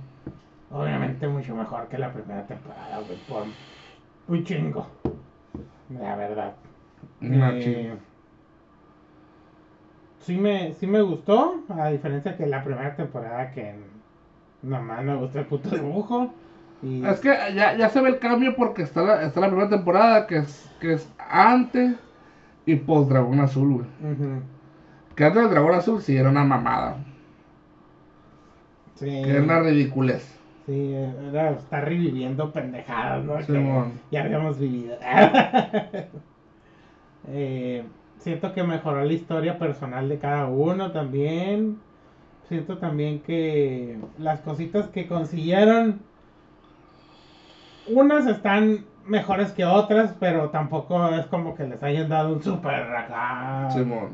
Obviamente 0.69 1.27
mucho 1.27 1.55
mejor 1.55 1.87
que 1.87 1.97
la 1.97 2.11
primera 2.11 2.45
temporada, 2.45 2.99
güey, 2.99 3.17
por 3.27 3.45
un 4.27 4.43
chingo. 4.43 4.85
La 5.89 6.15
verdad. 6.17 6.53
Eh, 7.21 7.95
sí, 10.19 10.37
me, 10.37 10.73
sí 10.73 10.87
me 10.87 11.01
gustó, 11.01 11.63
a 11.69 11.89
diferencia 11.89 12.37
que 12.37 12.45
la 12.45 12.63
primera 12.63 12.95
temporada 12.95 13.51
que 13.51 13.75
nomás 14.61 15.03
me 15.03 15.15
gustó 15.15 15.39
el 15.39 15.45
puto 15.45 15.69
dibujo. 15.69 16.33
Y... 16.81 17.03
Es 17.05 17.19
que 17.19 17.29
ya, 17.55 17.75
ya 17.75 17.89
se 17.89 18.01
ve 18.01 18.09
el 18.09 18.19
cambio 18.19 18.55
porque 18.55 18.83
está 18.83 19.01
la, 19.01 19.23
está 19.23 19.39
la 19.39 19.47
primera 19.47 19.69
temporada 19.69 20.27
que 20.27 20.37
es, 20.37 20.69
que 20.79 20.93
es 20.93 21.11
antes 21.17 21.95
y 22.65 22.75
post 22.75 23.09
Dragón 23.09 23.39
Azul, 23.39 23.73
güey. 23.73 23.87
Que 25.15 25.25
antes 25.25 25.41
del 25.41 25.51
Dragón 25.51 25.73
Azul 25.75 26.01
sí 26.01 26.15
era 26.17 26.29
una 26.29 26.43
mamada. 26.43 26.97
Sí, 28.95 29.05
Que 29.05 29.29
era 29.31 29.43
una 29.43 29.59
ridiculez. 29.61 30.39
sí, 30.65 30.93
era 30.93 31.51
estar 31.51 31.85
reviviendo 31.85 32.51
pendejadas, 32.51 33.23
¿no? 33.23 33.45
Que 33.45 33.45
Simón. 33.45 34.01
ya 34.11 34.23
habíamos 34.23 34.59
vivido. 34.59 34.97
Eh, 37.29 37.83
siento 38.19 38.53
que 38.53 38.63
mejoró 38.63 39.03
la 39.03 39.13
historia 39.13 39.59
personal 39.59 40.09
de 40.09 40.17
cada 40.19 40.47
uno 40.47 40.91
también. 40.91 41.77
Siento 42.47 42.77
también 42.77 43.19
que 43.19 43.97
las 44.17 44.39
cositas 44.39 44.87
que 44.87 45.07
consiguieron, 45.07 45.99
unas 47.85 48.25
están 48.27 48.85
mejores 49.05 49.51
que 49.51 49.65
otras, 49.65 50.13
pero 50.19 50.49
tampoco 50.49 51.09
es 51.09 51.25
como 51.27 51.55
que 51.55 51.65
les 51.65 51.81
hayan 51.83 52.09
dado 52.09 52.33
un 52.33 52.41
super 52.43 52.81
acá. 52.95 53.69
Simón. 53.71 54.09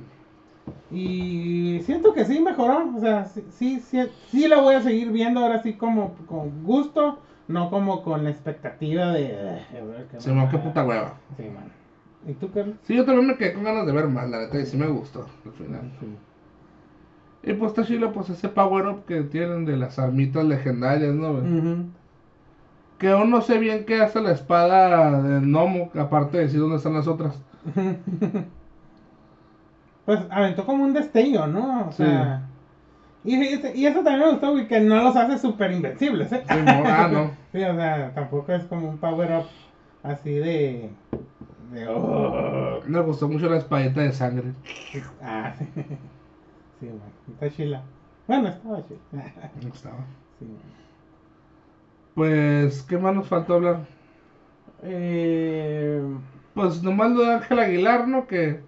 Y 0.91 1.79
siento 1.83 2.13
que 2.13 2.25
sí 2.25 2.39
mejoró, 2.39 2.91
o 2.95 2.99
sea, 2.99 3.25
sí, 3.25 3.43
sí, 3.49 3.79
sí, 3.79 4.03
sí 4.27 4.47
la 4.47 4.59
voy 4.59 4.75
a 4.75 4.81
seguir 4.81 5.11
viendo 5.11 5.39
ahora 5.39 5.61
sí 5.61 5.73
como 5.73 6.15
con 6.27 6.63
gusto, 6.63 7.19
no 7.47 7.69
como 7.69 8.03
con 8.03 8.23
la 8.23 8.29
expectativa 8.29 9.11
de... 9.11 9.59
"Ay, 9.71 9.77
a 9.79 9.83
ver 9.83 10.07
qué 10.11 10.19
Simón, 10.19 10.47
qué 10.49 10.57
mamada". 10.57 10.61
puta 10.63 10.83
hueva. 10.85 11.13
Sí, 11.35 11.43
man. 11.43 11.82
¿Y 12.27 12.33
tú, 12.33 12.49
Carlos? 12.51 12.75
Sí, 12.83 12.95
yo 12.95 13.05
también 13.05 13.27
me 13.27 13.37
quedé 13.37 13.53
con 13.53 13.63
ganas 13.63 13.85
de 13.85 13.91
ver 13.91 14.07
más, 14.07 14.29
la 14.29 14.39
neta, 14.39 14.59
y 14.59 14.65
sí 14.65 14.77
me 14.77 14.87
gustó 14.87 15.25
al 15.45 15.51
final. 15.53 15.81
Sí. 15.99 16.07
Y 17.51 17.53
pues 17.55 17.71
está 17.71 17.83
chilo, 17.85 18.13
pues 18.13 18.29
ese 18.29 18.47
power 18.49 18.87
up 18.87 19.05
que 19.05 19.21
tienen 19.23 19.65
de 19.65 19.75
las 19.75 19.99
armitas 19.99 20.45
legendarias, 20.45 21.13
¿no? 21.13 21.41
Que 22.97 23.09
aún 23.09 23.29
no 23.31 23.41
sé 23.41 23.57
bien 23.57 23.85
qué 23.85 23.99
hace 24.01 24.21
la 24.21 24.31
espada 24.31 25.21
del 25.21 25.47
gnomo, 25.47 25.89
aparte 25.95 26.37
de 26.37 26.43
decir 26.45 26.59
dónde 26.61 26.77
están 26.77 26.93
las 26.93 27.07
otras. 27.07 27.37
Pues 30.05 30.19
aventó 30.29 30.65
como 30.65 30.83
un 30.83 30.93
destello, 30.93 31.47
¿no? 31.47 31.87
O 31.87 31.91
Sí. 31.91 32.03
sea... 32.03 32.41
Y, 33.23 33.35
y- 33.35 33.61
y 33.75 33.85
eso 33.85 34.03
también 34.03 34.19
me 34.19 34.31
gustó, 34.31 34.51
güey, 34.51 34.67
que 34.67 34.81
no 34.81 35.01
los 35.01 35.15
hace 35.15 35.37
súper 35.37 35.71
invencibles, 35.71 36.29
¿eh? 36.33 36.43
Sí, 36.45 36.55
no, 36.61 36.83
ah, 36.85 37.07
no. 37.09 37.31
Sí, 37.53 37.63
o 37.63 37.75
sea, 37.75 38.11
tampoco 38.13 38.51
es 38.51 38.63
como 38.65 38.89
un 38.89 38.97
power 38.97 39.31
up 39.31 39.45
así 40.03 40.33
de... 40.33 40.89
de 41.71 41.87
oh. 41.87 42.79
Me 42.87 42.99
gustó 43.01 43.27
mucho 43.27 43.49
la 43.49 43.57
espadita 43.57 44.01
de 44.01 44.11
sangre. 44.11 44.53
Ah, 45.21 45.53
sí. 45.57 45.65
Sí, 46.79 46.85
man. 46.87 47.13
Está 47.31 47.49
chila. 47.51 47.83
Bueno, 48.27 48.49
estaba 48.49 48.85
chila. 48.87 48.99
Me 49.61 49.69
gustaba. 49.69 50.05
Sí. 50.39 50.45
Pues, 52.15 52.83
¿qué 52.83 52.97
más 52.97 53.15
nos 53.15 53.27
faltó 53.27 53.55
hablar? 53.55 53.87
Eh, 54.83 56.01
Pues 56.53 56.83
nomás 56.83 57.11
lo 57.11 57.23
de 57.23 57.33
Ángel 57.35 57.59
Aguilar, 57.59 58.07
¿no? 58.07 58.27
Que 58.27 58.61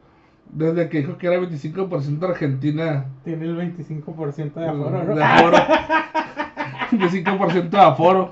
desde 0.51 0.89
que 0.89 0.99
dijo 0.99 1.17
que 1.17 1.27
era 1.27 1.37
25% 1.39 2.23
Argentina 2.29 3.05
tiene 3.23 3.45
el 3.45 3.57
25% 3.57 4.53
de 4.53 4.67
aforo, 4.67 5.03
¿no? 5.03 5.15
de 5.15 5.23
aforo. 5.23 5.57
25% 6.91 7.69
de 7.69 7.79
aforo. 7.81 8.29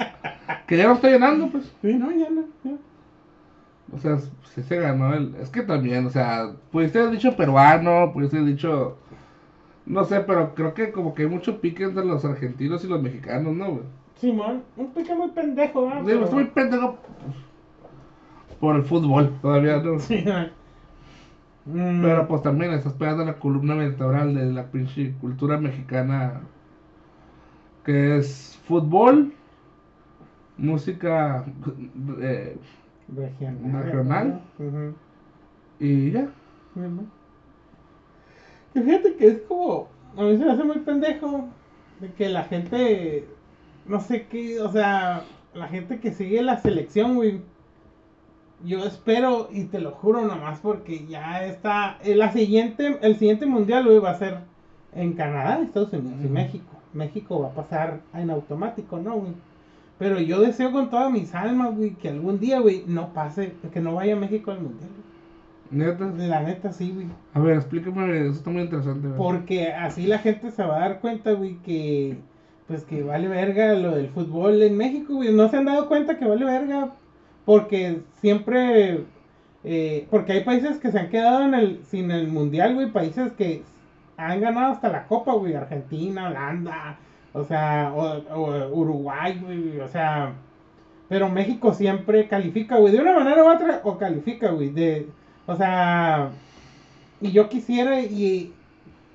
Que 0.68 0.78
ya 0.78 0.88
no 0.88 0.94
está 0.94 1.10
llenando, 1.10 1.50
pues. 1.50 1.74
Sí, 1.82 1.94
no, 1.96 2.12
ya 2.12 2.30
no. 2.30 2.44
ya. 2.64 2.72
O 3.94 4.00
sea, 4.00 4.18
sí 4.18 4.64
se 4.64 4.78
ganó 4.80 5.14
el... 5.14 5.36
Es 5.36 5.50
que 5.50 5.62
también, 5.64 6.06
o 6.06 6.10
sea, 6.10 6.52
pudiste 6.72 7.00
haber 7.00 7.12
dicho 7.12 7.36
peruano, 7.36 8.12
pudiste 8.14 8.38
haber 8.38 8.50
dicho... 8.50 8.98
No 9.86 10.04
sé, 10.06 10.22
pero 10.22 10.56
creo 10.56 10.74
que 10.74 10.92
como 10.92 11.14
que 11.14 11.24
hay 11.24 11.30
mucho 11.30 11.62
pique 11.62 11.84
entre 11.84 12.06
los 12.06 12.26
argentinos 12.26 12.84
y 12.84 12.88
los 12.88 13.02
mexicanos, 13.02 13.54
¿no, 13.56 13.72
güey? 13.72 13.84
Simón, 14.16 14.64
un 14.78 14.94
pique 14.94 15.14
muy 15.16 15.30
pendejo, 15.32 15.88
¿verdad? 15.88 16.04
Digo, 16.04 16.24
estoy 16.24 16.44
muy 16.44 16.52
pendejo 16.52 16.98
por 18.60 18.76
el 18.76 18.84
fútbol, 18.84 19.38
todavía 19.42 19.78
no. 19.78 20.00
Sí. 20.00 20.24
Mm, 21.66 22.02
Pero 22.02 22.28
pues 22.28 22.42
también 22.44 22.72
estás 22.74 22.94
pegando 22.94 23.26
la 23.26 23.40
columna 23.40 23.76
vertebral 23.76 24.34
de 24.36 24.46
la 24.52 24.72
pinche 24.72 25.14
cultura 25.20 25.58
mexicana, 25.58 26.42
que 27.84 28.18
es 28.18 28.60
fútbol, 28.66 29.34
música 30.58 31.46
eh, 32.22 32.58
regional. 33.08 33.84
regional. 33.84 34.42
Ujú. 34.60 34.94
y 35.80 36.12
ya. 36.12 36.28
Simón. 36.74 37.12
Que 38.74 38.82
fíjate 38.82 39.16
que 39.16 39.28
es 39.28 39.42
como. 39.48 39.88
A 40.18 40.24
mí 40.24 40.38
se 40.38 40.46
me 40.46 40.52
hace 40.52 40.64
muy 40.64 40.80
pendejo. 40.80 41.48
De 42.00 42.12
que 42.14 42.30
la 42.30 42.44
gente. 42.44 43.28
No 43.86 44.00
sé 44.00 44.28
qué. 44.28 44.60
O 44.62 44.72
sea, 44.72 45.24
la 45.54 45.68
gente 45.68 46.00
que 46.00 46.12
sigue 46.12 46.42
la 46.42 46.58
selección, 46.60 47.16
güey. 47.16 47.42
yo 48.66 48.86
espero 48.86 49.50
y 49.52 49.66
te 49.66 49.80
lo 49.80 49.92
juro 49.92 50.22
nomás 50.22 50.60
porque 50.60 51.06
ya 51.06 51.46
está, 51.46 51.98
eh, 52.04 52.16
la 52.16 52.32
siguiente, 52.32 52.98
el 53.02 53.18
siguiente 53.18 53.46
mundial, 53.46 53.86
güey, 53.86 54.00
va 54.00 54.12
a 54.12 54.18
ser 54.18 54.40
en 54.94 55.14
Canadá, 55.14 55.60
Estados 55.62 55.94
Unidos 55.94 56.20
y. 56.24 56.28
México. 56.30 56.74
México 56.94 57.42
va 57.42 57.50
a 57.50 57.54
pasar 57.54 58.02
en 58.14 58.30
automático, 58.30 59.00
¿no, 59.00 59.16
güey? 59.16 59.34
Pero 60.04 60.20
yo 60.20 60.42
deseo 60.42 60.74
con 60.74 60.90
todas 60.90 61.10
mis 61.10 61.34
almas, 61.34 61.78
güey, 61.78 61.92
que 61.92 62.10
algún 62.10 62.38
día, 62.38 62.60
güey, 62.60 62.84
no 62.88 63.14
pase, 63.14 63.54
que 63.72 63.80
no 63.80 63.96
vaya 63.96 64.18
México 64.18 64.52
al 64.52 64.60
mundial. 64.60 64.90
Neta. 65.72 66.12
La 66.18 66.44
neta, 66.44 66.74
sí, 66.74 66.92
güey. 66.94 67.08
A 67.34 67.40
ver, 67.40 67.56
explícame, 67.56 68.20
eso 68.20 68.32
está 68.32 68.50
muy 68.50 68.64
interesante. 68.64 69.08
güey. 69.08 69.18
Porque 69.18 69.72
así 69.72 70.06
la 70.06 70.20
gente 70.20 70.52
se 70.52 70.62
va 70.62 70.76
a 70.76 70.80
dar 70.82 71.00
cuenta, 71.00 71.32
güey, 71.32 71.56
que 71.60 72.18
pues 72.68 72.84
que 72.84 73.02
vale 73.02 73.30
verga 73.30 73.76
lo 73.76 73.96
del 73.96 74.10
fútbol 74.10 74.62
en 74.62 74.76
México, 74.76 75.14
güey. 75.16 75.34
No 75.34 75.48
se 75.48 75.56
han 75.56 75.64
dado 75.66 75.88
cuenta 75.88 76.20
que 76.20 76.26
vale 76.26 76.44
verga 76.44 76.92
porque 77.46 78.02
siempre 78.20 79.06
eh, 79.64 80.06
porque 80.10 80.34
hay 80.34 80.44
países 80.44 80.80
que 80.80 80.92
se 80.92 81.00
han 81.00 81.10
quedado 81.10 81.46
en 81.46 81.54
el 81.54 81.86
sin 81.86 82.12
el 82.12 82.28
mundial, 82.28 82.76
güey, 82.76 82.92
países 82.92 83.32
que 83.32 83.64
han 84.18 84.42
ganado 84.42 84.74
hasta 84.74 84.90
la 84.90 85.08
copa, 85.08 85.32
güey, 85.34 85.54
Argentina, 85.54 86.28
Holanda, 86.28 86.98
o 87.34 87.44
sea, 87.44 87.92
o, 87.96 88.18
o 88.34 88.68
Uruguay, 88.74 89.40
güey, 89.44 89.80
o 89.80 89.88
sea, 89.88 90.34
pero 91.10 91.30
México 91.30 91.74
siempre 91.74 92.28
califica, 92.28 92.78
güey, 92.78 92.94
de 92.94 93.02
una 93.02 93.14
manera 93.14 93.44
u 93.44 93.52
otra 93.52 93.82
o 93.84 93.98
califica, 93.98 94.52
güey, 94.52 94.70
de 94.70 95.08
o 95.46 95.56
sea, 95.56 96.30
y 97.20 97.32
yo 97.32 97.50
quisiera 97.50 98.02
y 98.02 98.54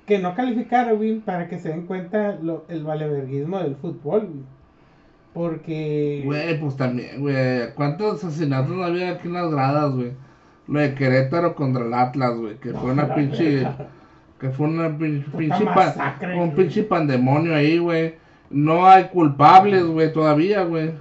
que 0.05 0.19
no 0.19 0.35
calificara, 0.35 0.93
güey, 0.93 1.19
para 1.19 1.47
que 1.47 1.59
se 1.59 1.69
den 1.69 1.85
cuenta 1.85 2.37
lo, 2.41 2.65
el 2.67 2.83
valeverguismo 2.83 3.59
del 3.59 3.75
fútbol, 3.75 4.21
güey. 4.27 4.43
Porque. 5.33 6.23
Güey, 6.25 6.59
pues 6.59 6.75
también, 6.75 7.21
güey. 7.21 7.73
¿Cuántos 7.75 8.23
asesinatos 8.23 8.75
no 8.75 8.83
había 8.83 9.11
aquí 9.11 9.27
en 9.27 9.33
las 9.33 9.51
gradas, 9.51 9.93
güey? 9.93 10.13
Lo 10.67 10.79
de 10.79 10.95
Querétaro 10.95 11.55
contra 11.55 11.85
el 11.85 11.93
Atlas, 11.93 12.35
güey. 12.37 12.57
Que 12.57 12.73
fue 12.73 12.91
una 12.91 13.13
pinche. 13.15 13.67
Que 14.39 14.49
fue 14.49 14.67
una 14.67 14.89
masacre, 15.75 16.39
un 16.39 16.55
pinche 16.55 16.83
pandemonio 16.83 17.53
ahí, 17.53 17.77
güey. 17.77 18.15
No 18.49 18.85
hay 18.85 19.05
culpables, 19.05 19.85
güey, 19.85 20.13
todavía, 20.13 20.63
güey. 20.63 20.91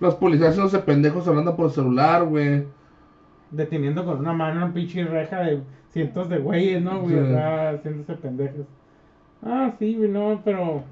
Los 0.00 0.16
policías 0.16 0.50
haciéndose 0.50 0.80
pendejos 0.80 1.26
hablando 1.28 1.56
por 1.56 1.70
celular, 1.70 2.24
güey. 2.24 2.64
Deteniendo 3.50 4.04
con 4.04 4.18
una 4.18 4.32
mano 4.32 4.64
una 4.64 4.74
pinche 4.74 5.04
reja 5.04 5.40
de 5.40 5.60
cientos 5.90 6.28
de 6.28 6.38
güeyes, 6.38 6.82
¿no, 6.82 7.00
güey? 7.00 7.14
Sí. 7.14 7.34
Haciéndose 7.34 8.14
pendejos. 8.14 8.66
Ah, 9.42 9.72
sí, 9.78 9.94
güey, 9.94 10.10
no, 10.10 10.42
pero. 10.44 10.82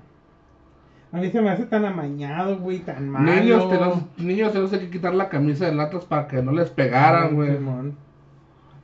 A 1.13 1.19
mí 1.19 1.31
se 1.31 1.41
me 1.41 1.51
hace 1.51 1.67
tan 1.67 1.85
amañado, 1.85 2.59
güey, 2.59 2.81
tan 2.81 3.09
malo. 3.09 3.31
Niños, 3.33 3.69
tenemos, 3.69 3.99
niños 4.17 4.53
tenemos 4.53 4.71
que 4.71 4.91
quitar 4.91 5.15
la 5.15 5.29
camisa 5.29 5.67
del 5.67 5.79
Atlas 5.81 6.05
para 6.05 6.27
que 6.27 6.43
no 6.43 6.53
les 6.53 6.71
pegaran, 6.71 7.35
güey. 7.35 7.59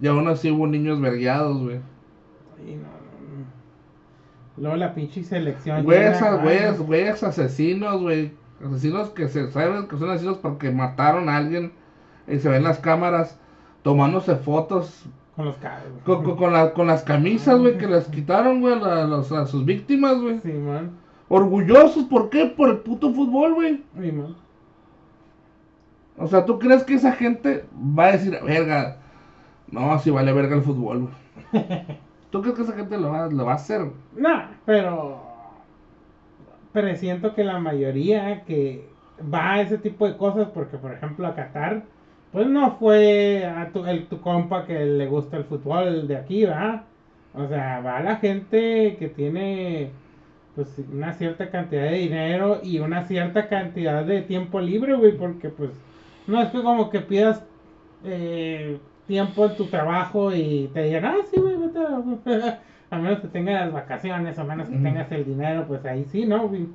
Y 0.01 0.07
aún 0.07 0.29
así 0.29 0.51
hubo 0.51 0.67
niños 0.67 1.01
vergueados, 1.01 1.61
güey. 1.62 1.81
No, 2.66 2.82
no. 2.82 3.45
Luego 4.57 4.77
la 4.77 4.95
pinche 4.95 5.23
selección. 5.24 5.85
Güeyes, 5.85 6.81
güeyes 6.81 7.23
asesinos, 7.23 8.01
güey. 8.03 8.32
Asesinos 8.65 9.11
que 9.11 9.28
se 9.28 9.51
saben 9.51 9.89
que 9.89 9.97
son 9.97 10.11
asesinos 10.11 10.39
porque 10.39 10.70
mataron 10.70 11.28
a 11.28 11.37
alguien. 11.37 11.73
Y 12.28 12.39
se 12.39 12.49
ven 12.49 12.62
las 12.62 12.78
cámaras 12.78 13.39
tomándose 13.82 14.37
fotos 14.37 15.05
Con 15.35 15.47
los 15.47 15.57
con, 16.05 16.23
con, 16.24 16.37
con 16.37 16.53
la- 16.53 16.73
con 16.74 16.87
las 16.87 17.03
camisas, 17.03 17.59
güey, 17.59 17.78
que 17.78 17.87
les 17.87 18.05
quitaron, 18.11 18.61
güey, 18.61 18.74
a, 18.74 19.05
los- 19.05 19.32
a 19.32 19.47
sus 19.47 19.65
víctimas, 19.65 20.20
güey. 20.20 20.39
Orgullosos, 21.28 22.05
¿por 22.05 22.28
qué? 22.28 22.47
Por 22.47 22.69
el 22.70 22.78
puto 22.78 23.12
fútbol, 23.15 23.55
güey. 23.55 23.82
O 26.19 26.27
sea, 26.27 26.45
¿tú 26.45 26.59
crees 26.59 26.85
que 26.85 26.95
esa 26.95 27.12
gente 27.12 27.65
va 27.99 28.07
a 28.07 28.12
decir, 28.12 28.39
verga, 28.45 28.99
no, 29.70 29.99
si 30.01 30.11
vale 30.11 30.32
verga 30.35 30.57
el 30.57 30.62
fútbol, 30.62 31.09
güey? 31.53 31.65
¿Tú 32.31 32.43
crees 32.43 32.57
que 32.57 32.62
esa 32.62 32.74
gente 32.74 32.98
lo 32.98 33.11
va, 33.11 33.28
lo 33.28 33.44
va 33.44 33.52
a 33.52 33.57
hacer? 33.57 33.82
No, 34.16 34.43
pero. 34.65 35.28
Presiento 36.73 37.35
que 37.35 37.43
la 37.43 37.59
mayoría 37.59 38.44
que 38.44 38.89
va 39.23 39.55
a 39.55 39.61
ese 39.62 39.78
tipo 39.78 40.07
de 40.07 40.16
cosas, 40.16 40.48
porque 40.55 40.78
por 40.78 40.93
ejemplo 40.93 41.27
a 41.27 41.35
Qatar, 41.35 41.82
pues 42.32 42.47
no 42.47 42.77
fue 42.77 43.44
a 43.44 43.70
tu, 43.73 43.85
el, 43.86 44.07
tu 44.07 44.20
compa 44.20 44.66
que 44.66 44.85
le 44.85 45.07
gusta 45.07 45.36
el 45.36 45.44
fútbol 45.44 46.07
de 46.07 46.16
aquí, 46.16 46.44
¿verdad? 46.44 46.85
O 47.35 47.47
sea, 47.48 47.81
va 47.81 48.01
la 48.01 48.16
gente 48.16 48.97
que 48.98 49.09
tiene 49.09 49.90
pues 50.55 50.69
una 50.93 51.12
cierta 51.12 51.51
cantidad 51.51 51.82
de 51.82 51.98
dinero 51.98 52.61
y 52.62 52.81
una 52.81 53.05
cierta 53.05 53.48
cantidad 53.48 54.05
de 54.05 54.23
tiempo 54.23 54.61
libre, 54.61 54.94
güey, 54.94 55.16
porque 55.16 55.48
pues 55.48 55.70
no 56.27 56.40
es 56.40 56.51
que 56.51 56.62
como 56.62 56.90
que 56.90 57.01
pidas 57.01 57.44
eh, 58.05 58.78
tiempo 59.11 59.45
en 59.45 59.57
tu 59.57 59.66
trabajo 59.66 60.32
y 60.32 60.70
te 60.73 60.85
digan, 60.85 61.05
ah, 61.05 61.16
sí, 61.31 61.39
güey, 61.39 61.57
vete 61.59 61.78
a... 61.78 62.61
a 62.91 62.99
menos 62.99 63.20
que 63.20 63.28
tengas 63.28 63.66
las 63.66 63.73
vacaciones, 63.73 64.39
a 64.39 64.45
menos 64.45 64.69
que 64.69 64.77
tengas 64.77 65.11
el 65.12 65.24
dinero, 65.24 65.65
pues 65.66 65.85
ahí 65.85 66.05
sí, 66.11 66.27
¿no, 66.27 66.49
güey? 66.49 66.69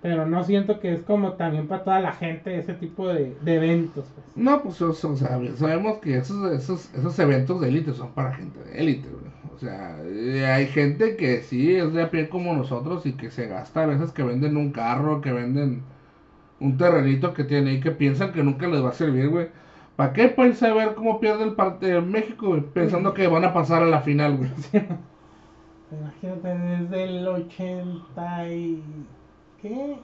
Pero 0.00 0.26
no 0.26 0.44
siento 0.44 0.78
que 0.78 0.92
es 0.92 1.02
como 1.02 1.32
también 1.32 1.66
para 1.66 1.82
toda 1.82 2.00
la 2.00 2.12
gente 2.12 2.58
ese 2.58 2.74
tipo 2.74 3.08
de, 3.08 3.36
de 3.40 3.54
eventos, 3.56 4.06
pues. 4.14 4.26
No, 4.36 4.62
pues 4.62 4.80
o 4.80 4.92
sea, 4.92 5.40
sabemos 5.56 5.98
que 5.98 6.18
esos, 6.18 6.52
esos, 6.52 6.94
esos 6.94 7.18
eventos 7.18 7.60
de 7.60 7.68
élite 7.68 7.92
son 7.92 8.12
para 8.12 8.34
gente 8.34 8.62
de 8.62 8.78
élite, 8.78 9.08
güey. 9.08 9.26
O 9.54 9.58
sea, 9.58 9.96
eh, 10.04 10.44
hay 10.46 10.66
gente 10.66 11.16
que 11.16 11.40
sí 11.40 11.74
es 11.74 11.92
de 11.92 12.02
a 12.02 12.10
pie 12.10 12.28
como 12.28 12.54
nosotros 12.54 13.06
y 13.06 13.14
que 13.14 13.30
se 13.30 13.46
gasta 13.48 13.82
a 13.82 13.86
veces 13.86 14.12
que 14.12 14.22
venden 14.22 14.56
un 14.56 14.70
carro, 14.70 15.22
que 15.22 15.32
venden 15.32 15.82
un 16.60 16.76
terrenito 16.76 17.32
que 17.32 17.44
tiene 17.44 17.72
y 17.74 17.80
que 17.80 17.90
piensan 17.90 18.32
que 18.32 18.42
nunca 18.42 18.68
les 18.68 18.84
va 18.84 18.90
a 18.90 18.92
servir, 18.92 19.30
güey. 19.30 19.48
¿Para 19.96 20.12
qué 20.12 20.28
pueden 20.28 20.54
saber 20.54 20.94
cómo 20.94 21.20
pierde 21.20 21.44
el 21.44 21.54
partido 21.54 22.02
México, 22.02 22.48
güey? 22.48 22.60
Pensando 22.60 23.14
que 23.14 23.28
van 23.28 23.44
a 23.44 23.52
pasar 23.54 23.82
a 23.82 23.86
la 23.86 24.00
final, 24.02 24.36
güey. 24.36 24.50
Imagínate 25.92 26.48
desde 26.48 27.04
el 27.04 27.26
80 27.28 28.48
y... 28.52 28.82
¿Qué? 29.62 29.98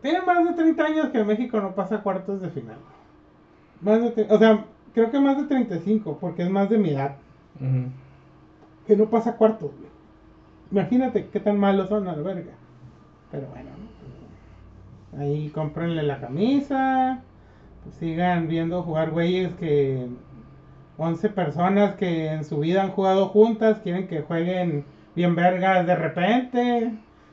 Tiene 0.00 0.22
más 0.22 0.44
de 0.44 0.52
30 0.54 0.84
años 0.84 1.08
que 1.10 1.24
México 1.24 1.60
no 1.60 1.74
pasa 1.74 1.96
a 1.96 2.02
cuartos 2.02 2.40
de 2.40 2.48
final. 2.50 2.76
Más 3.82 4.00
de... 4.00 4.14
tre- 4.14 4.26
O 4.30 4.38
sea, 4.38 4.64
creo 4.94 5.10
que 5.10 5.20
más 5.20 5.36
de 5.36 5.44
35, 5.44 6.18
porque 6.20 6.42
es 6.44 6.50
más 6.50 6.70
de 6.70 6.78
mi 6.78 6.90
edad. 6.90 7.16
Que 8.86 8.96
no 8.96 9.06
pasa 9.06 9.30
a 9.30 9.36
cuartos, 9.36 9.72
güey. 9.72 9.90
Imagínate 10.70 11.28
qué 11.28 11.40
tan 11.40 11.58
malos 11.58 11.88
son 11.88 12.06
a 12.08 12.14
la 12.16 12.22
verga. 12.22 12.52
Pero 13.30 13.48
bueno, 13.48 13.70
¿no? 15.12 15.20
ahí 15.20 15.48
cómprenle 15.50 16.02
la 16.04 16.20
camisa. 16.20 17.22
Sigan 17.92 18.48
viendo 18.48 18.82
jugar 18.82 19.10
güeyes 19.10 19.52
que 19.54 20.06
11 20.98 21.28
personas 21.30 21.94
que 21.96 22.28
en 22.28 22.44
su 22.44 22.60
vida 22.60 22.82
han 22.82 22.90
jugado 22.90 23.28
juntas 23.28 23.80
quieren 23.82 24.08
que 24.08 24.22
jueguen 24.22 24.84
bien 25.14 25.34
vergas 25.34 25.86
de 25.86 25.94
repente. 25.94 26.92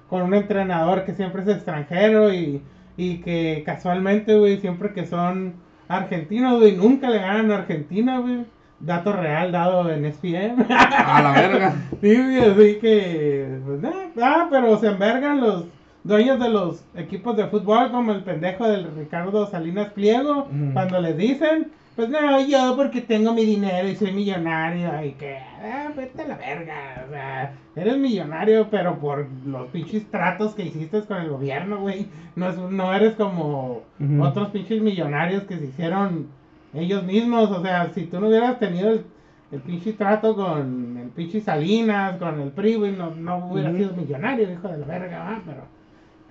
Con 0.10 0.22
un 0.22 0.34
entrenador 0.34 1.06
que 1.06 1.14
siempre 1.14 1.42
es 1.42 1.48
extranjero 1.48 2.34
y, 2.34 2.62
y 2.98 3.18
que 3.18 3.64
casualmente, 3.66 4.38
güey, 4.38 4.60
siempre 4.60 4.94
que 4.94 5.08
son 5.08 5.56
argentinos, 5.88 6.60
güey, 6.60 6.76
nunca 6.76 7.10
le 7.10 7.20
ganan 7.20 7.52
a 7.52 7.58
Argentina, 7.58 8.20
güey. 8.20 8.46
Dato 8.80 9.14
real 9.14 9.52
dado 9.52 9.90
en 9.90 10.06
ESPN. 10.06 10.66
A 10.70 11.22
la 11.22 11.32
verga. 11.32 11.76
Sí, 12.02 12.16
güey, 12.16 12.40
así 12.40 12.80
que. 12.80 13.60
Pues, 13.66 13.82
nah, 13.82 13.92
ah, 14.22 14.48
pero 14.52 14.78
se 14.78 14.88
envergan 14.88 15.40
los 15.40 15.66
dueños 16.04 16.40
de 16.40 16.50
los 16.50 16.84
equipos 16.96 17.36
de 17.38 17.48
fútbol, 17.48 17.92
como 17.92 18.12
el 18.12 18.24
pendejo 18.24 18.68
del 18.68 18.94
Ricardo 18.96 19.48
Salinas 19.48 19.90
Pliego, 19.94 20.48
cuando 20.74 21.00
les 21.02 21.16
dicen, 21.18 21.72
pues 21.96 22.10
no, 22.10 22.46
yo 22.48 22.76
porque 22.76 23.02
tengo 23.02 23.34
mi 23.34 23.46
dinero 23.46 23.88
y 23.88 23.96
soy 23.96 24.12
millonario, 24.12 24.90
y 25.06 25.12
que, 25.12 25.38
ah, 25.38 25.90
vete 25.96 26.24
a 26.24 26.28
la 26.28 26.38
verga, 26.38 27.06
o 27.08 27.12
sea, 27.12 27.54
eres 27.76 27.98
millonario, 27.98 28.68
pero 28.72 28.98
por 29.00 29.28
los 29.46 29.68
pinches 29.70 30.10
tratos 30.10 30.56
que 30.56 30.64
hiciste 30.66 31.02
con 31.04 31.18
el 31.22 31.30
gobierno, 31.30 31.80
güey, 31.82 32.08
no, 32.36 32.50
es- 32.50 32.58
no 32.58 32.94
eres 32.94 33.14
como 33.14 33.84
otros 34.22 34.50
pinches 34.50 34.82
millonarios 34.82 35.44
que 35.44 35.58
se 35.60 35.66
hicieron 35.68 36.28
ellos 36.74 37.04
mismos, 37.04 37.52
o 37.52 37.62
sea, 37.62 37.92
si 37.94 38.06
tú 38.08 38.20
no 38.20 38.28
hubieras 38.28 38.58
tenido 38.60 38.90
el, 38.92 39.06
el 39.52 39.60
pinche 39.62 39.94
trato 39.94 40.36
con 40.36 40.98
el 40.98 41.10
pinche 41.10 41.40
Salinas, 41.40 42.18
con 42.18 42.42
el 42.42 42.50
PRI, 42.50 42.76
güey, 42.76 42.92
no, 42.94 43.12
no 43.12 43.48
hubieras 43.52 43.76
sido 43.76 43.94
millonario, 43.94 44.52
hijo 44.52 44.68
de 44.68 44.80
la 44.80 44.86
verga, 44.88 45.20
¿va? 45.24 45.42
pero 45.46 45.62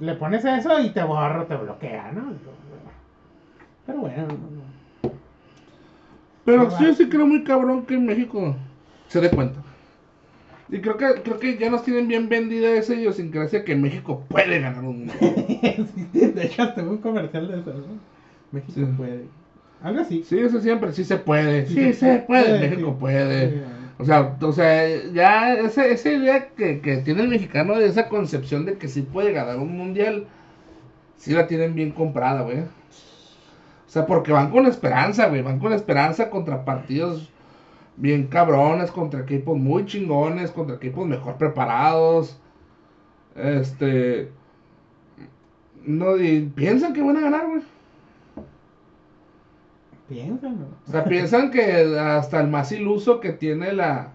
le 0.00 0.14
pones 0.14 0.44
eso 0.44 0.80
y 0.80 0.90
te 0.90 1.02
borro, 1.02 1.46
te 1.46 1.56
bloquea, 1.56 2.12
¿no? 2.12 2.32
Pero 3.86 4.00
bueno, 4.00 4.26
no, 4.28 4.32
no. 4.32 5.12
Pero 6.44 6.70
sí, 6.72 6.84
va. 6.86 6.94
sí 6.94 7.08
creo 7.08 7.26
muy 7.26 7.44
cabrón 7.44 7.84
que 7.86 7.94
en 7.94 8.06
México 8.06 8.56
se 9.08 9.20
dé 9.20 9.30
cuenta. 9.30 9.60
Y 10.68 10.80
creo 10.80 10.96
que, 10.96 11.20
creo 11.22 11.38
que 11.38 11.58
ya 11.58 11.68
nos 11.68 11.84
tienen 11.84 12.08
bien 12.08 12.28
vendida 12.28 12.70
esa 12.72 12.94
idiosincrasia 12.94 13.62
que 13.64 13.76
México 13.76 14.24
puede 14.28 14.58
ganar 14.60 14.82
un 14.82 15.06
mundo. 15.06 15.12
Sí, 15.20 16.08
de 16.12 16.44
hecho, 16.44 16.62
hasta 16.62 16.82
un 16.82 16.98
comercial 16.98 17.48
de 17.48 17.60
eso, 17.60 17.72
¿no? 17.74 17.84
México 18.52 18.72
Sí. 18.74 18.84
puede. 18.96 19.24
Algo 19.82 20.00
así. 20.00 20.22
Sí, 20.24 20.38
eso 20.38 20.60
siempre, 20.60 20.92
sí 20.92 21.04
se 21.04 21.16
puede. 21.16 21.66
Sí, 21.66 21.92
se 21.92 22.18
puede, 22.26 22.60
México 22.60 22.96
puede. 22.98 23.62
O 23.98 24.04
sea, 24.04 24.36
o 24.40 24.52
sea, 24.52 24.86
ya 25.12 25.54
esa, 25.54 25.86
esa 25.86 26.10
idea 26.10 26.48
que, 26.48 26.80
que 26.80 26.98
tiene 26.98 27.22
el 27.22 27.28
mexicano 27.28 27.78
de 27.78 27.86
esa 27.86 28.08
concepción 28.08 28.64
de 28.64 28.78
que 28.78 28.88
sí 28.88 29.02
puede 29.02 29.32
ganar 29.32 29.58
un 29.58 29.76
mundial, 29.76 30.26
sí 31.16 31.32
la 31.32 31.46
tienen 31.46 31.74
bien 31.74 31.92
comprada, 31.92 32.42
güey. 32.42 32.60
O 32.60 33.90
sea, 33.92 34.06
porque 34.06 34.32
van 34.32 34.50
con 34.50 34.66
esperanza, 34.66 35.28
güey. 35.28 35.42
Van 35.42 35.58
con 35.58 35.72
esperanza 35.72 36.30
contra 36.30 36.64
partidos 36.64 37.30
bien 37.96 38.26
cabrones, 38.26 38.90
contra 38.90 39.20
equipos 39.20 39.58
muy 39.58 39.84
chingones, 39.84 40.50
contra 40.50 40.76
equipos 40.76 41.06
mejor 41.06 41.36
preparados. 41.36 42.40
Este. 43.36 44.30
No, 45.84 46.16
y 46.16 46.50
piensan 46.54 46.94
que 46.94 47.02
van 47.02 47.18
a 47.18 47.20
ganar, 47.20 47.46
güey. 47.46 47.62
Piensan. 50.12 50.66
O 50.86 50.90
sea, 50.90 51.04
piensan 51.04 51.50
que 51.50 51.96
hasta 51.98 52.40
el 52.40 52.48
más 52.48 52.70
iluso 52.72 53.20
que 53.20 53.32
tiene 53.32 53.72
la, 53.72 54.12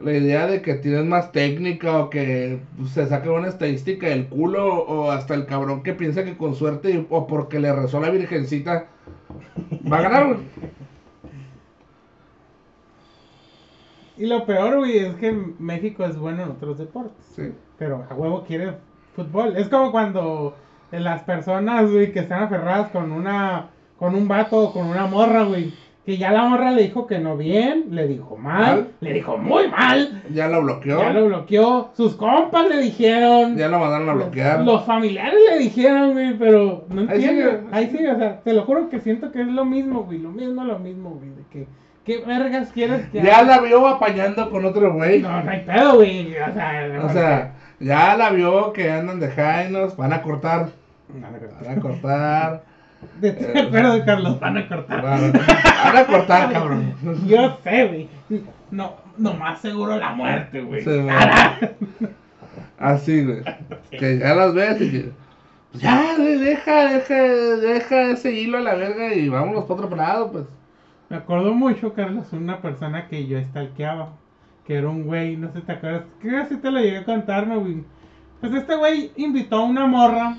la 0.00 0.12
idea 0.12 0.46
de 0.46 0.60
que 0.62 0.74
tienes 0.74 1.04
más 1.04 1.32
técnica 1.32 1.98
o 1.98 2.10
que 2.10 2.60
pues, 2.76 2.90
se 2.90 3.06
saque 3.06 3.28
una 3.28 3.48
estadística 3.48 4.08
del 4.08 4.26
culo 4.28 4.66
o 4.84 5.10
hasta 5.10 5.34
el 5.34 5.46
cabrón 5.46 5.82
que 5.82 5.94
piensa 5.94 6.24
que 6.24 6.36
con 6.36 6.54
suerte 6.54 6.90
y- 6.90 7.06
o 7.10 7.26
porque 7.26 7.60
le 7.60 7.72
rezó 7.72 8.00
la 8.00 8.10
virgencita 8.10 8.86
va 9.90 9.98
a 9.98 10.02
ganar, 10.02 10.26
güey. 10.26 10.38
Y 14.16 14.26
lo 14.26 14.46
peor, 14.46 14.76
güey, 14.78 14.98
es 14.98 15.14
que 15.16 15.32
México 15.58 16.04
es 16.04 16.16
bueno 16.16 16.44
en 16.44 16.50
otros 16.50 16.78
deportes. 16.78 17.24
Sí. 17.34 17.52
Pero 17.78 18.04
a 18.08 18.14
huevo 18.14 18.44
quiere 18.44 18.74
fútbol. 19.16 19.56
Es 19.56 19.68
como 19.68 19.90
cuando 19.90 20.54
las 20.92 21.22
personas, 21.24 21.90
güey, 21.90 22.12
que 22.12 22.20
están 22.20 22.44
aferradas 22.44 22.90
con 22.90 23.10
una, 23.10 23.70
con 24.04 24.14
un 24.14 24.28
vato 24.28 24.58
o 24.58 24.72
con 24.72 24.86
una 24.86 25.06
morra, 25.06 25.44
güey. 25.44 25.72
Que 26.04 26.18
ya 26.18 26.30
la 26.32 26.44
morra 26.44 26.70
le 26.72 26.82
dijo 26.82 27.06
que 27.06 27.18
no 27.18 27.34
bien, 27.38 27.86
le 27.90 28.06
dijo 28.06 28.36
mal, 28.36 28.60
Mal. 28.62 28.88
le 29.00 29.12
dijo 29.14 29.38
muy 29.38 29.68
mal, 29.68 30.22
Ya 30.30 30.48
lo 30.48 30.60
bloqueó. 30.60 31.00
ya 31.00 31.14
lo 31.14 31.24
bloqueó, 31.24 31.92
sus 31.96 32.14
compas 32.16 32.68
le 32.68 32.76
dijeron, 32.82 33.56
Ya 33.56 33.68
lo 33.68 33.78
mandaron 33.78 34.10
a 34.10 34.12
bloquear. 34.12 34.60
los 34.60 34.84
familiares 34.84 35.38
le 35.50 35.58
dijeron, 35.60 36.12
güey, 36.12 36.36
pero 36.38 36.84
no 36.90 37.00
Ahí 37.10 37.24
entiendo. 37.24 37.50
sigue. 37.52 37.60
Ahí 37.72 37.86
sigue, 37.88 38.10
o 38.12 38.18
sea, 38.18 38.40
te 38.42 38.52
lo 38.52 38.64
juro 38.64 38.90
que 38.90 39.00
siento 39.00 39.32
que 39.32 39.40
es 39.40 39.46
lo 39.46 39.64
mismo, 39.64 40.02
güey, 40.04 40.18
lo 40.18 40.28
mismo, 40.28 40.62
lo 40.64 40.78
mismo, 40.78 41.08
güey, 41.12 41.30
de 41.30 41.42
que, 41.50 41.66
¿qué 42.04 42.22
vergas 42.26 42.70
quieres 42.72 43.06
que 43.08 43.22
Ya 43.22 43.38
haga? 43.38 43.56
la 43.56 43.62
vio 43.62 43.86
apañando 43.88 44.50
con 44.50 44.66
otro 44.66 44.92
güey. 44.92 45.22
No, 45.22 45.42
no 45.42 45.50
hay 45.50 45.60
pedo, 45.60 45.94
güey, 45.94 46.34
o 46.36 46.52
sea, 46.52 47.00
O 47.02 47.08
sea, 47.08 47.54
ya 47.80 48.14
la 48.18 48.28
vio 48.28 48.74
que 48.74 48.90
andan 48.92 49.20
de 49.20 49.28
jainos, 49.28 49.96
van 49.96 50.12
a 50.12 50.20
cortar. 50.20 50.68
Van 51.08 51.78
a 51.78 51.80
cortar. 51.80 52.62
De 53.20 53.32
pero 53.70 54.04
Carlos, 54.04 54.40
van 54.40 54.56
a 54.56 54.68
cortar. 54.68 55.02
Van 55.02 55.24
a, 55.24 55.84
van 55.84 55.96
a 55.96 56.06
cortar, 56.06 56.52
cabrón. 56.52 56.94
Yo 57.26 57.58
sé, 57.62 57.86
güey. 57.86 58.08
No, 58.70 58.94
no 59.18 59.34
más 59.34 59.60
seguro 59.60 59.96
la 59.98 60.12
muerte, 60.12 60.60
güey. 60.62 60.82
Sí. 60.82 61.06
Así, 62.78 63.24
güey. 63.24 63.42
Que 63.90 64.18
ya 64.18 64.34
las 64.34 64.54
ves 64.54 64.80
y 64.80 64.90
que. 64.90 65.12
pues 65.70 65.82
Ya, 65.82 66.14
güey, 66.16 66.38
deja, 66.38 66.92
deja, 66.92 67.14
deja 67.14 68.02
ese 68.10 68.32
hilo 68.32 68.58
a 68.58 68.62
la 68.62 68.74
verga 68.74 69.14
y 69.14 69.28
vámonos 69.28 69.64
para 69.64 69.82
otro 69.82 69.96
lado, 69.96 70.32
pues. 70.32 70.44
Me 71.08 71.16
acuerdo 71.16 71.54
mucho, 71.54 71.92
Carlos, 71.92 72.32
una 72.32 72.60
persona 72.60 73.08
que 73.08 73.26
yo 73.26 73.40
stalkeaba. 73.40 74.12
Que 74.66 74.76
era 74.76 74.88
un 74.88 75.04
güey, 75.04 75.36
no 75.36 75.52
sé 75.52 75.60
si 75.60 75.66
te 75.66 75.72
acuerdas. 75.72 76.04
Creo 76.20 76.42
que 76.42 76.54
sí 76.54 76.60
te 76.60 76.70
lo 76.70 76.80
llegué 76.80 76.98
a 76.98 77.04
contarme, 77.04 77.56
güey. 77.56 77.84
Pues 78.40 78.54
este 78.54 78.74
güey 78.76 79.12
invitó 79.16 79.56
a 79.56 79.64
una 79.64 79.86
morra 79.86 80.36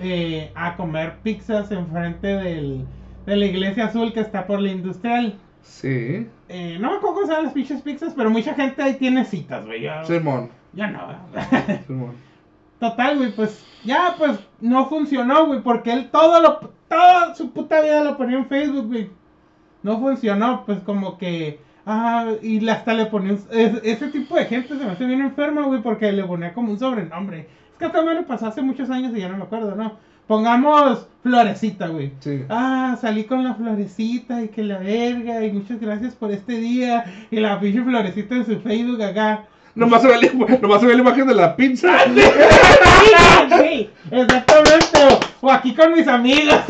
eh, 0.00 0.52
a 0.54 0.76
comer 0.76 1.16
pizzas 1.22 1.70
enfrente 1.70 2.26
del, 2.28 2.84
de 3.26 3.36
la 3.36 3.46
iglesia 3.46 3.86
azul 3.86 4.12
que 4.12 4.20
está 4.20 4.46
por 4.46 4.60
la 4.60 4.70
industrial. 4.70 5.34
Sí. 5.62 6.26
Eh, 6.48 6.78
no 6.80 6.90
me 6.90 6.96
acuerdo 6.96 7.20
cómo 7.22 7.42
las 7.42 7.52
pinches 7.52 7.82
pizzas, 7.82 8.14
pero 8.16 8.30
mucha 8.30 8.54
gente 8.54 8.82
ahí 8.82 8.94
tiene 8.94 9.24
citas, 9.24 9.64
güey. 9.66 9.86
Simón. 10.04 10.50
ya 10.72 10.86
no. 10.88 11.00
Simón. 11.86 12.12
Total, 12.80 13.16
güey, 13.18 13.32
pues 13.32 13.66
ya, 13.84 14.14
pues 14.16 14.38
no 14.60 14.86
funcionó, 14.88 15.46
güey, 15.46 15.60
porque 15.62 15.92
él 15.92 16.10
todo 16.12 16.40
lo, 16.40 16.58
toda 16.88 17.34
su 17.34 17.50
puta 17.52 17.80
vida 17.80 18.04
lo 18.04 18.16
ponía 18.16 18.38
en 18.38 18.46
Facebook, 18.46 18.86
güey. 18.86 19.10
No 19.82 19.98
funcionó, 19.98 20.64
pues 20.64 20.78
como 20.80 21.18
que, 21.18 21.60
ah, 21.86 22.32
y 22.40 22.66
hasta 22.68 22.94
le 22.94 23.06
ponía, 23.06 23.32
un- 23.32 23.40
es- 23.50 23.80
ese 23.82 24.08
tipo 24.08 24.36
de 24.36 24.44
gente 24.44 24.68
se 24.78 24.84
me 24.84 24.92
hace 24.92 25.06
bien 25.06 25.20
enferma, 25.20 25.62
güey, 25.66 25.82
porque 25.82 26.12
le 26.12 26.22
ponía 26.24 26.54
como 26.54 26.70
un 26.72 26.78
sobrenombre. 26.78 27.48
Que 27.78 27.88
me 27.88 28.14
lo 28.14 28.26
pasó 28.26 28.46
hace 28.46 28.62
muchos 28.62 28.90
años 28.90 29.12
y 29.14 29.20
ya 29.20 29.28
no 29.28 29.36
me 29.36 29.44
acuerdo, 29.44 29.74
¿no? 29.74 29.96
Pongamos 30.26 31.06
florecita, 31.22 31.88
güey. 31.88 32.12
Sí. 32.20 32.42
Ah, 32.48 32.96
salí 33.00 33.24
con 33.24 33.44
la 33.44 33.54
florecita 33.54 34.42
y 34.42 34.48
que 34.48 34.62
la 34.62 34.78
verga 34.78 35.44
y 35.44 35.52
muchas 35.52 35.80
gracias 35.80 36.14
por 36.14 36.30
este 36.30 36.58
día 36.58 37.04
y 37.30 37.40
la 37.40 37.58
pinche 37.58 37.82
florecita 37.82 38.34
en 38.34 38.46
su 38.46 38.60
Facebook 38.60 39.02
acá. 39.02 39.44
Nomás 39.74 40.02
se, 40.02 40.08
ve 40.08 40.18
la, 40.20 40.58
nomás 40.58 40.80
se 40.80 40.86
ve 40.86 40.94
la 40.94 41.00
imagen 41.00 41.26
de 41.26 41.34
la 41.34 41.56
pizza. 41.56 41.88
Sí, 43.48 43.90
exactamente. 44.10 44.98
O 45.40 45.50
aquí 45.50 45.74
con 45.74 45.92
mis 45.92 46.06
amigos. 46.06 46.60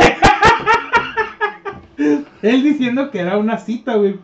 Él 2.43 2.63
diciendo 2.63 3.11
que 3.11 3.21
era 3.21 3.39
una 3.39 3.59
cita, 3.59 3.97
güey. 3.97 4.17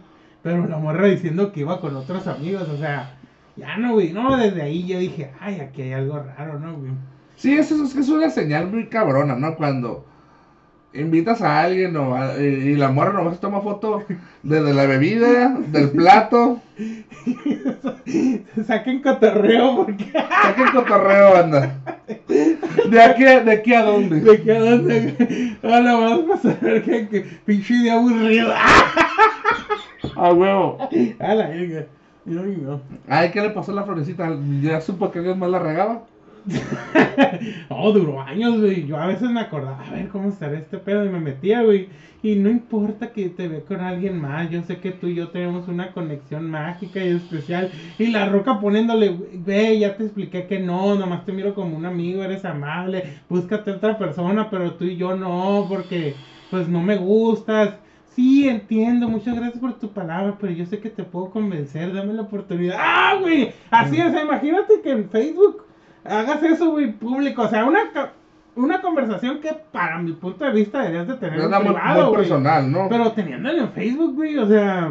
Pero 0.43 0.67
la 0.67 0.77
morra 0.77 1.07
diciendo 1.07 1.51
que 1.51 1.61
iba 1.61 1.81
con 1.81 1.97
otros 1.97 2.27
amigos. 2.27 2.69
O 2.69 2.77
sea, 2.77 3.14
ya 3.57 3.77
no, 3.77 3.93
güey. 3.93 4.13
No, 4.13 4.37
desde 4.37 4.63
ahí 4.63 4.87
yo 4.87 4.99
dije, 4.99 5.31
ay, 5.41 5.61
aquí 5.61 5.83
hay 5.83 5.93
algo 5.93 6.19
raro, 6.19 6.59
¿no, 6.59 6.77
güey? 6.77 6.93
Sí, 7.37 7.55
eso 7.55 7.83
es, 7.85 7.95
es 7.97 8.09
una 8.09 8.31
señal 8.31 8.71
muy 8.71 8.87
cabrona, 8.87 9.35
¿no? 9.37 9.57
Cuando 9.57 10.07
invitas 10.93 11.43
a 11.43 11.63
alguien 11.63 11.97
o 11.97 12.15
a- 12.15 12.37
y, 12.41 12.77
la 12.77 12.89
morra 12.91 13.13
nomás 13.13 13.41
toma 13.41 13.61
foto 13.61 14.05
desde 14.45 14.73
la 14.73 14.87
bebida, 14.87 15.49
del 15.69 15.91
plato. 15.91 16.61
Saquen 18.67 19.03
cotorreo 19.03 19.77
porque. 19.77 20.13
Saquen 20.13 20.69
cotorreo, 20.73 21.37
anda. 21.37 21.81
¿De 22.89 23.03
aquí, 23.03 23.25
a- 23.25 23.41
¿De 23.41 23.53
aquí 23.53 23.75
a 23.75 23.83
dónde? 23.83 24.21
¿De 24.21 24.43
qué 24.43 24.53
dónde? 24.55 25.57
Ahora 25.63 25.95
vamos 25.95 26.45
a 26.45 26.55
ver 26.61 26.83
que, 26.85 27.09
que 27.09 27.21
pinche 27.45 27.75
día 27.75 27.95
aburrido. 27.95 28.53
A 30.17 30.33
huevo. 30.33 30.79
A 31.19 31.35
la 31.35 31.49
verga. 31.49 31.87
Yo. 32.27 32.81
Ay, 33.09 33.31
¿qué 33.31 33.41
le 33.43 33.51
pasó 33.51 33.73
a 33.73 33.75
la 33.75 33.85
florecita? 33.85 34.35
¿Ya 34.63 34.81
supo 34.81 35.11
que 35.11 35.19
alguien 35.19 35.39
más 35.39 35.51
la 35.51 35.59
regaba? 35.59 36.05
Oh, 37.69 37.93
duró 37.93 38.21
años, 38.21 38.61
güey. 38.61 38.87
Yo 38.87 38.97
a 38.97 39.07
veces 39.07 39.31
me 39.31 39.41
acordaba, 39.41 39.83
a 39.85 39.91
ver 39.93 40.09
cómo 40.09 40.29
estará 40.29 40.57
este 40.59 40.79
pedo 40.79 41.05
y 41.05 41.09
me 41.09 41.21
metía, 41.21 41.63
güey. 41.63 41.89
Y 42.23 42.37
no 42.37 42.49
importa 42.49 43.13
que 43.13 43.29
te 43.29 43.49
ve 43.49 43.63
con 43.65 43.81
alguien 43.81 44.19
más, 44.21 44.49
yo 44.51 44.63
sé 44.63 44.79
que 44.79 44.93
tú 44.93 45.09
y 45.09 45.15
yo 45.15 45.29
tenemos 45.29 45.69
una 45.69 45.93
conexión 45.93 46.51
mágica 46.51 47.05
y 47.05 47.09
especial. 47.09 47.71
Y 47.99 48.07
la 48.07 48.29
roca 48.29 48.61
poniéndole, 48.61 49.11
"Güey, 49.45 49.81
ya 49.81 49.97
te 49.97 50.05
expliqué 50.05 50.47
que 50.47 50.59
no, 50.61 50.95
nomás 50.95 51.25
te 51.27 51.33
miro 51.33 51.55
como 51.55 51.77
un 51.77 51.85
amigo, 51.85 52.23
eres 52.25 52.45
amable, 52.47 53.05
búscate 53.29 53.73
otra 53.73 53.99
persona, 53.99 54.49
pero 54.51 54.75
tú 54.75 54.85
y 54.85 54.97
yo 54.97 55.17
no, 55.17 55.67
porque 55.69 56.15
pues 56.51 56.69
no 56.69 56.81
me 56.81 56.97
gustas. 56.97 57.75
Sí, 58.15 58.49
entiendo, 58.49 59.09
muchas 59.09 59.35
gracias 59.35 59.59
por 59.59 59.75
tu 59.75 59.91
palabra, 59.91 60.37
pero 60.41 60.53
yo 60.53 60.65
sé 60.67 60.79
que 60.79 60.91
te 60.91 61.03
puedo 61.03 61.31
convencer, 61.31 61.93
dame 61.93 62.13
la 62.13 62.23
oportunidad. 62.23 62.77
¡Ah, 62.79 63.17
güey! 63.21 63.53
Así 63.71 64.01
es, 64.01 64.13
imagínate 64.23 64.81
que 64.83 64.91
en 64.93 65.11
Facebook 65.11 65.65
hagas 66.05 66.43
eso, 66.43 66.71
güey, 66.71 66.93
público. 66.93 67.43
O 67.43 67.49
sea, 67.49 67.65
una, 67.65 67.81
una 68.55 68.81
conversación 68.81 69.41
que 69.41 69.53
para 69.73 69.99
mi 69.99 70.13
punto 70.13 70.45
de 70.45 70.53
vista 70.53 70.79
deberías 70.83 71.09
de 71.09 71.15
tener 71.15 71.39
Es 71.41 71.45
en 71.45 71.51
muy, 71.51 71.61
privado, 71.65 72.01
muy 72.03 72.09
güey. 72.11 72.21
personal, 72.21 72.71
¿no? 72.71 72.89
Pero 72.89 73.13
teniéndolo 73.13 73.59
en 73.59 73.73
Facebook, 73.73 74.15
güey, 74.15 74.39
o 74.39 74.47
sea... 74.47 74.91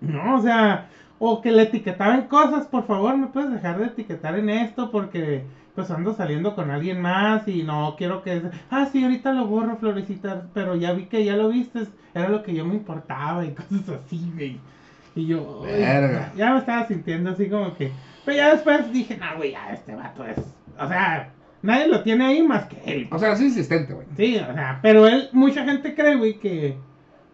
No, 0.00 0.36
o 0.36 0.42
sea... 0.42 0.88
O 1.22 1.42
que 1.42 1.52
le 1.52 1.64
etiquetaban 1.64 2.28
cosas, 2.28 2.66
por 2.66 2.86
favor, 2.86 3.14
¿me 3.14 3.26
puedes 3.26 3.52
dejar 3.52 3.78
de 3.78 3.84
etiquetar 3.88 4.38
en 4.38 4.48
esto? 4.48 4.90
Porque 4.90 5.44
pues 5.74 5.90
ando 5.90 6.14
saliendo 6.14 6.54
con 6.54 6.70
alguien 6.70 7.00
más 7.00 7.46
y 7.48 7.62
no 7.62 7.94
quiero 7.96 8.22
que... 8.22 8.42
Ah, 8.70 8.88
sí, 8.90 9.02
ahorita 9.02 9.32
lo 9.32 9.46
borro, 9.46 9.76
Florecita, 9.76 10.46
pero 10.52 10.76
ya 10.76 10.92
vi 10.92 11.06
que 11.06 11.24
ya 11.24 11.36
lo 11.36 11.48
viste, 11.48 11.86
era 12.14 12.28
lo 12.28 12.42
que 12.42 12.54
yo 12.54 12.64
me 12.64 12.74
importaba 12.74 13.44
y 13.44 13.52
cosas 13.54 14.00
así, 14.04 14.30
güey. 14.34 14.58
Y 15.14 15.26
yo... 15.26 15.62
Verga. 15.62 16.32
ya 16.36 16.52
me 16.52 16.58
estaba 16.58 16.86
sintiendo 16.86 17.30
así 17.30 17.48
como 17.48 17.74
que... 17.76 17.92
Pero 18.24 18.36
ya 18.36 18.50
después 18.52 18.92
dije, 18.92 19.16
no, 19.16 19.36
güey, 19.36 19.52
ya 19.52 19.72
este 19.72 19.94
vato 19.94 20.24
es... 20.24 20.38
O 20.78 20.88
sea, 20.88 21.30
nadie 21.62 21.88
lo 21.88 22.02
tiene 22.02 22.26
ahí 22.26 22.42
más 22.42 22.66
que 22.66 22.80
él. 22.84 23.08
O 23.10 23.18
sea, 23.18 23.32
es 23.32 23.40
insistente, 23.40 23.92
güey. 23.92 24.06
Sí, 24.16 24.36
o 24.38 24.52
sea, 24.52 24.78
pero 24.82 25.06
él, 25.06 25.28
mucha 25.32 25.64
gente 25.64 25.94
cree, 25.94 26.16
güey, 26.16 26.38
que 26.38 26.76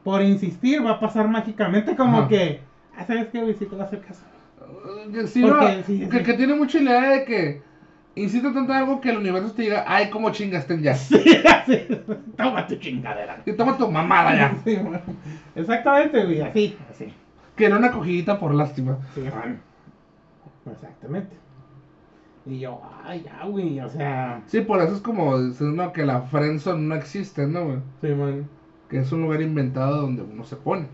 por 0.04 0.22
insistir 0.22 0.84
va 0.84 0.92
a 0.92 1.00
pasar 1.00 1.28
mágicamente 1.28 1.96
como 1.96 2.18
Ajá. 2.18 2.28
que, 2.28 2.60
ah, 2.96 3.04
¿sabes 3.06 3.28
qué, 3.32 3.40
güey? 3.40 3.54
Si 3.54 3.66
te 3.66 3.76
va 3.76 3.84
a 3.84 3.86
hacer 3.86 4.00
caso. 4.00 4.22
Eh, 5.12 5.26
Sí, 5.26 5.42
Porque 5.42 5.76
no, 5.76 5.82
sí, 5.84 6.08
que, 6.08 6.22
que 6.22 6.32
tiene 6.34 6.54
mucha 6.54 6.78
idea 6.78 7.10
de 7.10 7.24
que 7.24 7.62
insiste 8.16 8.50
tanto 8.50 8.72
en 8.72 8.78
algo 8.78 9.00
que 9.00 9.10
el 9.10 9.18
universo 9.18 9.52
te 9.52 9.62
diga, 9.62 9.84
ay, 9.86 10.10
cómo 10.10 10.30
chingaste 10.30 10.80
ya. 10.80 10.94
Sí, 10.94 11.22
así, 11.48 11.86
toma 12.36 12.66
tu 12.66 12.76
chingadera. 12.76 13.42
Y 13.46 13.52
toma 13.52 13.76
tu 13.76 13.90
mamada 13.90 14.34
ya. 14.34 14.56
Sí, 14.64 14.76
bueno. 14.76 15.00
Exactamente, 15.54 16.24
güey, 16.24 16.40
así, 16.40 16.76
así. 16.90 17.12
Que 17.54 17.66
era 17.66 17.76
una 17.76 17.92
cogidita 17.92 18.38
por 18.38 18.54
lástima. 18.54 18.98
Sí, 19.14 19.20
man. 19.22 19.60
Exactamente. 20.70 21.36
Y 22.44 22.60
yo, 22.60 22.80
ay, 23.04 23.24
ya, 23.24 23.44
güey, 23.46 23.80
o 23.80 23.88
sea, 23.88 24.42
Sí, 24.46 24.60
por 24.60 24.80
eso 24.80 24.94
es 24.94 25.00
como 25.00 25.38
decir, 25.38 25.66
no, 25.68 25.92
que 25.92 26.04
la 26.04 26.22
friendzone 26.22 26.82
no 26.82 26.94
existe, 26.94 27.46
¿no, 27.46 27.64
güey? 27.64 27.78
sí, 28.00 28.08
man, 28.08 28.48
Que 28.88 28.98
es 28.98 29.10
un 29.12 29.22
lugar 29.22 29.42
inventado 29.42 30.02
donde 30.02 30.22
uno 30.22 30.44
se 30.44 30.56
pone. 30.56 30.86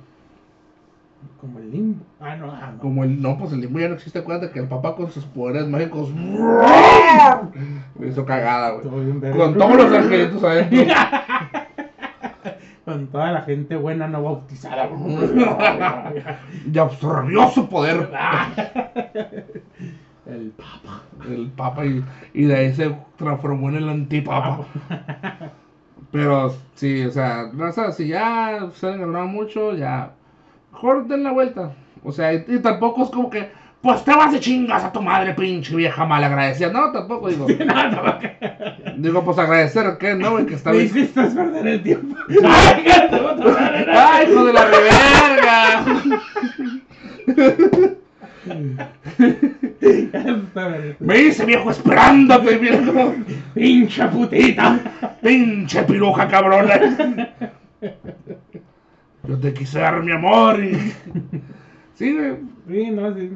Como 1.40 1.58
el 1.58 1.70
limbo. 1.70 2.04
Ah, 2.20 2.36
no, 2.36 2.50
ah, 2.52 2.72
no. 2.74 2.78
Como 2.78 3.04
el, 3.04 3.20
no, 3.20 3.36
pues 3.36 3.52
el 3.52 3.60
limbo 3.60 3.78
ya 3.78 3.88
no 3.88 3.94
existe, 3.94 4.20
acuérdate 4.20 4.52
que 4.52 4.60
el 4.60 4.68
papá 4.68 4.94
con 4.94 5.10
sus 5.10 5.24
poderes 5.24 5.66
mágicos 5.66 6.12
me 6.14 8.06
hizo 8.08 8.24
cagada, 8.24 8.72
güey. 8.72 9.32
Con 9.32 9.54
todos 9.58 9.76
los 9.76 9.92
angelitos 9.92 10.44
adentro. 10.44 10.94
Con 12.84 13.06
toda 13.06 13.30
la 13.30 13.42
gente 13.42 13.76
buena 13.76 14.08
no 14.08 14.24
bautizada. 14.24 14.90
Y 16.72 16.78
absorbió 16.78 17.48
su 17.48 17.68
poder. 17.68 18.10
El 20.26 20.50
papa. 20.50 21.02
El 21.28 21.50
papa 21.50 21.86
y, 21.86 22.04
y 22.34 22.44
de 22.44 22.56
ahí 22.56 22.74
se 22.74 22.94
transformó 23.16 23.68
en 23.68 23.76
el 23.76 23.88
antipapa. 23.88 24.66
Pero 26.10 26.54
sí, 26.74 27.04
o 27.04 27.10
sea, 27.10 27.50
raza, 27.56 27.92
si 27.92 28.08
ya 28.08 28.68
se 28.74 28.86
han 28.86 29.00
ganado 29.00 29.26
mucho, 29.26 29.74
ya. 29.74 30.12
Mejor 30.72 31.06
den 31.06 31.22
la 31.22 31.32
vuelta. 31.32 31.72
O 32.02 32.10
sea, 32.12 32.32
y, 32.32 32.44
y 32.48 32.58
tampoco 32.58 33.04
es 33.04 33.10
como 33.10 33.30
que, 33.30 33.50
pues 33.80 34.04
te 34.04 34.12
vas 34.14 34.32
de 34.32 34.40
chingas 34.40 34.82
a 34.84 34.92
tu 34.92 35.00
madre, 35.02 35.34
pinche 35.34 35.74
vieja 35.76 36.04
malagradecida. 36.04 36.72
No, 36.72 36.90
tampoco 36.92 37.28
digo. 37.28 37.46
No, 37.64 37.88
no, 37.90 38.02
Digo, 38.96 39.24
pues 39.24 39.38
agradecer, 39.38 39.96
¿qué? 39.98 40.14
No, 40.14 40.32
güey, 40.32 40.46
que 40.46 40.54
está 40.54 40.70
Me 40.70 40.78
bien. 40.78 40.86
hiciste 40.88 41.22
perder 41.22 41.66
el 41.66 41.82
tiempo. 41.82 42.16
¡Ay! 42.44 42.84
¡Ay, 43.94 44.26
hijo 44.30 44.44
de 44.44 44.52
la 44.52 44.64
reverga! 44.66 45.84
Me 51.00 51.18
hice 51.18 51.44
viejo 51.44 51.70
esperándote, 51.70 52.56
viejo. 52.58 53.14
¡Pinche 53.54 54.04
putita! 54.08 54.78
Pinche 55.22 55.82
piruja 55.84 56.28
cabrona. 56.28 56.80
Yo 59.24 59.38
te 59.38 59.54
quise 59.54 59.78
dar 59.78 60.02
mi 60.02 60.12
amor 60.12 60.62
y. 60.62 60.76
Sí, 61.94 62.16
güey. 62.16 62.38
Sí, 62.66 62.90
no, 62.90 63.14
sí. 63.14 63.30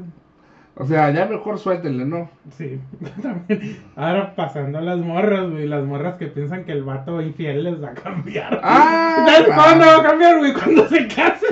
O 0.77 0.87
sea, 0.87 1.11
ya 1.11 1.27
mejor 1.27 1.59
suéltenle, 1.59 2.05
¿no? 2.05 2.29
Sí, 2.51 2.81
también. 3.23 3.83
Ahora 3.97 4.35
pasando 4.35 4.79
a 4.79 4.81
las 4.81 4.99
morras, 4.99 5.51
güey. 5.51 5.67
Las 5.69 5.85
morras 5.85 6.17
que 6.17 6.27
piensan 6.27 6.65
que 6.65 6.73
el 6.73 6.83
vato 6.83 7.21
infiel 7.21 7.65
les 7.65 7.83
va 7.83 7.91
a 7.91 7.95
cambiar. 7.95 8.61
¡Ah! 8.63 9.25
¿Sabes 9.27 9.55
cuándo 9.55 9.87
va 9.87 9.97
a 9.99 10.03
cambiar, 10.03 10.39
güey? 10.39 10.53
Cuando 10.55 10.89
se 10.89 11.07
case. 11.07 11.47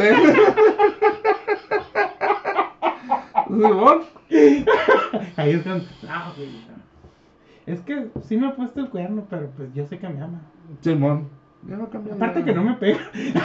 Simón. 3.46 4.00
Ahí 5.36 5.50
es 5.52 5.62
cuando. 5.62 5.84
No, 6.02 6.34
güey. 6.36 6.64
Es 7.66 7.80
que 7.80 8.08
sí 8.22 8.36
me 8.36 8.48
ha 8.48 8.56
puesto 8.56 8.80
el 8.80 8.90
cuerno, 8.90 9.26
pero 9.30 9.50
pues 9.56 9.72
yo 9.74 9.86
sé 9.86 9.98
que 9.98 10.08
me 10.08 10.22
ama. 10.22 10.40
Simón. 10.80 11.28
Ya 11.68 11.76
no 11.76 11.84
Aparte 11.84 12.16
nada. 12.18 12.44
que 12.44 12.54
no 12.54 12.64
me 12.64 12.74
pega. 12.74 13.00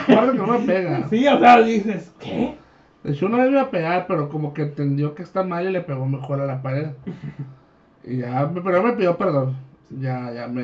Aparte 0.08 0.32
que 0.34 0.38
no 0.38 0.48
me 0.48 0.60
pega. 0.60 1.08
Sí, 1.10 1.28
o 1.28 1.40
sea, 1.40 1.62
dices, 1.62 2.14
¿qué? 2.20 2.58
De 3.04 3.12
hecho, 3.12 3.30
vez 3.30 3.46
me 3.46 3.52
iba 3.52 3.62
a 3.62 3.72
pegar, 3.72 4.08
pero 4.08 4.30
como 4.30 4.54
que 4.54 4.64
entendió 4.64 5.16
que 5.16 5.24
está 5.24 5.44
mal 5.44 5.68
y 5.68 5.72
le 5.72 5.82
pegó 5.82 6.06
mejor 6.06 6.42
a 6.42 6.46
la 6.46 6.62
pared. 6.62 6.90
Y 8.04 8.18
ya, 8.18 8.52
pero 8.54 8.84
me 8.84 8.94
pidió 8.94 9.18
perdón. 9.18 9.56
Ya, 9.90 10.32
ya 10.34 10.48
me. 10.48 10.62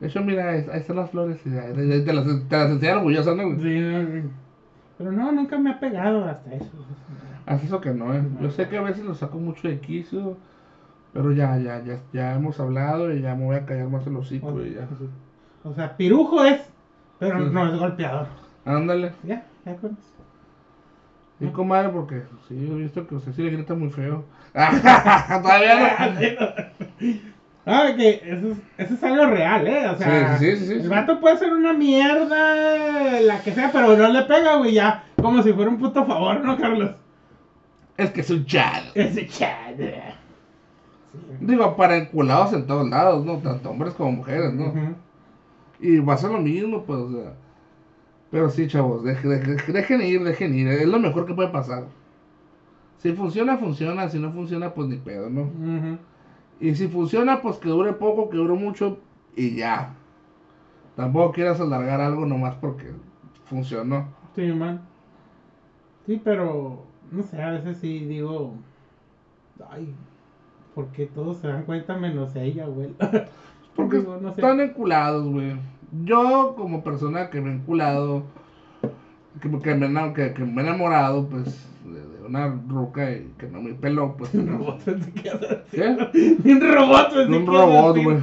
De 0.00 0.08
hecho, 0.08 0.22
mira, 0.22 0.50
ahí, 0.50 0.64
están 0.74 0.96
las 0.96 1.10
flores 1.10 1.38
y 1.44 1.50
ya, 1.50 1.72
te, 1.72 2.12
las, 2.12 2.26
te 2.48 2.56
las 2.56 2.70
enseñan 2.70 2.98
orgullosas, 2.98 3.36
¿no? 3.36 3.44
güey? 3.44 3.60
Sí, 3.60 3.80
no. 3.80 4.30
Pero 4.98 5.12
no, 5.12 5.32
nunca 5.32 5.58
me 5.58 5.70
ha 5.70 5.80
pegado 5.80 6.24
hasta 6.24 6.54
eso. 6.54 6.70
Haz 7.44 7.62
eso 7.62 7.80
que 7.80 7.92
no, 7.92 8.14
¿eh? 8.14 8.22
Yo 8.40 8.50
sé 8.50 8.68
que 8.68 8.78
a 8.78 8.82
veces 8.82 9.04
lo 9.04 9.14
saco 9.14 9.38
mucho 9.38 9.68
de 9.68 9.78
quicio, 9.80 10.36
pero 11.12 11.32
ya, 11.32 11.56
ya, 11.58 11.82
ya, 11.84 12.00
ya 12.12 12.34
hemos 12.34 12.58
hablado 12.58 13.12
y 13.12 13.20
ya 13.20 13.34
me 13.34 13.44
voy 13.44 13.56
a 13.56 13.66
callar 13.66 13.88
más 13.88 14.06
el 14.06 14.16
hocico 14.16 14.60
y 14.64 14.74
ya. 14.74 14.88
O 15.64 15.74
sea, 15.74 15.96
pirujo 15.96 16.44
es, 16.44 16.60
pero 17.18 17.38
Sí. 17.44 17.50
no 17.52 17.72
es 17.72 17.78
golpeador. 17.78 18.26
Ándale. 18.64 19.12
Ya, 19.22 19.44
ya 19.64 19.76
con 19.76 19.92
eso. 19.92 20.00
Y 21.38 21.48
comadre, 21.48 21.90
porque 21.90 22.22
sí, 22.48 22.54
he 22.70 22.74
visto 22.74 23.06
que 23.06 23.14
usted 23.16 23.32
sí 23.32 23.42
le 23.42 23.50
grita 23.50 23.74
muy 23.74 23.90
feo. 23.90 24.24
Todavía 24.54 25.98
no. 26.00 26.46
Ah, 27.68 27.88
que 27.96 28.22
eso 28.24 28.52
es, 28.52 28.58
eso 28.78 28.94
es 28.94 29.02
algo 29.02 29.26
real, 29.26 29.66
¿eh? 29.66 29.88
O 29.88 29.98
sea, 29.98 30.38
Sí, 30.38 30.52
sí, 30.52 30.56
sí, 30.56 30.66
sí, 30.66 30.72
el 30.74 30.82
sí. 30.82 30.88
vato 30.88 31.18
puede 31.20 31.36
ser 31.36 31.52
una 31.52 31.72
mierda, 31.72 33.20
la 33.20 33.40
que 33.42 33.52
sea, 33.52 33.70
pero 33.72 33.96
no 33.96 34.08
le 34.08 34.22
pega, 34.22 34.56
güey, 34.56 34.74
ya. 34.74 35.02
Como 35.20 35.42
si 35.42 35.52
fuera 35.52 35.70
un 35.70 35.78
puto 35.78 36.04
favor, 36.06 36.40
¿no, 36.44 36.56
Carlos? 36.56 36.92
Es 37.96 38.10
que 38.12 38.20
es 38.20 38.30
un 38.30 38.46
chad. 38.46 38.84
Ese 38.94 39.26
chat. 39.26 39.76
Sí. 39.76 39.90
Digo, 41.40 41.76
para 41.76 41.96
enculados 41.96 42.52
en 42.52 42.66
todos 42.66 42.88
lados, 42.88 43.24
¿no? 43.24 43.38
Tanto 43.38 43.70
hombres 43.70 43.94
como 43.94 44.12
mujeres, 44.12 44.52
¿no? 44.52 44.66
Ujú. 44.66 44.94
Y 45.80 45.98
va 45.98 46.14
a 46.14 46.18
ser 46.18 46.30
lo 46.30 46.40
mismo, 46.40 46.82
pues, 46.84 46.98
o 46.98 47.10
sea. 47.10 47.34
Pero 48.30 48.50
sí, 48.50 48.66
chavos, 48.66 49.04
dejen, 49.04 49.30
dejen, 49.30 49.72
dejen 49.72 50.02
ir, 50.02 50.24
dejen 50.24 50.54
ir. 50.54 50.68
Es 50.68 50.88
lo 50.88 50.98
mejor 50.98 51.26
que 51.26 51.34
puede 51.34 51.50
pasar. 51.50 51.84
Si 52.98 53.12
funciona, 53.12 53.56
funciona. 53.56 54.08
Si 54.08 54.18
no 54.18 54.32
funciona, 54.32 54.74
pues 54.74 54.88
ni 54.88 54.96
pedo, 54.96 55.30
¿no? 55.30 55.50
Y 56.60 56.74
si 56.74 56.88
funciona, 56.88 57.40
pues 57.40 57.58
que 57.58 57.68
dure 57.68 57.92
poco, 57.92 58.28
que 58.28 58.36
dure 58.36 58.54
mucho 58.54 58.98
y 59.36 59.56
ya. 59.56 59.94
Tampoco 60.96 61.32
quieras 61.32 61.60
alargar 61.60 62.00
algo 62.00 62.24
nomás 62.24 62.54
porque 62.56 62.90
funcionó. 63.44 64.08
Sí, 64.34 64.50
man. 64.52 64.80
Sí, 66.06 66.20
pero 66.22 66.84
no 67.10 67.22
sé, 67.22 67.40
a 67.42 67.50
veces 67.50 67.78
sí 67.78 68.04
digo, 68.06 68.54
ay, 69.70 69.94
porque 70.74 71.06
todos 71.06 71.38
se 71.38 71.48
dan 71.48 71.64
cuenta 71.64 71.96
menos 71.96 72.34
ella, 72.36 72.66
güey. 72.66 72.94
Porque 73.76 73.98
Digo, 73.98 74.18
no 74.20 74.32
sé. 74.34 74.40
están 74.40 74.60
enculados, 74.60 75.26
güey. 75.26 75.54
Yo, 76.04 76.54
como 76.56 76.82
persona 76.82 77.30
que 77.30 77.40
me 77.40 77.50
he 77.50 77.54
enculado, 77.54 78.24
que, 79.40 79.50
que 79.60 79.74
me, 79.74 80.12
que, 80.14 80.32
que 80.32 80.44
me 80.44 80.62
he 80.62 80.66
enamorado, 80.66 81.28
pues, 81.28 81.68
de, 81.84 82.00
de 82.00 82.26
una 82.26 82.48
ruca 82.68 83.10
y 83.12 83.32
que 83.38 83.46
no 83.48 83.60
me 83.62 83.74
peló, 83.74 84.16
pues. 84.16 84.34
Un 84.34 84.48
robot. 84.48 84.80
¿Qué? 85.70 85.96
Un 86.44 86.60
robot, 86.60 87.12
un 87.28 87.46
robot, 87.46 87.96
güey. 88.02 88.18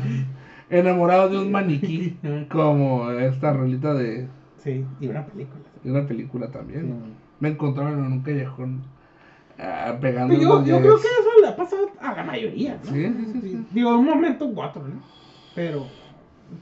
Enamorado 0.70 1.30
de 1.30 1.38
un 1.40 1.52
maniquí, 1.52 2.18
como 2.50 3.12
esta 3.12 3.54
rolita 3.54 3.94
de, 3.94 4.28
Sí, 4.58 4.86
y 5.02 5.08
una 5.08 5.26
película. 5.26 5.62
de 5.84 5.92
una 5.92 6.08
película 6.08 6.48
también. 6.48 7.16
Me 7.40 7.50
encontraron 7.50 8.00
en 8.06 8.12
un 8.14 8.22
callejón 8.22 8.82
ah, 9.60 9.98
pegando 10.00 10.34
Pues 10.34 10.42
yo, 10.42 10.66
yo 10.66 10.80
creo 10.80 10.96
que 10.96 11.08
eso 11.08 11.42
le 11.42 11.48
ha 11.50 11.56
pasado 11.56 11.90
a 12.00 12.14
la 12.16 12.24
mayoría, 12.24 12.80
¿no? 12.84 12.92
Sí, 12.92 13.14
sí, 13.34 13.42
sí. 13.42 13.66
Digo, 13.72 13.98
un 13.98 14.06
momento 14.06 14.46
u 14.46 14.62
otro, 14.62 14.82
¿no? 14.88 15.02
Pero 15.56 15.86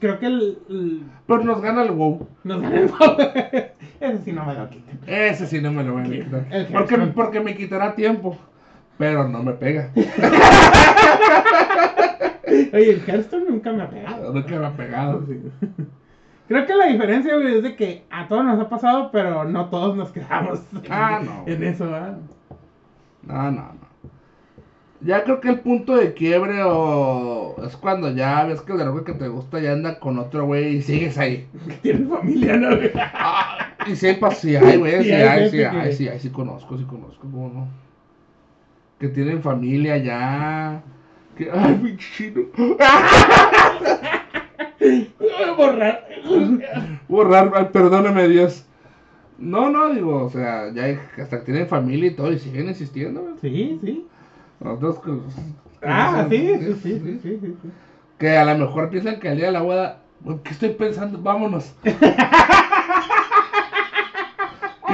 creo 0.00 0.18
que 0.18 0.26
el, 0.26 0.58
el- 0.68 1.02
Pero 1.26 1.44
nos 1.44 1.60
gana 1.60 1.82
el 1.82 1.90
wow. 1.92 2.26
nos 2.44 2.60
gana 2.62 2.76
el 2.80 2.90
Ese 4.00 4.18
sí 4.24 4.32
no 4.32 4.44
me 4.44 4.54
lo 4.54 4.68
quita. 4.68 4.92
Ese 5.06 5.46
sí 5.46 5.60
no 5.60 5.70
me 5.72 5.84
lo 5.84 5.92
voy 5.94 6.02
a 6.02 6.24
quitar. 6.24 6.46
Porque, 6.72 6.96
porque 7.14 7.40
me 7.40 7.54
quitará 7.56 7.94
tiempo. 7.94 8.36
Pero 8.98 9.26
no 9.28 9.42
me 9.42 9.52
pega. 9.52 9.90
Oye, 12.72 12.90
el 12.92 13.02
Hearthstone 13.06 13.46
nunca 13.48 13.72
me 13.72 13.82
ha 13.82 13.88
pegado. 13.90 14.32
Nunca 14.32 14.58
me 14.58 14.66
ha 14.66 14.72
pegado. 14.76 15.24
Sí. 15.26 15.40
Creo 16.48 16.66
que 16.66 16.74
la 16.74 16.86
diferencia, 16.86 17.34
güey, 17.34 17.56
es 17.56 17.62
de 17.62 17.76
que 17.76 18.04
a 18.10 18.28
todos 18.28 18.44
nos 18.44 18.60
ha 18.60 18.68
pasado, 18.68 19.10
pero 19.10 19.44
no 19.44 19.66
todos 19.70 19.96
nos 19.96 20.10
quedamos 20.12 20.60
Ah, 20.90 21.20
no. 21.24 21.44
en 21.46 21.62
eso, 21.64 21.86
¿verdad? 21.90 22.18
No, 23.22 23.50
no. 23.50 23.72
Ya 25.04 25.24
creo 25.24 25.40
que 25.40 25.48
el 25.48 25.60
punto 25.60 25.96
de 25.96 26.14
quiebre 26.14 26.62
o 26.64 27.56
es 27.66 27.76
cuando 27.76 28.12
ya 28.12 28.44
ves 28.44 28.60
que 28.60 28.72
el 28.72 28.78
droga 28.78 29.02
que 29.04 29.14
te 29.14 29.26
gusta 29.26 29.58
ya 29.58 29.72
anda 29.72 29.98
con 29.98 30.16
otro 30.18 30.46
güey 30.46 30.76
y 30.76 30.82
sigues 30.82 31.18
ahí. 31.18 31.48
Que 31.66 31.74
tiene 31.82 32.06
familia, 32.06 32.56
¿no? 32.56 32.76
güey? 32.76 32.92
Y 33.88 33.96
sí, 33.96 34.16
pues 34.20 34.38
sí 34.38 34.54
hay, 34.54 34.76
güey, 34.78 34.98
Sí 35.02 35.04
sí 35.08 35.12
hay 35.12 35.50
que- 35.50 35.66
hay, 35.66 35.92
sí 35.92 36.08
hay, 36.08 36.20
sí 36.20 36.30
conozco, 36.30 36.78
sí 36.78 36.84
conozco, 36.84 37.20
cómo 37.22 37.48
no. 37.48 37.66
Que 39.00 39.08
tienen 39.08 39.42
familia 39.42 39.96
ya. 39.96 40.82
Que, 41.36 41.50
ay, 41.52 41.80
mi 41.82 41.96
chino. 41.96 42.42
Borrar. 45.56 46.06
Borrar, 47.08 47.52
ay, 47.56 47.66
perdóname 47.72 48.28
Dios. 48.28 48.64
No, 49.38 49.70
no, 49.70 49.92
digo, 49.92 50.24
o 50.24 50.30
sea, 50.30 50.72
ya 50.72 50.84
hay, 50.84 50.98
hasta 51.20 51.40
que 51.40 51.46
tienen 51.46 51.66
familia 51.66 52.10
y 52.10 52.14
todo 52.14 52.32
y 52.32 52.38
siguen 52.38 52.68
insistiendo, 52.68 53.22
güey. 53.22 53.34
Sí, 53.40 53.80
sí. 53.82 54.06
Los 54.62 54.80
dos 54.80 54.98
cosas. 55.00 55.34
Ah, 55.82 56.26
sí, 56.30 56.54
sí, 56.82 56.82
sí, 56.82 57.20
sí, 57.22 57.56
Que 58.18 58.36
a 58.36 58.44
lo 58.44 58.66
mejor 58.66 58.90
piensan 58.90 59.18
que 59.18 59.28
al 59.28 59.36
día 59.36 59.46
de 59.46 59.52
la 59.52 59.62
boda, 59.62 60.02
¿qué 60.44 60.50
estoy 60.50 60.70
pensando? 60.70 61.20
Vámonos. 61.20 61.74
¿Qué 61.82 61.90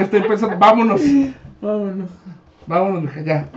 estoy 0.00 0.22
pensando? 0.22 0.58
Vámonos. 0.58 1.02
Vámonos. 1.60 2.08
Vámonos, 2.66 3.02
mija, 3.02 3.20
ya. 3.20 3.48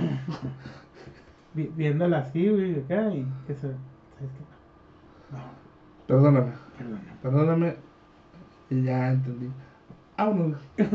Viéndola 1.53 2.19
así, 2.19 2.49
güey, 2.49 2.79
acá 2.79 3.09
y 3.13 3.25
eso. 3.47 3.69
Perdóname. 6.07 6.51
Perdóname. 6.77 7.01
Perdóname. 7.21 7.75
Y 8.69 8.83
ya 8.83 9.11
entendí. 9.11 9.49
Vámonos. 10.17 10.59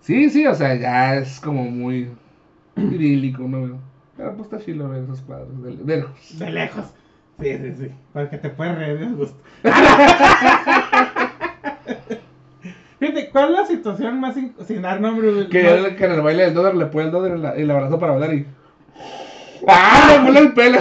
sí, 0.00 0.30
sí, 0.30 0.46
o 0.46 0.54
sea, 0.54 0.74
ya 0.74 1.16
es 1.16 1.40
como 1.40 1.64
muy 1.64 2.10
idílico, 2.76 3.44
¿no? 3.44 3.91
Pero 4.16 4.34
pues 4.36 4.44
está 4.52 4.58
chilo 4.64 4.88
ver 4.88 5.02
esos 5.04 5.20
cuadros 5.22 5.62
de, 5.62 5.76
de 5.76 5.96
lejos. 5.96 6.38
De 6.38 6.50
lejos. 6.50 6.84
Sí, 7.40 7.56
sí, 7.58 7.74
sí. 7.78 7.88
Porque 8.12 8.36
te 8.38 8.50
puedes 8.50 8.76
reír 8.76 8.98
de 8.98 9.06
gusto. 9.06 9.36
Fíjate, 13.00 13.30
¿cuál 13.30 13.46
es 13.46 13.50
la 13.60 13.66
situación 13.66 14.20
más 14.20 14.36
in- 14.36 14.54
sin 14.66 14.82
dar 14.82 15.00
nombre? 15.00 15.48
Que, 15.48 15.62
más- 15.64 15.72
él- 15.72 15.96
que 15.96 16.04
en 16.04 16.12
el 16.12 16.20
baile 16.20 16.44
del 16.44 16.54
dólar 16.54 16.74
le 16.76 16.86
pone 16.86 17.08
el 17.08 17.58
y 17.58 17.62
el 17.62 17.70
abrazo 17.70 17.98
para 17.98 18.12
bailar 18.12 18.34
y. 18.34 18.46
¡Ah! 19.66 20.24
Le 20.30 20.38
el 20.38 20.52
pelo. 20.52 20.78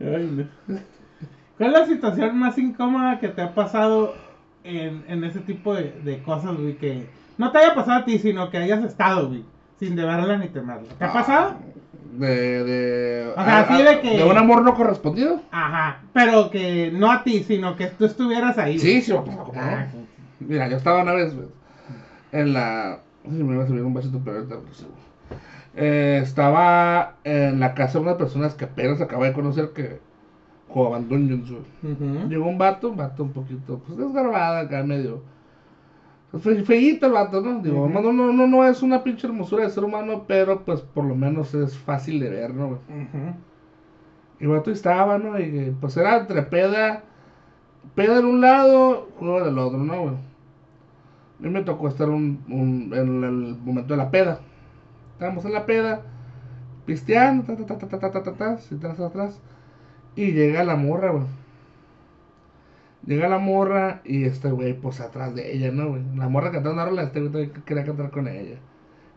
Ay, 0.00 0.46
no. 0.66 0.78
¿Cuál 1.56 1.74
es 1.74 1.80
la 1.80 1.86
situación 1.86 2.38
más 2.38 2.56
incómoda 2.58 3.18
que 3.18 3.28
te 3.28 3.42
ha 3.42 3.54
pasado 3.54 4.14
en, 4.64 5.04
en 5.08 5.24
ese 5.24 5.40
tipo 5.40 5.74
de, 5.74 5.90
de 6.04 6.22
cosas, 6.22 6.56
güey? 6.56 6.76
Que 6.76 7.06
no 7.38 7.50
te 7.52 7.58
haya 7.58 7.74
pasado 7.74 8.00
a 8.00 8.04
ti, 8.04 8.18
sino 8.18 8.50
que 8.50 8.58
hayas 8.58 8.84
estado, 8.84 9.28
güey. 9.28 9.44
Sin 9.78 9.96
deberla 9.96 10.36
ni 10.38 10.48
temerla. 10.48 10.88
¿Te 10.98 11.04
ha 11.04 11.12
pasado? 11.12 11.54
De, 12.18 12.64
de, 12.64 13.28
O 13.30 13.34
sea, 13.44 13.60
así 13.60 13.82
de 13.82 14.00
que- 14.00 14.16
de 14.18 14.24
un 14.24 14.36
amor 14.36 14.62
no 14.62 14.74
correspondido. 14.74 15.40
Ajá. 15.52 16.00
Pero 16.12 16.50
que 16.50 16.90
no 16.92 17.12
a 17.12 17.22
ti, 17.22 17.44
sino 17.44 17.76
que 17.76 17.86
tú 17.86 18.04
estuvieras 18.06 18.58
ahí. 18.58 18.78
Sí, 18.78 19.00
sí, 19.00 19.12
me 19.12 19.20
pasó, 19.20 19.44
¿cómo 19.44 19.60
no? 19.60 19.60
Ah, 19.62 19.86
Mira, 20.40 20.68
yo 20.68 20.76
estaba 20.76 21.02
una 21.02 21.12
vez, 21.12 21.34
güey, 21.34 21.48
en 22.32 22.52
la. 22.54 23.00
No 23.24 23.30
sé 23.30 23.36
si 23.38 23.44
me 23.44 23.54
iba 23.54 23.64
a 23.64 23.66
subir 23.66 23.82
un. 23.82 23.94
Eh, 25.76 26.20
estaba 26.22 27.16
en 27.24 27.60
la 27.60 27.74
casa 27.74 27.98
de 27.98 28.04
unas 28.04 28.16
personas 28.16 28.54
que 28.54 28.64
apenas 28.64 29.00
acaba 29.00 29.26
de 29.26 29.32
conocer 29.32 29.70
que 29.74 30.00
jugaban 30.68 31.08
Dungeons, 31.08 31.50
güey. 31.50 31.62
Ujú. 31.92 32.28
Llegó 32.28 32.46
un 32.48 32.58
vato, 32.58 32.90
un 32.90 32.96
vato 32.96 33.22
un 33.22 33.32
poquito, 33.32 33.80
pues 33.86 33.96
desgarbada 33.98 34.60
acá 34.60 34.82
medio. 34.82 35.22
Pues, 36.30 36.42
fe, 36.44 36.62
feíto 36.64 37.06
el 37.06 37.12
vato, 37.12 37.40
¿no? 37.40 37.60
Digo, 37.62 37.88
no, 37.88 38.00
no, 38.00 38.12
no, 38.12 38.46
no 38.46 38.64
es 38.66 38.82
una 38.82 39.02
pinche 39.02 39.26
hermosura 39.26 39.64
de 39.64 39.70
ser 39.70 39.84
humano, 39.84 40.24
pero 40.26 40.64
pues 40.64 40.82
por 40.82 41.04
lo 41.04 41.14
menos 41.14 41.54
es 41.54 41.76
fácil 41.78 42.20
de 42.20 42.28
ver, 42.30 42.54
¿no? 42.54 42.82
Y 44.40 44.44
el 44.44 44.50
vato 44.50 44.70
estaba, 44.70 45.18
¿no? 45.18 45.38
Y 45.38 45.72
pues 45.80 45.96
era 45.96 46.16
entre 46.18 46.42
peda, 46.42 47.04
peda 47.94 48.18
en 48.20 48.26
un 48.26 48.40
lado, 48.42 49.10
juego 49.18 49.44
del 49.44 49.58
otro, 49.58 49.78
¿no, 49.80 50.02
güey? 50.02 50.16
A 50.16 51.42
mí 51.42 51.50
me 51.50 51.62
tocó 51.62 51.88
estar 51.88 52.08
un, 52.10 52.44
un- 52.48 52.92
en 52.94 53.24
el 53.24 53.56
momento 53.56 53.94
de 53.94 53.98
la 53.98 54.10
peda. 54.10 54.40
Estábamos 55.14 55.44
en 55.46 55.52
la 55.54 55.66
peda, 55.66 56.02
pisteando, 56.86 57.44
ta, 57.44 57.56
ta, 57.56 57.66
ta, 57.78 57.88
ta, 57.88 58.00
ta, 58.00 58.10
ta, 58.12 58.22
ta, 58.22 58.36
ta, 58.36 58.54
atrás, 58.54 59.00
atrás. 59.00 59.42
Y 60.16 60.32
llega 60.32 60.64
la 60.64 60.76
morra, 60.76 61.10
güey. 61.12 61.26
Llega 63.08 63.26
la 63.28 63.38
morra 63.38 64.02
y 64.04 64.24
este 64.24 64.50
güey, 64.50 64.74
pues 64.74 65.00
atrás 65.00 65.34
de 65.34 65.50
ella, 65.54 65.70
¿no, 65.72 65.88
güey? 65.88 66.02
La 66.14 66.28
morra 66.28 66.50
cantando 66.52 66.74
una 66.74 66.84
rola, 66.84 67.02
este 67.04 67.20
güey 67.20 67.32
también 67.32 67.52
quería 67.64 67.84
cantar 67.84 68.10
con 68.10 68.28
ella. 68.28 68.58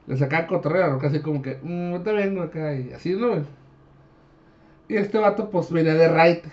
Le 0.08 0.16
sacaba 0.18 0.48
cotorreo, 0.48 0.98
casi 0.98 1.20
como 1.22 1.42
que, 1.42 1.60
mmm, 1.62 2.02
te 2.02 2.14
vengo 2.14 2.42
acá, 2.42 2.74
y 2.74 2.94
así, 2.94 3.14
¿no, 3.16 3.30
güey? 3.32 3.42
Y 4.88 4.96
este 4.96 5.18
vato, 5.18 5.50
pues 5.50 5.70
venía 5.74 5.94
de 5.94 6.08
raite. 6.08 6.50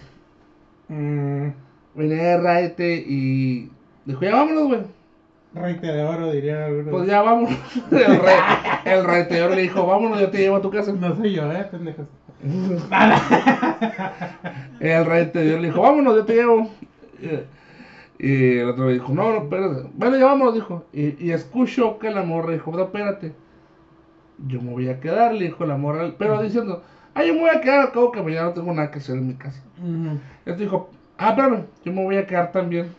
Mm, 0.88 1.48
Venía 1.94 2.22
de 2.22 2.36
raite 2.38 3.04
y 3.06 3.70
dijo, 4.04 4.20
ya 4.20 4.34
vámonos, 4.34 4.66
güey. 4.68 4.80
Reite 5.54 5.86
de 5.86 6.02
oro, 6.04 6.32
dirían 6.32 6.62
algunos. 6.62 6.90
Pues 6.90 7.06
ya 7.08 7.22
vámonos. 7.22 7.56
El, 7.92 8.18
rey, 8.20 8.36
el 8.84 9.04
raiteador 9.04 9.54
le 9.54 9.62
dijo, 9.62 9.86
vámonos, 9.86 10.20
yo 10.20 10.30
te 10.30 10.38
llevo 10.38 10.56
a 10.56 10.62
tu 10.62 10.70
casa. 10.70 10.92
No 10.92 11.14
soy 11.16 11.34
yo, 11.34 11.50
eh, 11.52 11.66
pendejos. 11.70 12.06
El 14.80 15.06
raiteador 15.06 15.60
le 15.60 15.68
dijo, 15.68 15.80
vámonos, 15.80 16.16
yo 16.16 16.24
te 16.24 16.34
llevo. 16.34 16.68
Y 18.18 18.58
el 18.58 18.68
otro 18.68 18.86
le 18.86 18.94
dijo, 18.94 19.12
no, 19.12 19.30
no, 19.32 19.38
espérate. 19.44 19.88
Bueno, 19.94 20.16
ya 20.18 20.24
vámonos, 20.26 20.54
dijo. 20.54 20.84
Y, 20.92 21.24
y 21.24 21.30
escucho 21.30 21.98
que 21.98 22.10
la 22.10 22.22
morra 22.22 22.52
dijo, 22.52 22.72
no, 22.72 22.82
espérate. 22.82 23.32
Yo 24.46 24.60
me 24.60 24.72
voy 24.72 24.88
a 24.88 25.00
quedar, 25.00 25.34
le 25.34 25.46
dijo 25.46 25.64
la 25.66 25.76
morra. 25.76 26.12
Pero 26.18 26.42
diciendo, 26.42 26.82
ah, 27.14 27.24
yo 27.24 27.34
me 27.34 27.40
voy 27.40 27.50
a 27.50 27.60
quedar, 27.60 27.80
al 27.80 27.92
cabo 27.92 28.10
que 28.12 28.22
mañana 28.22 28.46
no 28.46 28.52
tengo 28.54 28.72
nada 28.72 28.90
que 28.90 28.98
hacer 28.98 29.16
en 29.16 29.28
mi 29.28 29.34
casa. 29.34 29.62
Ujú. 29.78 30.18
Este 30.46 30.62
dijo, 30.62 30.90
ah, 31.16 31.30
espérame, 31.30 31.64
yo 31.84 31.92
me 31.92 32.02
voy 32.04 32.16
a 32.16 32.26
quedar 32.26 32.50
también. 32.52 32.92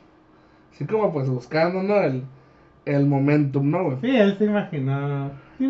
Así 0.74 0.86
como 0.86 1.12
pues 1.12 1.30
buscando, 1.30 1.84
¿no? 1.84 1.96
El, 1.96 2.24
el 2.86 3.06
momentum, 3.06 3.70
¿no, 3.70 3.84
güey? 3.84 3.98
Sí, 4.02 4.16
él 4.16 4.38
se 4.38 4.46
imaginó. 4.46 5.32
Sí, 5.58 5.68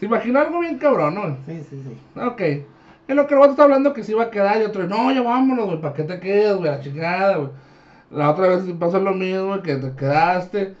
Se 0.00 0.06
imaginó 0.06 0.40
algo 0.40 0.60
bien 0.60 0.78
cabrón, 0.78 1.14
¿no? 1.14 1.36
Sí, 1.46 1.62
sí, 1.70 1.82
sí. 1.84 2.20
Ok. 2.20 2.42
En 3.08 3.16
lo 3.16 3.26
que 3.26 3.34
el 3.34 3.40
vato 3.40 3.52
está 3.52 3.64
hablando 3.64 3.92
que 3.92 4.02
se 4.02 4.12
iba 4.12 4.24
a 4.24 4.30
quedar 4.30 4.60
y 4.60 4.64
otro, 4.64 4.86
no, 4.88 5.12
ya 5.12 5.22
vámonos, 5.22 5.66
güey, 5.66 5.80
¿para 5.80 5.94
qué 5.94 6.02
te 6.02 6.18
quedas, 6.20 6.56
güey? 6.56 6.70
La 6.70 6.80
chingada, 6.80 7.36
güey. 7.36 7.50
La 8.10 8.30
otra 8.30 8.48
vez 8.48 8.64
pasó 8.78 8.98
lo 9.00 9.12
mismo, 9.14 9.46
güey, 9.48 9.62
que 9.62 9.76
te 9.76 9.92
quedaste 9.94 10.74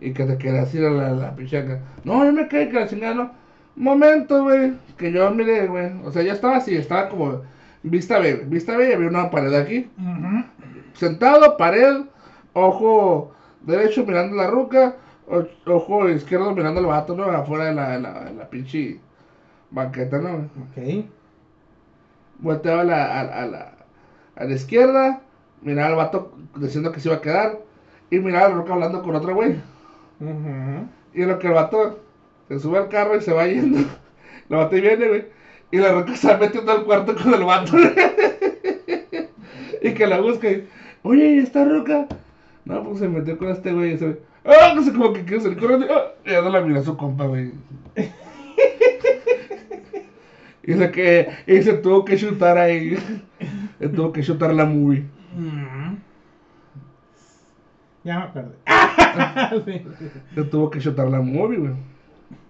y 0.00 0.12
que 0.12 0.24
te 0.24 0.38
querías 0.38 0.74
ir 0.74 0.84
a 0.86 0.90
la, 0.90 1.10
la 1.10 1.34
pichaca. 1.36 1.80
No, 2.04 2.24
yo 2.24 2.32
me 2.32 2.48
quedé 2.48 2.68
que 2.70 2.80
la 2.80 2.86
chingada, 2.88 3.14
no. 3.14 3.30
Momento, 3.76 4.42
güey, 4.42 4.72
que 4.96 5.12
yo 5.12 5.30
miré, 5.32 5.66
güey. 5.66 5.92
O 6.04 6.10
sea, 6.12 6.22
ya 6.22 6.32
estaba 6.32 6.56
así, 6.56 6.74
estaba 6.76 7.08
como 7.10 7.42
vista 7.82 8.18
B, 8.18 8.44
vista 8.46 8.76
B 8.76 8.94
había 8.94 9.08
una 9.08 9.30
pared 9.30 9.52
aquí. 9.54 9.90
Sentado, 10.94 11.56
pared, 11.58 12.04
ojo 12.54 13.32
derecho 13.60 14.04
mirando 14.06 14.34
la 14.36 14.46
ruca, 14.46 14.96
o- 15.28 15.44
ojo 15.70 16.08
izquierdo 16.08 16.54
mirando 16.54 16.80
al 16.80 16.86
vato, 16.86 17.14
¿no? 17.14 17.24
Afuera 17.24 17.64
de 17.66 17.74
la, 17.74 17.88
de 17.90 18.00
la, 18.00 18.24
de 18.24 18.32
la 18.34 18.48
pinche 18.48 18.98
banqueta, 19.70 20.18
¿no? 20.18 20.36
Ok. 20.70 21.04
Volteaba 22.38 22.82
a 22.82 22.84
la, 22.84 23.04
a, 23.04 23.42
a 23.42 23.46
la, 23.46 23.72
a 24.36 24.44
la 24.44 24.54
izquierda, 24.54 25.20
miraba 25.62 25.88
al 25.88 25.96
vato 25.96 26.32
diciendo 26.56 26.92
que 26.92 27.00
se 27.00 27.08
iba 27.08 27.16
a 27.16 27.20
quedar, 27.20 27.58
y 28.10 28.18
miraba 28.18 28.46
a 28.46 28.48
la 28.50 28.54
ruca 28.56 28.74
hablando 28.74 29.02
con 29.02 29.16
otro 29.16 29.34
güey. 29.34 29.56
Y 31.14 31.22
en 31.22 31.28
lo 31.28 31.38
que 31.38 31.48
el 31.48 31.54
vato 31.54 32.00
se 32.48 32.60
sube 32.60 32.78
al 32.78 32.88
carro 32.88 33.16
y 33.16 33.20
se 33.20 33.32
va 33.32 33.46
yendo, 33.46 33.78
la 34.48 34.58
vato 34.58 34.76
y 34.76 34.80
viene, 34.80 35.08
güey. 35.08 35.24
Y 35.70 35.78
la 35.78 35.92
ruca 35.92 36.14
se 36.14 36.28
va 36.28 36.38
metiendo 36.38 36.72
al 36.72 36.84
cuarto 36.84 37.16
con 37.16 37.34
el 37.34 37.44
vato. 37.44 37.76
y 39.82 39.94
que 39.94 40.06
la 40.06 40.20
busca 40.20 40.50
y, 40.50 40.68
oye, 41.02 41.34
¿y 41.34 41.38
esta 41.38 41.64
ruca? 41.64 42.06
No, 42.64 42.84
pues 42.84 43.00
se 43.00 43.08
metió 43.08 43.36
con 43.38 43.48
este 43.48 43.72
güey 43.72 43.94
y 43.94 43.98
se 43.98 44.18
¡Ah! 44.46 44.72
No 44.74 44.82
sé 44.82 44.92
como 44.92 45.12
que 45.12 45.24
quiere 45.24 45.42
salir 45.42 45.58
corriendo. 45.58 45.86
¡Ah! 45.90 46.12
Y 46.24 46.30
ya 46.30 46.40
no 46.40 46.50
la 46.50 46.60
mira 46.60 46.82
su 46.82 46.96
compa, 46.96 47.26
güey. 47.26 47.50
y 50.66 50.72
dice 50.72 50.90
que 50.90 51.28
y 51.46 51.62
se 51.62 51.74
tuvo 51.74 52.04
que 52.04 52.16
chutar 52.16 52.58
ahí. 52.58 52.96
Se 53.78 53.88
tuvo 53.88 54.12
que 54.12 54.22
chutar 54.22 54.52
la 54.54 54.64
movie. 54.64 55.04
Ujú. 55.36 55.98
Ya 58.04 58.18
me 58.18 58.24
acordé. 58.24 58.54
Sí, 59.64 59.84
sí, 59.98 60.08
sí. 60.12 60.20
Se 60.34 60.44
tuvo 60.44 60.70
que 60.70 60.80
chutar 60.80 61.08
la 61.08 61.20
movie, 61.20 61.58
güey. 61.58 61.72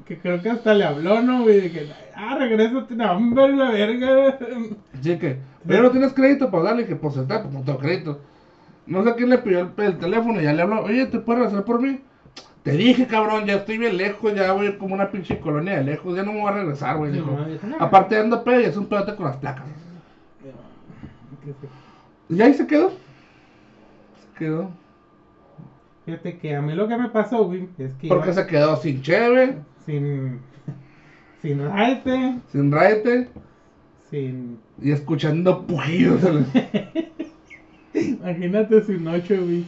Que 0.06 0.18
creo 0.18 0.40
que 0.40 0.50
hasta 0.50 0.72
le 0.72 0.84
habló, 0.84 1.20
¿no, 1.20 1.42
güey? 1.42 1.62
De 1.62 1.72
que, 1.72 1.88
ah, 2.14 2.36
regrésate, 2.38 2.94
no, 2.94 3.12
hombre, 3.12 3.56
la 3.56 3.70
verga. 3.72 4.38
Así 4.98 5.18
que, 5.18 5.38
pero 5.66 5.82
no 5.82 5.90
tienes 5.90 6.12
crédito 6.12 6.50
para 6.50 6.64
darle, 6.64 6.86
que 6.86 6.94
pues 6.94 7.16
está, 7.16 7.42
pues 7.42 7.52
no 7.52 7.62
tengo 7.62 7.78
crédito. 7.78 8.20
No 8.86 9.02
sé 9.02 9.14
quién 9.16 9.30
le 9.30 9.38
pidió 9.38 9.60
el, 9.60 9.84
el 9.84 9.98
teléfono, 9.98 10.40
ya 10.40 10.52
le 10.52 10.62
habló, 10.62 10.84
oye, 10.84 11.06
¿te 11.06 11.18
puedes 11.18 11.42
regresar 11.42 11.64
por 11.64 11.82
mí? 11.82 11.98
Te 12.66 12.72
dije, 12.72 13.06
cabrón, 13.06 13.46
ya 13.46 13.58
estoy 13.58 13.78
bien 13.78 13.96
lejos, 13.96 14.34
ya 14.34 14.52
voy 14.52 14.76
como 14.76 14.92
una 14.92 15.08
pinche 15.08 15.38
colonia 15.38 15.76
de 15.76 15.84
lejos, 15.84 16.16
ya 16.16 16.24
no 16.24 16.32
me 16.32 16.40
voy 16.40 16.50
a 16.50 16.54
regresar, 16.54 16.96
güey. 16.96 17.12
Dijo. 17.12 17.30
no, 17.30 17.44
dijo, 17.44 17.64
no. 17.64 17.76
Aparte 17.78 18.18
ando 18.18 18.42
pedo 18.42 18.60
y 18.60 18.64
es 18.64 18.76
un 18.76 18.86
pedote 18.86 19.14
con 19.14 19.26
las 19.26 19.36
placas. 19.36 19.66
Y 22.28 22.42
ahí 22.42 22.54
se 22.54 22.66
quedó. 22.66 22.90
Se 22.90 24.36
quedó. 24.36 24.72
Fíjate 26.06 26.38
que 26.38 26.56
a 26.56 26.60
mí 26.60 26.74
lo 26.74 26.88
que 26.88 26.96
me 26.96 27.08
pasó, 27.08 27.44
güey, 27.44 27.68
es 27.78 27.94
que 27.94 28.08
Porque 28.08 28.32
iba 28.32 28.42
se 28.42 28.46
quedó 28.48 28.74
sin 28.78 29.00
cheve, 29.00 29.58
sin, 29.84 30.40
sin 31.42 31.64
raite, 31.64 32.40
sin 32.50 32.72
raite 32.72 33.28
sin... 34.10 34.58
y 34.82 34.90
escuchando 34.90 35.64
pujidos. 35.68 36.20
Imagínate 37.94 38.82
sin 38.82 39.04
noche, 39.04 39.38
güey. 39.38 39.64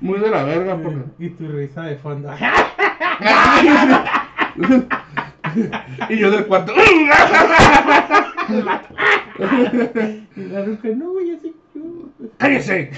Muy 0.00 0.20
de 0.20 0.30
la 0.30 0.44
verga, 0.44 0.76
porque. 0.76 1.02
Y 1.18 1.30
tu 1.30 1.48
risa 1.48 1.82
de 1.82 1.96
fondo. 1.96 2.30
y 6.08 6.16
yo 6.16 6.30
del 6.30 6.46
cuarto. 6.46 6.72
Y 6.74 7.06
la 10.48 10.64
ruca, 10.64 10.88
no, 10.96 11.12
güey, 11.12 11.32
así 11.32 11.54
yo. 11.74 11.82
¡Cállese! 12.38 12.90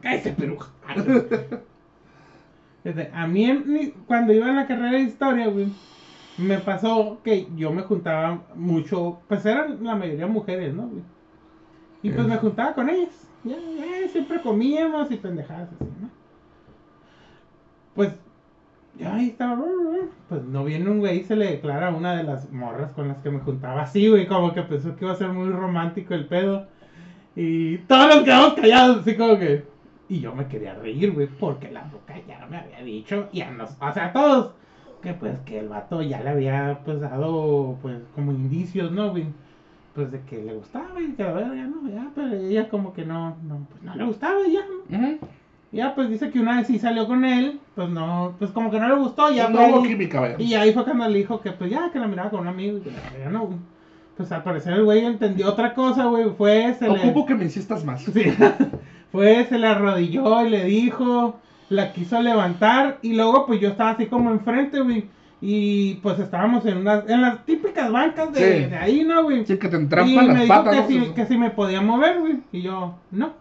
Cállese, 0.00 0.30
peruja. 0.32 0.70
Fíjate, 2.82 3.10
A 3.14 3.26
mí, 3.26 3.94
cuando 4.06 4.32
iba 4.32 4.48
en 4.48 4.56
la 4.56 4.66
carrera 4.66 4.92
de 4.92 5.00
historia, 5.00 5.48
güey, 5.48 5.68
me 6.38 6.58
pasó 6.58 7.20
que 7.22 7.46
yo 7.56 7.70
me 7.72 7.82
juntaba 7.82 8.42
mucho, 8.54 9.20
pues 9.28 9.44
eran 9.46 9.84
la 9.84 9.94
mayoría 9.94 10.26
mujeres, 10.26 10.74
¿no, 10.74 10.88
güey? 10.88 11.02
Y 12.02 12.10
pues 12.10 12.26
me 12.26 12.36
juntaba 12.36 12.74
con 12.74 12.88
ellas. 12.88 13.28
Ya, 13.44 13.56
siempre 14.08 14.40
comíamos 14.40 15.10
y 15.10 15.16
pendejadas 15.16 15.68
así, 15.72 15.90
¿no? 16.00 16.08
Pues, 17.94 18.14
ya 18.98 19.14
ahí 19.14 19.28
estaba, 19.28 19.64
pues 20.28 20.42
no 20.44 20.64
viene 20.64 20.88
un 20.88 21.00
güey 21.00 21.20
y 21.20 21.24
se 21.24 21.34
le 21.34 21.50
declara 21.50 21.88
a 21.88 21.94
una 21.94 22.14
de 22.14 22.22
las 22.22 22.50
morras 22.52 22.92
con 22.92 23.08
las 23.08 23.18
que 23.18 23.30
me 23.30 23.40
juntaba 23.40 23.82
así, 23.82 24.08
güey, 24.08 24.26
como 24.26 24.54
que 24.54 24.62
pensó 24.62 24.94
que 24.96 25.04
iba 25.04 25.12
a 25.12 25.16
ser 25.16 25.28
muy 25.28 25.48
romántico 25.48 26.14
el 26.14 26.26
pedo. 26.26 26.66
Y 27.34 27.78
todos 27.78 28.14
nos 28.14 28.24
quedamos 28.24 28.54
callados, 28.54 28.98
así 28.98 29.16
como 29.16 29.38
que. 29.38 29.64
Y 30.08 30.20
yo 30.20 30.34
me 30.34 30.46
quería 30.46 30.74
reír, 30.74 31.12
güey, 31.12 31.26
porque 31.26 31.70
la 31.70 31.82
boca 31.84 32.14
ya 32.28 32.46
me 32.50 32.58
había 32.58 32.82
dicho, 32.82 33.28
y 33.32 33.40
a 33.40 33.50
nos, 33.50 33.70
o 33.80 33.92
sea, 33.92 34.06
a 34.06 34.12
todos, 34.12 34.52
que 35.02 35.14
pues 35.14 35.38
que 35.46 35.58
el 35.58 35.68
vato 35.68 36.02
ya 36.02 36.20
le 36.22 36.30
había 36.30 36.80
pues 36.84 37.00
dado, 37.00 37.78
pues, 37.82 37.98
como 38.14 38.32
indicios, 38.32 38.92
¿no, 38.92 39.10
güey? 39.10 39.26
Pues 39.94 40.10
de 40.10 40.20
que 40.22 40.42
le 40.42 40.54
gustaba 40.54 41.00
y 41.00 41.12
que 41.12 41.22
la 41.22 41.32
verga, 41.32 41.64
¿no? 41.64 41.88
Ya, 41.90 42.08
pero 42.14 42.34
ella 42.34 42.68
como 42.68 42.92
que 42.94 43.04
no, 43.04 43.36
no, 43.46 43.66
pues 43.70 43.82
no 43.82 43.94
le 43.94 44.04
gustaba 44.04 44.38
ya, 44.50 44.60
¿no? 44.60 44.96
Ujú. 44.98 45.18
Ya, 45.70 45.94
pues 45.94 46.08
dice 46.10 46.30
que 46.30 46.40
una 46.40 46.56
vez 46.58 46.66
sí 46.66 46.78
salió 46.78 47.06
con 47.06 47.24
él, 47.24 47.60
pues 47.74 47.88
no, 47.88 48.34
pues 48.38 48.50
como 48.50 48.70
que 48.70 48.78
no 48.78 48.88
le 48.88 48.94
gustó, 48.96 49.30
ya 49.32 49.48
no 49.48 49.58
hubo 49.66 49.82
ahí- 49.82 49.88
química, 49.88 50.20
vaya. 50.20 50.36
y 50.38 50.54
ahí 50.54 50.72
fue 50.72 50.84
cuando 50.84 51.08
le 51.08 51.18
dijo 51.18 51.40
que 51.40 51.52
pues 51.52 51.70
ya, 51.70 51.90
que 51.90 51.98
la 51.98 52.06
miraba 52.08 52.30
con 52.30 52.40
un 52.40 52.48
amigo 52.48 52.78
y 52.78 52.80
que 52.82 52.90
verga, 52.90 53.30
no, 53.30 53.46
güey. 53.46 53.58
pues 54.16 54.30
al 54.32 54.42
parecer 54.42 54.74
el 54.74 54.84
güey 54.84 55.04
entendió 55.04 55.48
otra 55.48 55.72
cosa, 55.74 56.04
güey. 56.06 56.30
Fue, 56.36 56.74
se 56.78 56.88
Ocupo 56.88 57.20
le. 57.20 57.26
que 57.26 57.34
me 57.34 57.44
insistas 57.44 57.84
más. 57.84 58.02
Sí. 58.02 58.24
Fue, 59.12 59.44
se 59.44 59.58
le 59.58 59.66
arrodilló 59.66 60.44
y 60.46 60.48
le 60.50 60.64
dijo. 60.64 61.36
La 61.68 61.92
quiso 61.92 62.20
levantar. 62.20 62.98
Y 63.02 63.14
luego, 63.14 63.46
pues 63.46 63.58
yo 63.60 63.68
estaba 63.70 63.90
así 63.90 64.06
como 64.06 64.30
enfrente, 64.30 64.80
güey. 64.80 65.04
Y 65.44 65.94
pues 65.96 66.20
estábamos 66.20 66.64
en 66.66 66.78
unas. 66.78 67.08
En 67.10 67.20
las 67.20 67.44
típicas 67.44 67.90
bancas 67.90 68.32
de, 68.32 68.38
Sí. 68.64 68.70
de 68.70 68.76
ahí, 68.76 69.04
¿no, 69.04 69.24
güey? 69.24 69.44
Sí, 69.44 69.58
que 69.58 69.68
te 69.68 69.76
Y 69.76 69.80
entrampan 69.80 70.28
me 70.28 70.34
las 70.34 70.42
dijo 70.44 70.64
que, 70.70 70.76
¿no? 70.76 70.86
si, 71.06 71.12
que 71.14 71.26
si 71.26 71.36
me 71.36 71.50
podía 71.50 71.80
mover, 71.80 72.20
güey. 72.20 72.40
Y 72.52 72.62
yo, 72.62 72.94
no. 73.10 73.32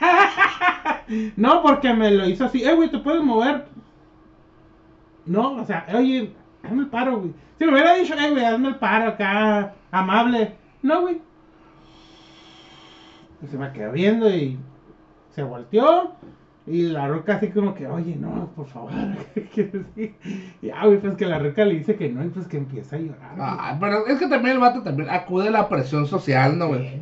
no, 1.36 1.62
porque 1.62 1.94
me 1.94 2.10
lo 2.10 2.28
hizo 2.28 2.46
así. 2.46 2.64
Eh, 2.64 2.74
güey, 2.74 2.90
¿te 2.90 2.98
puedes 2.98 3.22
mover? 3.22 3.64
No, 5.24 5.52
o 5.56 5.64
sea, 5.64 5.86
oye, 5.94 6.32
hazme 6.64 6.82
el 6.82 6.88
paro, 6.88 7.18
güey. 7.20 7.32
Si 7.58 7.64
me 7.64 7.72
hubiera 7.72 7.94
dicho, 7.94 8.14
eh, 8.14 8.30
güey, 8.32 8.44
hazme 8.44 8.68
el 8.68 8.76
paro 8.76 9.10
acá, 9.10 9.72
amable. 9.92 10.52
No, 10.82 11.02
güey. 11.02 11.20
Y 13.42 13.46
se 13.46 13.56
me 13.56 13.72
quedó 13.72 13.92
viendo 13.92 14.28
y 14.28 14.58
se 15.30 15.44
volteó. 15.44 16.12
Y 16.66 16.82
la 16.88 17.06
roca 17.06 17.36
así 17.36 17.50
como 17.50 17.74
que, 17.74 17.86
oye, 17.86 18.16
no, 18.16 18.50
por 18.56 18.66
favor. 18.66 18.90
¿qué 19.34 19.44
quieres 19.44 19.86
decir? 19.94 20.14
y 20.60 20.70
ah, 20.70 20.86
güey, 20.86 20.98
pues 20.98 21.14
que 21.14 21.26
la 21.26 21.38
roca 21.38 21.64
le 21.64 21.74
dice 21.74 21.94
que 21.96 22.08
no 22.08 22.24
y 22.24 22.28
pues 22.28 22.48
que 22.48 22.56
empieza 22.56 22.96
a 22.96 22.98
llorar. 22.98 23.36
Ah, 23.38 23.76
pero 23.80 24.06
es 24.06 24.18
que 24.18 24.26
también 24.26 24.56
el 24.56 24.60
vato 24.60 24.82
también 24.82 25.08
acude 25.10 25.48
a 25.48 25.52
la 25.52 25.68
presión 25.68 26.06
social, 26.06 26.58
¿no, 26.58 26.68
güey? 26.68 26.88
Sí. 26.88 27.00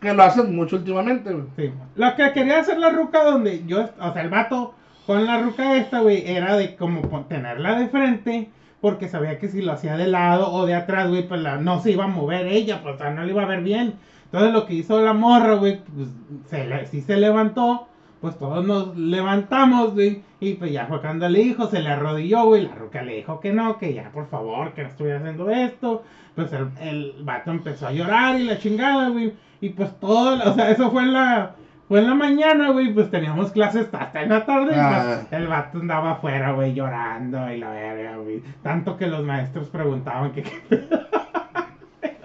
Que 0.00 0.14
lo 0.14 0.22
hacen 0.22 0.56
mucho 0.56 0.76
últimamente, 0.76 1.32
güey. 1.32 1.46
Sí. 1.56 1.72
Lo 1.96 2.14
que 2.16 2.32
quería 2.32 2.60
hacer 2.60 2.78
la 2.78 2.88
ruca 2.88 3.22
donde 3.24 3.66
yo, 3.66 3.90
o 4.00 4.12
sea, 4.12 4.22
el 4.22 4.30
vato 4.30 4.74
con 5.06 5.26
la 5.26 5.42
ruca 5.42 5.76
esta, 5.76 6.00
güey, 6.00 6.22
era 6.26 6.56
de 6.56 6.76
como 6.76 7.02
tenerla 7.26 7.78
de 7.78 7.88
frente, 7.88 8.50
porque 8.80 9.08
sabía 9.08 9.38
que 9.38 9.48
si 9.48 9.60
lo 9.60 9.72
hacía 9.72 9.98
de 9.98 10.06
lado 10.06 10.50
o 10.50 10.64
de 10.64 10.74
atrás, 10.74 11.08
güey, 11.08 11.28
pues 11.28 11.42
la, 11.42 11.58
no 11.58 11.82
se 11.82 11.90
iba 11.90 12.04
a 12.04 12.08
mover 12.08 12.46
ella, 12.46 12.80
pues 12.82 12.94
o 12.94 12.98
sea, 12.98 13.10
no 13.10 13.24
le 13.24 13.32
iba 13.32 13.42
a 13.42 13.46
ver 13.46 13.62
bien. 13.62 13.94
Entonces 14.24 14.52
lo 14.52 14.64
que 14.64 14.74
hizo 14.74 15.02
la 15.02 15.12
morra, 15.12 15.54
güey, 15.54 15.82
pues 15.84 16.08
se 16.46 16.64
le, 16.66 16.86
sí 16.86 17.02
se 17.02 17.16
levantó, 17.16 17.88
pues 18.20 18.38
todos 18.38 18.64
nos 18.66 18.96
levantamos, 18.96 19.94
güey, 19.94 20.22
y 20.40 20.54
pues 20.54 20.72
ya 20.72 20.86
fue 20.86 21.00
cuando 21.00 21.28
le 21.28 21.38
dijo, 21.40 21.66
se 21.66 21.80
le 21.80 21.88
arrodilló, 21.88 22.44
güey, 22.46 22.66
la 22.66 22.74
ruca 22.74 23.02
le 23.02 23.16
dijo 23.16 23.40
que 23.40 23.52
no, 23.52 23.78
que 23.78 23.94
ya 23.94 24.10
por 24.10 24.26
favor, 24.28 24.72
que 24.74 24.82
no 24.82 24.88
estuviera 24.88 25.18
haciendo 25.18 25.50
esto, 25.50 26.02
pues 26.34 26.52
el, 26.52 26.68
el 26.80 27.14
vato 27.22 27.50
empezó 27.50 27.86
a 27.86 27.92
llorar 27.92 28.38
y 28.38 28.44
la 28.44 28.58
chingada, 28.58 29.08
güey, 29.08 29.32
y 29.60 29.70
pues 29.70 29.98
todo, 30.00 30.38
o 30.50 30.54
sea, 30.54 30.70
eso 30.70 30.90
fue 30.90 31.02
en 31.02 31.12
la, 31.14 31.52
fue 31.88 32.00
en 32.00 32.06
la 32.08 32.14
mañana, 32.14 32.70
güey, 32.70 32.92
pues 32.92 33.10
teníamos 33.10 33.50
clases 33.52 33.88
hasta 33.92 34.22
en 34.22 34.28
la 34.28 34.44
tarde, 34.44 34.72
y 34.74 34.78
Ah. 34.78 35.02
pues 35.28 35.40
el 35.40 35.48
vato 35.48 35.78
andaba 35.78 36.12
afuera, 36.12 36.52
güey, 36.52 36.74
llorando 36.74 37.50
y 37.52 37.58
la 37.58 37.70
verga, 37.70 38.16
güey, 38.18 38.42
tanto 38.62 38.96
que 38.96 39.06
los 39.06 39.24
maestros 39.24 39.68
preguntaban 39.68 40.32
que 40.32 40.42
qué 40.42 40.60
pedo. 40.68 41.00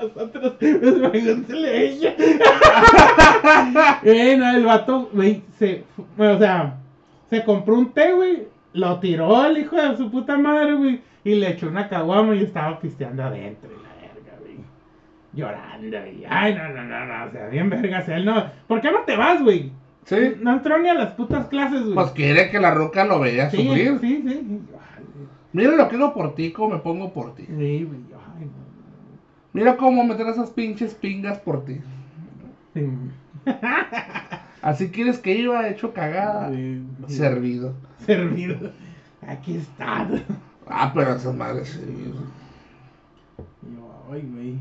A 0.05 1.71
ella. 1.71 2.15
Eh, 4.03 4.35
no, 4.37 4.49
el 4.55 4.65
vato, 4.65 5.09
güey, 5.13 5.43
se, 5.57 5.83
o 6.17 6.37
sea, 6.37 6.77
se 7.29 7.43
compró 7.43 7.75
un 7.75 7.93
té, 7.93 8.11
güey, 8.13 8.47
lo 8.73 8.99
tiró 8.99 9.45
el 9.45 9.57
hijo 9.57 9.75
de 9.75 9.95
su 9.97 10.09
puta 10.09 10.37
madre, 10.37 10.73
güey, 10.73 11.01
y 11.23 11.35
le 11.35 11.51
echó 11.51 11.67
una 11.67 11.87
caguama 11.89 12.35
y 12.35 12.43
estaba 12.43 12.79
pisteando 12.79 13.23
adentro, 13.23 13.69
y 13.71 13.83
la 13.83 13.89
verga, 14.01 14.39
güey, 14.39 14.57
llorando, 15.33 15.97
y, 16.07 16.23
ay, 16.27 16.55
no, 16.55 16.69
no, 16.69 16.83
no, 16.83 17.05
no, 17.05 17.25
o 17.25 17.31
sea, 17.31 17.47
bien 17.47 17.69
vergas, 17.69 18.07
él 18.09 18.25
no, 18.25 18.45
¿por 18.67 18.81
qué 18.81 18.91
no 18.91 18.99
te 19.01 19.15
vas, 19.15 19.41
güey? 19.43 19.71
Sí. 20.05 20.33
No 20.39 20.53
entró 20.53 20.77
ni 20.77 20.87
a 20.89 20.93
las 20.93 21.13
putas 21.13 21.47
clases, 21.47 21.81
güey. 21.81 21.95
Pues 21.95 22.11
quiere 22.11 22.49
que 22.51 22.59
la 22.59 22.71
roca 22.71 23.05
lo 23.05 23.19
vea 23.19 23.49
sí, 23.49 23.57
sufrir. 23.57 23.97
sí, 23.99 24.23
sí, 24.27 24.61
Mira 25.51 25.71
lo 25.71 25.87
que 25.87 25.95
hago 25.95 26.13
por 26.13 26.35
ti, 26.35 26.51
cómo 26.51 26.75
me 26.75 26.79
pongo 26.81 27.11
por 27.13 27.33
ti. 27.33 27.45
sí, 27.47 27.83
güey, 27.83 27.99
Mira 29.55 29.77
cómo 29.77 30.03
meter 30.03 30.27
esas 30.27 30.49
pinches 30.51 30.93
pingas 30.93 31.39
por 31.39 31.63
ti. 31.65 31.77
sí. 32.73 32.85
Así 34.61 34.89
quieres 34.89 35.19
que 35.19 35.33
iba 35.37 35.67
hecho 35.69 35.93
cagada. 35.93 36.49
Sí, 36.51 36.83
sí. 37.07 37.13
Servido. 37.15 37.73
Servido. 38.05 38.71
Aquí 39.25 39.55
está. 39.57 40.07
Ah, 40.67 40.91
pero 40.93 41.15
esas 41.15 41.35
madres. 41.35 41.79
Yo, 43.61 44.11
ay, 44.11 44.21
güey. 44.33 44.55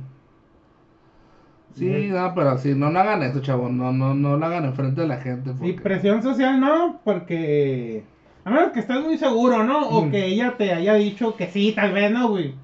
Sí, 1.74 2.08
no, 2.10 2.32
pero 2.34 2.56
sí, 2.58 2.74
no, 2.74 2.90
no 2.90 3.00
hagan 3.00 3.22
eso, 3.22 3.40
chavo. 3.40 3.68
No, 3.70 3.90
no, 3.92 4.14
no 4.14 4.36
lo 4.36 4.46
hagan 4.46 4.64
enfrente 4.66 5.00
de 5.00 5.08
la 5.08 5.16
gente. 5.16 5.52
Porque... 5.52 5.72
presión 5.82 6.22
social 6.22 6.60
no, 6.60 7.00
porque. 7.02 8.04
A 8.44 8.50
menos 8.50 8.72
que 8.72 8.80
estés 8.80 9.02
muy 9.02 9.16
seguro, 9.16 9.64
¿no? 9.64 9.88
O 9.88 10.04
Mm. 10.04 10.10
que 10.10 10.26
ella 10.26 10.54
te 10.58 10.72
haya 10.72 10.94
dicho 10.94 11.34
que 11.36 11.46
sí, 11.48 11.72
tal 11.74 11.92
vez, 11.94 12.12
¿no, 12.12 12.28
güey? 12.28 12.54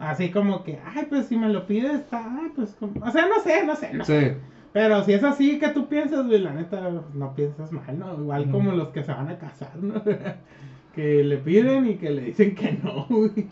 Así 0.00 0.30
como 0.30 0.64
que, 0.64 0.78
ay, 0.96 1.06
pues 1.08 1.26
si 1.26 1.36
me 1.36 1.48
lo 1.50 1.66
pides, 1.66 1.92
está, 2.00 2.24
ay, 2.24 2.50
pues. 2.56 2.74
como- 2.80 3.04
O 3.04 3.10
sea, 3.10 3.26
no 3.28 3.40
sé, 3.42 3.64
no 3.66 3.76
sé, 3.76 3.92
no 3.94 4.04
sé. 4.04 4.36
Pero 4.72 5.04
si 5.04 5.12
es 5.12 5.22
así 5.24 5.58
que 5.58 5.68
tú 5.68 5.88
piensas, 5.88 6.26
güey, 6.26 6.40
la 6.40 6.52
neta, 6.52 6.90
no 7.14 7.34
piensas 7.34 7.70
mal, 7.72 7.98
¿no? 7.98 8.14
Igual 8.14 8.50
como 8.50 8.72
los 8.72 8.88
que 8.88 9.02
se 9.02 9.12
van 9.12 9.28
a 9.28 9.38
casar, 9.38 9.76
¿no? 9.80 10.02
que 10.94 11.22
le 11.24 11.36
piden 11.38 11.86
y 11.88 11.94
que 11.96 12.10
le 12.10 12.22
dicen 12.22 12.54
que 12.54 12.72
no, 12.82 13.06
güey. 13.08 13.46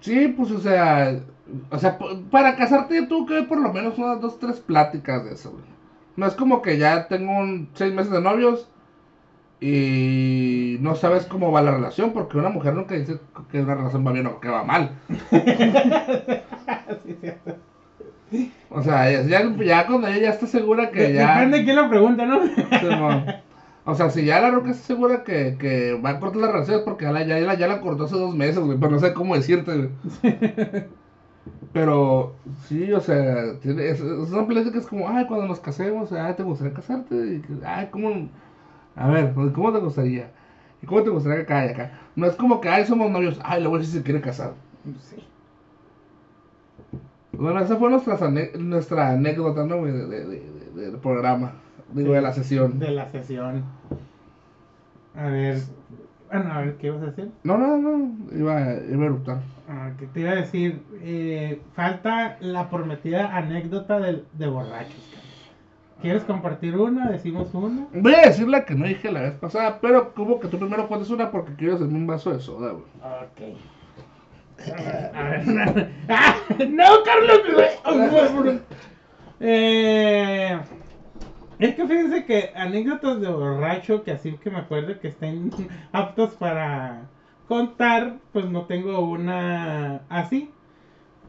Sí, 0.00 0.28
pues, 0.36 0.50
o 0.50 0.60
sea, 0.60 1.20
o 1.70 1.78
sea, 1.78 1.98
para 2.30 2.56
casarte 2.56 3.06
tú 3.06 3.24
que 3.26 3.42
por 3.44 3.60
lo 3.60 3.72
menos 3.72 3.96
unas 3.98 4.20
dos, 4.20 4.38
tres 4.38 4.60
pláticas 4.60 5.24
de 5.24 5.32
eso, 5.34 5.52
güey. 5.52 5.64
No 6.16 6.26
es 6.26 6.34
como 6.34 6.60
que 6.62 6.76
ya 6.78 7.08
tengo 7.08 7.38
un 7.38 7.68
seis 7.74 7.92
meses 7.94 8.12
de 8.12 8.20
novios 8.20 8.68
y 9.66 10.76
no 10.82 10.94
sabes 10.94 11.24
cómo 11.24 11.50
va 11.50 11.62
la 11.62 11.70
relación, 11.70 12.12
porque 12.12 12.36
una 12.36 12.50
mujer 12.50 12.74
nunca 12.74 12.96
dice 12.96 13.18
que 13.50 13.62
una 13.62 13.74
relación 13.74 14.06
va 14.06 14.12
bien 14.12 14.26
o 14.26 14.38
que 14.38 14.50
va 14.50 14.62
mal. 14.62 14.90
Sí, 17.02 17.16
es 17.16 17.20
cierto. 17.20 17.56
O 18.68 18.82
sea, 18.82 19.10
ya, 19.22 19.54
ya, 19.56 19.86
cuando 19.86 20.08
ella 20.08 20.18
ya 20.18 20.30
está 20.30 20.46
segura 20.46 20.90
que 20.90 21.14
ya... 21.14 21.34
Depende 21.34 21.58
de 21.58 21.64
quién 21.64 21.76
lo 21.76 21.88
pregunta, 21.88 22.26
¿no? 22.26 22.40
O 23.86 23.94
sea, 23.94 24.10
si 24.10 24.24
ya 24.24 24.40
la 24.40 24.50
roca 24.50 24.70
está 24.70 24.84
segura 24.84 25.24
que, 25.24 25.56
que 25.58 25.94
va 25.94 26.10
a 26.10 26.20
cortar 26.20 26.42
las 26.42 26.52
relaciones 26.52 26.82
porque 26.84 27.04
ya 27.04 27.12
la, 27.12 27.24
ya, 27.24 27.38
la, 27.38 27.54
ya 27.54 27.66
la 27.66 27.80
cortó 27.80 28.04
hace 28.04 28.16
dos 28.16 28.34
meses, 28.34 28.58
güey, 28.58 28.78
pero 28.78 28.92
no 28.92 28.98
sé 28.98 29.14
cómo 29.14 29.34
decirte, 29.34 29.76
güey. 29.76 29.90
Pero 31.72 32.36
sí, 32.66 32.92
o 32.92 33.00
sea, 33.00 33.58
tiene, 33.60 33.88
es, 33.88 34.00
es 34.00 34.30
una 34.30 34.46
plática 34.46 34.72
que 34.72 34.78
es 34.78 34.86
como, 34.86 35.08
ay, 35.08 35.26
cuando 35.26 35.46
nos 35.46 35.60
casemos, 35.60 36.12
ay, 36.12 36.34
¿te 36.34 36.42
gustaría 36.42 36.74
casarte? 36.74 37.14
Y 37.14 37.42
ay, 37.64 37.88
¿cómo? 37.90 38.28
A 38.96 39.08
ver, 39.08 39.32
pues, 39.34 39.52
¿cómo 39.52 39.72
te 39.72 39.78
gustaría? 39.80 40.30
¿Y 40.82 40.86
cómo 40.86 41.02
te 41.02 41.10
gustaría 41.10 41.46
que 41.46 41.52
y 41.52 41.68
acá? 41.70 41.92
No 42.16 42.26
es 42.26 42.36
como 42.36 42.60
que, 42.60 42.68
ay, 42.68 42.84
somos 42.86 43.10
novios, 43.10 43.38
ay, 43.42 43.62
le 43.62 43.68
voy 43.68 43.76
a 43.76 43.78
decir 43.80 43.92
si 43.92 43.98
se 43.98 44.04
quiere 44.04 44.20
casar. 44.20 44.52
Sí. 45.00 45.16
Bueno, 47.32 47.60
esa 47.60 47.76
fue 47.76 47.90
nuestra, 47.90 48.16
nuestra 48.58 49.10
anécdota, 49.10 49.64
¿no, 49.64 49.78
güey? 49.78 49.92
De, 49.92 50.06
de, 50.06 50.24
de- 50.26 50.40
de- 50.74 50.90
del 50.90 51.00
programa, 51.00 51.52
digo, 51.92 52.12
de 52.12 52.20
la 52.20 52.32
sesión. 52.32 52.78
De 52.78 52.90
la 52.90 53.10
sesión. 53.10 53.64
A 55.16 55.26
ver. 55.26 55.58
Bueno, 56.30 56.52
a 56.52 56.60
ver, 56.60 56.76
¿qué 56.76 56.88
ibas 56.88 57.02
a 57.02 57.06
decir? 57.06 57.30
No, 57.44 57.56
no, 57.58 57.76
no, 57.78 58.10
iba, 58.36 58.60
iba 58.60 59.02
a 59.02 59.06
eruptar. 59.06 59.38
Ah, 59.68 59.90
que 59.98 60.06
te 60.06 60.20
iba 60.20 60.30
a 60.30 60.34
decir, 60.36 60.82
eh, 61.00 61.60
falta 61.74 62.36
la 62.40 62.68
prometida 62.70 63.36
anécdota 63.36 63.98
de 64.00 64.46
borrachos. 64.46 65.10
¿Quieres 66.02 66.24
compartir 66.24 66.76
una? 66.76 67.10
Decimos 67.10 67.54
una. 67.54 67.86
Voy 67.94 68.14
a 68.14 68.26
decir 68.26 68.48
la 68.48 68.64
que 68.64 68.74
no 68.74 68.86
dije 68.86 69.10
la 69.10 69.22
vez 69.22 69.34
pasada, 69.34 69.78
pero 69.80 70.12
como 70.12 70.38
que 70.38 70.48
tú 70.48 70.58
primero 70.58 70.86
cuentes 70.86 71.10
una 71.10 71.30
porque 71.30 71.54
quiero 71.54 71.76
hacerme 71.76 71.94
un 71.94 72.06
vaso 72.06 72.30
de 72.32 72.40
soda, 72.40 72.72
güey. 72.72 72.84
Ok. 73.02 73.58
A 75.14 75.22
ver. 75.22 75.90
¡Ah! 76.08 76.36
¡No, 76.68 76.84
Carlos! 77.04 77.40
eh, 79.40 80.58
es 81.58 81.74
que 81.74 81.86
fíjense 81.86 82.24
que 82.24 82.50
anécdotas 82.54 83.20
de 83.20 83.28
borracho 83.28 84.02
que 84.04 84.12
así 84.12 84.32
que 84.32 84.50
me 84.50 84.58
acuerdo 84.58 84.98
que 85.00 85.08
estén 85.08 85.50
aptos 85.92 86.34
para 86.34 87.08
contar, 87.48 88.16
pues 88.32 88.46
no 88.46 88.66
tengo 88.66 89.00
una 89.00 90.02
así. 90.08 90.50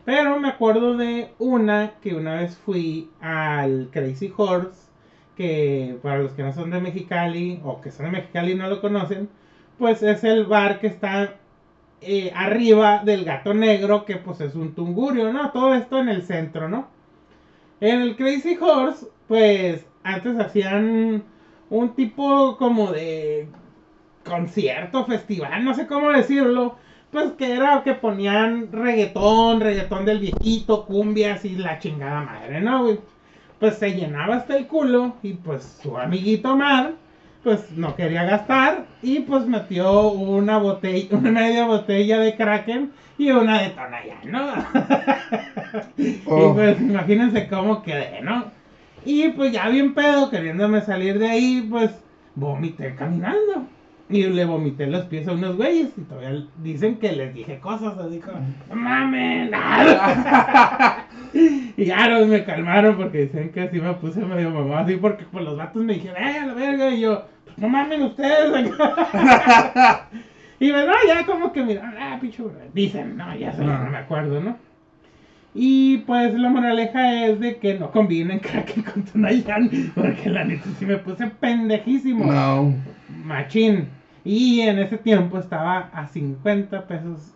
Pero 0.06 0.40
me 0.40 0.50
acuerdo 0.50 0.96
de 0.96 1.32
una 1.40 1.94
que 2.02 2.14
una 2.14 2.36
vez 2.36 2.56
fui 2.56 3.10
al 3.22 3.90
Crazy 3.92 4.32
Horse, 4.38 4.90
que 5.36 5.98
para 6.04 6.20
los 6.20 6.34
que 6.34 6.44
no 6.44 6.54
son 6.54 6.70
de 6.70 6.80
Mexicali 6.80 7.60
o 7.64 7.82
que 7.82 7.92
son 7.92 8.06
de 8.06 8.12
Mexicali 8.12 8.52
y 8.52 8.56
no 8.56 8.70
lo 8.70 8.82
conocen, 8.82 9.30
pues 9.80 10.04
es 10.04 10.24
el 10.24 10.46
bar 10.46 10.80
que 10.80 10.88
está 10.88 11.36
eh, 12.02 12.32
arriba 12.36 13.02
del 13.04 13.26
gato 13.26 13.54
negro, 13.56 14.06
que 14.06 14.18
pues 14.18 14.42
es 14.42 14.54
un 14.56 14.76
tungurio, 14.76 15.34
¿no? 15.34 15.52
Todo 15.52 15.74
esto 15.74 16.00
en 16.00 16.10
el 16.10 16.22
centro, 16.22 16.70
¿no? 16.70 16.88
En 17.82 18.02
el 18.02 18.16
Crazy 18.16 18.58
Horse, 18.62 19.08
pues 19.28 19.88
antes 20.04 20.40
hacían 20.40 21.24
un 21.72 21.96
tipo 21.96 22.58
como 22.58 22.92
de 22.92 23.48
concierto, 24.24 25.06
festival, 25.06 25.66
no 25.66 25.74
sé 25.74 25.88
cómo 25.88 26.12
decirlo. 26.12 26.78
Pues 27.16 27.32
que 27.38 27.54
era 27.54 27.82
que 27.82 27.94
ponían 27.94 28.74
reggaetón, 28.74 29.62
reggaetón 29.62 30.04
del 30.04 30.20
viejito, 30.20 30.86
cumbias 30.86 31.46
y 31.46 31.56
la 31.56 31.80
chingada 31.80 32.20
madre, 32.20 32.60
¿no, 32.60 32.84
güey? 32.84 33.00
Pues 33.58 33.76
se 33.78 33.94
llenaba 33.94 34.36
hasta 34.36 34.58
el 34.58 34.68
culo 34.68 35.16
y 35.24 35.32
pues 35.32 35.80
su 35.82 35.98
amiguito 35.98 36.58
Mar, 36.58 36.92
pues 37.42 37.72
no 37.72 37.96
quería 37.96 38.26
gastar 38.26 38.86
y 39.02 39.22
pues 39.22 39.46
metió 39.46 40.10
una 40.10 40.58
botella, 40.58 41.08
una 41.16 41.32
media 41.32 41.66
botella 41.66 42.20
de 42.20 42.36
Kraken 42.36 42.92
y 43.18 43.32
una 43.32 43.62
de 43.62 43.70
Tonayán, 43.70 44.30
¿no? 44.30 44.48
Y 45.98 46.22
Oh. 46.26 46.54
pues 46.54 46.82
imagínense 46.82 47.48
cómo 47.48 47.82
quedé, 47.82 48.20
¿no? 48.24 48.52
Y 49.06 49.30
pues 49.30 49.54
ya 49.54 49.70
bien 49.70 49.94
pedo, 49.94 50.30
queriéndome 50.30 50.82
salir 50.82 51.18
de 51.18 51.30
ahí, 51.30 51.66
pues 51.70 51.92
vomité 52.36 52.94
caminando. 52.94 53.70
Y 54.08 54.24
le 54.24 54.46
vomité 54.46 54.86
los 54.86 55.06
pies 55.06 55.28
a 55.28 55.32
unos 55.34 55.56
güeyes 55.58 55.90
y 55.98 56.02
todavía 56.02 56.46
dicen 56.62 56.98
que 56.98 57.12
les 57.12 57.34
dije 57.34 57.60
cosas, 57.60 57.98
así 57.98 58.20
como, 58.20 58.38
no 58.70 58.76
mames, 58.76 59.50
y 61.34 61.86
ya 61.86 62.08
no 62.08 62.26
me 62.28 62.44
calmaron 62.44 62.98
porque 62.98 63.24
dicen 63.24 63.52
que 63.52 63.62
así 63.62 63.80
me 63.82 63.94
puse 63.96 64.20
medio 64.24 64.52
mamá, 64.52 64.82
así 64.82 64.96
porque 64.98 65.26
pues 65.32 65.44
los 65.44 65.58
vatos 65.58 65.84
me 65.84 65.94
dijeron, 65.96 66.22
eh, 66.22 66.38
a 66.40 66.46
la 66.46 66.54
verga, 66.54 66.90
y 66.92 67.02
yo, 67.02 67.26
pues 67.46 67.58
no 67.58 67.68
mamen 67.68 68.04
ustedes. 68.04 68.68
y 70.60 70.72
pues 70.72 70.86
no, 70.88 70.94
ya 71.08 71.26
como 71.26 71.52
que 71.52 71.64
mira, 71.64 71.92
ah, 72.00 72.18
pinche, 72.22 72.44
güey". 72.44 72.54
dicen, 72.74 73.18
no, 73.18 73.36
ya 73.36 73.52
sé, 73.54 73.64
Ah. 73.64 73.82
no 73.86 73.90
me 73.90 73.98
acuerdo, 73.98 74.40
¿no? 74.40 74.56
Y 75.58 76.00
pues 76.00 76.34
la 76.34 76.50
moraleja 76.50 77.26
es 77.28 77.40
de 77.40 77.58
que 77.60 77.80
no 77.80 77.90
combinen 77.92 78.40
Kraken 78.42 78.84
con 78.84 79.04
Tonayán, 79.06 79.70
porque 79.96 80.30
la 80.30 80.44
neta 80.44 80.66
sí 80.78 80.86
me 80.86 80.98
puse 80.98 81.28
pendejísimo. 81.28 82.26
No. 82.32 82.74
Machín. 83.24 83.88
Y 84.26 84.60
en 84.62 84.80
ese 84.80 84.98
tiempo 84.98 85.38
estaba 85.40 85.90
a 85.94 86.08
50 86.08 86.88
pesos 86.88 87.36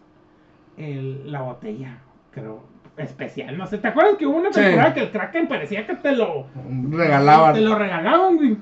el- 0.77 1.31
la 1.31 1.41
botella, 1.43 1.99
creo, 2.31 2.63
especial. 2.97 3.57
No 3.57 3.67
sé, 3.67 3.77
¿te 3.77 3.87
acuerdas 3.87 4.15
que 4.17 4.25
hubo 4.25 4.37
una 4.37 4.51
Sí. 4.51 4.59
temporada 4.59 4.93
que 4.93 5.01
el 5.03 5.11
Kraken 5.11 5.47
parecía 5.47 5.87
que 5.87 5.95
te 5.95 6.11
lo 6.15 6.47
Regalaban. 6.91 7.53
Te 7.53 7.61
lo 7.61 7.75
regalaban, 7.75 8.35
güey. 8.35 8.57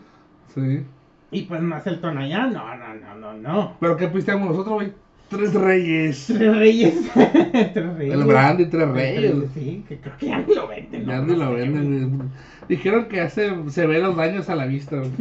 Sí. 0.53 0.85
Y 1.31 1.41
pues 1.43 1.61
más 1.61 1.85
el 1.87 1.99
Tonayán, 1.99 2.53
no, 2.53 2.63
no, 2.75 2.93
no, 2.93 3.15
no, 3.15 3.33
no. 3.33 3.73
Pero 3.79 3.97
¿qué 3.97 4.07
pisteamos 4.07 4.49
nosotros, 4.49 4.75
güey? 4.75 4.93
Tres 5.29 5.53
reyes. 5.53 6.25
Tres 6.27 6.57
reyes. 6.57 7.11
Tres 7.13 7.97
reyes. 7.97 8.13
El 8.13 8.23
brandy, 8.23 8.65
tres 8.65 8.87
Tres 8.93 8.93
reyes. 8.93 9.49
Sí, 9.53 9.85
que 9.87 9.99
creo 9.99 10.17
que 10.17 10.25
ya 10.27 10.39
ni 10.39 10.55
lo 10.55 10.67
venden. 10.67 11.05
Ya 11.05 11.17
no, 11.17 11.25
ni 11.25 11.33
no 11.33 11.45
lo 11.45 11.53
venden. 11.53 12.17
güey. 12.17 12.29
Dijeron 12.69 13.07
que 13.07 13.21
hace, 13.21 13.51
se 13.69 13.85
ve 13.85 13.99
los 13.99 14.15
daños 14.15 14.49
a 14.49 14.55
la 14.55 14.65
vista. 14.65 14.97
güey. 14.97 15.11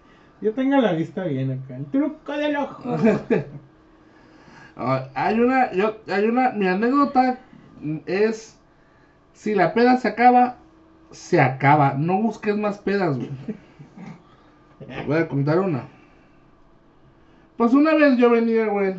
Yo 0.40 0.52
tengo 0.52 0.76
la 0.76 0.92
vista 0.92 1.24
bien 1.24 1.50
acá. 1.50 1.76
El 1.76 1.86
truco 1.86 2.32
del 2.32 2.56
ojo. 2.56 2.96
Hay 5.14 5.40
una, 5.40 5.72
yo, 5.72 5.96
hay 6.06 6.26
una, 6.26 6.50
mi 6.50 6.68
anécdota 6.68 7.40
es, 8.06 8.56
si 9.32 9.56
la 9.56 9.74
peda 9.74 9.96
se 9.96 10.06
acaba, 10.06 10.58
se 11.10 11.40
acaba. 11.40 11.94
No 11.94 12.22
busques 12.22 12.56
más 12.56 12.78
pedas, 12.78 13.16
güey. 13.16 13.30
Te 14.78 15.04
Voy 15.06 15.16
a 15.16 15.26
contar 15.26 15.58
una. 15.58 15.88
Pues 17.56 17.74
una 17.74 17.92
vez 17.94 18.16
yo 18.18 18.30
venía, 18.30 18.66
güey, 18.66 18.94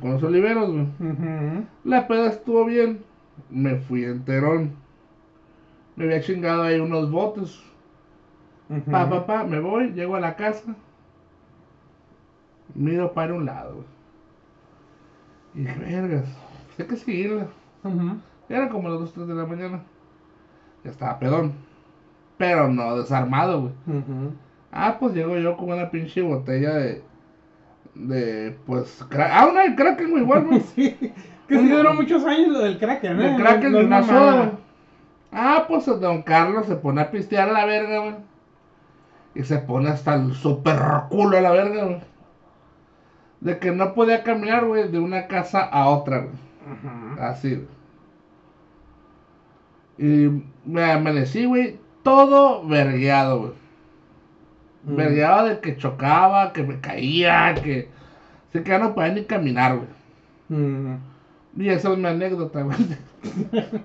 con 0.00 0.12
los 0.12 0.22
oliveros, 0.22 0.70
güey. 0.70 0.86
La 1.84 2.06
peda 2.06 2.28
estuvo 2.28 2.64
bien. 2.64 3.02
Me 3.48 3.76
fui 3.76 4.04
enterón. 4.04 4.72
Me 5.96 6.04
había 6.04 6.20
chingado 6.20 6.62
ahí 6.62 6.78
unos 6.78 7.10
botes. 7.10 7.62
Pa, 8.90 9.08
pa, 9.10 9.26
pa, 9.26 9.44
me 9.44 9.58
voy, 9.58 9.92
llego 9.92 10.14
a 10.16 10.20
la 10.20 10.36
casa. 10.36 10.74
Miro 12.74 13.12
para 13.12 13.34
un 13.34 13.44
lado, 13.46 13.74
güey. 13.74 13.86
Y 15.54 15.60
dije, 15.60 15.78
vergas, 15.80 16.24
pues 16.66 16.80
hay 16.80 16.86
que 16.86 16.96
seguirla. 16.96 17.48
Ujú. 17.82 18.18
Era 18.48 18.68
como 18.68 18.88
las 18.88 19.00
2, 19.00 19.12
3 19.12 19.26
de 19.26 19.34
la 19.34 19.46
mañana. 19.46 19.82
Ya 20.84 20.90
estaba 20.90 21.18
pedón. 21.18 21.52
Pero 22.38 22.68
no 22.68 22.96
desarmado, 22.96 23.62
güey. 23.62 23.72
Ah, 24.72 24.96
pues 25.00 25.14
llego 25.14 25.36
yo 25.36 25.56
con 25.56 25.70
una 25.70 25.90
pinche 25.90 26.22
botella 26.22 26.74
de. 26.74 27.02
De, 28.08 28.56
pues. 28.66 29.04
cra- 29.08 29.28
Ah, 29.32 29.46
una 29.50 29.62
de 29.64 29.74
Kraken, 29.74 30.10
güey, 30.10 30.22
igual, 30.22 30.44
güey. 30.46 30.60
Sí, 30.74 30.96
que 31.48 31.58
sí 31.58 31.68
duró 31.68 31.94
muchos 31.94 32.24
años 32.24 32.48
lo 32.48 32.58
del 32.60 32.78
Kraken, 32.78 33.20
¿eh? 33.20 33.30
De 33.30 33.36
Kraken 33.36 33.72
No- 33.72 33.78
güey. 33.78 34.50
Ah, 35.32 35.64
pues 35.68 35.86
el 35.88 36.00
don 36.00 36.22
Carlos 36.22 36.66
se 36.66 36.76
pone 36.76 37.00
a 37.00 37.10
pistear 37.10 37.48
a 37.48 37.52
la 37.52 37.64
verga, 37.64 37.98
güey. 38.00 38.14
Y 39.34 39.42
se 39.44 39.58
pone 39.58 39.88
hasta 39.90 40.14
el 40.14 40.32
super 40.34 40.76
culo 41.08 41.36
a 41.38 41.40
la 41.40 41.50
verga, 41.50 41.84
güey. 41.84 42.00
De 43.40 43.58
que 43.58 43.70
no 43.72 43.94
podía 43.94 44.22
caminar, 44.22 44.64
güey, 44.66 44.88
de 44.90 44.98
una 44.98 45.26
casa 45.28 45.60
a 45.60 45.88
otra, 45.88 46.18
güey. 46.18 46.34
Así, 47.20 47.54
güey. 47.54 47.66
Y 49.98 50.42
me 50.64 50.84
amanecí, 50.92 51.44
güey, 51.44 51.78
todo 52.02 52.66
vergueado, 52.66 53.38
güey. 53.40 53.52
Mm. 54.84 54.96
De 54.96 55.60
que 55.60 55.76
chocaba, 55.76 56.52
que 56.52 56.62
me 56.62 56.80
caía, 56.80 57.54
que... 57.54 57.88
Sé 58.52 58.62
que 58.62 58.70
ya 58.70 58.78
no 58.78 58.94
podía 58.94 59.12
ni 59.12 59.24
caminar, 59.24 59.76
güey. 59.76 59.88
Ujú. 60.60 60.98
Y 61.56 61.68
esa 61.68 61.92
es 61.92 61.98
mi 61.98 62.06
anécdota, 62.06 62.62
güey. 62.62 62.76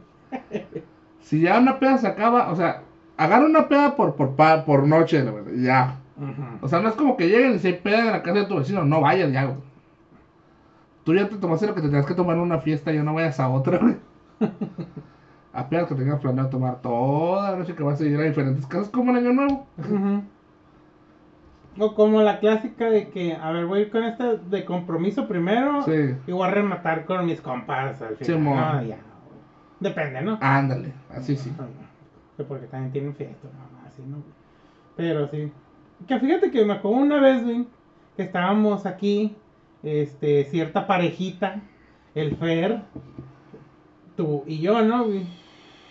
si 1.22 1.42
ya 1.42 1.60
una 1.60 1.80
peda 1.80 1.98
se 1.98 2.08
acaba, 2.08 2.52
o 2.52 2.56
sea, 2.56 2.82
agarra 3.18 3.46
una 3.46 3.68
peda 3.68 3.96
por, 3.96 4.16
por, 4.16 4.36
pa- 4.36 4.66
por 4.66 4.88
noche, 4.88 5.24
la 5.24 5.32
verdad, 5.32 5.52
ya. 5.56 5.96
O 6.62 6.68
sea, 6.70 6.80
no 6.80 6.88
es 6.90 6.96
como 6.96 7.18
que 7.18 7.28
lleguen 7.28 7.56
y 7.56 7.60
si 7.60 7.68
hay 7.68 7.74
peda 7.74 8.00
en 8.00 8.12
la 8.12 8.24
casa 8.24 8.40
de 8.40 8.46
tu 8.46 8.56
vecino, 8.58 8.86
no 8.86 9.02
vayas 9.02 9.32
ya, 9.32 9.46
güey. 9.46 9.58
Tú 11.04 11.14
ya 11.14 11.28
te 11.30 11.36
tomaste 11.36 11.68
lo 11.68 11.76
que 11.76 11.82
te 11.82 11.88
tenías 11.88 12.06
que 12.06 12.14
tomar 12.16 12.36
en 12.38 12.42
una 12.44 12.60
fiesta, 12.60 12.92
ya 12.92 13.04
no 13.04 13.14
vayas 13.14 13.40
a 13.40 13.50
otra, 13.50 13.78
güey. 13.78 13.98
Apenas 15.54 15.88
que 15.88 15.96
tengas 15.96 16.20
planeado 16.20 16.50
tomar 16.50 16.82
toda 16.82 17.52
la 17.52 17.58
noche 17.58 17.76
que 17.76 17.84
vas 17.84 18.00
a 18.02 18.06
ir 18.06 18.20
a 18.20 18.24
diferentes 18.24 18.66
casas 18.66 18.90
como 18.90 19.12
el 19.12 19.18
año 19.18 19.34
nuevo. 19.34 19.68
Ujú. 19.78 20.24
O 21.78 21.94
como 21.94 22.22
la 22.22 22.40
clásica 22.40 22.90
de 22.90 23.10
que, 23.10 23.34
a 23.34 23.52
ver, 23.52 23.66
voy 23.66 23.80
a 23.80 23.82
ir 23.84 23.90
con 23.92 24.04
esta 24.06 24.36
de 24.36 24.64
compromiso 24.64 25.28
primero 25.28 25.82
Sí. 25.84 26.16
y 26.26 26.32
voy 26.32 26.48
a 26.48 26.52
rematar 26.52 27.06
con 27.06 27.26
mis 27.26 27.42
compas 27.42 28.02
al 28.02 28.16
final. 28.18 28.44
No, 28.44 28.84
ya. 28.84 28.98
Depende, 29.80 30.22
¿no? 30.22 30.38
Ándale, 30.42 30.94
así 31.10 31.36
sí. 31.36 31.52
Que 32.38 32.44
porque 32.44 32.68
también 32.68 32.92
tienen 32.94 33.16
fiesta, 33.16 33.48
no, 33.54 33.88
así, 33.88 34.02
¿no? 34.08 34.18
Pero 34.96 35.28
sí. 35.28 35.52
Que 36.08 36.20
fíjate 36.20 36.50
que 36.52 36.64
me 36.64 36.74
acuerdo 36.74 36.98
una 36.98 37.20
vez, 37.20 37.44
güey, 37.44 37.66
que 38.16 38.24
estábamos 38.24 38.86
aquí, 38.86 39.36
este, 39.84 40.46
cierta 40.46 40.88
parejita, 40.88 41.62
el 42.14 42.38
Fer, 42.38 42.82
tú 44.16 44.44
y 44.48 44.60
yo, 44.60 44.82
¿no, 44.82 45.06
güey? 45.06 45.26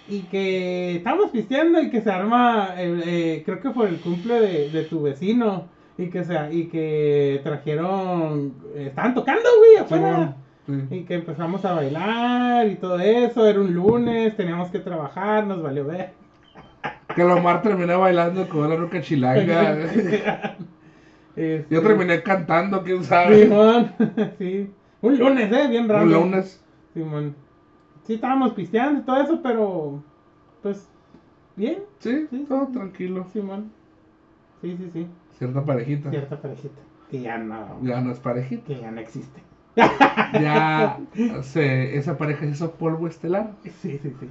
Y 0.09 0.20
que 0.23 0.97
estábamos 0.97 1.31
pisteando 1.31 1.81
y 1.81 1.90
que 1.90 2.01
se 2.02 2.11
arma, 2.11 2.74
el, 2.78 3.02
eh, 3.06 3.43
creo 3.44 3.61
que 3.61 3.70
fue 3.70 3.89
el 3.89 4.01
cumple 4.01 4.40
de, 4.40 4.70
de 4.70 4.82
tu 4.85 5.02
vecino, 5.02 5.69
y 5.97 6.09
que, 6.09 6.25
se, 6.25 6.35
y 6.53 6.66
que 6.66 7.41
trajeron, 7.45 8.55
estaban 8.75 9.15
tocando, 9.15 9.49
güey, 9.59 9.77
afuera. 9.77 10.37
Sí. 10.66 10.73
Y 10.91 11.05
que 11.05 11.15
empezamos 11.15 11.65
a 11.65 11.75
bailar 11.75 12.66
y 12.66 12.77
todo 12.77 12.99
eso, 12.99 13.47
era 13.47 13.61
un 13.61 13.75
lunes, 13.75 14.35
teníamos 14.37 14.71
que 14.71 14.79
trabajar, 14.79 15.47
nos 15.47 15.62
valió 15.62 15.85
ver. 15.85 16.12
Que 17.15 17.23
Lomar 17.23 17.62
terminó 17.62 18.01
bailando 18.01 18.49
con 18.49 18.69
la 18.69 18.77
roca 18.77 19.01
chilanga. 19.01 19.79
Este, 21.37 21.66
Yo 21.75 21.83
terminé 21.83 22.23
cantando, 22.23 22.85
quién 22.85 23.03
sabe. 23.03 23.43
Simón, 23.43 23.91
sí. 24.39 24.71
Un 25.03 25.19
lunes, 25.19 25.51
eh, 25.53 25.66
bien 25.69 25.89
raro. 25.89 26.05
Un 26.05 26.12
lunes. 26.12 26.62
Simón. 26.93 27.35
Sí, 28.07 28.15
estábamos 28.15 28.53
pisteando 28.53 29.01
y 29.01 29.03
todo 29.03 29.21
eso, 29.21 29.41
pero. 29.43 30.01
Pues. 30.62 30.89
Bien, 31.57 31.81
Sí, 31.99 32.29
Sí, 32.31 32.47
todo 32.49 32.66
sí. 32.66 32.73
tranquilo. 32.73 33.27
Simón. 33.33 33.73
Sí, 34.62 34.77
sí, 34.79 34.91
sí. 34.93 35.07
Cierta 35.39 35.65
parejita. 35.65 36.11
Cierta 36.11 36.40
parejita. 36.40 36.81
Que 37.11 37.20
ya 37.20 37.39
no. 37.39 37.78
Ya 37.82 38.01
no 38.01 38.11
es 38.12 38.19
parejita. 38.20 38.66
Que 38.66 38.81
ya 38.81 38.90
no 38.90 39.01
existe. 39.01 39.43
Ya 39.77 40.98
se, 41.43 41.97
esa 41.97 42.16
pareja 42.16 42.47
hizo 42.47 42.73
polvo 42.73 43.09
estelar. 43.09 43.52
Sí, 43.62 43.98
sí, 43.98 44.12
sí. 44.20 44.31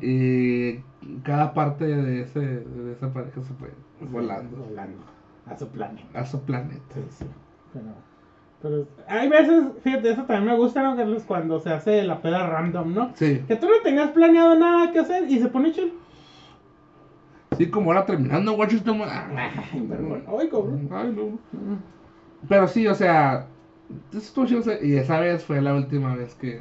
Y 0.00 0.80
cada 1.22 1.54
parte 1.54 1.84
de, 1.84 2.22
ese, 2.22 2.40
de 2.40 2.92
esa 2.92 3.12
pareja 3.12 3.40
se 3.42 3.52
fue 3.54 3.70
volando 4.00 4.56
Volando. 4.56 5.04
A 5.46 5.56
su 5.56 5.68
planeta. 5.68 6.18
a 6.20 6.24
su 6.26 6.42
planeta. 6.42 6.94
Sí, 6.94 7.00
sí. 7.10 7.24
Pero, 7.72 7.94
pero 8.60 8.88
hay 9.06 9.28
veces, 9.28 9.64
fíjate, 9.82 10.10
eso 10.10 10.24
también 10.24 10.46
me 10.52 10.56
gusta, 10.56 10.82
¿no? 10.82 10.96
Carlos? 10.96 11.24
Cuando 11.24 11.60
se 11.60 11.70
hace 11.70 12.02
la 12.02 12.20
peda 12.20 12.46
random, 12.46 12.94
¿no? 12.94 13.12
Sí, 13.14 13.44
Que 13.46 13.56
tú 13.56 13.66
no 13.66 13.82
tenías 13.82 14.10
planeado 14.10 14.58
nada 14.58 14.90
que 14.92 14.98
hacer 15.00 15.30
y 15.30 15.38
se 15.40 15.48
pone 15.48 15.72
chill. 15.72 15.92
Sí, 17.58 17.66
como 17.70 17.90
ahora 17.90 18.06
terminando, 18.06 18.56
estamos. 18.64 19.08
Ay, 19.10 19.80
perdón. 19.88 20.24
Ay, 20.26 20.48
cabrón. 20.48 20.88
Ay, 20.90 21.12
no. 21.14 21.38
Pero 22.48 22.68
sí, 22.68 22.86
o 22.86 22.94
sea, 22.94 23.46
y 24.82 24.94
esa 24.94 25.20
vez 25.20 25.44
fue 25.44 25.60
la 25.60 25.74
última 25.74 26.14
vez 26.14 26.34
que, 26.34 26.60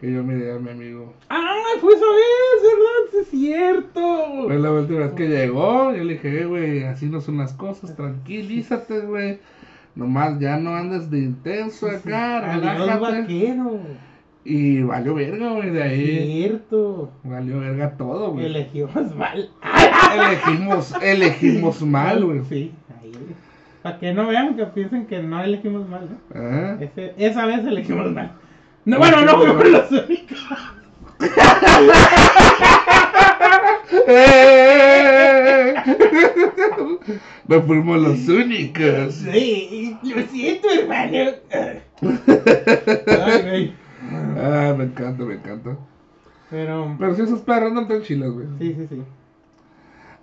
que, 0.00 0.12
yo 0.12 0.22
miré 0.22 0.52
a 0.52 0.58
mi 0.58 0.70
amigo. 0.70 1.12
¡Ay, 1.28 1.80
fue 1.80 1.94
esa 1.94 2.04
vez, 2.04 2.62
verdad! 2.62 3.20
Es 3.22 3.28
cierto. 3.28 4.44
Fue 4.44 4.58
la 4.58 4.72
última 4.72 5.00
vez 5.00 5.12
que 5.12 5.28
llegó, 5.28 5.92
yo 5.94 6.04
le 6.04 6.14
dije, 6.14 6.42
"Eh, 6.42 6.46
güey, 6.46 6.84
así 6.84 7.06
no 7.06 7.20
son 7.20 7.38
las 7.38 7.52
cosas, 7.54 7.96
tranquilízate, 7.96 9.00
güey. 9.00 9.40
Nomás 9.94 10.38
ya 10.38 10.56
no 10.56 10.74
andes 10.74 11.10
de 11.10 11.18
intenso 11.18 11.86
acá, 11.88 12.52
Adiós, 12.52 12.78
relájate. 12.78 13.26
Y 14.44 14.82
valió 14.82 15.14
verga, 15.14 15.52
güey, 15.52 15.70
de 15.70 15.82
ahí. 15.82 16.26
Cierto. 16.26 17.12
Valió 17.22 17.60
verga 17.60 17.96
todo, 17.96 18.32
güey. 18.32 18.46
Elegimos 18.46 19.14
mal. 19.14 19.50
Elegimos, 20.14 20.94
elegimos 21.02 21.82
mal, 21.82 22.24
güey. 22.24 22.42
Sí, 22.48 22.72
Para 23.82 23.98
que 23.98 24.12
no 24.12 24.26
vean 24.28 24.56
que 24.56 24.64
piensen 24.66 25.06
que 25.06 25.22
no 25.22 25.42
elegimos 25.42 25.88
mal, 25.88 26.08
¿no? 26.08 26.40
¿Eh? 26.40 26.76
Ese- 26.94 27.14
esa 27.18 27.46
vez 27.46 27.64
elegimos 27.64 28.12
mal. 28.12 28.32
No, 28.84 28.98
bueno, 28.98 29.22
no 29.22 29.38
fuimos 29.38 29.68
los 29.68 29.90
únicos. 29.92 30.38
No 37.48 37.62
fuimos 37.62 38.00
los 38.00 38.28
únicos. 38.28 39.14
Sí, 39.14 39.96
lo 40.02 40.22
siento, 40.26 40.68
hermano. 40.70 41.32
Ay. 43.26 43.74
Ah, 44.36 44.74
me 44.76 44.84
encanta, 44.84 45.24
me 45.24 45.34
encanta. 45.34 45.76
Pero, 46.50 46.96
Pero 46.98 47.14
si 47.14 47.22
esos 47.22 47.40
perros 47.40 47.72
no 47.72 47.82
están 47.82 48.02
chilas, 48.02 48.30
güey. 48.30 48.46
sí, 48.58 48.74
sí, 48.78 48.86
sí. 48.88 49.02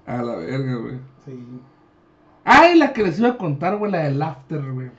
A 0.10 0.22
la 0.24 0.36
verga, 0.38 0.76
güey. 0.76 0.96
sí. 1.26 1.40
Ay, 2.46 2.78
la 2.80 2.94
que 2.94 3.04
les 3.04 3.20
iba 3.20 3.30
a 3.30 3.38
contar, 3.38 3.78
güey, 3.78 3.92
la 3.92 4.00
del 4.06 4.22
after, 4.22 4.60
güey. 4.72 4.90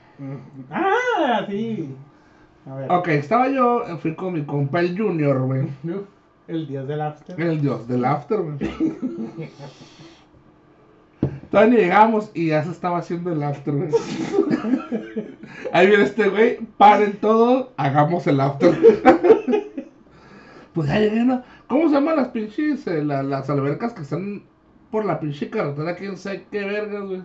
Ah, 0.69 1.45
sí. 1.49 1.93
A 2.65 2.75
ver. 2.75 2.91
Ok, 2.91 3.07
estaba 3.09 3.49
yo, 3.49 3.85
eh, 3.87 3.97
fui 3.97 4.15
con 4.15 4.33
mi 4.33 4.43
compa 4.45 4.79
el 4.79 4.97
Junior, 4.97 5.41
güey. 5.41 5.67
El 6.47 6.67
dios 6.67 6.87
del 6.87 7.01
after. 7.01 7.41
El 7.41 7.59
dios 7.61 7.87
del 7.87 8.05
after, 8.05 8.39
güey. 8.41 8.57
Todavía 11.49 11.79
llegamos 11.79 12.31
y 12.33 12.47
ya 12.47 12.63
se 12.63 12.71
estaba 12.71 12.99
haciendo 12.99 13.33
el 13.33 13.43
after, 13.43 13.73
güey. 13.73 13.89
Ahí 15.73 15.87
viene 15.87 16.03
este 16.03 16.29
güey, 16.29 16.59
paren 16.77 17.17
todo, 17.17 17.73
hagamos 17.77 18.25
el 18.27 18.39
after. 18.39 18.73
Pues 20.73 20.87
ya 20.87 20.99
llegué, 20.99 21.25
¿no? 21.25 21.43
¿Cómo 21.67 21.89
se 21.89 21.95
llaman 21.95 22.15
las 22.15 22.29
pinches, 22.29 22.87
eh, 22.87 23.03
la- 23.03 23.23
las 23.23 23.49
albercas 23.49 23.91
que 23.91 24.03
están 24.03 24.43
por 24.91 25.05
la 25.05 25.19
pinche 25.19 25.49
carretera? 25.49 25.95
¿Quién 25.95 26.17
sabe 26.17 26.45
qué 26.51 26.63
vergas, 26.63 27.03
güey? 27.05 27.23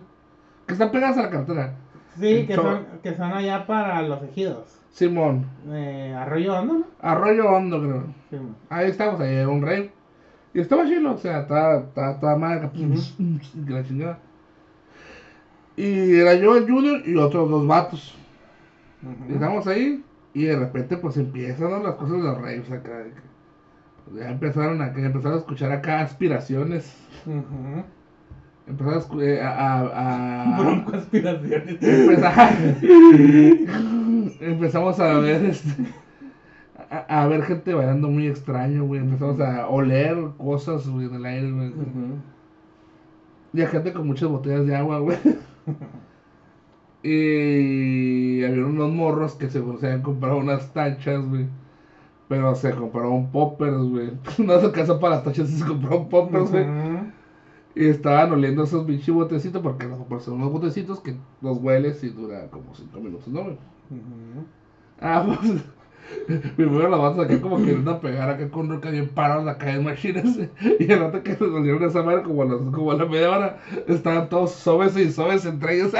Que 0.65 0.73
están 0.73 0.91
pegadas 0.91 1.17
a 1.17 1.23
la 1.23 1.29
carretera. 1.29 1.75
Sí, 2.19 2.47
que 2.47 2.55
son, 2.55 2.85
que 3.03 3.15
son 3.15 3.31
allá 3.31 3.67
para 3.67 4.01
los 4.01 4.23
ejidos. 4.23 4.79
Simón, 4.89 5.45
Eh, 5.69 6.15
Arroyo 6.17 6.55
Hondo, 6.55 6.73
¿no? 6.73 6.85
Arroyo 7.01 7.47
Hondo, 7.49 7.79
creo. 7.79 8.03
Sí. 8.31 8.37
Ahí 8.69 8.89
estamos, 8.89 9.21
ahí 9.21 9.35
era 9.35 9.49
un 9.49 9.61
rey. 9.61 9.91
Y 10.53 10.59
estaba 10.59 10.85
chilo, 10.85 11.13
o 11.13 11.17
sea, 11.17 11.41
estaba, 11.41 11.77
estaba, 11.81 12.11
estaba 12.13 12.35
mal, 12.37 12.71
que 12.71 13.71
la 13.71 13.83
chingada. 13.83 14.19
Y 15.75 16.15
era 16.15 16.33
yo, 16.33 16.57
el 16.57 16.67
Junior 16.67 17.01
y 17.05 17.15
otros 17.15 17.49
dos 17.49 17.67
vatos. 17.67 18.17
Estamos 19.29 19.67
ahí 19.67 20.03
y 20.33 20.45
de 20.45 20.57
repente 20.57 20.97
pues 20.97 21.17
empiezan 21.17 21.69
¿no? 21.69 21.83
las 21.83 21.95
cosas 21.95 22.17
de 22.17 22.23
los 22.23 22.41
reyes 22.41 22.71
acá. 22.71 23.03
Ya 24.15 24.29
empezaron 24.29 24.81
a, 24.81 24.87
empezaron 24.87 25.33
a 25.37 25.39
escuchar 25.41 25.71
acá 25.71 26.01
aspiraciones. 26.01 26.95
Ujú. 27.25 27.83
Empezaron 28.67 29.19
a, 29.19 29.23
eh, 29.23 29.41
a, 29.41 29.79
a- 29.79 30.55
a- 30.55 30.59
Bronco 30.61 30.95
aspiraciones. 30.95 31.81
Empeza- 31.81 32.75
empezamos 34.41 34.99
a 34.99 35.13
ver 35.19 35.45
este, 35.45 35.83
a, 36.89 37.23
a 37.23 37.27
ver 37.27 37.43
gente 37.43 37.73
bailando 37.73 38.09
muy 38.09 38.27
extraño, 38.27 38.85
güey. 38.85 39.01
Empezamos 39.01 39.39
a 39.39 39.67
oler 39.67 40.17
cosas, 40.37 40.87
güey, 40.87 41.07
en 41.07 41.15
el 41.15 41.25
aire, 41.25 41.51
güey. 41.51 41.71
Y 43.53 43.61
a 43.61 43.67
gente 43.67 43.93
con 43.93 44.05
muchas 44.07 44.29
botellas 44.29 44.65
de 44.67 44.75
agua, 44.75 44.99
güey. 44.99 45.17
Y 47.03 48.43
había 48.43 48.65
unos 48.65 48.91
morros 48.91 49.35
que 49.35 49.49
seguro 49.49 49.77
se 49.79 49.85
habían 49.87 50.01
comprado 50.01 50.37
unas 50.37 50.73
tachas, 50.73 51.23
güey. 51.25 51.45
Pero 52.27 52.55
se 52.55 52.71
compraron 52.71 53.31
poppers, 53.31 53.77
güey. 53.77 54.11
No 54.37 54.59
se 54.59 54.65
alcanzó 54.65 54.99
para 54.99 55.15
las 55.15 55.23
tachas, 55.23 55.49
se 55.49 55.65
compraron 55.65 56.09
poppers, 56.09 56.51
güey. 56.51 56.65
Y 57.75 57.85
estaban 57.85 58.31
oliendo 58.31 58.63
esos 58.63 58.85
bichos 58.85 59.15
botecitos 59.15 59.61
porque 59.61 59.85
los 59.85 59.99
pues, 60.07 60.23
son 60.23 60.35
unos 60.35 60.51
botecitos 60.51 60.99
que 60.99 61.15
los 61.41 61.59
hueles 61.59 62.03
y 62.03 62.09
dura 62.09 62.47
como 62.49 62.73
5 62.73 62.99
minutos, 62.99 63.27
¿no, 63.27 63.43
güey? 63.43 63.57
Ujú. 63.91 64.45
Ah, 64.99 65.23
pues. 65.25 65.63
Primero 66.55 66.89
la 66.89 66.97
vas 66.97 67.19
acá 67.19 67.39
como 67.41 67.57
queriendo 67.57 67.99
pegar 67.99 68.29
acá 68.29 68.49
con 68.49 68.69
roca 68.69 68.89
bien 68.89 69.09
parados 69.09 69.47
acá 69.47 69.71
en 69.71 69.83
machines. 69.83 70.39
Y 70.79 70.91
el 70.91 70.99
rato 70.99 71.21
que 71.23 71.35
se 71.35 71.45
volvieron 71.45 71.83
esa 71.83 72.01
madre 72.01 72.23
como 72.23 72.43
a, 72.43 72.45
las, 72.45 72.57
como 72.73 72.91
a 72.91 72.95
la 72.95 73.05
media 73.05 73.31
hora, 73.31 73.57
estaban 73.87 74.29
todos 74.29 74.51
sobes 74.51 74.95
y 74.97 75.11
sobes 75.11 75.45
entre 75.45 75.75
ellos. 75.75 75.93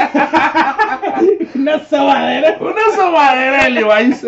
Una 1.55 1.79
sobadera. 1.85 2.57
Una 2.59 2.95
sobadera 2.95 3.63
de 3.65 3.69
Levi's. 3.69 4.25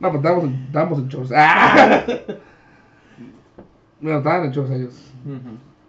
No, 0.00 0.10
pues 0.10 0.24
en- 0.24 0.64
estábamos 0.66 0.98
en 0.98 1.08
shows. 1.08 1.32
¡Ah! 1.34 2.04
Bueno, 4.00 4.18
estaban 4.18 4.46
en 4.46 4.52
shows 4.52 4.70
ellos. 4.70 5.12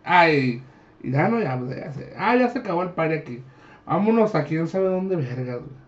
Ay, 0.04 0.62
y 1.02 1.12
ya 1.12 1.30
no, 1.30 1.40
ya, 1.40 1.58
pues, 1.58 1.78
ya 1.78 1.92
se, 1.94 2.14
ah, 2.18 2.36
ya 2.36 2.50
se 2.50 2.60
acabó 2.60 2.84
el 2.84 2.90
party 2.90 3.14
aquí. 3.16 3.44
Vámonos 3.86 4.36
a 4.36 4.44
quién 4.44 4.68
sabe 4.68 4.88
dónde 4.90 5.16
vergas, 5.16 5.60
güey. 5.60 5.82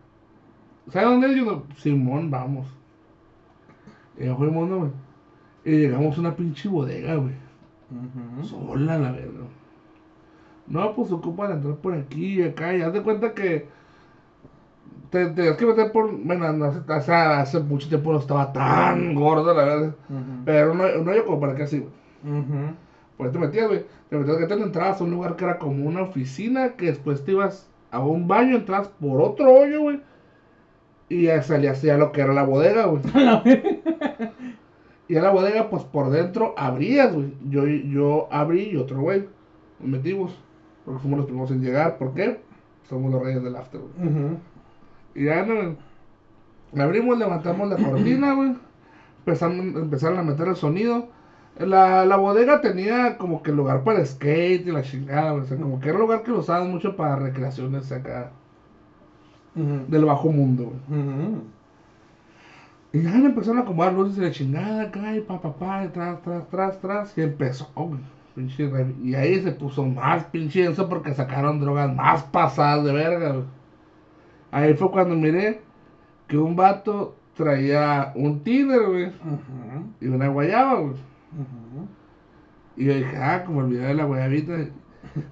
¿Sabe 0.89 1.05
dónde 1.07 1.27
es? 1.31 1.35
Yo 1.35 1.63
Simón, 1.75 2.31
vamos. 2.31 2.65
Y 4.17 4.25
ya 4.25 4.35
fuimos, 4.35 4.69
¿no, 4.69 4.77
güey? 4.79 4.91
Y 5.65 5.71
llegamos 5.79 6.15
a 6.17 6.21
una 6.21 6.35
pinche 6.35 6.69
bodega, 6.69 7.15
güey. 7.15 7.33
Sola, 8.43 8.97
la 8.97 9.11
verga. 9.11 9.45
No, 10.67 10.95
pues 10.95 11.11
ocupan 11.11 11.51
entrar 11.51 11.75
por 11.75 11.93
aquí 11.93 12.39
y 12.39 12.43
acá. 12.43 12.73
Y 12.75 12.81
haz 12.81 12.93
de 12.93 13.01
cuenta 13.03 13.33
que. 13.33 13.67
Te 15.13 15.27
tenías 15.27 15.57
que 15.57 15.65
meter 15.67 15.91
por. 15.91 16.11
Bueno, 16.11 16.51
no, 16.53 16.65
hace, 16.65 16.79
hace, 16.87 17.13
hace 17.13 17.59
mucho 17.59 17.87
tiempo 17.87 18.11
no 18.11 18.17
estaba 18.17 18.51
tan 18.51 19.13
gordo, 19.13 19.53
la 19.53 19.63
verdad. 19.63 19.95
Pero 20.43 20.73
no, 20.73 20.87
no 20.87 21.13
yo 21.13 21.23
como 21.23 21.39
para 21.39 21.53
que 21.53 21.61
así, 21.61 21.77
güey. 21.77 22.39
Ujú. 22.39 22.73
Pues 23.17 23.31
te 23.31 23.37
metías, 23.37 23.67
güey. 23.67 23.85
Te 24.09 24.17
metías 24.17 24.37
que 24.37 24.47
te 24.47 24.53
entrabas 24.55 24.99
a 24.99 25.03
un 25.03 25.11
lugar 25.11 25.35
que 25.35 25.45
era 25.45 25.59
como 25.59 25.85
una 25.85 26.01
oficina, 26.01 26.69
que 26.69 26.87
después 26.87 27.23
te 27.23 27.33
ibas 27.33 27.69
a 27.91 27.99
un 27.99 28.27
baño, 28.27 28.55
entrabas 28.55 28.87
por 28.87 29.21
otro 29.21 29.53
hoyo, 29.53 29.81
güey. 29.81 30.01
Y 31.09 31.25
ya 31.25 31.43
salías 31.43 31.83
ya 31.83 31.95
lo 31.95 32.11
que 32.11 32.21
era 32.21 32.33
la 32.33 32.41
bodega, 32.41 32.87
güey. 32.87 33.03
A. 33.15 33.43
Y 35.07 35.15
en 35.15 35.21
la 35.21 35.29
bodega, 35.29 35.69
pues 35.69 35.83
por 35.83 36.09
dentro 36.09 36.55
abrías, 36.57 37.13
güey. 37.13 37.35
Yo, 37.49 37.67
yo 37.67 38.29
abrí 38.31 38.69
y 38.71 38.77
otro 38.77 38.99
güey. 38.99 39.27
Nos 39.79 39.89
metimos. 39.89 40.35
Porque 40.85 41.01
fuimos 41.01 41.19
los 41.19 41.27
primeros 41.27 41.51
en 41.51 41.61
llegar. 41.61 41.99
¿Por 41.99 42.15
qué? 42.15 42.39
Somos 42.89 43.11
los 43.11 43.21
reyes 43.21 43.43
del 43.43 43.55
after, 43.55 43.79
güey. 43.79 44.09
Ujú. 44.09 44.37
Y 45.15 45.25
ya 45.25 45.45
no. 45.45 45.75
Abrimos, 46.81 47.17
levantamos 47.17 47.69
la 47.69 47.77
cortina, 47.77 48.33
güey. 48.33 48.55
Empezaron, 49.25 50.17
a 50.17 50.23
meter 50.23 50.47
el 50.47 50.55
sonido. 50.55 51.09
La, 51.57 52.05
la 52.05 52.17
bodega 52.17 52.61
tenía 52.61 53.17
como 53.17 53.43
que 53.43 53.51
lugar 53.51 53.83
para 53.83 54.03
skate 54.03 54.67
y 54.67 54.71
la 54.71 54.81
chingada, 54.81 55.31
güey. 55.31 55.43
O 55.43 55.47
sea, 55.47 55.57
como 55.57 55.79
que 55.79 55.89
era 55.89 55.97
un 55.97 56.03
lugar 56.03 56.23
que 56.23 56.31
lo 56.31 56.39
usaban 56.39 56.71
mucho 56.71 56.95
para 56.95 57.15
recreaciones 57.15 57.91
acá 57.91 58.31
del 59.55 60.05
bajo 60.05 60.31
mundo, 60.31 60.73
güey. 60.87 61.53
Y 62.93 63.01
ya 63.01 63.17
le 63.17 63.25
empezaron 63.25 63.57
a 63.57 63.61
acomodar 63.61 63.93
luces 63.93 64.17
y 64.19 64.21
la 64.21 64.31
chingada 64.31 64.83
acá 64.83 65.15
y 65.15 65.21
pa, 65.21 65.41
pa, 65.41 65.53
pa, 65.53 65.85
y 65.85 65.87
tras, 65.87 66.21
tras, 66.21 66.47
tras, 66.49 66.79
tras. 66.79 67.17
Y 67.17 67.21
empezó, 67.21 67.67
güey. 67.75 67.99
Pinche 68.35 68.71
Y 69.03 69.15
ahí 69.15 69.41
se 69.41 69.51
puso 69.51 69.83
más 69.85 70.23
pinche 70.25 70.63
denso 70.63 70.89
porque 70.89 71.13
sacaron 71.13 71.59
drogas 71.59 71.93
más 71.95 72.23
pasadas 72.23 72.83
de 72.83 72.93
verga, 72.93 73.31
güey. 73.31 73.45
Ahí 74.53 74.75
fue 74.75 74.91
cuando 74.91 75.15
miré 75.15 75.61
que 76.27 76.37
un 76.37 76.55
vato 76.55 77.15
traía 77.35 78.11
un 78.13 78.43
Tinder, 78.43 78.85
güey. 78.85 79.07
Ujú. 79.07 79.87
Y 79.99 80.07
una 80.07 80.27
guayaba, 80.27 80.79
güey. 80.79 80.93
Y 82.77 82.85
yo 82.85 82.93
dije, 82.93 83.17
ah, 83.17 83.43
como 83.45 83.61
el 83.61 83.67
video 83.67 83.87
de 83.87 83.95
la 83.95 84.05
guayabita. 84.05 84.53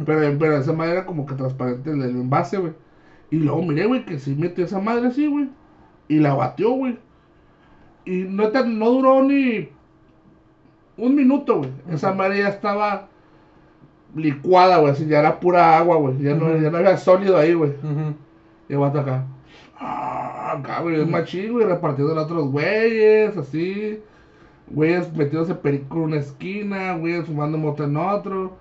Pero, 0.06 0.38
pero 0.40 0.58
esa 0.58 0.74
madre 0.74 0.94
era 0.94 1.06
como 1.06 1.28
que 1.28 1.36
transparente 1.36 1.92
el, 1.92 2.02
el 2.02 2.16
envase, 2.16 2.58
güey. 2.58 2.74
Y 3.30 3.36
luego 3.38 3.62
miré, 3.62 3.86
güey, 3.86 4.06
que 4.06 4.18
sí 4.18 4.36
metió 4.36 4.66
esa 4.66 4.80
madre 4.80 5.10
así, 5.10 5.28
güey. 5.28 5.50
Y 6.08 6.18
la 6.18 6.34
batió, 6.34 6.72
güey. 6.72 6.98
Y 8.06 8.24
no, 8.24 8.50
duró 8.50 9.24
ni 9.24 9.70
un 10.98 11.14
minuto, 11.16 11.60
güey. 11.60 11.70
Esa 11.92 12.12
madre 12.12 12.40
ya 12.40 12.50
estaba 12.50 13.08
licuada, 14.16 14.80
güey. 14.80 14.94
Así 14.94 15.06
ya 15.06 15.20
era 15.20 15.40
pura 15.40 15.78
agua, 15.78 15.98
güey. 15.98 16.18
Ya, 16.24 16.34
no, 16.34 16.58
ya 16.58 16.72
no 16.72 16.78
había 16.80 16.98
sólido 16.98 17.38
ahí, 17.38 17.54
güey. 17.54 17.74
El 18.72 18.78
vato 18.78 19.02
acá. 19.02 19.26
Ah, 19.78 20.54
acá, 20.58 20.80
güey, 20.80 21.02
es 21.02 21.08
machín, 21.08 21.52
güey, 21.52 21.66
repartiendo 21.66 22.18
a 22.18 22.24
otros 22.24 22.50
güeyes, 22.50 23.36
así. 23.36 24.02
Güeyes 24.68 25.12
metiéndose 25.14 25.56
perico 25.56 25.98
en 25.98 26.04
una 26.04 26.18
esquina, 26.18 26.96
güeyes 26.96 27.26
fumando 27.26 27.58
moto 27.58 27.84
en 27.84 27.98
otro. 27.98 28.56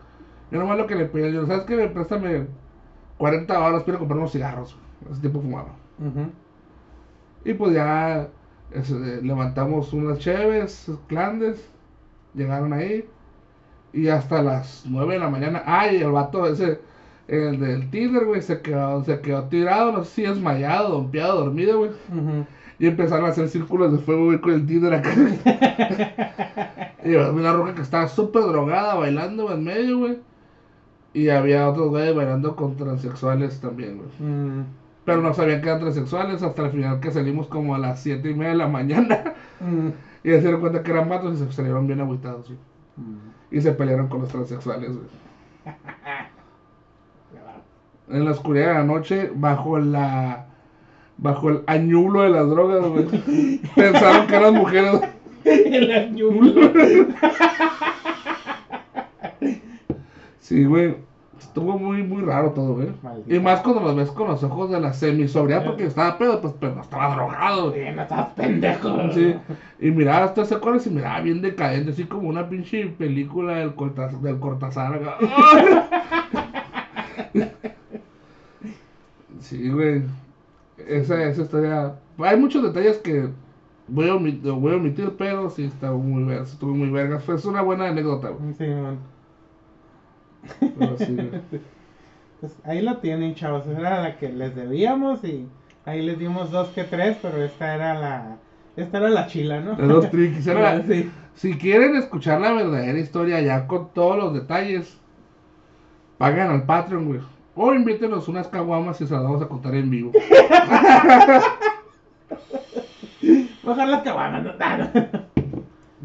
Yo 0.51 0.59
nomás 0.59 0.79
lo 0.79 0.89
que 0.89 0.97
le 0.97 1.05
pedí, 1.05 1.33
yo, 1.33 1.47
¿sabes 1.47 1.63
qué? 1.63 1.87
Préstame 1.87 2.49
40 3.19 3.61
horas, 3.61 3.85
quiero 3.85 4.01
comprar 4.01 4.19
unos 4.19 4.33
cigarros. 4.33 4.77
Ese 5.13 5.21
tiempo 5.21 5.41
fumaba. 5.41 5.77
Y 7.45 7.55
pues 7.55 7.73
ya 7.73 8.29
levantamos 9.23 9.93
unas 9.93 10.19
cheves, 10.19 10.91
clandes, 11.07 11.71
llegaron 12.35 12.73
ahí. 12.73 13.09
Y 13.93 14.09
hasta 14.09 14.43
las 14.43 14.85
9 14.89 15.15
de 15.15 15.21
la 15.21 15.31
mañana, 15.31 15.63
ay, 15.67 15.99
el 15.99 16.11
vato 16.11 16.49
ese, 16.49 16.81
el 17.31 17.61
del 17.61 17.91
Tinder, 17.91 18.25
güey, 18.27 18.43
se 18.43 18.61
quedó, 18.61 19.05
se 19.05 19.21
quedó 19.21 19.45
tirado, 19.49 19.93
no 19.93 20.05
sé 20.05 20.11
si 20.15 20.23
desmayado, 20.23 20.91
dompeado, 20.91 21.45
dormido, 21.45 21.79
güey. 21.79 21.91
Y 22.79 22.87
empezaron 22.87 23.27
a 23.27 23.29
hacer 23.29 23.49
círculos 23.49 23.93
de 23.93 23.99
fuego, 23.99 24.27
güey, 24.27 24.41
con 24.41 24.53
el 24.53 24.67
Tinder 24.67 24.95
acá. 24.95 25.11
y 27.05 27.15
una 27.15 27.53
roca 27.53 27.75
que 27.75 27.83
estaba 27.83 28.09
súper 28.09 28.43
drogada, 28.45 28.95
bailando 28.95 29.53
en 29.53 29.65
medio, 29.65 29.99
güey. 29.99 30.19
Y 31.13 31.29
había 31.31 31.69
otros 31.69 31.89
güeyes 31.91 32.15
bailando 32.15 32.57
con 32.57 32.77
transexuales 32.77 33.61
también, 33.61 33.99
güey. 33.99 34.11
Mm, 34.19 34.65
Pero 35.05 35.23
no 35.23 35.35
sabían 35.35 35.61
que 35.63 35.69
eran 35.69 35.81
transexuales 35.81 36.43
hasta 36.43 36.63
el 36.67 36.71
final 36.71 37.01
que 37.01 37.11
salimos 37.11 37.49
como 37.49 37.75
a 37.75 37.79
las 37.79 38.01
7 38.03 38.31
y 38.31 38.35
media 38.35 38.51
de 38.53 38.57
la 38.59 38.69
mañana. 38.69 39.35
mm, 39.61 39.89
Y 40.25 40.29
se 40.31 40.41
dieron 40.43 40.61
cuenta 40.61 40.83
que 40.83 40.91
eran 40.93 41.09
matos 41.09 41.35
y 41.35 41.39
se 41.45 41.53
salieron 41.53 41.87
bien 41.87 42.01
agüitados, 42.01 42.47
güey. 42.49 42.59
mm. 42.97 43.35
Y 43.51 43.61
se 43.61 43.73
pelearon 43.73 44.09
con 44.09 44.21
los 44.23 44.31
transexuales, 44.31 44.97
güey. 44.97 45.09
En 48.11 48.25
la 48.25 48.33
oscuridad 48.33 48.69
de 48.69 48.75
la 48.75 48.85
noche, 48.85 49.31
bajo 49.35 49.79
la... 49.79 50.47
Bajo 51.17 51.51
el 51.51 51.61
añulo 51.67 52.23
de 52.23 52.31
las 52.31 52.49
drogas, 52.49 52.81
güey. 52.87 53.07
Pensaron 53.77 54.27
que 54.27 54.37
eran 54.37 54.55
mujeres. 54.55 55.01
El 55.45 55.93
añulo. 55.93 56.71
Sí, 60.41 60.65
güey. 60.65 60.97
Estuvo 61.39 61.79
muy, 61.79 62.03
muy 62.03 62.23
raro 62.23 62.51
todo, 62.53 62.75
güey. 62.75 62.89
Maldita. 63.03 63.35
Y 63.35 63.41
más 63.41 63.61
cuando 63.61 63.81
los 63.83 63.95
ves 63.97 64.11
con 64.11 64.29
los 64.29 64.43
ojos 64.43 64.71
de 64.71 64.81
la 64.81 64.93
semisobriedad, 64.93 65.65
porque 65.65 65.85
estaba 65.85 66.17
pedo, 66.19 66.41
pues, 66.41 66.55
pero 66.61 66.75
no 66.75 66.83
estaba 66.83 67.15
drogado. 67.15 67.71
güey. 67.71 67.85
Sí, 67.89 67.91
no 67.95 68.03
estás 68.03 68.27
pendejo. 68.35 69.13
Sí. 69.13 69.35
Y 69.81 69.91
miraba 69.91 70.27
hasta 70.27 70.43
ese 70.43 70.59
cuadro 70.59 70.81
y 70.85 70.91
miraba 70.91 71.21
bien 71.21 71.41
decadente, 71.43 71.91
así 71.93 72.05
como 72.05 72.29
una 72.29 72.49
pinche 72.49 72.87
película 72.87 73.55
del, 73.55 73.75
Cortaz- 73.75 74.21
del 74.21 74.39
Cortázar. 74.39 75.01
Sí, 79.51 79.69
güey. 79.69 80.03
Esa, 80.79 81.23
esa 81.25 81.43
historia. 81.43 81.95
Hay 82.19 82.37
muchos 82.39 82.63
detalles 82.63 82.99
que 82.99 83.29
voy 83.89 84.09
a, 84.09 84.15
omitir, 84.15 84.53
voy 84.53 84.73
a 84.73 84.77
omitir, 84.77 85.15
pero 85.19 85.51
sí 85.51 85.65
está 85.65 85.91
muy 85.93 86.23
verga. 86.25 86.45
Estuvo 86.45 86.73
muy 86.75 86.91
verga. 86.91 87.19
Fue 87.19 87.35
es 87.35 87.45
una 87.45 87.63
buena 87.63 87.89
anécdota, 87.89 88.29
güey. 88.29 88.55
Sí, 88.55 88.67
man. 88.67 88.99
Pero 90.79 90.97
sí, 90.99 91.15
güey. 91.15 91.31
Pues 92.41 92.57
ahí 92.65 92.81
lo 92.81 92.97
tienen, 92.99 93.35
chavos. 93.35 93.67
Esa 93.67 93.79
era 93.79 94.01
la 94.03 94.17
que 94.17 94.31
les 94.31 94.57
debíamos 94.57 95.23
y 95.25 95.47
ahí 95.85 96.01
les 96.01 96.19
dimos 96.19 96.51
dos 96.51 96.69
que 96.69 96.85
tres, 96.85 97.19
pero 97.21 97.43
esta 97.45 97.75
era 97.75 97.99
la. 97.99 98.39
Esta 98.77 98.97
era 98.97 99.11
la 99.11 99.27
chila, 99.27 99.61
¿no? 99.61 99.75
De 99.75 99.87
dos 99.87 100.11
triquis. 100.11 100.47
Era 100.47 100.75
la- 100.79 100.83
Sí. 100.87 101.11
Si 101.35 101.59
quieren 101.59 101.97
escuchar 101.97 102.41
la 102.41 102.53
verdadera 102.53 102.99
historia 102.99 103.41
ya 103.43 103.67
con 103.67 103.93
todos 103.93 104.17
los 104.17 104.33
detalles, 104.33 104.99
pagan 106.17 106.51
al 106.51 106.65
Patreon, 106.65 107.07
güey. 107.09 107.21
O 107.55 107.75
invítenos 107.75 108.29
unas 108.29 108.49
caguamas 108.49 109.01
y 109.01 109.07
se 109.07 109.15
las 109.15 109.23
vamos 109.23 109.43
a 109.43 109.49
contar 109.49 109.75
en 109.75 109.91
vivo. 109.91 110.13
Bajar 113.63 113.89
las 113.89 114.03
cabanas, 114.03 114.43
¿no? 114.45 114.53
No. 114.53 114.89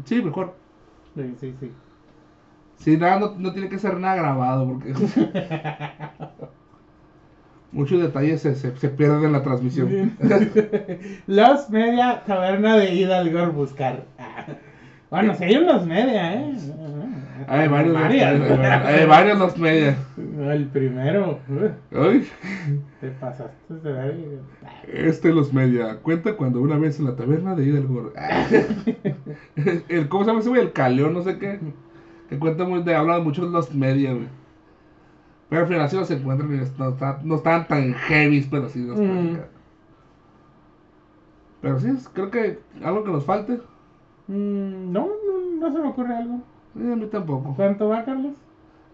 Sí, 0.04 0.22
mejor. 0.22 0.54
Sí, 1.14 1.34
sí, 1.40 1.54
sí. 1.60 1.72
Sí, 2.78 2.96
nada, 2.96 3.18
no, 3.18 3.34
no 3.38 3.52
tiene 3.52 3.68
que 3.68 3.78
ser 3.78 3.98
nada 3.98 4.16
grabado 4.16 4.66
porque 4.68 4.92
muchos 7.72 8.02
detalles 8.02 8.42
se, 8.42 8.54
se, 8.54 8.76
se 8.76 8.88
pierden 8.90 9.24
en 9.24 9.32
la 9.32 9.42
transmisión. 9.42 10.16
Los 11.26 11.70
Media 11.70 12.22
Taberna 12.26 12.76
de 12.76 12.94
Hidalgo 12.94 13.52
buscar. 13.52 14.04
Ah. 14.18 14.44
Bueno, 15.10 15.34
si 15.34 15.44
hay 15.44 15.56
unos 15.56 15.86
media, 15.86 16.34
¿eh? 16.34 16.54
Hay 17.48 17.68
varios, 17.68 17.94
Varias. 17.94 18.40
hay 18.86 19.06
varios 19.06 19.38
los 19.38 19.56
media. 19.58 19.96
El 20.16 20.66
primero. 20.68 21.38
Ay, 21.94 22.26
Te 23.00 23.08
pasaste 23.10 23.74
de 23.74 24.40
este 24.88 25.32
los 25.32 25.52
media. 25.52 25.98
Cuenta 26.02 26.34
cuando 26.36 26.60
una 26.60 26.76
vez 26.76 26.98
en 26.98 27.06
la 27.06 27.14
taberna 27.16 27.54
de 27.54 27.64
Hidalgo. 27.64 28.12
El, 29.88 30.08
¿Cómo 30.08 30.24
se 30.24 30.28
llama 30.30 30.40
ese 30.40 30.48
güey? 30.48 30.62
El 30.62 30.72
caleón, 30.72 31.12
no 31.14 31.22
sé 31.22 31.38
qué. 31.38 31.60
Que 32.28 32.38
cuenta 32.38 32.64
muy 32.64 32.82
de, 32.82 32.94
habla 32.96 33.20
mucho 33.20 33.44
de 33.46 33.52
los 33.52 33.72
media, 33.74 34.12
güey. 34.12 34.26
Pero 35.48 35.62
al 35.62 35.68
final 35.68 35.88
sí 35.88 35.96
los 35.96 36.10
encuentran 36.10 36.52
y 36.52 36.56
no, 36.78 36.88
está- 36.88 37.20
no 37.22 37.36
estaban 37.36 37.68
tan 37.68 37.94
heavy, 37.94 38.44
pero 38.50 38.68
sí 38.68 38.84
los 38.84 38.98
Mm. 38.98 39.36
Pero 41.60 41.78
sí, 41.80 41.88
creo 42.12 42.30
que 42.30 42.58
algo 42.84 43.04
que 43.04 43.10
nos 43.12 43.24
falte. 43.24 43.54
Mm, 44.28 44.92
no, 44.92 45.06
no, 45.06 45.60
no 45.60 45.72
se 45.72 45.78
me 45.80 45.88
ocurre 45.88 46.14
algo. 46.16 46.40
Eh, 46.78 46.92
a 46.92 46.96
mí 46.96 47.06
tampoco. 47.06 47.54
¿Cuánto 47.56 47.88
va, 47.88 48.04
Carlos? 48.04 48.34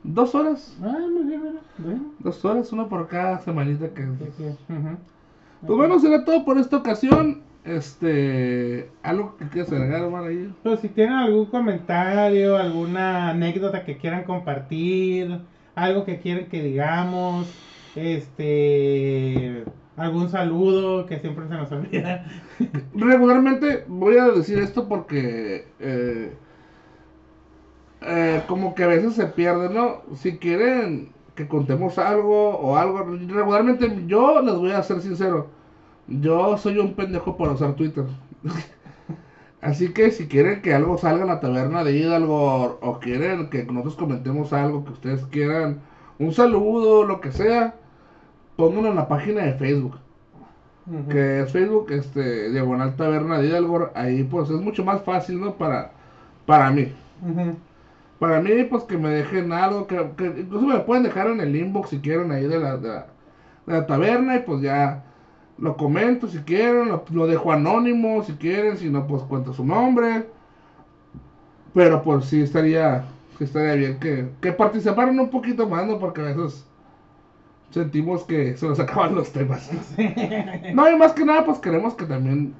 Dos 0.05 0.35
horas. 0.35 0.77
Ah, 0.83 0.99
muy 1.13 1.25
bien, 1.25 1.43
mira. 1.43 1.61
Bueno. 1.79 2.13
Dos 2.19 2.45
horas, 2.45 2.73
una 2.73 2.89
por 2.89 3.09
cada 3.09 3.39
semanita 3.41 3.89
que... 3.89 4.03
Sí. 4.03 4.45
Pues 5.65 5.77
bueno, 5.79 5.99
será 6.01 6.25
todo 6.25 6.45
por 6.45 6.59
esta 6.59 6.77
ocasión. 6.77 7.43
Este... 7.65 8.91
¿Algo 9.03 9.37
que 9.37 9.49
quieras 9.49 9.73
agregar, 9.73 10.03
Omar, 10.03 10.25
ahí? 10.25 10.53
Pues 10.63 10.81
si 10.81 10.89
tienen 10.89 11.15
algún 11.15 11.47
comentario, 11.47 12.57
alguna 12.57 13.31
anécdota 13.31 13.85
que 13.85 13.97
quieran 13.97 14.25
compartir, 14.25 15.41
algo 15.75 16.05
que 16.05 16.19
quieren 16.19 16.49
que 16.49 16.63
digamos, 16.63 17.49
este, 17.95 19.65
algún 19.97 20.29
saludo 20.31 21.07
que 21.07 21.21
siempre 21.21 21.47
se 21.47 21.55
nos 21.55 21.71
olvida. 21.71 22.27
Regularmente 22.95 23.85
voy 23.87 24.17
a 24.19 24.27
decir 24.31 24.59
esto 24.59 24.89
porque... 24.89 25.67
eh, 25.81 26.33
eh, 28.07 28.43
como 28.49 28.75
que 28.75 28.85
a 28.85 28.89
veces 28.89 29.15
se 29.15 29.27
pierde, 29.27 29.69
¿no? 29.69 30.03
Si 30.15 30.39
quieren 30.39 31.13
que 31.35 31.49
contemos 31.49 31.99
algo 31.99 32.51
o 32.59 32.77
algo... 32.77 33.05
Regularmente 33.05 34.05
yo 34.07 34.43
les 34.43 34.55
voy 34.55 34.73
a 34.73 34.83
ser 34.83 35.01
sincero. 35.01 35.49
Yo 36.09 36.59
soy 36.59 36.79
un 36.79 36.95
pendejo 36.95 37.37
por 37.37 37.51
usar 37.51 37.75
Twitter. 37.75 38.05
Así 39.63 39.93
que 39.93 40.11
si 40.11 40.27
quieren 40.27 40.61
que 40.61 40.75
algo 40.75 40.99
salga 40.99 41.23
en 41.23 41.29
la 41.29 41.41
taberna 41.41 41.85
de 41.85 41.97
Hidalgo 41.97 42.79
o, 42.81 42.99
quieren 42.99 43.49
que 43.49 43.65
nosotros 43.65 43.95
comentemos 43.95 44.53
algo 44.53 44.85
que 44.85 44.91
ustedes 44.91 45.25
quieran, 45.27 45.81
un 46.19 46.33
saludo, 46.33 47.05
lo 47.05 47.21
que 47.21 47.31
sea, 47.31 47.77
pónganlo 48.57 48.91
en 48.91 48.97
la 48.97 49.09
página 49.09 49.43
de 49.43 49.55
Facebook. 49.55 49.99
Que 51.09 51.43
es 51.43 51.53
Facebook, 51.53 51.93
este, 51.93 52.51
diagonal 52.51 52.97
taberna 52.97 53.39
de 53.39 53.47
Hidalgo. 53.47 53.91
Ahí 53.95 54.25
pues 54.25 54.51
es 54.51 54.61
mucho 54.61 54.85
más 54.85 55.01
fácil, 55.03 55.41
¿no? 55.41 55.55
Para, 55.55 55.93
para 56.45 56.73
mí. 56.73 56.93
Ujú. 57.23 57.57
Para 58.23 58.41
mí, 58.41 58.63
pues 58.71 58.85
que 58.85 58.97
me 58.97 59.09
dejen 59.11 59.53
algo, 59.53 59.89
que, 59.89 59.97
que 60.17 60.27
incluso 60.27 60.65
me 60.65 60.75
lo 60.75 60.87
pueden 60.87 61.03
dejar 61.03 61.27
en 61.27 61.41
el 61.41 61.57
inbox 61.57 61.91
si 61.91 61.99
quieren 61.99 62.31
ahí 62.31 62.47
de 62.47 62.61
la, 62.61 62.77
de 62.77 62.89
la, 62.89 63.07
de 63.67 63.73
la 63.73 63.85
taberna 63.85 64.37
y 64.37 64.39
pues 64.45 64.63
ya 64.63 65.03
lo 65.59 65.77
comento 65.77 66.29
si 66.29 66.39
quieren, 66.39 66.89
lo, 66.89 67.05
lo 67.11 67.27
dejo 67.27 67.51
anónimo 67.51 68.23
si 68.23 68.35
quieren, 68.35 68.79
si 68.79 68.91
no 68.91 69.09
pues 69.09 69.25
cuento 69.25 69.53
su 69.53 69.65
nombre. 69.65 70.29
Pero 71.75 72.01
pues 72.05 72.27
sí 72.27 72.43
estaría, 72.43 73.05
sí 73.39 73.43
estaría 73.45 73.75
bien 73.75 73.99
que, 73.99 74.29
que 74.41 74.53
participaran 74.53 75.19
un 75.19 75.29
poquito 75.29 75.69
más, 75.69 75.85
¿no? 75.85 75.99
Porque 75.99 76.21
a 76.21 76.25
veces 76.25 76.65
sentimos 77.71 78.23
que 78.25 78.57
se 78.57 78.69
nos 78.69 78.79
acaban 78.85 79.17
los 79.17 79.33
temas. 79.33 79.69
No, 80.75 80.89
y 80.89 80.97
más 80.97 81.13
que 81.13 81.25
nada 81.25 81.45
pues 81.45 81.59
queremos 81.59 81.95
que 81.95 82.05
también, 82.05 82.55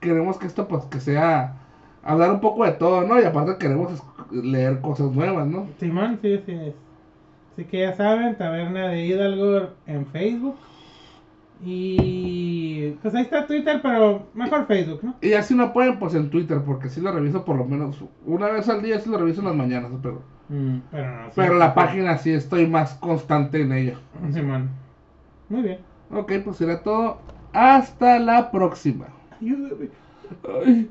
queremos 0.00 0.38
que 0.38 0.46
esto 0.46 0.66
pues 0.66 0.84
que 0.86 1.00
sea 1.00 1.56
hablar 2.02 2.30
un 2.32 2.40
poco 2.40 2.64
de 2.64 2.72
todo, 2.72 3.02
¿no? 3.06 3.20
Y 3.20 3.24
aparte 3.24 3.58
queremos 3.58 4.02
leer 4.30 4.80
cosas 4.80 5.12
nuevas, 5.12 5.46
¿no? 5.46 5.68
Simón, 5.78 6.18
sí, 6.22 6.40
sí 6.46 6.52
es. 6.52 6.74
Así 7.52 7.64
que 7.64 7.80
ya 7.80 7.94
saben, 7.94 8.36
Taberna 8.36 8.88
de 8.88 9.06
Hidalgo 9.06 9.70
en 9.86 10.06
Facebook. 10.06 10.56
Y 11.64 12.90
pues 13.02 13.14
ahí 13.14 13.22
está 13.22 13.46
Twitter, 13.46 13.80
pero 13.82 14.26
mejor 14.34 14.66
Facebook, 14.66 15.00
¿no? 15.02 15.14
Y 15.22 15.32
así 15.32 15.54
no 15.54 15.72
pueden, 15.72 15.98
pues 15.98 16.14
en 16.14 16.28
Twitter, 16.28 16.60
porque 16.64 16.90
sí 16.90 17.00
lo 17.00 17.10
reviso 17.12 17.44
por 17.46 17.56
lo 17.56 17.64
menos 17.64 18.04
una 18.26 18.48
vez 18.48 18.68
al 18.68 18.82
día, 18.82 19.00
sí 19.00 19.08
lo 19.08 19.16
reviso 19.16 19.40
en 19.40 19.46
las 19.46 19.56
mañanas, 19.56 19.90
pero... 20.02 20.22
Mm, 20.48 20.78
pero 20.90 21.16
no. 21.16 21.26
sí, 21.28 21.32
Pero 21.34 21.54
la 21.54 21.74
página 21.74 22.18
sí 22.18 22.32
estoy 22.32 22.66
más 22.66 22.94
constante 22.96 23.62
en 23.62 23.72
ella. 23.72 23.98
Simón. 24.32 24.68
Muy 25.48 25.62
bien. 25.62 25.78
Ok, 26.12 26.32
pues 26.44 26.58
será 26.58 26.82
todo. 26.82 27.18
Hasta 27.52 28.18
la 28.18 28.50
próxima. 28.50 29.06
Ayúdame. 29.40 29.88
Ay. 30.64 30.90